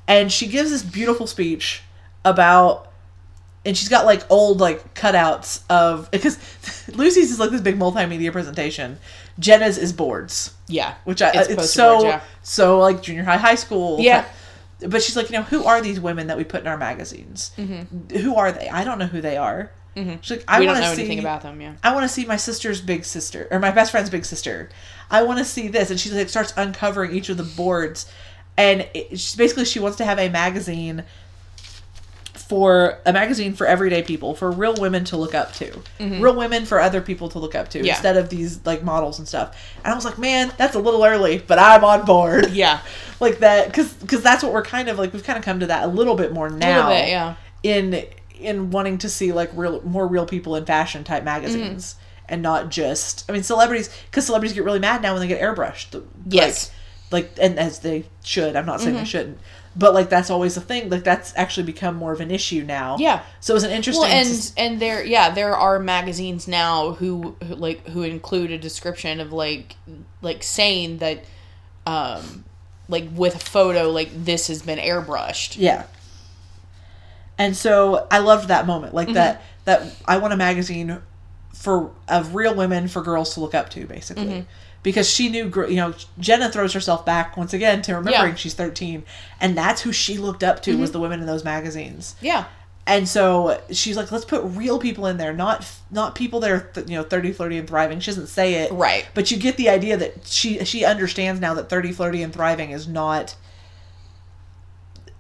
and 0.07 0.31
she 0.31 0.47
gives 0.47 0.69
this 0.69 0.83
beautiful 0.83 1.27
speech 1.27 1.83
about. 2.23 2.85
And 3.65 3.75
she's 3.75 3.89
got 3.89 4.05
like 4.05 4.23
old 4.31 4.61
like 4.61 4.93
cutouts 4.95 5.63
of 5.69 6.09
because 6.11 6.37
Lucy's 6.95 7.29
is 7.29 7.39
like 7.39 7.51
this 7.51 7.61
big 7.61 7.77
multimedia 7.77 8.31
presentation. 8.31 8.97
Jenna's 9.37 9.77
is 9.77 9.91
boards 9.91 10.53
yeah, 10.69 10.95
which 11.03 11.21
I 11.21 11.31
It's 11.33 11.49
it's, 11.49 11.71
so 11.71 12.03
yeah. 12.03 12.21
so 12.43 12.79
like 12.79 13.01
junior 13.01 13.23
high, 13.23 13.37
high 13.37 13.55
school. 13.55 13.99
Yeah. 13.99 14.25
But 14.87 15.03
she's 15.03 15.17
like, 15.17 15.29
you 15.29 15.35
know, 15.35 15.43
who 15.43 15.65
are 15.65 15.81
these 15.81 15.99
women 15.99 16.27
that 16.27 16.37
we 16.37 16.45
put 16.45 16.61
in 16.61 16.67
our 16.67 16.77
magazines? 16.77 17.51
Mm-hmm. 17.57 18.17
Who 18.17 18.35
are 18.35 18.51
they? 18.51 18.69
I 18.69 18.85
don't 18.85 18.97
know 18.97 19.07
who 19.07 19.19
they 19.19 19.35
are. 19.35 19.71
She's 19.95 20.29
like, 20.37 20.43
I 20.47 20.53
Mm-hmm. 20.53 20.59
we 20.61 20.65
want 20.67 20.75
don't 20.77 20.83
to 20.83 20.89
know 20.89 20.95
see. 20.95 21.01
anything 21.01 21.19
about 21.19 21.41
them. 21.41 21.59
Yeah, 21.59 21.73
I 21.83 21.93
want 21.93 22.03
to 22.03 22.09
see 22.09 22.25
my 22.25 22.37
sister's 22.37 22.79
big 22.81 23.03
sister 23.05 23.47
or 23.51 23.59
my 23.59 23.71
best 23.71 23.91
friend's 23.91 24.09
big 24.09 24.23
sister. 24.25 24.69
I 25.11 25.23
want 25.23 25.39
to 25.39 25.45
see 25.45 25.67
this, 25.67 25.89
and 25.91 25.99
she 25.99 26.09
like 26.11 26.29
starts 26.29 26.53
uncovering 26.55 27.13
each 27.13 27.29
of 27.29 27.37
the 27.37 27.43
boards, 27.43 28.09
and 28.57 28.87
it, 28.93 29.09
she's 29.11 29.35
basically 29.35 29.65
she 29.65 29.79
wants 29.79 29.97
to 29.97 30.05
have 30.05 30.17
a 30.19 30.29
magazine 30.29 31.03
for 32.33 32.97
a 33.05 33.13
magazine 33.13 33.53
for 33.53 33.67
everyday 33.67 34.01
people, 34.01 34.33
for 34.33 34.49
real 34.49 34.73
women 34.75 35.03
to 35.05 35.17
look 35.17 35.35
up 35.35 35.53
to, 35.53 35.71
real 35.99 36.35
women 36.35 36.65
for 36.65 36.79
other 36.79 36.99
people 37.01 37.29
to 37.29 37.37
look 37.39 37.53
up 37.53 37.69
to, 37.69 37.77
Mm-hmm. 37.79 37.85
Yeah. 37.87 37.93
instead 37.93 38.17
of 38.17 38.29
these 38.29 38.65
like 38.65 38.83
models 38.83 39.19
and 39.19 39.27
stuff. 39.27 39.55
And 39.83 39.91
I 39.91 39.95
was 39.95 40.05
like, 40.05 40.17
man, 40.17 40.51
that's 40.57 40.75
a 40.75 40.79
little 40.79 41.03
early, 41.05 41.39
but 41.39 41.59
I'm 41.59 41.83
on 41.83 42.05
board. 42.05 42.51
yeah, 42.51 42.79
like 43.19 43.39
that, 43.39 43.67
because 43.67 43.93
because 43.95 44.23
that's 44.23 44.43
what 44.43 44.53
we're 44.53 44.63
kind 44.63 44.87
of 44.89 44.97
like. 44.97 45.13
We've 45.13 45.23
kind 45.23 45.37
of 45.37 45.43
come 45.45 45.59
to 45.59 45.67
that 45.67 45.83
a 45.83 45.87
little 45.87 46.15
bit 46.15 46.31
more 46.33 46.47
a 46.47 46.51
now. 46.51 46.87
little 46.89 47.01
bit. 47.03 47.09
Yeah, 47.09 47.35
In 47.63 48.05
in 48.39 48.71
wanting 48.71 48.97
to 48.99 49.09
see 49.09 49.31
like 49.31 49.51
real 49.53 49.81
more 49.83 50.07
real 50.07 50.25
people 50.25 50.55
in 50.55 50.65
fashion 50.65 51.03
type 51.03 51.23
magazines. 51.23 51.93
Mm-hmm. 51.93 52.05
And 52.31 52.43
not 52.43 52.69
just, 52.69 53.25
I 53.27 53.33
mean, 53.33 53.41
celebrities, 53.41 53.89
because 54.05 54.23
celebrities 54.27 54.53
get 54.53 54.63
really 54.63 54.77
mad 54.77 55.01
now 55.01 55.13
when 55.13 55.21
they 55.21 55.27
get 55.27 55.41
airbrushed. 55.41 55.95
Like- 55.95 56.03
Yes. 56.29 56.71
Like, 57.09 57.31
and 57.41 57.57
as 57.57 57.79
they 57.79 58.05
should. 58.23 58.55
I'm 58.55 58.67
not 58.67 58.81
saying 58.81 58.91
Mm-hmm. 58.93 59.03
they 59.03 59.09
shouldn't. 59.09 59.39
But, 59.75 59.95
like, 59.95 60.09
that's 60.11 60.29
always 60.29 60.55
a 60.55 60.61
thing. 60.61 60.91
Like, 60.91 61.03
that's 61.03 61.33
actually 61.35 61.63
become 61.63 61.95
more 61.95 62.11
of 62.11 62.21
an 62.21 62.29
issue 62.29 62.63
now. 62.63 62.97
Yeah. 62.99 63.23
So 63.39 63.53
it 63.53 63.55
was 63.55 63.63
an 63.63 63.71
interesting. 63.71 64.03
well, 64.03 64.11
and 64.11 64.27
s- 64.27 64.53
and 64.57 64.79
there, 64.79 65.03
yeah, 65.03 65.31
there 65.31 65.55
are 65.55 65.79
magazines 65.79 66.47
now 66.47 66.91
who, 66.91 67.35
who 67.43 67.55
like 67.55 67.87
who 67.87 68.03
include 68.03 68.51
a 68.51 68.59
description 68.59 69.19
of 69.19 69.33
like 69.33 69.75
like 70.21 70.43
saying 70.43 70.99
that, 70.99 71.23
um, 71.87 72.43
like 72.87 73.07
with 73.15 73.35
a 73.35 73.39
photo, 73.39 73.89
like 73.89 74.09
this 74.13 74.47
has 74.49 74.61
been 74.61 74.77
airbrushed. 74.77 75.55
Yeah. 75.57 75.85
And 77.39 77.57
so 77.57 78.05
I 78.11 78.19
loved 78.19 78.49
that 78.49 78.67
moment, 78.67 78.93
like 78.93 79.13
that. 79.13 79.35
Mm-hmm. 79.37 79.43
That 79.65 79.95
I 80.07 80.17
want 80.17 80.33
a 80.33 80.37
magazine 80.37 80.99
for 81.53 81.91
of 82.07 82.35
real 82.35 82.53
women 82.55 82.87
for 82.87 83.01
girls 83.01 83.33
to 83.33 83.39
look 83.39 83.53
up 83.55 83.69
to, 83.71 83.85
basically, 83.87 84.25
Mm-hmm. 84.25 84.39
because 84.83 85.09
she 85.09 85.29
knew, 85.29 85.51
you 85.67 85.75
know, 85.75 85.93
Jenna 86.19 86.49
throws 86.51 86.73
herself 86.73 87.05
back 87.05 87.35
once 87.37 87.53
again 87.53 87.81
to 87.83 87.93
remembering 87.95 88.13
Yeah. 88.13 88.27
Mm-hmm. 88.29 88.35
she's 88.37 88.53
thirteen, 88.53 89.03
and 89.41 89.57
that's 89.57 89.81
who 89.81 89.91
she 89.91 90.17
looked 90.17 90.43
up 90.43 90.61
to 90.63 90.77
was 90.77 90.91
the 90.91 90.99
women 90.99 91.19
in 91.19 91.25
those 91.25 91.43
magazines. 91.43 92.15
Yeah, 92.21 92.45
And 92.87 93.07
so 93.07 93.61
she's 93.71 93.95
like, 93.97 94.11
let's 94.11 94.25
put 94.25 94.41
real 94.43 94.79
people 94.79 95.05
in 95.05 95.17
there, 95.17 95.33
not 95.33 95.67
not 95.91 96.15
people 96.15 96.39
that 96.39 96.51
are 96.51 96.59
th- 96.73 96.89
you 96.89 96.95
know 96.95 97.03
thirty, 97.03 97.31
flirty, 97.31 97.57
and 97.57 97.67
thriving. 97.67 97.99
She 97.99 98.09
doesn't 98.11 98.27
say 98.27 98.55
it, 98.63 98.71
Right. 98.71 99.07
But 99.13 99.29
you 99.31 99.37
get 99.37 99.57
the 99.57 99.69
idea 99.69 99.97
that 99.97 100.25
she 100.25 100.63
she 100.65 100.83
understands 100.85 101.39
now 101.41 101.53
that 101.55 101.69
thirty, 101.69 101.91
flirty, 101.91 102.23
and 102.23 102.33
thriving 102.33 102.71
is 102.71 102.87
not 102.87 103.35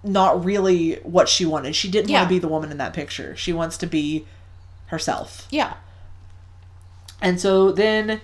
not 0.03 0.43
really 0.45 0.95
what 1.03 1.27
she 1.29 1.45
wanted. 1.45 1.75
She 1.75 1.89
didn't 1.89 2.09
Yeah. 2.09 2.19
want 2.19 2.29
to 2.29 2.35
be 2.35 2.39
the 2.39 2.47
woman 2.47 2.71
in 2.71 2.77
that 2.77 2.93
picture. 2.93 3.35
She 3.35 3.51
wants 3.53 3.77
to 3.77 3.87
be 3.87 4.25
herself. 4.87 5.45
yeah, 5.51 5.73
And 7.21 7.39
so 7.39 7.71
then 7.71 8.21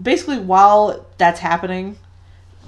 basically 0.00 0.38
while 0.38 1.06
that's 1.18 1.40
happening, 1.40 1.96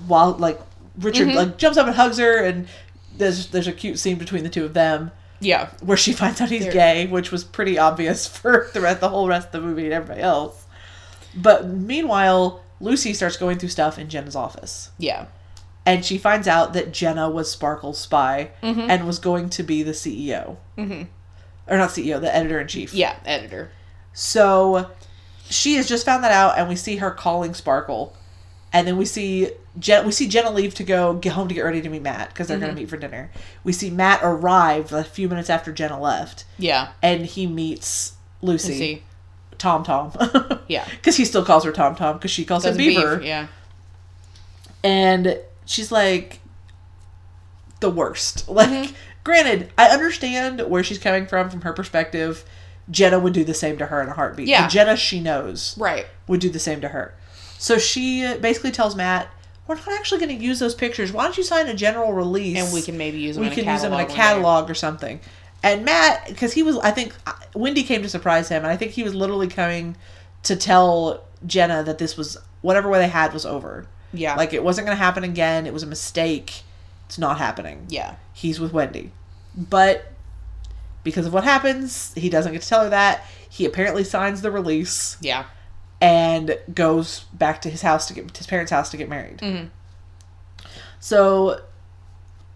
while 0.06 0.32
like 0.32 0.60
Richard 0.98 1.28
Mm-hmm. 1.28 1.36
like 1.36 1.56
jumps 1.58 1.76
up 1.76 1.86
and 1.86 1.96
hugs 1.96 2.18
her 2.18 2.44
and 2.44 2.68
there's 3.16 3.48
there's 3.48 3.66
a 3.66 3.72
cute 3.72 3.98
scene 3.98 4.16
between 4.16 4.42
the 4.44 4.48
two 4.50 4.64
of 4.64 4.74
them 4.74 5.10
yeah, 5.40 5.68
where 5.82 5.96
she 5.98 6.12
finds 6.22 6.40
out 6.40 6.48
he's 6.50 6.62
They're- 6.64 6.72
gay, 6.72 7.06
which 7.06 7.30
was 7.32 7.44
pretty 7.44 7.78
obvious 7.78 8.26
for 8.38 8.68
the 8.72 8.80
rest, 8.80 9.00
the 9.00 9.08
whole 9.08 9.28
rest 9.28 9.48
of 9.48 9.52
the 9.52 9.60
movie 9.60 9.84
and 9.84 9.92
everybody 9.92 10.20
else. 10.22 10.64
But 11.34 11.66
meanwhile, 11.68 12.62
Lucy 12.80 13.12
starts 13.12 13.36
going 13.36 13.58
through 13.58 13.68
stuff 13.70 13.98
in 13.98 14.08
Jenna's 14.08 14.36
office, 14.36 14.90
yeah, 14.98 15.26
and 15.86 16.04
she 16.04 16.18
finds 16.18 16.46
out 16.48 16.72
that 16.74 16.92
Jenna 16.92 17.30
was 17.30 17.50
Sparkle's 17.50 17.98
spy 17.98 18.50
Mm-hmm. 18.62 18.90
and 18.90 19.06
was 19.06 19.18
going 19.18 19.48
to 19.50 19.62
be 19.62 19.82
the 19.82 19.92
CEO, 19.92 20.56
mm-hmm. 20.76 21.04
or 21.68 21.76
not 21.78 21.90
CEO, 21.90 22.20
the 22.20 22.34
editor 22.34 22.60
in 22.60 22.68
chief. 22.68 22.92
yeah. 22.92 23.16
Editor. 23.24 23.70
So 24.12 24.90
she 25.48 25.74
has 25.74 25.88
just 25.88 26.04
found 26.04 26.24
that 26.24 26.32
out, 26.32 26.58
and 26.58 26.68
we 26.68 26.74
see 26.76 26.96
her 26.96 27.10
calling 27.10 27.54
Sparkle, 27.54 28.16
and 28.72 28.86
then 28.86 28.96
we 28.96 29.04
see 29.04 29.50
Jen. 29.78 30.04
We 30.06 30.10
see 30.12 30.26
Jenna 30.26 30.50
leave 30.50 30.74
to 30.74 30.84
go 30.84 31.14
get 31.14 31.32
home 31.34 31.48
to 31.48 31.54
get 31.54 31.60
ready 31.62 31.80
to 31.82 31.88
meet 31.88 32.02
Matt 32.02 32.30
because 32.30 32.48
they're 32.48 32.58
going 32.58 32.74
to 32.74 32.80
meet 32.80 32.88
for 32.88 32.96
dinner. 32.96 33.30
We 33.62 33.72
see 33.72 33.90
Matt 33.90 34.20
arrive 34.22 34.92
a 34.92 35.04
few 35.04 35.28
minutes 35.28 35.48
after 35.50 35.70
Jenna 35.72 36.00
left, 36.00 36.44
Yeah, 36.58 36.88
and 37.02 37.26
he 37.26 37.46
meets 37.46 38.14
Lucy, 38.42 38.74
see, 38.74 39.02
Tom 39.58 39.84
Tom. 39.84 40.12
Yeah. 40.68 40.84
because 40.90 41.16
he 41.16 41.24
still 41.24 41.44
calls 41.44 41.62
her 41.64 41.72
Tom 41.72 41.94
Tom 41.94 42.16
because 42.16 42.30
she 42.32 42.44
calls 42.44 42.64
him 42.64 42.70
doesn't 42.70 42.78
Beaver, 42.84 43.16
beef. 43.18 43.26
Yeah, 43.26 43.46
and 44.82 45.38
she's 45.66 45.92
like 45.92 46.40
the 47.80 47.90
worst. 47.90 48.48
Like, 48.48 48.68
Mm-hmm. 48.70 48.94
granted, 49.24 49.72
I 49.76 49.88
understand 49.88 50.60
where 50.68 50.82
she's 50.82 50.98
coming 50.98 51.26
from 51.26 51.50
from 51.50 51.60
her 51.62 51.72
perspective. 51.74 52.44
Jenna 52.90 53.18
would 53.18 53.32
do 53.32 53.44
the 53.44 53.52
same 53.54 53.76
to 53.78 53.86
her 53.86 54.00
in 54.00 54.08
a 54.08 54.12
heartbeat. 54.14 54.48
Yeah. 54.48 54.68
Jenna 54.68 54.96
she 54.96 55.20
knows 55.20 55.76
right. 55.78 56.06
would 56.28 56.40
do 56.40 56.48
the 56.48 56.58
same 56.60 56.80
to 56.82 56.88
her. 56.88 57.14
So 57.58 57.78
she 57.78 58.20
basically 58.40 58.70
tells 58.70 58.94
Matt, 58.94 59.28
"We're 59.66 59.74
not 59.74 59.88
actually 59.88 60.20
going 60.24 60.38
to 60.38 60.44
use 60.44 60.58
those 60.60 60.74
pictures. 60.74 61.12
Why 61.12 61.24
don't 61.24 61.36
you 61.36 61.42
sign 61.42 61.66
a 61.66 61.74
general 61.74 62.12
release, 62.12 62.56
And 62.58 62.72
we 62.72 62.82
can 62.82 62.96
maybe 62.96 63.18
use 63.18 63.34
them. 63.36 63.42
we 63.42 63.48
in 63.48 63.54
can 63.56 63.64
use 63.72 63.82
them 63.82 63.92
in 63.92 63.98
a 64.00 64.04
catalog 64.04 64.08
one 64.08 64.16
day." 64.16 64.22
catalog 64.22 64.70
or 64.70 64.74
something." 64.74 65.20
And 65.62 65.84
Matt, 65.84 66.28
because 66.28 66.52
he 66.52 66.62
was, 66.62 66.78
I 66.78 66.92
think 66.92 67.12
uh, 67.26 67.32
Wendy 67.54 67.82
came 67.82 68.02
to 68.02 68.08
surprise 68.08 68.48
him, 68.50 68.62
and 68.62 68.70
I 68.70 68.76
think 68.76 68.92
he 68.92 69.02
was 69.02 69.14
literally 69.14 69.48
coming 69.48 69.96
to 70.44 70.54
tell 70.54 71.24
Jenna 71.44 71.82
that 71.82 71.98
this 71.98 72.16
was 72.16 72.36
whatever 72.60 72.88
way 72.88 73.00
they 73.00 73.08
had 73.08 73.32
was 73.32 73.44
over. 73.44 73.86
Yeah, 74.12 74.34
Like 74.36 74.52
it 74.52 74.62
wasn't 74.64 74.86
going 74.86 74.96
to 74.96 75.02
happen 75.02 75.24
again. 75.24 75.66
It 75.66 75.72
was 75.72 75.82
a 75.82 75.86
mistake. 75.86 76.62
It's 77.06 77.18
not 77.18 77.38
happening. 77.38 77.86
yeah, 77.88 78.16
He's 78.32 78.58
with 78.60 78.72
Wendy, 78.72 79.12
but 79.56 80.12
because 81.04 81.24
of 81.26 81.32
what 81.32 81.44
happens, 81.44 82.12
he 82.14 82.28
doesn't 82.28 82.52
get 82.52 82.62
to 82.62 82.68
tell 82.68 82.82
her 82.84 82.90
that. 82.90 83.24
He 83.48 83.64
apparently 83.64 84.02
signs 84.04 84.42
the 84.42 84.50
release 84.50 85.16
yeah, 85.20 85.44
and 86.00 86.58
goes 86.74 87.20
back 87.32 87.60
to 87.62 87.70
his 87.70 87.82
house 87.82 88.06
to 88.08 88.14
get 88.14 88.28
to 88.34 88.38
his 88.38 88.46
parents' 88.46 88.70
house 88.72 88.90
to 88.90 88.96
get 88.96 89.08
married. 89.08 89.38
Mhm. 89.38 89.68
So 90.98 91.60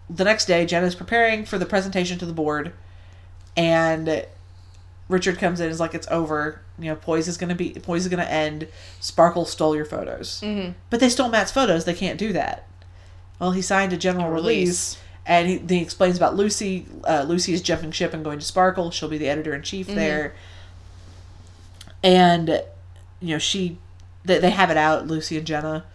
the 0.09 0.23
next 0.25 0.45
day, 0.45 0.65
Jenna's 0.65 0.95
preparing 0.95 1.45
for 1.45 1.57
the 1.57 1.65
presentation 1.65 2.17
to 2.19 2.25
the 2.25 2.33
board, 2.33 2.73
and 3.55 4.25
Richard 5.11 5.37
comes 5.37 5.59
in 5.59 5.65
and 5.65 5.71
is 5.73 5.79
like, 5.79 5.93
"It's 5.93 6.07
over. 6.09 6.61
You 6.79 6.89
know, 6.91 6.95
Poise 6.95 7.27
is 7.27 7.37
gonna 7.37 7.53
be 7.55 7.71
Poise 7.71 8.03
is 8.03 8.07
gonna 8.09 8.23
end. 8.23 8.67
Sparkle 8.99 9.45
stole 9.45 9.75
your 9.75 9.85
photos, 9.85 10.41
Mhm. 10.41 10.73
but 10.89 10.99
they 10.99 11.09
stole 11.09 11.29
Matt's 11.29 11.51
photos. 11.51 11.85
They 11.85 11.93
can't 11.93 12.17
do 12.17 12.33
that. 12.33 12.67
Well, 13.39 13.51
he 13.51 13.61
signed 13.61 13.93
a 13.93 13.97
general 13.97 14.27
A 14.27 14.31
release." 14.31 14.47
release. 14.95 14.97
And 15.23 15.47
he, 15.47 15.57
then 15.57 15.77
he 15.77 15.83
explains 15.83 16.17
about 16.17 16.35
Lucy. 16.35 16.87
Uh, 17.07 17.23
Lucy 17.27 17.53
is 17.53 17.61
jumping 17.61 17.91
ship 17.91 18.11
and 18.11 18.23
going 18.23 18.39
to 18.39 18.45
Sparkle. 18.45 18.89
She'll 18.89 19.07
be 19.07 19.19
the 19.19 19.29
editor 19.29 19.53
in 19.53 19.61
chief 19.61 19.85
there. 19.85 20.33
And, 22.03 22.63
you 23.19 23.35
know, 23.35 23.37
she, 23.37 23.77
they, 24.25 24.39
they 24.39 24.49
have 24.49 24.71
it 24.71 24.77
out, 24.77 25.07
Lucy 25.07 25.37
and 25.37 25.45
Jenna. 25.45 25.85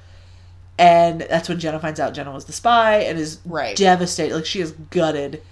And 0.78 1.22
that's 1.22 1.48
when 1.48 1.58
Jenna 1.58 1.80
finds 1.80 1.98
out 1.98 2.14
Jenna 2.14 2.30
was 2.32 2.44
the 2.44 2.52
spy 2.52 2.98
and 2.98 3.18
is 3.18 3.40
Right. 3.44 3.76
devastated. 3.76 4.34
Like 4.34 4.46
she 4.46 4.60
is 4.60 4.72
gutted 4.90 5.42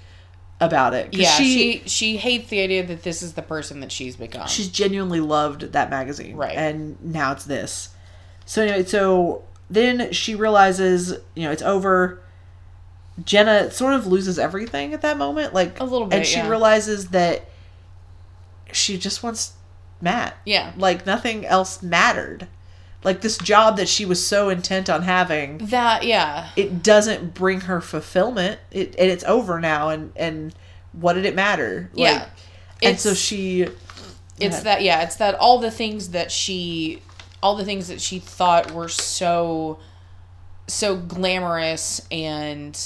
about 0.60 0.94
it. 0.94 1.12
Yeah, 1.12 1.30
she, 1.30 1.80
she, 1.80 1.88
she 1.88 2.16
hates 2.16 2.48
the 2.48 2.60
idea 2.60 2.86
that 2.86 3.02
this 3.02 3.22
is 3.22 3.34
the 3.34 3.42
person 3.42 3.80
that 3.80 3.90
she's 3.92 4.16
become. 4.16 4.46
she's 4.46 4.68
genuinely 4.68 5.20
loved 5.20 5.72
that 5.72 5.90
magazine. 5.90 6.36
Right. 6.36 6.56
And 6.56 6.96
now 7.04 7.32
it's 7.32 7.44
this. 7.44 7.90
So 8.46 8.62
anyway, 8.62 8.84
so 8.84 9.42
then 9.68 10.12
she 10.12 10.34
realizes, 10.34 11.12
you 11.34 11.42
know, 11.44 11.50
it's 11.50 11.62
over. 11.62 12.20
Jenna 13.24 13.70
sort 13.70 13.94
of 13.94 14.06
loses 14.06 14.38
everything 14.38 14.92
at 14.94 15.02
that 15.02 15.18
moment. 15.18 15.54
Like 15.54 15.78
A 15.80 15.84
little 15.84 16.06
bit, 16.06 16.16
And 16.18 16.26
she 16.26 16.38
yeah. 16.38 16.48
realizes 16.48 17.08
that 17.08 17.48
she 18.72 18.98
just 18.98 19.22
wants 19.22 19.52
Matt. 20.00 20.36
yeah. 20.44 20.72
Like 20.76 21.06
nothing 21.06 21.44
else 21.46 21.82
mattered. 21.82 22.48
Like 23.04 23.20
this 23.20 23.36
job 23.38 23.76
that 23.76 23.88
she 23.88 24.06
was 24.06 24.26
so 24.26 24.48
intent 24.48 24.88
on 24.88 25.02
having, 25.02 25.58
That 25.58 26.04
yeah. 26.04 26.48
it 26.56 26.82
doesn't 26.82 27.34
bring 27.34 27.60
her 27.62 27.80
fulfillment. 27.80 28.58
It 28.70 28.94
and 28.98 29.10
it's 29.10 29.24
over 29.24 29.60
now 29.60 29.90
and 29.90 30.12
and 30.16 30.54
what 30.92 31.12
did 31.14 31.26
it 31.26 31.34
matter? 31.34 31.90
Like, 31.92 32.12
Yeah. 32.12 32.28
and 32.82 32.98
so 32.98 33.14
she 33.14 33.66
It's 34.40 34.60
that 34.62 34.82
yeah, 34.82 35.02
it's 35.02 35.16
that 35.16 35.34
all 35.36 35.58
the 35.58 35.70
things 35.70 36.10
that 36.10 36.32
she 36.32 37.02
all 37.42 37.56
the 37.56 37.64
things 37.64 37.88
that 37.88 38.00
she 38.00 38.18
thought 38.20 38.70
were 38.72 38.88
so 38.88 39.78
so 40.66 40.96
glamorous 40.96 42.00
and 42.10 42.78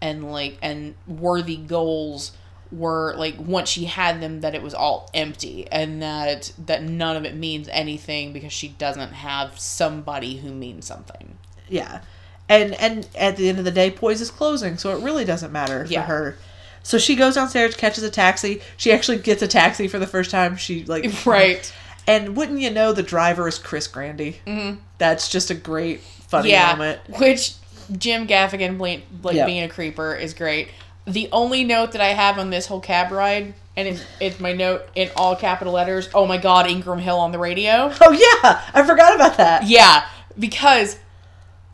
and 0.00 0.30
like 0.30 0.56
and 0.62 0.94
worthy 1.08 1.56
goals 1.56 2.30
were 2.74 3.14
like 3.16 3.36
once 3.38 3.68
she 3.68 3.84
had 3.84 4.20
them 4.20 4.40
that 4.40 4.54
it 4.54 4.62
was 4.62 4.74
all 4.74 5.08
empty 5.14 5.66
and 5.70 6.02
that 6.02 6.52
that 6.66 6.82
none 6.82 7.16
of 7.16 7.24
it 7.24 7.34
means 7.36 7.68
anything 7.70 8.32
because 8.32 8.52
she 8.52 8.68
doesn't 8.68 9.12
have 9.12 9.58
somebody 9.58 10.36
who 10.38 10.50
means 10.52 10.86
something. 10.86 11.36
yeah. 11.68 12.00
And 12.48 12.74
and 12.74 13.08
at 13.16 13.36
the 13.38 13.48
end 13.48 13.58
of 13.58 13.64
the 13.64 13.70
day, 13.70 13.90
Poise 13.90 14.20
is 14.20 14.30
closing, 14.30 14.76
so 14.76 14.94
it 14.94 15.02
really 15.02 15.24
doesn't 15.24 15.50
matter 15.52 15.86
Yeah. 15.88 16.02
for 16.02 16.06
her. 16.12 16.36
So 16.82 16.98
she 16.98 17.16
goes 17.16 17.36
downstairs, 17.36 17.74
catches 17.74 18.04
a 18.04 18.10
taxi. 18.10 18.60
She 18.76 18.92
actually 18.92 19.16
gets 19.18 19.40
a 19.40 19.48
taxi 19.48 19.88
for 19.88 19.98
the 19.98 20.06
first 20.06 20.30
time. 20.30 20.56
She 20.56 20.84
like 20.84 21.10
Right. 21.26 21.72
And 22.06 22.36
wouldn't 22.36 22.58
you 22.60 22.70
know, 22.70 22.92
the 22.92 23.02
driver 23.02 23.48
is 23.48 23.58
Chris 23.58 23.86
Grandy. 23.86 24.40
Mm-hmm. 24.46 24.78
That's 24.98 25.30
just 25.30 25.50
a 25.50 25.54
great 25.54 26.00
funny 26.02 26.50
yeah, 26.50 26.72
moment. 26.72 27.00
which 27.18 27.54
Jim 27.96 28.26
Gaffigan 28.26 28.78
like 28.78 29.34
Yeah. 29.34 29.46
being 29.46 29.62
a 29.62 29.68
creeper 29.70 30.14
is 30.14 30.34
great. 30.34 30.68
The 31.06 31.28
only 31.32 31.64
note 31.64 31.92
that 31.92 32.00
I 32.00 32.08
have 32.08 32.38
on 32.38 32.50
this 32.50 32.66
whole 32.66 32.80
cab 32.80 33.12
ride, 33.12 33.54
and 33.76 33.88
it's, 33.88 34.04
it's 34.20 34.40
my 34.40 34.52
note 34.52 34.82
in 34.94 35.10
all 35.16 35.36
capital 35.36 35.74
letters. 35.74 36.08
Oh 36.14 36.26
my 36.26 36.38
God, 36.38 36.66
Ingram 36.66 36.98
Hill 36.98 37.18
on 37.18 37.32
the 37.32 37.38
radio. 37.38 37.92
Oh 38.00 38.12
yeah, 38.12 38.62
I 38.72 38.82
forgot 38.86 39.14
about 39.14 39.36
that. 39.36 39.64
Yeah, 39.64 40.06
because 40.38 40.98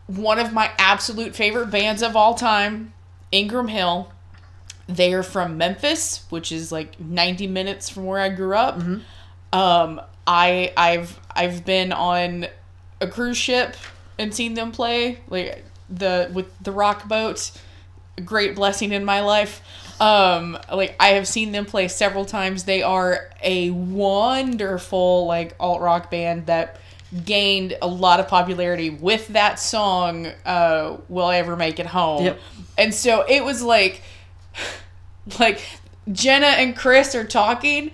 one 0.07 0.39
of 0.39 0.53
my 0.53 0.71
absolute 0.79 1.37
favorite 1.37 1.71
bands 1.71 2.03
of 2.03 2.17
all 2.17 2.35
time, 2.35 2.93
Ingram 3.33 3.69
Hill. 3.69 4.13
They 4.89 5.15
are 5.15 5.23
from 5.23 5.57
Memphis, 5.57 6.25
which 6.31 6.51
is 6.51 6.73
like 6.73 6.99
90 6.99 7.47
minutes 7.47 7.89
from 7.89 8.07
where 8.07 8.19
I 8.19 8.29
grew 8.29 8.57
up. 8.57 8.81
Um, 9.53 10.01
I 10.27 10.73
I've 10.77 11.19
I've 11.31 11.65
been 11.65 11.93
on 11.93 12.47
a 13.01 13.07
cruise 13.07 13.37
ship 13.37 13.77
and 14.19 14.35
seen 14.35 14.55
them 14.55 14.73
play 14.73 15.21
like 15.29 15.65
the 15.89 16.29
with 16.33 16.47
the 16.61 16.73
rock 16.73 17.07
boat. 17.09 17.53
Great 18.25 18.55
blessing 18.55 18.93
in 18.93 19.05
my 19.05 19.21
life. 19.21 19.63
Um, 20.01 20.57
like 20.73 20.97
I 20.99 21.09
have 21.09 21.29
seen 21.29 21.53
them 21.53 21.67
play 21.67 21.89
several 21.89 22.25
times. 22.25 22.65
They 22.65 22.83
are 22.83 23.31
a 23.43 23.71
wonderful 23.71 25.27
like 25.27 25.55
alt 25.61 25.81
rock 25.81 26.11
band 26.11 26.47
that 26.47 26.79
gained 27.25 27.77
a 27.83 27.87
lot 27.89 28.21
of 28.21 28.29
popularity 28.29 28.89
with 28.89 29.27
that 29.29 29.59
song 29.59 30.27
uh 30.47 30.97
will 31.09 31.27
I 31.27 31.39
ever 31.39 31.57
make 31.57 31.81
it 31.81 31.87
home 31.87 32.25
Yep. 32.25 32.41
and 32.79 32.95
so 32.95 33.25
it 33.29 33.43
was 33.45 33.63
like 33.63 34.01
like 35.41 35.61
jenna 36.13 36.47
and 36.47 36.77
chris 36.77 37.17
are 37.17 37.25
talking 37.25 37.91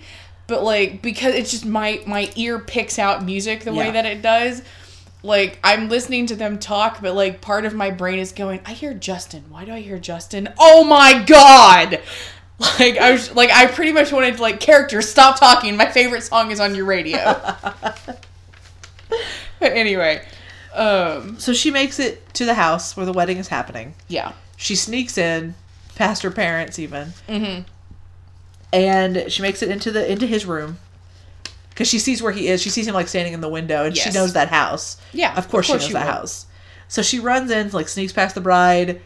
but 0.47 0.63
like 0.63 1.01
because 1.01 1.35
it's 1.35 1.51
just 1.51 1.65
my 1.65 2.03
my 2.07 2.31
ear 2.37 2.59
picks 2.59 2.99
out 2.99 3.25
music 3.25 3.65
the 3.65 3.73
way 3.73 3.91
that 3.91 4.05
it 4.05 4.21
does 4.21 4.61
like 5.27 5.59
i'm 5.65 5.89
listening 5.89 6.27
to 6.27 6.37
them 6.37 6.59
talk 6.59 7.01
but 7.03 7.15
like 7.15 7.41
part 7.41 7.65
of 7.65 7.75
my 7.75 7.91
brain 7.91 8.19
is 8.19 8.33
going 8.33 8.61
i 8.65 8.73
hear 8.73 8.95
justin. 8.95 9.45
Why 9.49 9.65
do 9.65 9.73
i 9.73 9.81
hear 9.81 9.99
justin? 9.99 10.49
Oh 10.59 10.85
my 10.85 11.23
god! 11.27 12.01
Like 12.59 12.97
i 12.97 13.13
was 13.13 13.35
like 13.35 13.51
i 13.51 13.67
pretty 13.67 13.93
much 13.93 14.11
wanted 14.13 14.37
to 14.37 14.41
like 14.43 14.61
character 14.61 15.03
stop 15.03 15.39
talking. 15.39 15.77
My 15.77 15.91
favorite 15.91 16.23
song 16.23 16.51
is 16.51 16.59
on 16.59 16.75
your 16.75 16.87
radio. 16.87 17.19
But 19.61 19.73
anyway 19.73 20.25
um 20.75 21.39
So 21.39 21.53
she 21.53 21.71
makes 21.71 21.99
it 21.99 22.33
to 22.35 22.47
the 22.47 22.55
house 22.55 22.97
where 22.97 23.05
the 23.05 23.13
wedding 23.13 23.37
is 23.37 23.49
happening. 23.49 23.95
yeah. 24.09 24.33
She 24.57 24.75
sneaks 24.75 25.19
in, 25.19 25.55
past 25.97 26.23
her 26.23 26.31
parents 26.31 26.79
even, 26.79 27.09
mm-hmm. 27.29 27.63
and 28.73 29.31
she 29.31 29.43
makes 29.43 29.63
it 29.63 29.69
into 29.71 29.91
the 29.93 30.11
into 30.11 30.27
his 30.27 30.47
room 30.47 30.79
because 31.77 31.89
she 31.89 31.99
sees 31.99 32.23
where 32.23 32.33
he 32.33 32.49
is. 32.49 32.63
She 32.63 32.71
sees 32.71 32.89
him 32.89 32.95
like 32.95 33.07
standing 33.07 33.35
in 33.35 33.43
the 33.43 33.51
window, 33.51 33.85
and 33.85 33.95
she 33.95 34.11
knows 34.11 34.33
that 34.33 34.49
house. 34.49 34.97
Yeah, 35.13 35.37
of 35.37 35.49
course, 35.51 35.67
of 35.67 35.73
course 35.73 35.83
she 35.83 35.89
she 35.89 35.95
knows 35.95 36.03
that 36.03 36.07
will. 36.07 36.21
house. 36.21 36.47
So 36.89 37.03
she 37.03 37.19
runs 37.21 37.51
in, 37.51 37.71
like 37.71 37.89
sneaks 37.89 38.13
past 38.15 38.35
the 38.35 38.41
bride, 38.41 39.03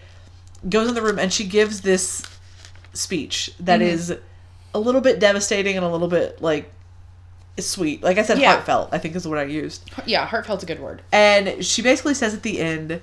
goes 0.69 0.89
in 0.89 0.95
the 0.95 1.03
room, 1.03 1.19
and 1.19 1.33
she 1.33 1.45
gives 1.45 1.81
this 1.81 2.23
speech 2.93 3.53
that 3.61 3.81
Mm-hmm. 3.81 3.89
is 3.89 4.17
a 4.73 4.79
little 4.79 5.01
bit 5.01 5.19
devastating 5.19 5.77
and 5.77 5.85
a 5.85 5.89
little 5.89 6.07
bit 6.09 6.41
like 6.41 6.71
sweet. 7.59 8.03
Like 8.05 8.19
I 8.19 8.23
said, 8.23 8.39
Yeah. 8.39 8.53
heartfelt. 8.53 8.91
I 8.93 8.99
think 8.99 9.17
is 9.17 9.27
what 9.27 9.39
I 9.39 9.43
used. 9.45 9.91
yeah 10.07 10.27
heartfelt's 10.27 10.63
a 10.63 10.67
good 10.67 10.79
word 10.81 11.03
And 11.13 11.65
she 11.65 11.83
basically 11.83 12.15
says 12.15 12.35
at 12.35 12.43
the 12.43 12.61
end, 12.61 13.01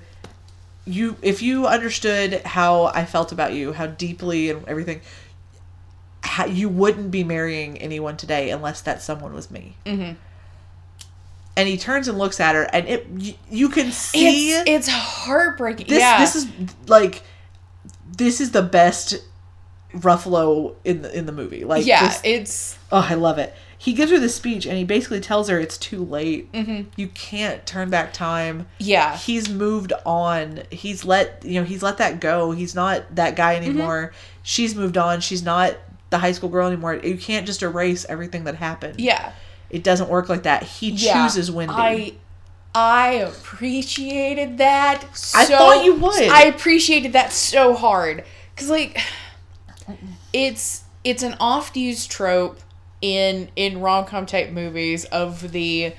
you 0.86 1.16
if 1.22 1.42
you 1.42 1.66
understood 1.66 2.40
how 2.44 2.86
I 2.86 3.04
felt 3.04 3.30
about 3.32 3.52
you, 3.52 3.72
how 3.74 3.86
deeply 3.86 4.48
and 4.50 4.66
everything, 4.66 5.00
how, 6.28 6.46
you 6.46 6.68
wouldn't 6.68 7.10
be 7.10 7.24
marrying 7.24 7.78
anyone 7.78 8.16
today 8.16 8.50
unless 8.50 8.80
that 8.82 9.02
someone 9.02 9.32
was 9.34 9.50
me. 9.50 9.76
Mm-hmm. 9.84 10.12
And 11.56 11.68
he 11.68 11.76
turns 11.76 12.06
and 12.06 12.16
looks 12.18 12.38
at 12.38 12.54
her, 12.54 12.62
and 12.72 12.86
it 12.88 13.06
you, 13.16 13.34
you 13.50 13.68
can 13.68 13.90
see 13.90 14.52
it's, 14.52 14.70
it's 14.70 14.88
heartbreaking 14.88 15.88
this. 15.88 15.98
yeah 15.98 16.20
This 16.20 16.36
is 16.36 16.46
like 16.86 17.22
this 18.16 18.40
is 18.40 18.52
the 18.52 18.62
best 18.62 19.16
Ruffalo 19.92 20.76
in 20.84 21.02
the 21.02 21.16
in 21.16 21.26
the 21.26 21.32
movie. 21.32 21.64
Like 21.64 21.84
yeah 21.84 22.14
it's 22.22 22.78
Oh, 22.92 23.04
I 23.10 23.14
love 23.14 23.38
it. 23.38 23.54
He 23.80 23.92
gives 23.92 24.10
her 24.10 24.18
the 24.18 24.28
speech 24.28 24.66
and 24.66 24.76
he 24.76 24.84
basically 24.84 25.20
tells 25.20 25.48
her 25.48 25.58
it's 25.58 25.78
too 25.78 26.04
late. 26.04 26.50
Mm-hmm. 26.52 26.88
You 26.96 27.08
can't 27.08 27.64
turn 27.66 27.90
back 27.90 28.12
time. 28.12 28.68
yeah 28.78 29.16
He's 29.16 29.48
moved 29.48 29.92
on. 30.06 30.62
He's 30.70 31.04
let 31.04 31.44
you 31.44 31.60
know. 31.60 31.64
He's 31.64 31.82
let 31.82 31.98
that 31.98 32.20
go. 32.20 32.52
He's 32.52 32.74
not 32.76 33.16
that 33.16 33.34
guy 33.34 33.56
Mm-hmm. 33.56 33.64
anymore. 33.70 34.12
She's 34.44 34.74
moved 34.76 34.96
on. 34.96 35.20
She's 35.20 35.42
not 35.42 35.74
the 36.10 36.18
high 36.18 36.32
school 36.32 36.48
girl 36.48 36.66
anymore. 36.66 36.94
You 36.96 37.18
can't 37.18 37.46
just 37.46 37.62
erase 37.62 38.06
everything 38.08 38.44
that 38.44 38.54
happened. 38.56 39.00
yeah 39.00 39.32
It 39.70 39.82
doesn't 39.84 40.08
work 40.08 40.28
like 40.28 40.44
that. 40.44 40.62
He 40.62 40.90
yeah 40.90 41.22
chooses 41.26 41.50
Wendy. 41.50 41.74
i 41.76 42.14
i 42.74 43.08
appreciated 43.14 44.58
that 44.58 45.04
so, 45.16 45.38
I 45.38 45.44
thought 45.46 45.84
you 45.84 45.94
would. 45.94 46.22
i 46.28 46.42
appreciated 46.44 47.14
that 47.14 47.32
so 47.32 47.74
hard 47.74 48.24
because 48.54 48.68
like 48.68 49.00
it's 50.32 50.84
it's 51.04 51.22
an 51.22 51.34
oft 51.40 51.76
used 51.76 52.10
trope 52.10 52.58
in 53.00 53.48
in 53.56 53.80
rom-com 53.80 54.26
type 54.26 54.50
movies 54.50 55.04
of 55.06 55.52
the 55.52 55.92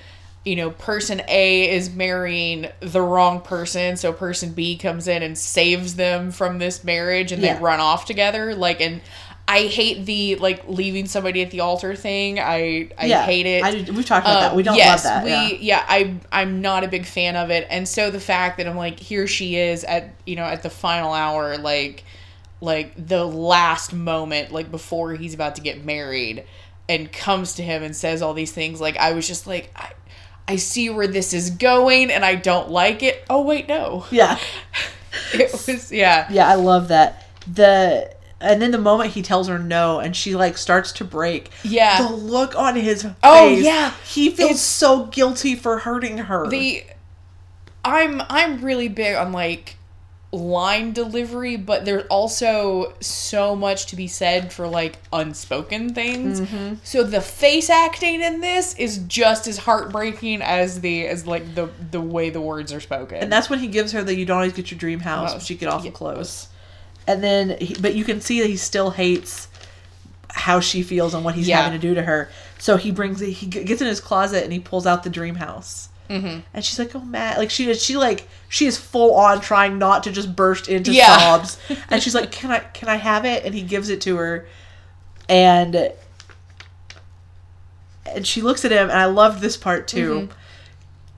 you 0.46 0.56
know 0.56 0.70
person 0.72 1.22
a 1.28 1.70
is 1.76 1.90
marrying 1.90 2.68
the 2.82 3.02
wrong 3.02 3.42
person 3.42 3.98
so 3.98 4.14
person 4.14 4.52
b 4.54 4.78
comes 4.78 5.08
in 5.08 5.24
and 5.24 5.38
saves 5.38 5.96
them 5.96 6.32
from 6.32 6.60
this 6.60 6.84
marriage 6.84 7.32
and 7.32 7.42
Yeah. 7.42 7.56
they 7.56 7.62
run 7.62 7.80
off 7.80 8.06
together 8.06 8.54
like 8.56 8.80
and 8.82 9.02
i 9.50 9.64
hate 9.64 10.06
the 10.06 10.36
like 10.36 10.62
leaving 10.68 11.08
somebody 11.08 11.42
at 11.42 11.50
the 11.52 11.60
altar 11.60 11.96
thing 11.96 12.40
i 12.40 12.90
i 12.98 13.06
yeah, 13.06 13.24
hate 13.24 13.46
it 13.46 13.64
I, 13.64 13.72
we've 13.92 14.06
talked 14.06 14.26
about 14.26 14.40
that. 14.40 14.52
um, 14.52 14.58
We 14.58 14.64
don't 14.64 14.76
yes, 14.76 15.04
love 15.06 15.24
that. 15.24 15.26
We 15.26 15.32
yeah. 15.58 15.58
yeah, 15.60 15.86
I 15.88 16.20
I'm 16.32 16.62
not 16.62 16.84
a 16.84 16.88
big 16.88 17.06
fan 17.06 17.36
of 17.36 17.50
it, 17.50 17.68
and 17.70 17.88
so 17.88 18.12
the 18.12 18.20
fact 18.20 18.58
that 18.58 18.68
I'm 18.68 18.78
like, 18.78 19.00
here 19.00 19.28
she 19.28 19.56
is 19.58 19.84
at 19.84 20.16
you 20.26 20.36
know 20.36 20.44
at 20.44 20.64
the 20.64 20.70
final 20.70 21.14
hour, 21.14 21.58
like 21.58 22.04
like 22.62 22.94
the 23.08 23.26
last 23.26 23.94
moment, 23.94 24.52
like 24.52 24.72
before 24.72 25.14
he's 25.16 25.34
about 25.34 25.56
to 25.56 25.62
get 25.62 25.84
married, 25.86 26.46
and 26.88 27.12
comes 27.12 27.56
to 27.56 27.64
him 27.64 27.84
and 27.84 27.96
says 27.96 28.22
all 28.22 28.34
these 28.34 28.52
things. 28.52 28.82
Like 28.82 28.98
I 28.98 29.14
was 29.14 29.28
just 29.28 29.48
like, 29.48 29.72
I 29.76 29.92
I 30.48 30.56
see 30.58 30.90
where 30.90 31.08
this 31.08 31.34
is 31.34 31.52
going, 31.52 32.12
and 32.12 32.26
I 32.26 32.36
don't 32.36 32.70
like 32.70 33.04
it. 33.04 33.24
Oh 33.30 33.44
wait, 33.44 33.68
no, 33.68 34.06
Yeah. 34.12 34.40
it 35.34 35.52
was 35.52 35.92
yeah. 35.92 36.28
Yeah, 36.32 36.48
I 36.48 36.56
love 36.56 36.90
that. 36.90 37.28
The 37.52 38.14
and 38.42 38.62
then 38.62 38.72
the 38.72 38.78
moment 38.78 39.12
he 39.12 39.22
tells 39.22 39.48
her 39.48 39.60
no 39.60 40.00
and 40.00 40.16
she 40.16 40.36
like 40.36 40.58
starts 40.58 40.92
to 40.94 41.04
break. 41.06 41.50
Yeah. 41.64 42.02
The 42.08 42.14
look 42.14 42.56
on 42.56 42.76
his 42.76 43.04
face. 43.04 43.14
Oh, 43.24 43.48
yeah. 43.50 43.94
He 44.06 44.30
feels 44.30 44.52
It's- 44.52 44.62
so 44.62 45.06
guilty 45.08 45.56
for 45.56 45.80
hurting 45.80 46.18
her. 46.20 46.48
the 46.50 46.84
I'm 47.84 48.22
I'm 48.30 48.62
really 48.64 48.88
big 48.90 49.16
on 49.16 49.32
like 49.32 49.76
line 50.32 50.92
delivery, 50.94 51.56
but 51.56 51.86
there's 51.86 52.06
also 52.08 52.94
so 53.00 53.56
much 53.56 53.88
to 53.88 53.96
be 53.96 54.06
said 54.08 54.54
for 54.54 54.68
like 54.68 54.98
unspoken 55.12 55.94
things. 55.96 56.42
Mm-hmm. 56.42 56.76
So 56.84 57.04
the 57.04 57.22
face 57.22 57.70
acting 57.70 58.22
in 58.22 58.42
this 58.42 58.76
is 58.76 59.00
just 59.08 59.48
as 59.48 59.58
heartbreaking 59.60 60.42
as 60.44 60.82
the 60.82 61.08
as 61.08 61.26
like 61.26 61.56
the 61.56 61.70
the 61.92 62.02
way 62.02 62.30
the 62.30 62.42
words 62.42 62.72
are 62.74 62.82
spoken. 62.82 63.18
And 63.18 63.32
that's 63.32 63.50
when 63.50 63.60
he 63.60 63.68
gives 63.68 63.92
her 63.94 64.04
that 64.04 64.16
"you 64.16 64.26
don't 64.26 64.38
always 64.38 64.54
get 64.54 64.70
your 64.70 64.78
dream 64.78 65.00
house" 65.00 65.32
Oh, 65.32 65.34
when 65.36 65.42
she 65.42 65.56
get 65.56 65.70
awful 65.70 65.86
yeah. 65.88 65.92
close. 65.94 66.48
And 67.08 67.24
then, 67.24 67.58
he, 67.60 67.76
but 67.82 67.96
you 67.96 68.04
can 68.04 68.22
see 68.22 68.40
that 68.42 68.48
he 68.48 68.56
still 68.58 68.92
hates 68.92 69.48
how 70.30 70.60
she 70.60 70.84
feels 70.84 71.14
and 71.14 71.26
what 71.26 71.34
he's 71.36 71.48
Yeah. 71.48 71.62
having 71.64 71.80
to 71.80 71.88
do 71.88 71.96
to 71.96 72.04
her. 72.04 72.30
So 72.60 72.78
he 72.78 72.92
brings 72.92 73.22
it. 73.22 73.32
He 73.32 73.48
gets 73.48 73.82
in 73.82 73.88
his 73.88 74.00
closet 74.00 74.44
and 74.44 74.54
he 74.54 74.60
pulls 74.60 74.86
out 74.86 75.04
the 75.04 75.10
dream 75.10 75.36
house. 75.36 75.90
Mhm. 76.10 76.44
And 76.54 76.66
she's 76.66 76.80
like, 76.80 76.96
"Oh, 76.96 77.00
Matt!" 77.02 77.38
Like 77.38 77.50
she 77.52 77.72
she 77.76 77.96
like 77.98 78.28
she 78.48 78.66
is 78.66 78.78
full 78.78 79.14
on 79.16 79.42
trying 79.42 79.78
not 79.78 80.04
to 80.04 80.12
just 80.12 80.36
burst 80.36 80.68
into 80.68 80.92
Yeah. 80.92 81.18
sobs. 81.18 81.58
And 81.90 82.02
she's 82.02 82.16
like, 82.16 82.32
"Can 82.32 82.50
I 82.52 82.60
can 82.60 82.90
I 82.90 82.96
have 82.96 83.26
it?" 83.26 83.44
And 83.46 83.54
he 83.54 83.62
gives 83.62 83.90
it 83.90 84.02
to 84.02 84.16
her, 84.18 84.48
and 85.28 85.92
and 88.08 88.26
she 88.26 88.42
looks 88.42 88.66
at 88.66 88.72
him, 88.72 88.90
and 88.90 88.98
I 89.00 89.06
loved 89.06 89.40
this 89.42 89.56
part 89.58 89.88
too, 89.88 90.12
Mm-hmm. 90.14 90.34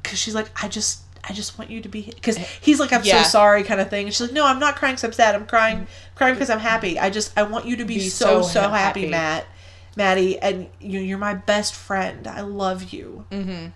because 0.03 0.19
she's 0.19 0.36
like, 0.36 0.49
"I 0.61 0.67
just." 0.67 0.99
I 1.28 1.34
just 1.34 1.57
want 1.59 1.69
you 1.69 1.82
to 1.82 1.89
be 1.89 2.01
because 2.03 2.38
he's 2.38 2.80
like 2.80 2.91
I'm 2.93 3.03
Yeah. 3.03 3.24
so 3.24 3.30
sorry 3.30 3.63
kind 3.63 3.80
of 3.80 3.89
thing. 3.89 4.05
And 4.07 4.13
she's 4.13 4.22
like, 4.22 4.32
no, 4.34 4.45
I'm 4.45 4.59
not 4.59 4.76
crying 4.76 4.93
because 4.93 5.03
I'm 5.03 5.13
sad. 5.13 5.36
I'm 5.36 5.45
crying 5.45 5.88
crying 6.15 6.34
because 6.36 6.49
I'm 6.49 6.59
happy. 6.59 6.97
I 6.99 7.09
just 7.09 7.38
I 7.38 7.43
want 7.43 7.65
you 7.65 7.76
to 7.78 7.86
be, 7.86 7.95
Be 7.95 8.09
so 8.09 8.41
so 8.41 8.47
so 8.47 8.61
happy, 8.69 9.01
happy. 9.01 9.07
Matt, 9.09 9.45
Matty, 9.95 10.39
and 10.39 10.67
you, 10.80 10.99
you're 10.99 11.17
my 11.17 11.34
best 11.36 11.76
friend. 11.76 12.28
I 12.28 12.41
love 12.41 12.91
you. 12.93 13.26
mm-hmm. 13.32 13.67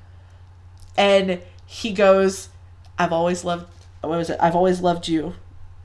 And 0.97 1.41
he 1.65 1.91
goes, 1.91 2.49
I've 2.97 3.11
always 3.11 3.43
loved. 3.43 3.67
What 4.01 4.17
was 4.17 4.29
it? 4.29 4.37
I've 4.39 4.55
always 4.55 4.81
loved 4.81 5.07
you, 5.07 5.33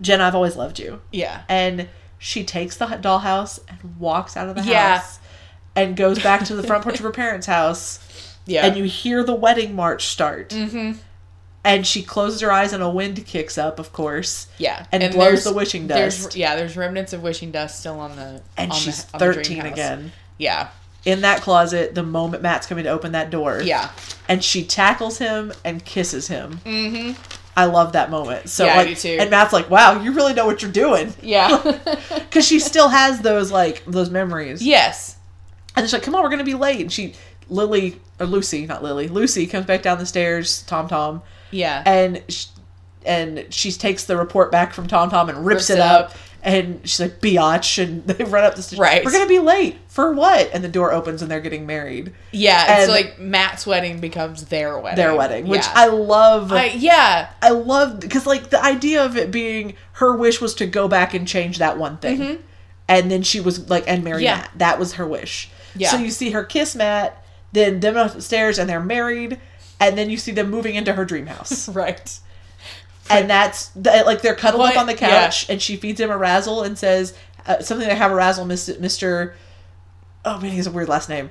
Jenna. 0.00 0.24
I've 0.24 0.34
always 0.34 0.56
loved 0.56 0.78
you. 0.78 1.00
Yeah. 1.10 1.42
And 1.48 1.88
she 2.18 2.44
takes 2.44 2.76
the 2.76 2.86
dollhouse 2.86 3.60
and 3.68 3.98
walks 3.98 4.36
out 4.36 4.48
of 4.48 4.56
the 4.56 4.62
Yeah. 4.62 4.98
house 4.98 5.18
and 5.74 5.96
goes 5.96 6.22
back 6.22 6.44
to 6.44 6.54
the 6.54 6.62
front 6.62 6.84
porch 6.84 6.96
of 6.98 7.04
her 7.04 7.10
parents' 7.12 7.46
house. 7.46 7.98
Yeah. 8.46 8.66
And 8.66 8.76
you 8.76 8.84
hear 8.84 9.22
the 9.24 9.34
wedding 9.34 9.74
march 9.74 10.06
start. 10.06 10.50
mm-hmm. 10.50 10.98
And 11.62 11.86
she 11.86 12.02
closes 12.02 12.40
her 12.40 12.50
eyes 12.50 12.72
and 12.72 12.82
a 12.82 12.88
wind 12.88 13.26
kicks 13.26 13.58
up, 13.58 13.78
of 13.78 13.92
course. 13.92 14.46
Yeah. 14.56 14.86
And 14.92 15.12
blows 15.12 15.44
the 15.44 15.52
wishing 15.52 15.88
there's- 15.88 16.24
dust. 16.24 16.36
yeah, 16.36 16.56
there's 16.56 16.76
remnants 16.76 17.12
of 17.12 17.22
wishing 17.22 17.50
dust 17.50 17.80
still 17.80 18.00
on 18.00 18.16
the 18.16 18.40
And 18.56 18.72
on 18.72 18.78
she's 18.78 19.04
the, 19.04 19.18
13 19.18 19.66
again. 19.66 20.12
Yeah. 20.38 20.68
In 21.04 21.20
that 21.22 21.42
closet, 21.42 21.94
the 21.94 22.02
moment 22.02 22.42
Matt's 22.42 22.66
coming 22.66 22.84
to 22.84 22.90
open 22.90 23.12
that 23.12 23.30
door. 23.30 23.60
Yeah. 23.62 23.90
And 24.28 24.42
she 24.42 24.64
tackles 24.64 25.18
him 25.18 25.52
and 25.64 25.84
kisses 25.84 26.28
him. 26.28 26.60
Mm-hmm. 26.64 27.20
I 27.56 27.64
love 27.66 27.92
that 27.92 28.10
moment. 28.10 28.48
So 28.48 28.64
Yeah, 28.64 28.74
I 28.74 28.84
like, 28.84 28.98
too. 28.98 29.16
and 29.20 29.28
Matt's 29.28 29.52
like, 29.52 29.68
"Wow, 29.68 30.00
you 30.00 30.12
really 30.12 30.32
know 30.32 30.46
what 30.46 30.62
you're 30.62 30.70
doing," 30.70 31.12
Yeah. 31.20 31.58
because 32.14 32.46
she 32.46 32.58
still 32.58 32.88
has 32.88 33.20
those 33.20 33.50
like 33.50 33.82
those 33.86 34.08
memories. 34.08 34.62
yes. 34.62 35.16
And 35.76 35.84
she's 35.84 35.92
like, 35.92 36.02
"Come 36.02 36.14
on, 36.14 36.22
we're 36.22 36.30
gonna 36.30 36.44
be 36.44 36.54
late." 36.54 36.80
And 36.80 36.92
she, 36.92 37.14
Lily 37.50 38.00
or 38.18 38.26
Lucy, 38.26 38.66
not 38.66 38.82
Lily, 38.82 39.08
Lucy 39.08 39.46
comes 39.46 39.66
back 39.66 39.82
down 39.82 39.98
the 39.98 40.06
stairs, 40.06 40.62
Tom 40.62 40.86
Tom, 40.88 41.22
Yeah. 41.50 41.82
and 41.86 42.22
sh 42.28 42.46
and 43.04 43.46
she 43.50 43.72
takes 43.72 44.04
the 44.04 44.16
report 44.16 44.52
back 44.52 44.74
from 44.74 44.86
Tom 44.86 45.08
Tom 45.10 45.28
and 45.30 45.38
rips, 45.46 45.68
Rips 45.68 45.70
it 45.70 45.74
it 45.74 45.80
up. 45.80 46.10
up. 46.10 46.16
And 46.42 46.80
she's 46.88 47.00
like, 47.00 47.20
"Biatch!" 47.20 47.82
And 47.82 48.06
they 48.06 48.24
run 48.24 48.44
up 48.44 48.54
the 48.56 48.62
stairs. 48.62 48.78
Right. 48.80 49.04
We're 49.04 49.12
gonna 49.12 49.26
be 49.26 49.38
late 49.38 49.76
for 49.88 50.12
what? 50.12 50.50
And 50.54 50.64
the 50.64 50.68
door 50.68 50.90
opens 50.92 51.20
and 51.20 51.30
they're 51.30 51.40
getting 51.40 51.66
married. 51.66 52.12
yeah. 52.32 52.64
and- 52.68 52.82
It's 52.82 52.90
like 52.90 53.18
Matt's 53.18 53.66
wedding 53.66 54.00
becomes 54.00 54.44
their 54.46 54.78
wedding. 54.78 54.96
Their 54.96 55.14
wedding, 55.14 55.46
which 55.48 55.62
Yeah. 55.64 55.72
I 55.74 55.86
love. 55.88 56.50
I, 56.52 56.66
yeah. 56.66 57.30
I 57.42 57.50
love 57.50 58.00
because 58.00 58.26
like 58.26 58.48
the 58.50 58.62
idea 58.62 59.04
of 59.04 59.16
it 59.18 59.30
being 59.30 59.74
her 59.94 60.14
wish 60.16 60.40
was 60.40 60.54
to 60.56 60.66
go 60.66 60.88
back 60.88 61.12
and 61.14 61.28
change 61.28 61.58
that 61.58 61.76
one 61.78 61.98
thing, 61.98 62.42
and 62.88 63.10
then 63.10 63.22
she 63.22 63.40
was 63.40 63.68
like 63.68 63.84
and 63.86 64.02
marry 64.02 64.18
Mm-hmm. 64.18 64.24
Yeah. 64.24 64.36
Matt. 64.36 64.50
That 64.56 64.78
was 64.78 64.94
her 64.94 65.06
wish. 65.06 65.50
Yeah. 65.76 65.90
So 65.90 65.98
you 65.98 66.10
see 66.10 66.30
her 66.30 66.42
kiss 66.44 66.74
Matt, 66.74 67.22
then 67.52 67.80
them 67.80 67.96
upstairs, 67.98 68.58
and 68.58 68.68
they're 68.68 68.80
married, 68.80 69.38
and 69.80 69.96
then 69.98 70.10
you 70.10 70.16
see 70.18 70.30
them 70.32 70.50
moving 70.50 70.74
into 70.76 70.92
her 70.92 71.04
dream 71.04 71.26
house, 71.26 71.68
Right. 71.74 72.18
and 73.10 73.28
that's 73.28 73.74
like 73.76 74.22
they're 74.22 74.34
cuddled 74.36 74.60
What? 74.60 74.74
up 74.76 74.80
on 74.80 74.86
the 74.86 74.94
couch, 74.94 75.48
and 75.48 75.60
she 75.60 75.76
feeds 75.76 75.98
him 76.00 76.10
a 76.10 76.16
razzle 76.18 76.62
and 76.62 76.78
says 76.78 77.14
uh, 77.46 77.60
something 77.60 77.88
like 77.88 77.96
"Have 77.98 78.12
a 78.12 78.14
razzle, 78.14 78.44
Mister." 78.44 79.34
Oh 80.24 80.38
man, 80.38 80.50
he 80.50 80.58
has 80.58 80.66
a 80.66 80.70
weird 80.70 80.88
last 80.88 81.08
name, 81.08 81.30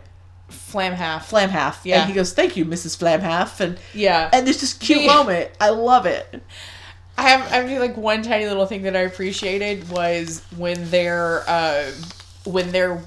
Flam 0.49 0.93
half. 0.93 1.29
Flamhaff. 1.29 1.77
Yeah. 1.83 2.01
and 2.01 2.09
he 2.09 2.15
goes, 2.15 2.33
"Thank 2.33 2.57
you, 2.57 2.65
Mrs. 2.65 2.97
Flamhaff," 2.97 3.59
and 3.59 3.77
Yeah. 3.93 4.29
and 4.33 4.45
there's 4.47 4.59
this 4.61 4.73
cute 4.73 5.01
The- 5.01 5.07
moment. 5.07 5.51
I 5.61 5.69
love 5.69 6.05
it. 6.05 6.41
I 7.17 7.23
have 7.29 7.51
I 7.53 7.67
feel 7.67 7.79
like 7.81 7.97
one 7.97 8.23
tiny 8.23 8.45
little 8.47 8.65
thing 8.65 8.81
that 8.83 8.95
I 8.95 9.01
appreciated 9.01 9.89
was 9.89 10.41
when 10.57 10.89
they're 10.89 11.43
uh 11.47 11.91
when 12.45 12.71
they're 12.71 13.01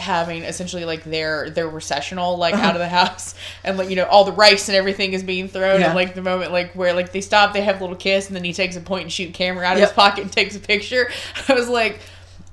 having 0.00 0.42
essentially 0.42 0.84
like 0.84 1.04
their 1.04 1.50
their 1.50 1.68
recessional 1.68 2.36
like 2.36 2.54
out 2.54 2.74
of 2.74 2.80
the 2.80 2.86
uh-huh. 2.86 3.06
house 3.06 3.34
and 3.64 3.78
like 3.78 3.90
you 3.90 3.96
know 3.96 4.04
all 4.04 4.24
the 4.24 4.32
rice 4.32 4.68
and 4.68 4.76
everything 4.76 5.12
is 5.12 5.22
being 5.22 5.48
thrown 5.48 5.80
Yeah. 5.80 5.86
and 5.86 5.94
like 5.94 6.14
the 6.14 6.22
moment 6.22 6.52
like 6.52 6.72
where 6.74 6.92
like 6.92 7.12
they 7.12 7.20
stop 7.20 7.52
they 7.52 7.62
have 7.62 7.76
a 7.76 7.80
little 7.80 7.96
kiss 7.96 8.28
and 8.28 8.36
then 8.36 8.44
he 8.44 8.52
takes 8.52 8.76
a 8.76 8.80
point 8.80 9.02
and 9.02 9.12
shoot 9.12 9.34
camera 9.34 9.64
out 9.64 9.74
of 9.74 9.80
Yep. 9.80 9.88
his 9.88 9.94
pocket 9.94 10.22
and 10.22 10.32
takes 10.32 10.56
a 10.56 10.60
picture 10.60 11.10
i 11.48 11.54
was 11.54 11.68
like 11.68 12.00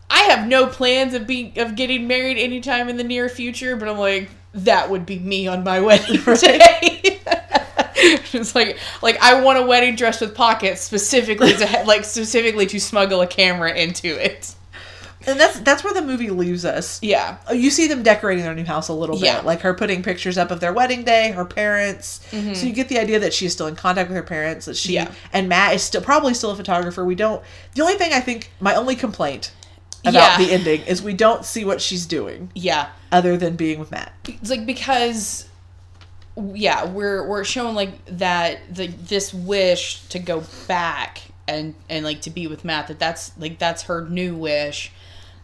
i 0.09 0.23
have 0.23 0.47
no 0.47 0.67
plans 0.67 1.13
of 1.13 1.27
being 1.27 1.57
of 1.57 1.75
getting 1.75 2.07
married 2.07 2.37
anytime 2.37 2.89
in 2.89 2.97
the 2.97 3.03
near 3.03 3.29
future 3.29 3.75
but 3.75 3.87
i'm 3.87 3.97
like 3.97 4.29
that 4.53 4.89
would 4.89 5.05
be 5.05 5.19
me 5.19 5.47
on 5.47 5.63
my 5.63 5.79
wedding 5.79 6.21
day 6.41 7.19
it's 8.33 8.55
like 8.55 8.77
like 9.01 9.17
I 9.21 9.41
want 9.41 9.57
a 9.59 9.63
wedding 9.63 9.95
dress 9.95 10.21
with 10.21 10.35
pockets 10.35 10.81
specifically 10.81 11.53
to 11.53 11.83
like 11.85 12.03
specifically 12.05 12.65
to 12.67 12.79
smuggle 12.79 13.21
a 13.21 13.27
camera 13.27 13.73
into 13.73 14.07
it. 14.07 14.53
And 15.27 15.39
that's 15.39 15.59
that's 15.59 15.83
where 15.83 15.93
the 15.93 16.01
movie 16.01 16.29
leaves 16.29 16.63
us. 16.65 16.99
Yeah. 17.03 17.37
You 17.53 17.69
see 17.69 17.87
them 17.87 18.01
decorating 18.01 18.43
their 18.45 18.55
new 18.55 18.63
house 18.63 18.87
a 18.87 18.93
little 18.93 19.17
bit, 19.17 19.25
Yeah. 19.25 19.41
like 19.41 19.61
her 19.61 19.73
putting 19.73 20.01
pictures 20.01 20.37
up 20.37 20.51
of 20.51 20.59
their 20.61 20.71
wedding 20.73 21.03
day, 21.03 21.31
her 21.31 21.43
parents. 21.45 22.21
Mm-hmm. 22.31 22.53
So 22.53 22.65
you 22.65 22.71
get 22.73 22.87
the 22.87 22.97
idea 22.97 23.19
that 23.19 23.33
she's 23.33 23.51
still 23.53 23.67
in 23.67 23.75
contact 23.75 24.09
with 24.09 24.15
her 24.15 24.23
parents. 24.23 24.65
That 24.67 24.77
she 24.77 24.93
Yeah. 24.93 25.11
and 25.33 25.49
Matt 25.49 25.75
is 25.75 25.83
still 25.83 26.01
probably 26.01 26.33
still 26.33 26.51
a 26.51 26.55
photographer. 26.55 27.03
We 27.03 27.15
don't. 27.15 27.43
The 27.75 27.81
only 27.81 27.95
thing 27.95 28.13
I 28.13 28.21
think, 28.21 28.51
my 28.61 28.73
only 28.75 28.95
complaint 28.95 29.51
about 30.05 30.39
Yeah. 30.39 30.45
the 30.47 30.53
ending 30.53 30.81
is 30.83 31.01
we 31.01 31.13
don't 31.13 31.43
see 31.43 31.65
what 31.65 31.81
she's 31.81 32.05
doing 32.05 32.49
Yeah. 32.55 32.87
other 33.11 33.35
than 33.35 33.57
being 33.57 33.79
with 33.79 33.91
Matt. 33.91 34.13
It's 34.29 34.49
like 34.49 34.65
because 34.65 35.45
yeah, 36.53 36.85
we're 36.85 37.27
we're 37.27 37.43
shown 37.43 37.75
like 37.75 37.89
that 38.05 38.59
the 38.73 38.87
this 38.87 39.33
wish 39.33 40.01
to 40.09 40.19
go 40.19 40.43
back 40.67 41.21
and 41.47 41.73
and 41.89 42.05
like 42.05 42.21
to 42.21 42.29
be 42.29 42.45
with 42.47 42.63
Matt 42.63 42.87
that 42.87 42.99
that's 42.99 43.31
like 43.37 43.57
that's 43.59 43.83
her 43.83 44.05
new 44.07 44.35
wish. 44.35 44.91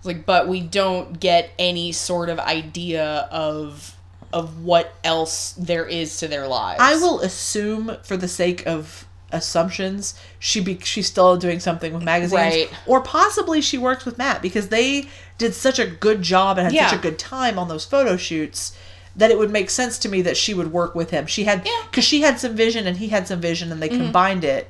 Like 0.03 0.25
but 0.25 0.47
we 0.47 0.61
don't 0.61 1.19
get 1.19 1.51
any 1.59 1.91
sort 1.91 2.29
of 2.29 2.39
idea 2.39 3.27
of 3.31 3.95
of 4.31 4.63
what 4.63 4.93
else 5.03 5.53
there 5.53 5.85
is 5.85 6.17
to 6.17 6.27
their 6.27 6.47
lives. 6.47 6.79
I 6.81 6.95
will 6.95 7.19
assume, 7.21 7.97
for 8.03 8.17
the 8.17 8.27
sake 8.27 8.65
of 8.65 9.05
assumptions, 9.31 10.15
she 10.39 10.59
be 10.59 10.79
she's 10.83 11.07
still 11.07 11.37
doing 11.37 11.59
something 11.59 11.93
with 11.93 12.03
magazines, 12.03 12.33
Right. 12.33 12.69
or 12.85 13.01
possibly 13.01 13.61
she 13.61 13.77
works 13.77 14.05
with 14.05 14.17
Matt 14.17 14.41
because 14.41 14.69
they 14.69 15.07
did 15.37 15.53
such 15.53 15.79
a 15.79 15.85
good 15.85 16.21
job 16.21 16.57
and 16.57 16.71
had 16.73 16.89
such 16.89 16.99
a 16.99 17.01
good 17.01 17.19
time 17.19 17.57
on 17.59 17.67
those 17.67 17.85
photo 17.85 18.17
shoots 18.17 18.75
that 19.15 19.29
it 19.29 19.37
would 19.37 19.51
make 19.51 19.69
sense 19.69 19.99
to 19.99 20.09
me 20.09 20.23
that 20.23 20.35
she 20.35 20.53
would 20.55 20.71
work 20.71 20.95
with 20.95 21.11
him. 21.11 21.27
She 21.27 21.43
had 21.43 21.63
Yeah. 21.65 21.71
Mm-hmm. 21.71 21.89
because 21.91 22.03
she 22.03 22.21
had 22.21 22.39
some 22.39 22.55
vision 22.55 22.87
and 22.87 22.97
he 22.97 23.09
had 23.09 23.27
some 23.27 23.39
vision, 23.39 23.71
and 23.71 23.81
they 23.81 23.89
combined 23.89 24.43
it 24.43 24.69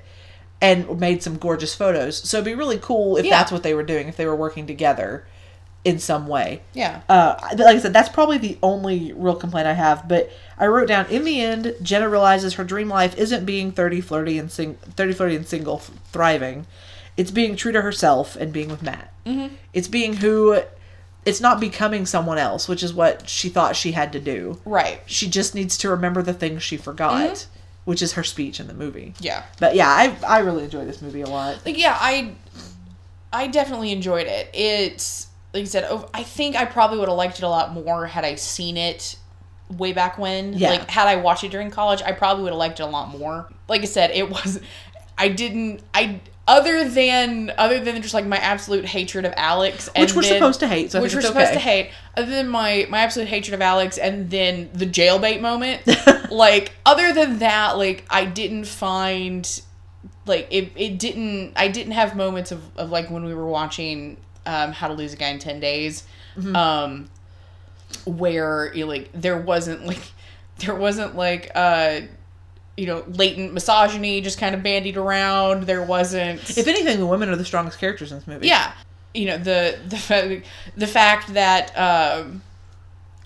and 0.64 1.00
made 1.00 1.22
some 1.22 1.38
gorgeous 1.38 1.76
photos. 1.76 2.18
So 2.28 2.38
it'd 2.38 2.46
be 2.46 2.56
really 2.56 2.80
cool 2.80 3.18
if 3.18 3.26
Yeah. 3.26 3.38
that's 3.38 3.52
what 3.52 3.62
they 3.62 3.74
were 3.76 3.84
doing, 3.84 4.08
if 4.08 4.18
they 4.18 4.26
were 4.26 4.36
working 4.36 4.66
together 4.66 5.28
in 5.84 6.00
some 6.00 6.26
way. 6.28 6.62
Yeah. 6.74 7.02
Uh, 7.10 7.36
but 7.52 7.60
like 7.60 7.76
I 7.76 7.80
said, 7.80 7.92
that's 7.94 8.08
probably 8.10 8.38
the 8.38 8.58
only 8.64 9.12
real 9.14 9.36
complaint 9.36 9.68
I 9.68 9.74
have. 9.74 10.08
But 10.08 10.32
I 10.58 10.68
wrote 10.68 10.88
down 10.88 11.06
in 11.08 11.26
the 11.26 11.42
end, 11.42 11.76
Jenna 11.82 12.08
realizes 12.08 12.54
her 12.54 12.64
dream 12.64 12.88
life 12.88 13.18
isn't 13.18 13.46
being 13.46 13.72
thirty, 13.74 14.00
flirty, 14.00 14.40
and 14.40 14.50
sing, 14.50 14.76
thirty, 14.96 15.12
flirty, 15.14 15.36
and 15.36 15.46
single, 15.46 15.76
f- 15.76 15.92
thriving. 16.12 16.66
It's 17.18 17.32
being 17.32 17.56
true 17.58 17.74
to 17.74 17.82
herself 17.82 18.36
and 18.38 18.52
being 18.54 18.70
with 18.70 18.82
Matt. 18.82 19.12
Mm-hmm. 19.26 19.54
It's 19.74 19.88
being 19.90 20.14
who. 20.16 20.62
It's 21.26 21.40
not 21.40 21.60
becoming 21.62 22.06
someone 22.06 22.38
else, 22.38 22.68
which 22.68 22.84
is 22.84 22.94
what 22.94 23.30
she 23.30 23.48
thought 23.48 23.76
she 23.78 23.94
had 23.94 24.12
to 24.14 24.20
do. 24.20 24.60
Right. 24.66 25.00
She 25.06 25.30
just 25.30 25.56
needs 25.56 25.78
to 25.78 25.90
remember 25.90 26.22
the 26.22 26.34
things 26.34 26.64
she 26.64 26.76
forgot, 26.76 27.46
which 27.86 28.02
is 28.02 28.14
her 28.14 28.24
speech 28.24 28.60
in 28.60 28.68
the 28.68 28.74
movie. 28.74 29.14
Yeah. 29.20 29.44
But 29.60 29.76
yeah, 29.76 29.90
I 29.90 30.16
I 30.28 30.40
really 30.40 30.64
enjoy 30.64 30.86
this 30.86 31.02
movie 31.02 31.22
a 31.22 31.28
lot. 31.28 31.66
like 31.66 31.78
yeah 31.78 31.98
i 32.00 32.34
i 33.32 33.48
definitely 33.48 33.92
enjoyed 33.92 34.28
it 34.28 34.50
it's 34.54 35.28
like 35.54 35.62
you 35.62 35.66
said 35.66 35.90
i 36.14 36.22
think 36.24 36.56
i 36.56 36.66
probably 36.66 37.00
would 37.00 37.08
have 37.10 37.18
liked 37.18 37.38
it 37.40 37.44
a 37.44 37.50
lot 37.50 37.74
more 37.74 38.06
had 38.06 38.24
i 38.24 38.36
seen 38.36 38.78
it 38.78 39.16
way 39.78 39.92
back 39.92 40.18
when 40.20 40.54
Yeah. 40.54 40.70
like 40.70 40.90
had 40.90 41.08
i 41.08 41.16
watched 41.16 41.44
it 41.44 41.50
during 41.52 41.72
college 41.72 42.02
i 42.04 42.12
probably 42.12 42.44
would 42.44 42.52
have 42.52 42.60
liked 42.60 42.80
it 42.80 42.84
a 42.84 42.88
lot 42.88 43.10
more 43.18 43.50
like 43.68 43.82
i 43.82 43.86
said 43.86 44.12
it 44.12 44.30
was 44.30 44.60
i 45.18 45.30
didn't 45.30 45.82
i 45.96 46.20
other 46.48 46.88
than 46.90 47.52
other 47.58 47.80
than 47.80 48.02
just 48.02 48.14
like 48.14 48.26
my 48.26 48.38
absolute 48.38 48.84
hatred 48.86 49.24
of 49.24 49.34
alex 49.38 49.90
and 49.96 50.04
Which 50.04 50.14
we're 50.16 50.22
then- 50.24 50.34
supposed 50.34 50.60
to 50.60 50.68
hate, 50.68 50.92
so 50.92 51.02
which 51.02 51.14
we're 51.14 51.20
it's 51.20 51.28
supposed 51.30 51.54
to 51.54 51.60
hate 51.60 51.92
other 52.18 52.30
than 52.30 52.50
my 52.50 52.86
my 52.90 53.00
absolute 53.00 53.30
hatred 53.30 53.54
of 53.54 53.62
alex 53.62 53.98
and 53.98 54.30
then 54.30 54.70
the 54.74 54.86
jailbait 54.86 55.40
moment 55.40 55.82
like 56.32 56.74
other 56.86 57.14
than 57.14 57.40
that 57.40 57.78
like 57.78 58.04
i 58.10 58.26
didn't 58.26 58.66
find 58.68 59.62
like 60.26 60.48
it, 60.52 60.72
it 60.76 61.00
didn't 61.00 61.54
i 61.56 61.70
didn't 61.70 61.94
have 61.94 62.16
moments 62.16 62.52
of, 62.52 62.62
of 62.78 62.92
like 62.92 63.10
when 63.10 63.24
we 63.24 63.34
were 63.34 63.48
watching 63.48 64.18
um 64.46 64.74
how 64.74 64.90
to 64.90 64.94
lose 64.94 65.14
a 65.14 65.16
guy 65.16 65.30
in 65.30 65.40
10 65.40 65.62
days 65.62 66.04
um 66.56 67.08
where 68.06 68.74
you 68.74 68.82
know, 68.84 68.88
like 68.90 69.10
there 69.14 69.38
wasn't 69.38 69.86
like 69.86 70.02
there 70.60 70.76
wasn't 70.76 71.16
like 71.16 71.52
uh 71.56 72.02
you 72.78 72.88
know 72.88 73.04
latent 73.08 73.54
misogyny 73.54 74.22
just 74.22 74.40
kind 74.40 74.56
of 74.56 74.64
bandied 74.64 74.98
around. 74.98 75.64
There 75.64 75.84
wasn't 75.84 76.42
If 76.58 76.68
anything, 76.68 77.00
the 77.00 77.06
women 77.06 77.30
are 77.30 77.36
the 77.36 77.46
strongest 77.46 77.80
characters 77.80 78.12
in 78.12 78.18
this 78.20 78.28
movie. 78.28 78.48
yeah. 78.48 78.74
You 79.14 79.26
know 79.28 79.38
the 79.38 79.78
the 79.88 80.42
the 80.76 80.88
fact 80.88 81.34
that 81.36 81.72
um 81.78 82.42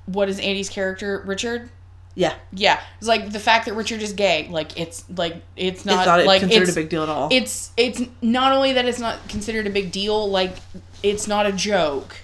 what 0.06 0.28
is 0.30 0.40
andy's 0.40 0.70
character? 0.70 1.24
Richard? 1.26 1.70
Yeah. 2.16 2.34
yeah. 2.52 2.82
It's 2.98 3.08
like 3.08 3.32
the 3.32 3.40
fact 3.40 3.68
that 3.68 3.76
richard 3.76 4.02
is 4.02 4.12
gay. 4.14 4.48
Like 4.50 4.78
it's 4.80 5.06
like 5.16 5.44
it's 5.56 5.86
not, 5.86 6.00
it's 6.00 6.08
not 6.08 6.26
like 6.26 6.40
considered 6.42 6.68
it's 6.68 6.72
a 6.76 6.82
big 6.82 6.90
deal 6.90 7.04
at 7.04 7.10
all. 7.10 7.30
it's 7.32 7.72
it's 7.78 8.02
not 8.22 8.54
only 8.54 8.74
that 8.74 8.86
it's 8.86 9.00
not 9.00 9.30
considered 9.30 9.68
a 9.68 9.70
big 9.70 9.92
deal 9.92 10.30
like 10.30 10.56
it's 11.04 11.28
not 11.28 11.46
a 11.46 11.52
joke 11.52 12.18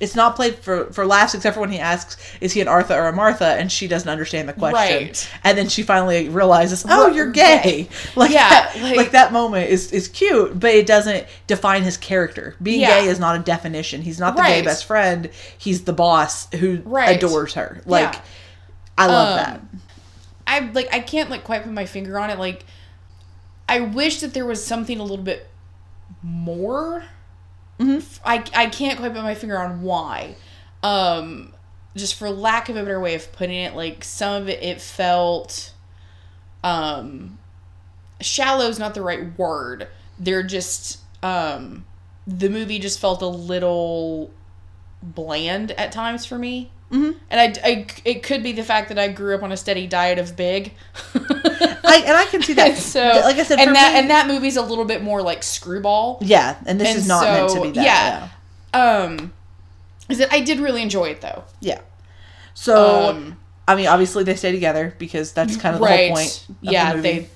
it's 0.00 0.14
not 0.14 0.36
played 0.36 0.54
for 0.56 0.92
for 0.92 1.04
laughs 1.04 1.34
except 1.34 1.54
for 1.54 1.60
when 1.60 1.70
he 1.72 1.78
asks 1.78 2.16
is 2.40 2.52
he 2.52 2.60
an 2.60 2.68
artha 2.68 2.94
or 2.94 3.08
a 3.08 3.12
martha 3.12 3.44
and 3.46 3.70
she 3.72 3.88
doesn't 3.88 4.08
understand 4.08 4.48
the 4.48 4.52
question 4.52 5.08
Right. 5.08 5.30
and 5.44 5.58
then 5.58 5.68
she 5.68 5.82
finally 5.82 6.28
realizes 6.28 6.84
oh 6.88 7.06
Right, 7.06 7.14
you're 7.16 7.30
gay 7.32 7.88
like 8.16 8.30
Yeah, 8.30 8.48
that, 8.48 8.76
like- 8.82 8.96
like, 8.96 9.10
that 9.12 9.32
moment 9.32 9.70
is 9.70 9.90
is 9.92 10.08
cute 10.08 10.58
but 10.58 10.70
it 10.72 10.86
doesn't 10.86 11.26
define 11.46 11.82
his 11.82 11.96
character 11.96 12.54
being 12.62 12.80
Yeah. 12.80 13.00
gay 13.00 13.06
is 13.08 13.18
not 13.18 13.36
a 13.36 13.42
definition 13.42 14.02
he's 14.02 14.20
not 14.20 14.36
the 14.36 14.42
gay 14.42 14.62
best 14.62 14.84
friend 14.84 15.30
he's 15.58 15.82
the 15.84 15.92
boss 15.92 16.52
who 16.54 16.80
Right. 16.84 17.16
adores 17.16 17.54
her 17.54 17.82
like 17.86 18.14
Yeah. 18.14 18.20
i 18.98 19.06
love 19.06 19.28
Um, 19.28 19.36
that 19.44 19.60
I 20.50 20.60
like 20.72 20.88
I 20.94 21.00
can't 21.00 21.28
like 21.28 21.44
quite 21.44 21.62
put 21.64 21.72
my 21.72 21.84
finger 21.84 22.18
on 22.18 22.30
it. 22.30 22.38
Like 22.38 22.64
I 23.68 23.80
wish 23.80 24.20
that 24.20 24.32
there 24.32 24.46
was 24.46 24.64
something 24.64 24.98
a 24.98 25.02
little 25.02 25.22
bit 25.22 25.46
more. 26.22 27.04
Mm-hmm. 27.78 28.22
I 28.24 28.44
I 28.54 28.66
can't 28.66 28.98
quite 28.98 29.14
put 29.14 29.22
my 29.22 29.34
finger 29.34 29.58
on 29.58 29.82
why. 29.82 30.36
Um, 30.82 31.52
just 31.96 32.14
for 32.14 32.30
lack 32.30 32.68
of 32.68 32.76
a 32.76 32.82
better 32.82 33.00
way 33.00 33.14
of 33.14 33.32
putting 33.32 33.56
it, 33.56 33.74
like 33.74 34.04
some 34.04 34.42
of 34.42 34.48
it 34.48 34.62
it 34.62 34.80
felt 34.80 35.72
um 36.64 37.38
shallow 38.20 38.66
is 38.66 38.78
not 38.78 38.94
the 38.94 39.02
right 39.02 39.38
word. 39.38 39.88
They're 40.18 40.42
just 40.42 41.00
um 41.22 41.84
the 42.26 42.48
movie 42.50 42.78
just 42.78 42.98
felt 42.98 43.22
a 43.22 43.26
little 43.26 44.30
bland 45.02 45.70
at 45.72 45.92
times 45.92 46.26
for 46.26 46.38
me. 46.38 46.70
Mm-hmm. 46.90 47.18
And 47.30 47.58
I, 47.62 47.68
I, 47.68 47.86
it 48.04 48.22
could 48.22 48.42
be 48.42 48.52
the 48.52 48.62
fact 48.62 48.88
that 48.88 48.98
I 48.98 49.08
grew 49.08 49.34
up 49.34 49.42
on 49.42 49.52
a 49.52 49.56
steady 49.58 49.86
diet 49.86 50.18
of 50.18 50.36
big. 50.36 50.72
I, 51.14 52.02
and 52.06 52.16
i 52.16 52.26
can 52.30 52.42
see 52.42 52.54
that 52.54 52.68
And 52.72 52.78
so, 52.78 53.00
like 53.24 53.36
i 53.36 53.42
said 53.42 53.58
and 53.58 53.74
that 53.74 53.92
me, 53.94 53.98
and 54.00 54.10
that 54.10 54.26
movie's 54.26 54.56
a 54.56 54.62
little 54.62 54.84
bit 54.84 55.02
more 55.02 55.22
like 55.22 55.42
screwball. 55.42 56.18
yeah 56.22 56.56
and 56.66 56.80
this 56.80 56.88
and 56.88 56.98
is 56.98 57.08
not 57.08 57.22
meant 57.24 57.50
to 57.50 57.60
be 57.62 57.70
that 57.72 57.84
yeah. 57.84 58.28
yeah, 58.74 59.02
Um, 59.04 59.32
is 60.08 60.18
that 60.18 60.32
I 60.32 60.40
did 60.40 60.60
really 60.60 60.82
enjoy 60.82 61.06
it 61.10 61.20
though. 61.20 61.44
yeah. 61.60 61.80
so 62.54 63.08
Um, 63.10 63.38
i 63.66 63.74
mean 63.74 63.86
obviously 63.86 64.24
they 64.24 64.34
stay 64.36 64.52
together 64.52 64.94
because 64.98 65.32
that's 65.32 65.56
kind 65.56 65.74
of 65.74 65.80
the 65.80 65.86
right? 65.86 66.08
whole 66.08 66.16
point 66.16 66.46
the 66.62 66.70
yeah, 66.72 66.94
movie. 66.94 67.02
they, 67.02 67.28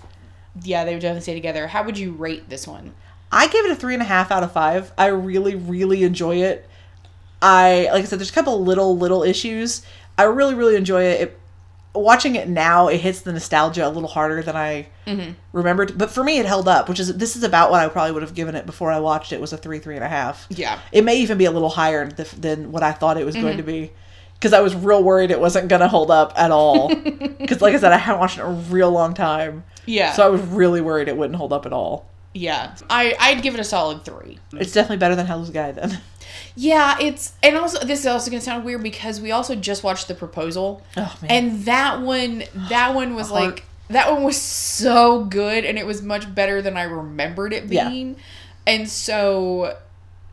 yeah, 0.65 0.85
they 0.85 0.93
would 0.95 1.01
definitely 1.03 1.23
stay 1.23 1.35
together. 1.35 1.67
How 1.69 1.83
would 1.85 1.97
you 1.99 2.13
rate 2.13 2.49
this 2.51 2.67
one? 2.67 2.93
I 3.31 3.49
gave 3.49 3.65
it 3.65 3.71
a 3.71 3.75
three 3.77 3.95
and 3.95 4.03
a 4.03 4.07
half 4.07 4.31
out 4.31 4.43
of 4.43 4.53
five. 4.53 4.93
I 4.99 5.07
really, 5.07 5.55
really 5.55 6.05
enjoy 6.05 6.37
it. 6.43 6.69
I 7.43 7.89
like 7.93 8.03
I 8.03 8.05
said, 8.05 8.19
there's 8.21 8.31
a 8.31 8.33
couple 8.33 8.63
little 8.65 8.97
little 8.97 9.23
issues. 9.23 9.83
I 10.17 10.25
really, 10.25 10.55
really 10.55 10.77
enjoy 10.77 11.03
it. 11.05 11.21
it 11.21 11.39
watching 11.95 12.37
it 12.37 12.49
now, 12.49 12.89
it 12.89 12.99
hits 13.01 13.21
the 13.21 13.33
nostalgia 13.33 13.87
a 13.87 13.91
little 13.91 14.09
harder 14.09 14.43
than 14.43 14.57
I 14.57 14.89
Mm-hmm. 15.07 15.33
remembered. 15.53 15.99
But 15.99 16.11
for 16.13 16.23
me, 16.23 16.39
it 16.39 16.47
held 16.47 16.69
up, 16.69 16.89
which 16.89 17.01
is 17.01 17.15
this 17.17 17.35
is 17.35 17.43
about 17.43 17.73
what 17.73 17.81
I 17.81 17.89
probably 17.89 18.13
would 18.13 18.23
have 18.23 18.35
given 18.35 18.55
it 18.55 18.65
before 18.67 18.93
I 18.93 19.01
watched 19.01 19.33
it. 19.33 19.41
Was 19.41 19.53
a 19.53 19.57
three, 19.57 19.81
three 19.81 19.97
and 19.97 20.05
a 20.05 20.09
half. 20.09 20.47
Yeah. 20.49 20.79
It 20.93 21.03
may 21.05 21.17
even 21.17 21.37
be 21.39 21.45
a 21.47 21.51
little 21.51 21.69
higher 21.71 22.09
th- 22.09 22.31
than 22.31 22.71
what 22.71 22.85
I 22.85 22.93
thought 22.93 23.17
it 23.19 23.27
was 23.27 23.35
Mm-hmm. 23.35 23.45
going 23.45 23.57
to 23.57 23.63
be. 23.65 23.91
Because 24.35 24.53
I 24.53 24.61
was 24.61 24.75
real 24.77 25.03
worried 25.03 25.31
it 25.33 25.41
wasn't 25.41 25.69
going 25.69 25.81
to 25.83 25.89
hold 25.89 26.11
up 26.11 26.33
at 26.37 26.51
all. 26.53 26.95
Because, 27.43 27.61
like 27.61 27.75
I 27.75 27.79
said, 27.81 27.93
I 27.93 27.97
haven't 27.97 28.21
watched 28.21 28.39
it 28.39 28.43
in 28.43 28.47
a 28.47 28.53
real 28.53 28.91
long 28.93 29.15
time. 29.15 29.65
Yeah. 29.85 30.13
So 30.13 30.25
I 30.25 30.29
was 30.31 30.41
really 30.43 30.81
worried 30.81 31.09
it 31.09 31.17
wouldn't 31.17 31.37
hold 31.37 31.53
up 31.53 31.67
at 31.67 31.73
all. 31.73 32.07
yeah. 32.33 32.77
I 32.89 33.17
I'd 33.19 33.43
give 33.43 33.55
it 33.55 33.61
a 33.61 33.65
solid 33.65 34.05
three. 34.05 34.39
It's 34.53 34.73
definitely 34.73 34.99
better 34.99 35.17
than 35.17 35.27
Hell's 35.27 35.51
Guy 35.51 35.73
then. 35.73 36.01
Yeah, 36.55 36.97
it's 37.01 37.33
and 37.43 37.57
also 37.57 37.85
this 37.85 38.01
is 38.01 38.07
also 38.07 38.31
gonna 38.31 38.41
sound 38.43 38.65
weird 38.65 38.83
because 38.83 39.21
we 39.21 39.33
also 39.33 39.55
just 39.55 39.83
watched 39.83 40.09
the 40.09 40.15
proposal. 40.15 40.83
Oh, 40.97 41.17
man. 41.23 41.31
And 41.31 41.65
that 41.65 42.01
one 42.03 42.45
that 42.69 42.95
one 42.95 43.15
was 43.15 43.31
like 43.31 43.65
that 43.89 44.11
one 44.13 44.23
was 44.23 44.41
so 44.41 45.25
good 45.25 45.65
and 45.65 45.79
it 45.79 45.87
was 45.87 46.03
much 46.03 46.35
better 46.35 46.63
than 46.63 46.77
I 46.77 46.85
remembered 46.85 47.53
it 47.53 47.65
Yeah. 47.67 47.89
being. 47.89 48.17
And 48.67 48.89
so 48.89 49.77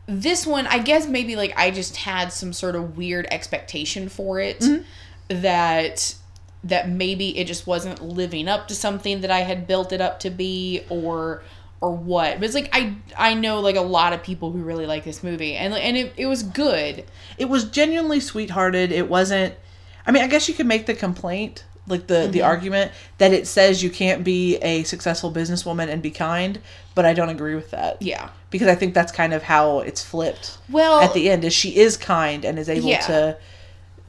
this 0.06 0.46
one, 0.46 0.66
I 0.66 0.78
guess 0.78 1.06
maybe 1.06 1.36
like 1.36 1.52
I 1.56 1.70
just 1.70 1.96
had 1.96 2.32
some 2.32 2.52
sort 2.52 2.74
of 2.76 2.96
weird 2.96 3.26
expectation 3.30 4.08
for 4.08 4.40
it 4.40 4.60
Mm-hmm. 4.60 5.40
that 5.42 6.14
that 6.62 6.88
maybe 6.88 7.38
it 7.38 7.46
just 7.46 7.66
wasn't 7.66 8.02
living 8.02 8.46
up 8.46 8.68
to 8.68 8.74
something 8.74 9.22
that 9.22 9.30
I 9.30 9.40
had 9.40 9.66
built 9.66 9.92
it 9.92 10.00
up 10.02 10.20
to 10.20 10.30
be 10.30 10.82
or 10.90 11.42
or 11.80 11.92
what. 11.92 12.36
But 12.40 12.44
it's 12.44 12.54
like 12.54 12.68
I 12.72 12.94
I 13.16 13.34
know 13.34 13.60
like 13.60 13.76
a 13.76 13.80
lot 13.80 14.12
of 14.12 14.22
people 14.22 14.50
who 14.52 14.58
really 14.60 14.86
like 14.86 15.04
this 15.04 15.22
movie 15.22 15.54
and 15.54 15.74
and 15.74 15.96
it, 15.96 16.12
it 16.16 16.26
was 16.26 16.42
good. 16.42 17.04
it 17.38 17.48
was 17.48 17.64
genuinely 17.64 18.20
sweethearted. 18.20 18.92
It 18.92 19.08
wasn't. 19.08 19.54
I 20.06 20.12
mean, 20.12 20.22
I 20.22 20.26
guess 20.28 20.48
you 20.48 20.54
could 20.54 20.66
make 20.66 20.86
the 20.86 20.94
complaint, 20.94 21.64
like 21.86 22.06
the 22.06 22.14
Mm-hmm. 22.14 22.32
the 22.32 22.42
argument 22.42 22.92
that 23.18 23.32
it 23.32 23.46
says 23.46 23.82
you 23.82 23.90
can't 23.90 24.24
be 24.24 24.56
a 24.56 24.82
successful 24.84 25.32
businesswoman 25.32 25.88
and 25.88 26.02
be 26.02 26.10
kind, 26.10 26.58
but 26.94 27.04
I 27.04 27.12
don't 27.14 27.28
agree 27.28 27.54
with 27.54 27.70
that. 27.70 28.00
Yeah. 28.02 28.30
because 28.50 28.66
I 28.68 28.74
think 28.74 28.94
that's 28.94 29.12
kind 29.12 29.32
of 29.32 29.42
how 29.44 29.78
it's 29.80 30.02
flipped. 30.02 30.58
Well, 30.68 31.00
at 31.00 31.14
the 31.14 31.30
end, 31.30 31.44
is 31.44 31.52
she 31.52 31.76
is 31.76 31.96
kind 31.96 32.44
and 32.44 32.58
is 32.58 32.68
able 32.68 32.88
Yeah. 32.88 33.00
to, 33.06 33.38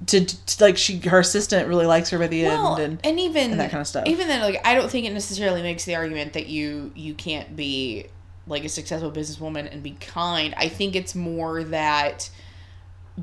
to, 0.08 0.26
to 0.26 0.64
like 0.64 0.78
she 0.78 0.98
her 1.00 1.20
assistant 1.20 1.68
really 1.68 1.86
likes 1.86 2.10
her 2.10 2.20
by 2.20 2.28
the 2.28 2.44
Well, 2.44 2.78
end, 2.78 2.84
and 2.84 3.06
and 3.06 3.20
even 3.20 3.52
and 3.52 3.60
that 3.60 3.70
kinda 3.70 3.86
stuff. 3.86 4.08
Even 4.08 4.28
then, 4.28 4.42
like 4.42 4.60
I 4.66 4.74
don't 4.74 4.90
think 4.90 5.06
it 5.06 5.14
necessarily 5.14 5.62
makes 5.62 5.86
the 5.86 5.96
argument 5.96 6.34
that 6.34 6.48
you 6.48 6.92
you 6.96 7.14
can't 7.14 7.56
be 7.56 8.08
like 8.48 8.66
a 8.66 8.70
successful 8.70 9.12
businesswoman 9.12 9.72
and 9.72 9.84
be 9.84 9.92
kind. 9.92 10.54
I 10.58 10.68
think 10.68 10.96
it's 10.96 11.16
more 11.16 11.64
that 11.66 12.30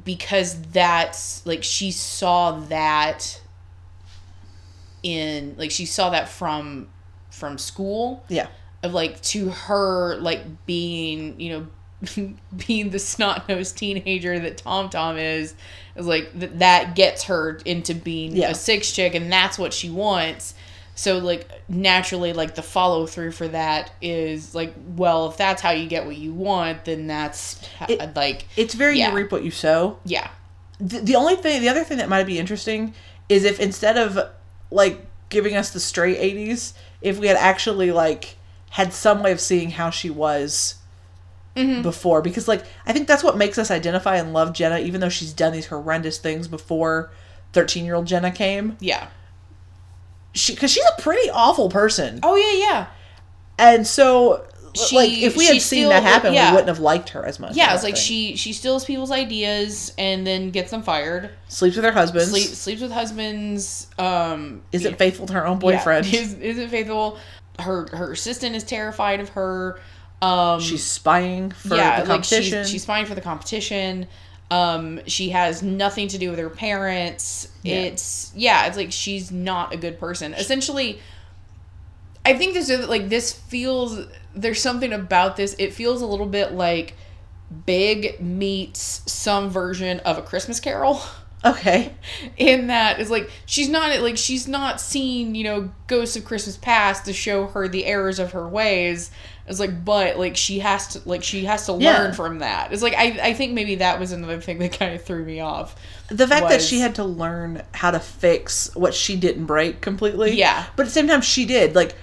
because 0.05 0.61
that's 0.63 1.45
like 1.47 1.65
she 1.65 1.91
saw 1.91 2.61
that 2.67 3.41
in 5.03 5.55
like 5.59 5.71
she 5.71 5.87
saw 5.87 6.11
that 6.11 6.29
from 6.29 6.89
from 7.31 7.59
school 7.59 8.25
yeah, 8.29 8.49
of 8.83 8.95
like 8.95 9.21
to 9.23 9.51
her 9.51 10.17
like 10.17 10.67
being 10.67 11.41
you 11.41 11.51
know 11.51 11.67
being 12.67 12.91
the 12.91 12.99
snot 12.99 13.49
nosed 13.49 13.77
teenager 13.77 14.39
that 14.39 14.59
Tom 14.59 14.89
Tom 14.91 15.17
is 15.19 15.55
is 15.97 16.07
like 16.07 16.31
that 16.39 16.59
that 16.61 16.95
gets 16.97 17.25
her 17.25 17.59
into 17.65 17.95
being 17.95 18.37
Yeah. 18.37 18.51
a 18.51 18.55
six 18.55 18.93
chick 18.93 19.15
and 19.15 19.33
that's 19.33 19.59
what 19.59 19.73
she 19.73 19.91
wants. 19.91 20.55
So 20.95 21.19
like 21.19 21.49
naturally 21.69 22.33
like 22.33 22.55
the 22.55 22.63
follow 22.63 23.07
through 23.07 23.33
for 23.33 23.49
that 23.49 23.93
is 24.03 24.55
like 24.55 24.75
well 24.97 25.29
if 25.31 25.37
that's 25.37 25.63
how 25.63 25.71
you 25.71 25.89
get 25.89 26.07
what 26.07 26.17
you 26.17 26.33
want 26.33 26.85
then 26.85 27.07
that's 27.07 27.65
ha- 27.79 27.87
It- 27.89 28.15
like 28.17 28.47
it's 28.57 28.75
very 28.75 28.99
Yeah. 28.99 29.11
you 29.11 29.17
reap 29.17 29.33
what 29.33 29.43
you 29.45 29.51
sow. 29.51 29.99
yeah 30.05 30.29
the, 30.81 31.01
the 31.01 31.17
only 31.17 31.35
thing 31.37 31.61
the 31.61 31.69
other 31.69 31.83
thing 31.85 31.99
that 31.99 32.09
might 32.09 32.25
be 32.25 32.39
interesting 32.39 32.95
is 33.29 33.45
if 33.45 33.59
instead 33.61 33.97
of 33.97 34.19
like 34.71 35.05
giving 35.29 35.57
us 35.57 35.71
the 35.71 35.81
straight 35.81 36.17
80s 36.19 36.73
if 37.01 37.19
we 37.19 37.27
had 37.27 37.37
actually 37.37 37.91
like 37.93 38.37
had 38.71 38.93
some 38.93 39.23
way 39.23 39.31
of 39.33 39.41
seeing 39.41 39.71
how 39.73 39.91
she 39.91 40.11
was 40.11 40.77
before 41.55 42.23
because 42.23 42.47
like 42.47 42.65
i 42.87 42.93
think 42.93 43.09
that's 43.09 43.25
what 43.25 43.37
makes 43.37 43.59
us 43.59 43.69
identify 43.69 44.15
and 44.17 44.33
love 44.33 44.53
jenna 44.53 44.79
even 44.79 45.01
though 45.01 45.09
she's 45.09 45.33
done 45.33 45.53
these 45.53 45.67
horrendous 45.67 46.17
things 46.19 46.47
before 46.47 47.11
13 47.53 47.85
year 47.85 47.95
old 47.97 48.07
jenna 48.07 48.31
came. 48.31 48.77
Yeah. 48.79 49.09
She 50.35 50.55
because 50.55 50.71
she's 50.71 50.85
a 50.97 51.01
pretty 51.03 51.31
awful 51.31 51.69
person. 51.69 52.21
Oh 52.23 52.37
yeah 52.37 52.65
yeah. 52.67 52.87
And 53.59 53.87
so 53.87 54.47
She- 54.75 54.95
like 54.95 55.11
if 55.11 55.37
we 55.37 55.47
had 55.47 55.55
seen 55.63 55.81
still- 55.81 55.89
that 55.89 56.03
happen 56.03 56.33
yeah. 56.35 56.51
we 56.51 56.57
wouldn't 56.57 56.69
have 56.69 56.79
liked 56.79 57.09
her 57.11 57.25
as 57.25 57.41
much 57.41 57.57
yeah 57.57 57.75
it's 57.75 57.83
like 57.83 57.95
think. 57.95 58.05
she 58.05 58.37
she 58.37 58.53
steals 58.53 58.85
people's 58.85 59.11
ideas 59.11 59.93
and 59.99 60.27
then 60.27 60.51
gets 60.51 60.71
them 60.71 60.83
fired. 60.83 61.31
Sleeps 61.49 61.75
with 61.77 61.85
her 61.85 61.93
husband 61.93 62.29
sleep, 62.29 62.45
sleeps 62.49 62.83
with 62.83 62.93
husbands 62.93 63.89
um 63.99 64.63
isn't 64.71 64.97
faithful 64.99 65.27
to 65.27 65.33
her 65.33 65.47
own 65.47 65.57
Yeah, 65.57 65.61
boyfriend 65.79 66.07
is, 66.15 66.35
isn't 66.35 66.69
faithful. 66.69 67.19
Her 67.59 67.89
her 67.97 68.13
assistant 68.13 68.55
is 68.55 68.63
terrified 68.63 69.19
of 69.21 69.31
her. 69.31 69.81
Um, 70.21 70.61
she's 70.61 70.85
spying 70.85 71.51
for 71.51 71.77
yeah, 71.77 72.03
the 72.03 72.09
like 72.09 72.25
she's, 72.25 72.69
she's 72.69 72.83
spying 72.83 73.07
for 73.07 73.15
the 73.15 73.21
competition. 73.21 74.09
Um, 74.51 75.01
she 75.07 75.31
has 75.31 75.63
nothing 75.63 76.09
to 76.09 76.19
do 76.19 76.31
with 76.31 76.39
her 76.39 76.51
parents. 76.51 77.49
Yeah. 77.63 77.77
It's 77.77 78.33
yeah, 78.35 78.67
it's 78.67 78.77
like 78.77 78.93
she's 78.93 79.31
not 79.31 79.73
a 79.73 79.77
good 79.77 80.01
person. 80.01 80.35
Essentially, 80.35 81.01
I 82.25 82.35
think 82.35 82.55
this 82.55 82.69
is 82.69 82.89
like 82.89 83.09
this 83.09 83.33
feels. 83.33 84.07
There's 84.35 84.61
something 84.61 84.93
about 84.93 85.37
this. 85.37 85.55
It 85.59 85.73
feels 85.73 86.03
a 86.03 86.07
little 86.07 86.27
bit 86.27 86.53
like 86.53 86.95
Big 87.65 88.21
meets 88.21 89.03
some 89.11 89.49
version 89.49 90.01
of 90.01 90.19
a 90.19 90.23
Christmas 90.23 90.61
Carol. 90.61 91.01
Okay. 91.45 91.95
in 92.37 92.67
that 92.67 93.01
is 93.01 93.11
like 93.11 93.31
she's 93.47 93.69
not 93.69 94.01
like 94.01 94.19
she's 94.19 94.49
not 94.49 94.81
seen 94.81 95.35
you 95.35 95.45
know 95.45 95.71
ghosts 95.87 96.17
of 96.17 96.25
christmas 96.25 96.57
past 96.57 97.05
to 97.05 97.13
show 97.13 97.47
her 97.47 97.69
the 97.69 97.87
errors 97.87 98.19
of 98.19 98.33
her 98.33 98.49
ways 98.49 99.13
it's 99.49 99.61
like 99.61 99.85
but 99.85 100.19
like 100.19 100.37
she 100.37 100.59
has 100.59 100.89
to 100.89 101.01
like 101.09 101.23
she 101.25 101.45
has 101.45 101.67
to 101.67 101.77
Yeah. 101.79 102.03
learn 102.03 102.15
from 102.15 102.39
that 102.41 102.73
it's 102.73 102.83
like 102.83 102.95
i 102.95 103.19
i 103.23 103.33
think 103.33 103.53
maybe 103.55 103.77
that 103.77 103.99
was 103.99 104.13
another 104.13 104.41
thing 104.41 104.59
that 104.59 104.79
kind 104.79 104.95
of 104.95 105.03
threw 105.03 105.25
me 105.25 105.41
off 105.41 105.75
The 106.09 106.27
fact 106.27 106.49
that 106.49 106.63
she 106.63 106.81
had 106.81 106.95
to 106.97 107.05
learn 107.05 107.63
how 107.73 107.91
to 107.91 108.01
fix 108.01 108.75
what 108.75 108.95
she 108.95 109.15
didn't 109.17 109.45
break 109.45 109.81
completely. 109.83 110.33
Yeah. 110.33 110.65
But 110.75 110.85
at 110.85 110.87
the 110.87 110.93
same 110.93 111.07
time, 111.07 111.21
she 111.21 111.45
did. 111.45 111.75
Like, 111.75 111.95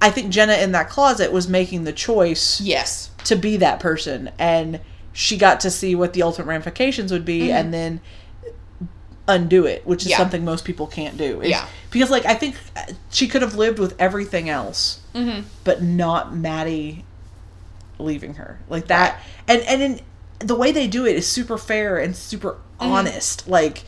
I 0.00 0.10
think 0.10 0.30
Jenna 0.30 0.54
in 0.54 0.72
that 0.72 0.88
closet 0.88 1.30
was 1.30 1.46
making 1.46 1.84
the 1.84 1.92
choice 1.92 2.60
yes 2.60 3.10
to 3.24 3.36
be 3.36 3.58
that 3.58 3.80
person. 3.80 4.30
And 4.38 4.80
she 5.12 5.36
got 5.36 5.60
to 5.60 5.70
see 5.70 5.94
what 5.94 6.14
the 6.14 6.22
ultimate 6.22 6.46
ramifications 6.46 7.12
would 7.12 7.24
be 7.24 7.42
mm-hmm. 7.42 7.56
and 7.56 7.74
then 7.74 8.00
undo 9.28 9.64
it, 9.66 9.86
which 9.86 10.02
is. 10.04 10.10
Yeah. 10.10 10.18
something 10.18 10.44
most 10.44 10.64
people 10.64 10.86
can't 10.86 11.16
do. 11.16 11.40
It's- 11.42 11.50
Yeah. 11.50 11.66
Because, 11.90 12.10
like, 12.10 12.26
I 12.26 12.34
think 12.34 12.56
uh, 12.76 12.92
she 13.10 13.28
could 13.28 13.42
have 13.42 13.54
lived 13.54 13.78
with 13.78 13.94
everything 14.00 14.48
else, 14.48 15.00
Mm-hmm. 15.14 15.42
but 15.64 15.82
not 15.82 16.34
Matty 16.34 17.04
leaving 17.98 18.34
her. 18.34 18.58
Like 18.68 18.88
that. 18.88 19.20
And, 19.48 19.62
and 19.62 19.82
in, 19.82 20.00
the 20.40 20.54
way 20.56 20.72
they 20.72 20.86
do 20.88 21.06
it 21.06 21.14
is 21.16 21.26
super 21.26 21.56
fair 21.58 21.98
and 21.98 22.14
super 22.16 22.58
Mm-hmm. 22.80 22.90
honest. 22.92 23.46
Like, 23.48 23.84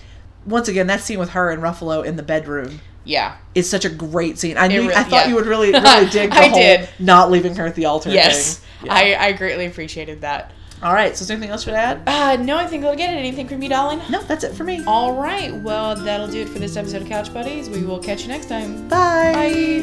once 0.47 0.69
again, 0.69 0.87
that 0.87 1.01
scene 1.01 1.19
with 1.19 1.31
her 1.31 1.51
and 1.51 1.61
Ruffalo 1.63 2.05
in 2.05 2.17
the 2.17 2.23
bedroom 2.23 2.81
yeah 3.09 3.37
is 3.55 3.69
such 3.71 3.85
a 3.85 3.89
great 3.89 4.37
scene. 4.39 4.57
I 4.57 4.67
knew 4.69 4.89
re- 4.89 4.95
I 4.95 5.03
thought 5.05 5.25
yeah. 5.25 5.29
you 5.29 5.35
would 5.37 5.47
really 5.47 5.71
really 5.73 6.09
dig 6.11 6.31
the 6.31 6.37
I 6.37 6.49
whole 6.49 6.59
did. 6.59 6.89
not 6.99 7.31
leaving 7.31 7.55
her 7.57 7.67
at 7.67 7.75
the 7.77 7.85
altar 7.87 8.11
yes 8.11 8.57
thing. 8.59 8.87
Yeah. 8.87 8.95
i 8.95 9.27
i 9.27 9.33
greatly 9.33 9.67
appreciated 9.67 10.23
that 10.23 10.51
All 10.83 10.93
right. 10.93 11.17
So 11.17 11.23
is 11.23 11.29
there 11.29 11.37
anything 11.37 11.51
else 11.53 11.67
you 11.67 11.73
would 11.73 11.79
add? 11.79 12.03
uh 12.07 12.37
no 12.43 12.57
i 12.59 12.67
think 12.67 12.85
i'll 12.85 12.95
get 12.97 13.13
it 13.15 13.17
anything 13.17 13.49
from 13.49 13.63
you 13.63 13.69
darling 13.69 14.01
No, 14.11 14.23
that's 14.23 14.45
it 14.45 14.55
for 14.55 14.65
me. 14.65 14.85
all 14.87 15.15
right 15.15 15.55
well 15.63 15.97
that'll 15.97 16.29
do 16.29 16.43
it 16.43 16.49
for 16.49 16.59
this 16.59 16.77
episode 16.77 17.03
of 17.03 17.09
couch 17.09 17.33
buddies 17.33 17.69
we 17.71 17.83
will 17.83 17.99
catch 17.99 18.23
you 18.23 18.29
next 18.29 18.47
time 18.49 18.87
Bye. 18.89 19.33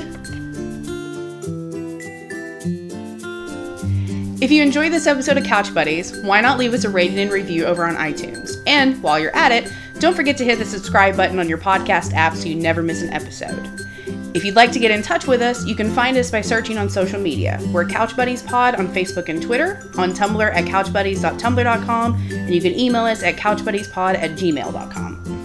Bye. 0.04 0.20
If 4.42 4.52
you 4.52 4.62
enjoyed 4.62 4.92
this 4.92 5.08
episode 5.08 5.38
of 5.38 5.46
Couch 5.46 5.74
Buddies, 5.74 6.18
why 6.20 6.42
not 6.42 6.58
leave 6.60 6.74
us 6.74 6.84
a 6.84 6.90
rating 6.90 7.18
and 7.18 7.32
review 7.32 7.64
over 7.66 7.86
on 7.86 7.96
iTunes? 7.96 8.62
And 8.68 9.02
while 9.02 9.18
you're 9.18 9.34
at 9.34 9.54
it, 9.54 9.72
don't 10.00 10.14
forget 10.16 10.36
to 10.38 10.44
hit 10.44 10.60
the 10.60 10.66
subscribe 10.66 11.16
button 11.16 11.40
on 11.40 11.48
your 11.48 11.58
podcast 11.58 12.12
app 12.14 12.36
so 12.36 12.50
you 12.50 12.56
never 12.56 12.84
miss 12.84 13.02
an 13.02 13.10
episode. 13.14 13.88
If 14.34 14.44
you'd 14.44 14.56
like 14.56 14.72
to 14.72 14.80
get 14.80 14.90
in 14.90 15.04
touch 15.04 15.28
with 15.28 15.42
us, 15.42 15.64
you 15.66 15.76
can 15.76 15.92
find 15.92 16.18
us 16.18 16.32
by 16.32 16.42
searching 16.42 16.80
on 16.80 16.90
social 16.90 17.20
media. 17.20 17.60
We're 17.72 17.86
Couch 17.86 18.16
Buddies 18.16 18.42
Pod 18.42 18.76
on 18.76 18.88
Facebook 18.88 19.30
and 19.30 19.42
Twitter, 19.42 19.90
on 19.96 20.12
Tumblr 20.12 20.56
at 20.56 20.66
couchbuddies.tumblr.com, 20.66 22.14
and 22.32 22.56
you 22.56 22.62
can 22.62 22.74
email 22.74 23.06
us 23.06 23.22
at 23.22 23.36
couchbuddiespod 23.36 24.16
at 24.16 24.32
gmail.com. 24.32 25.43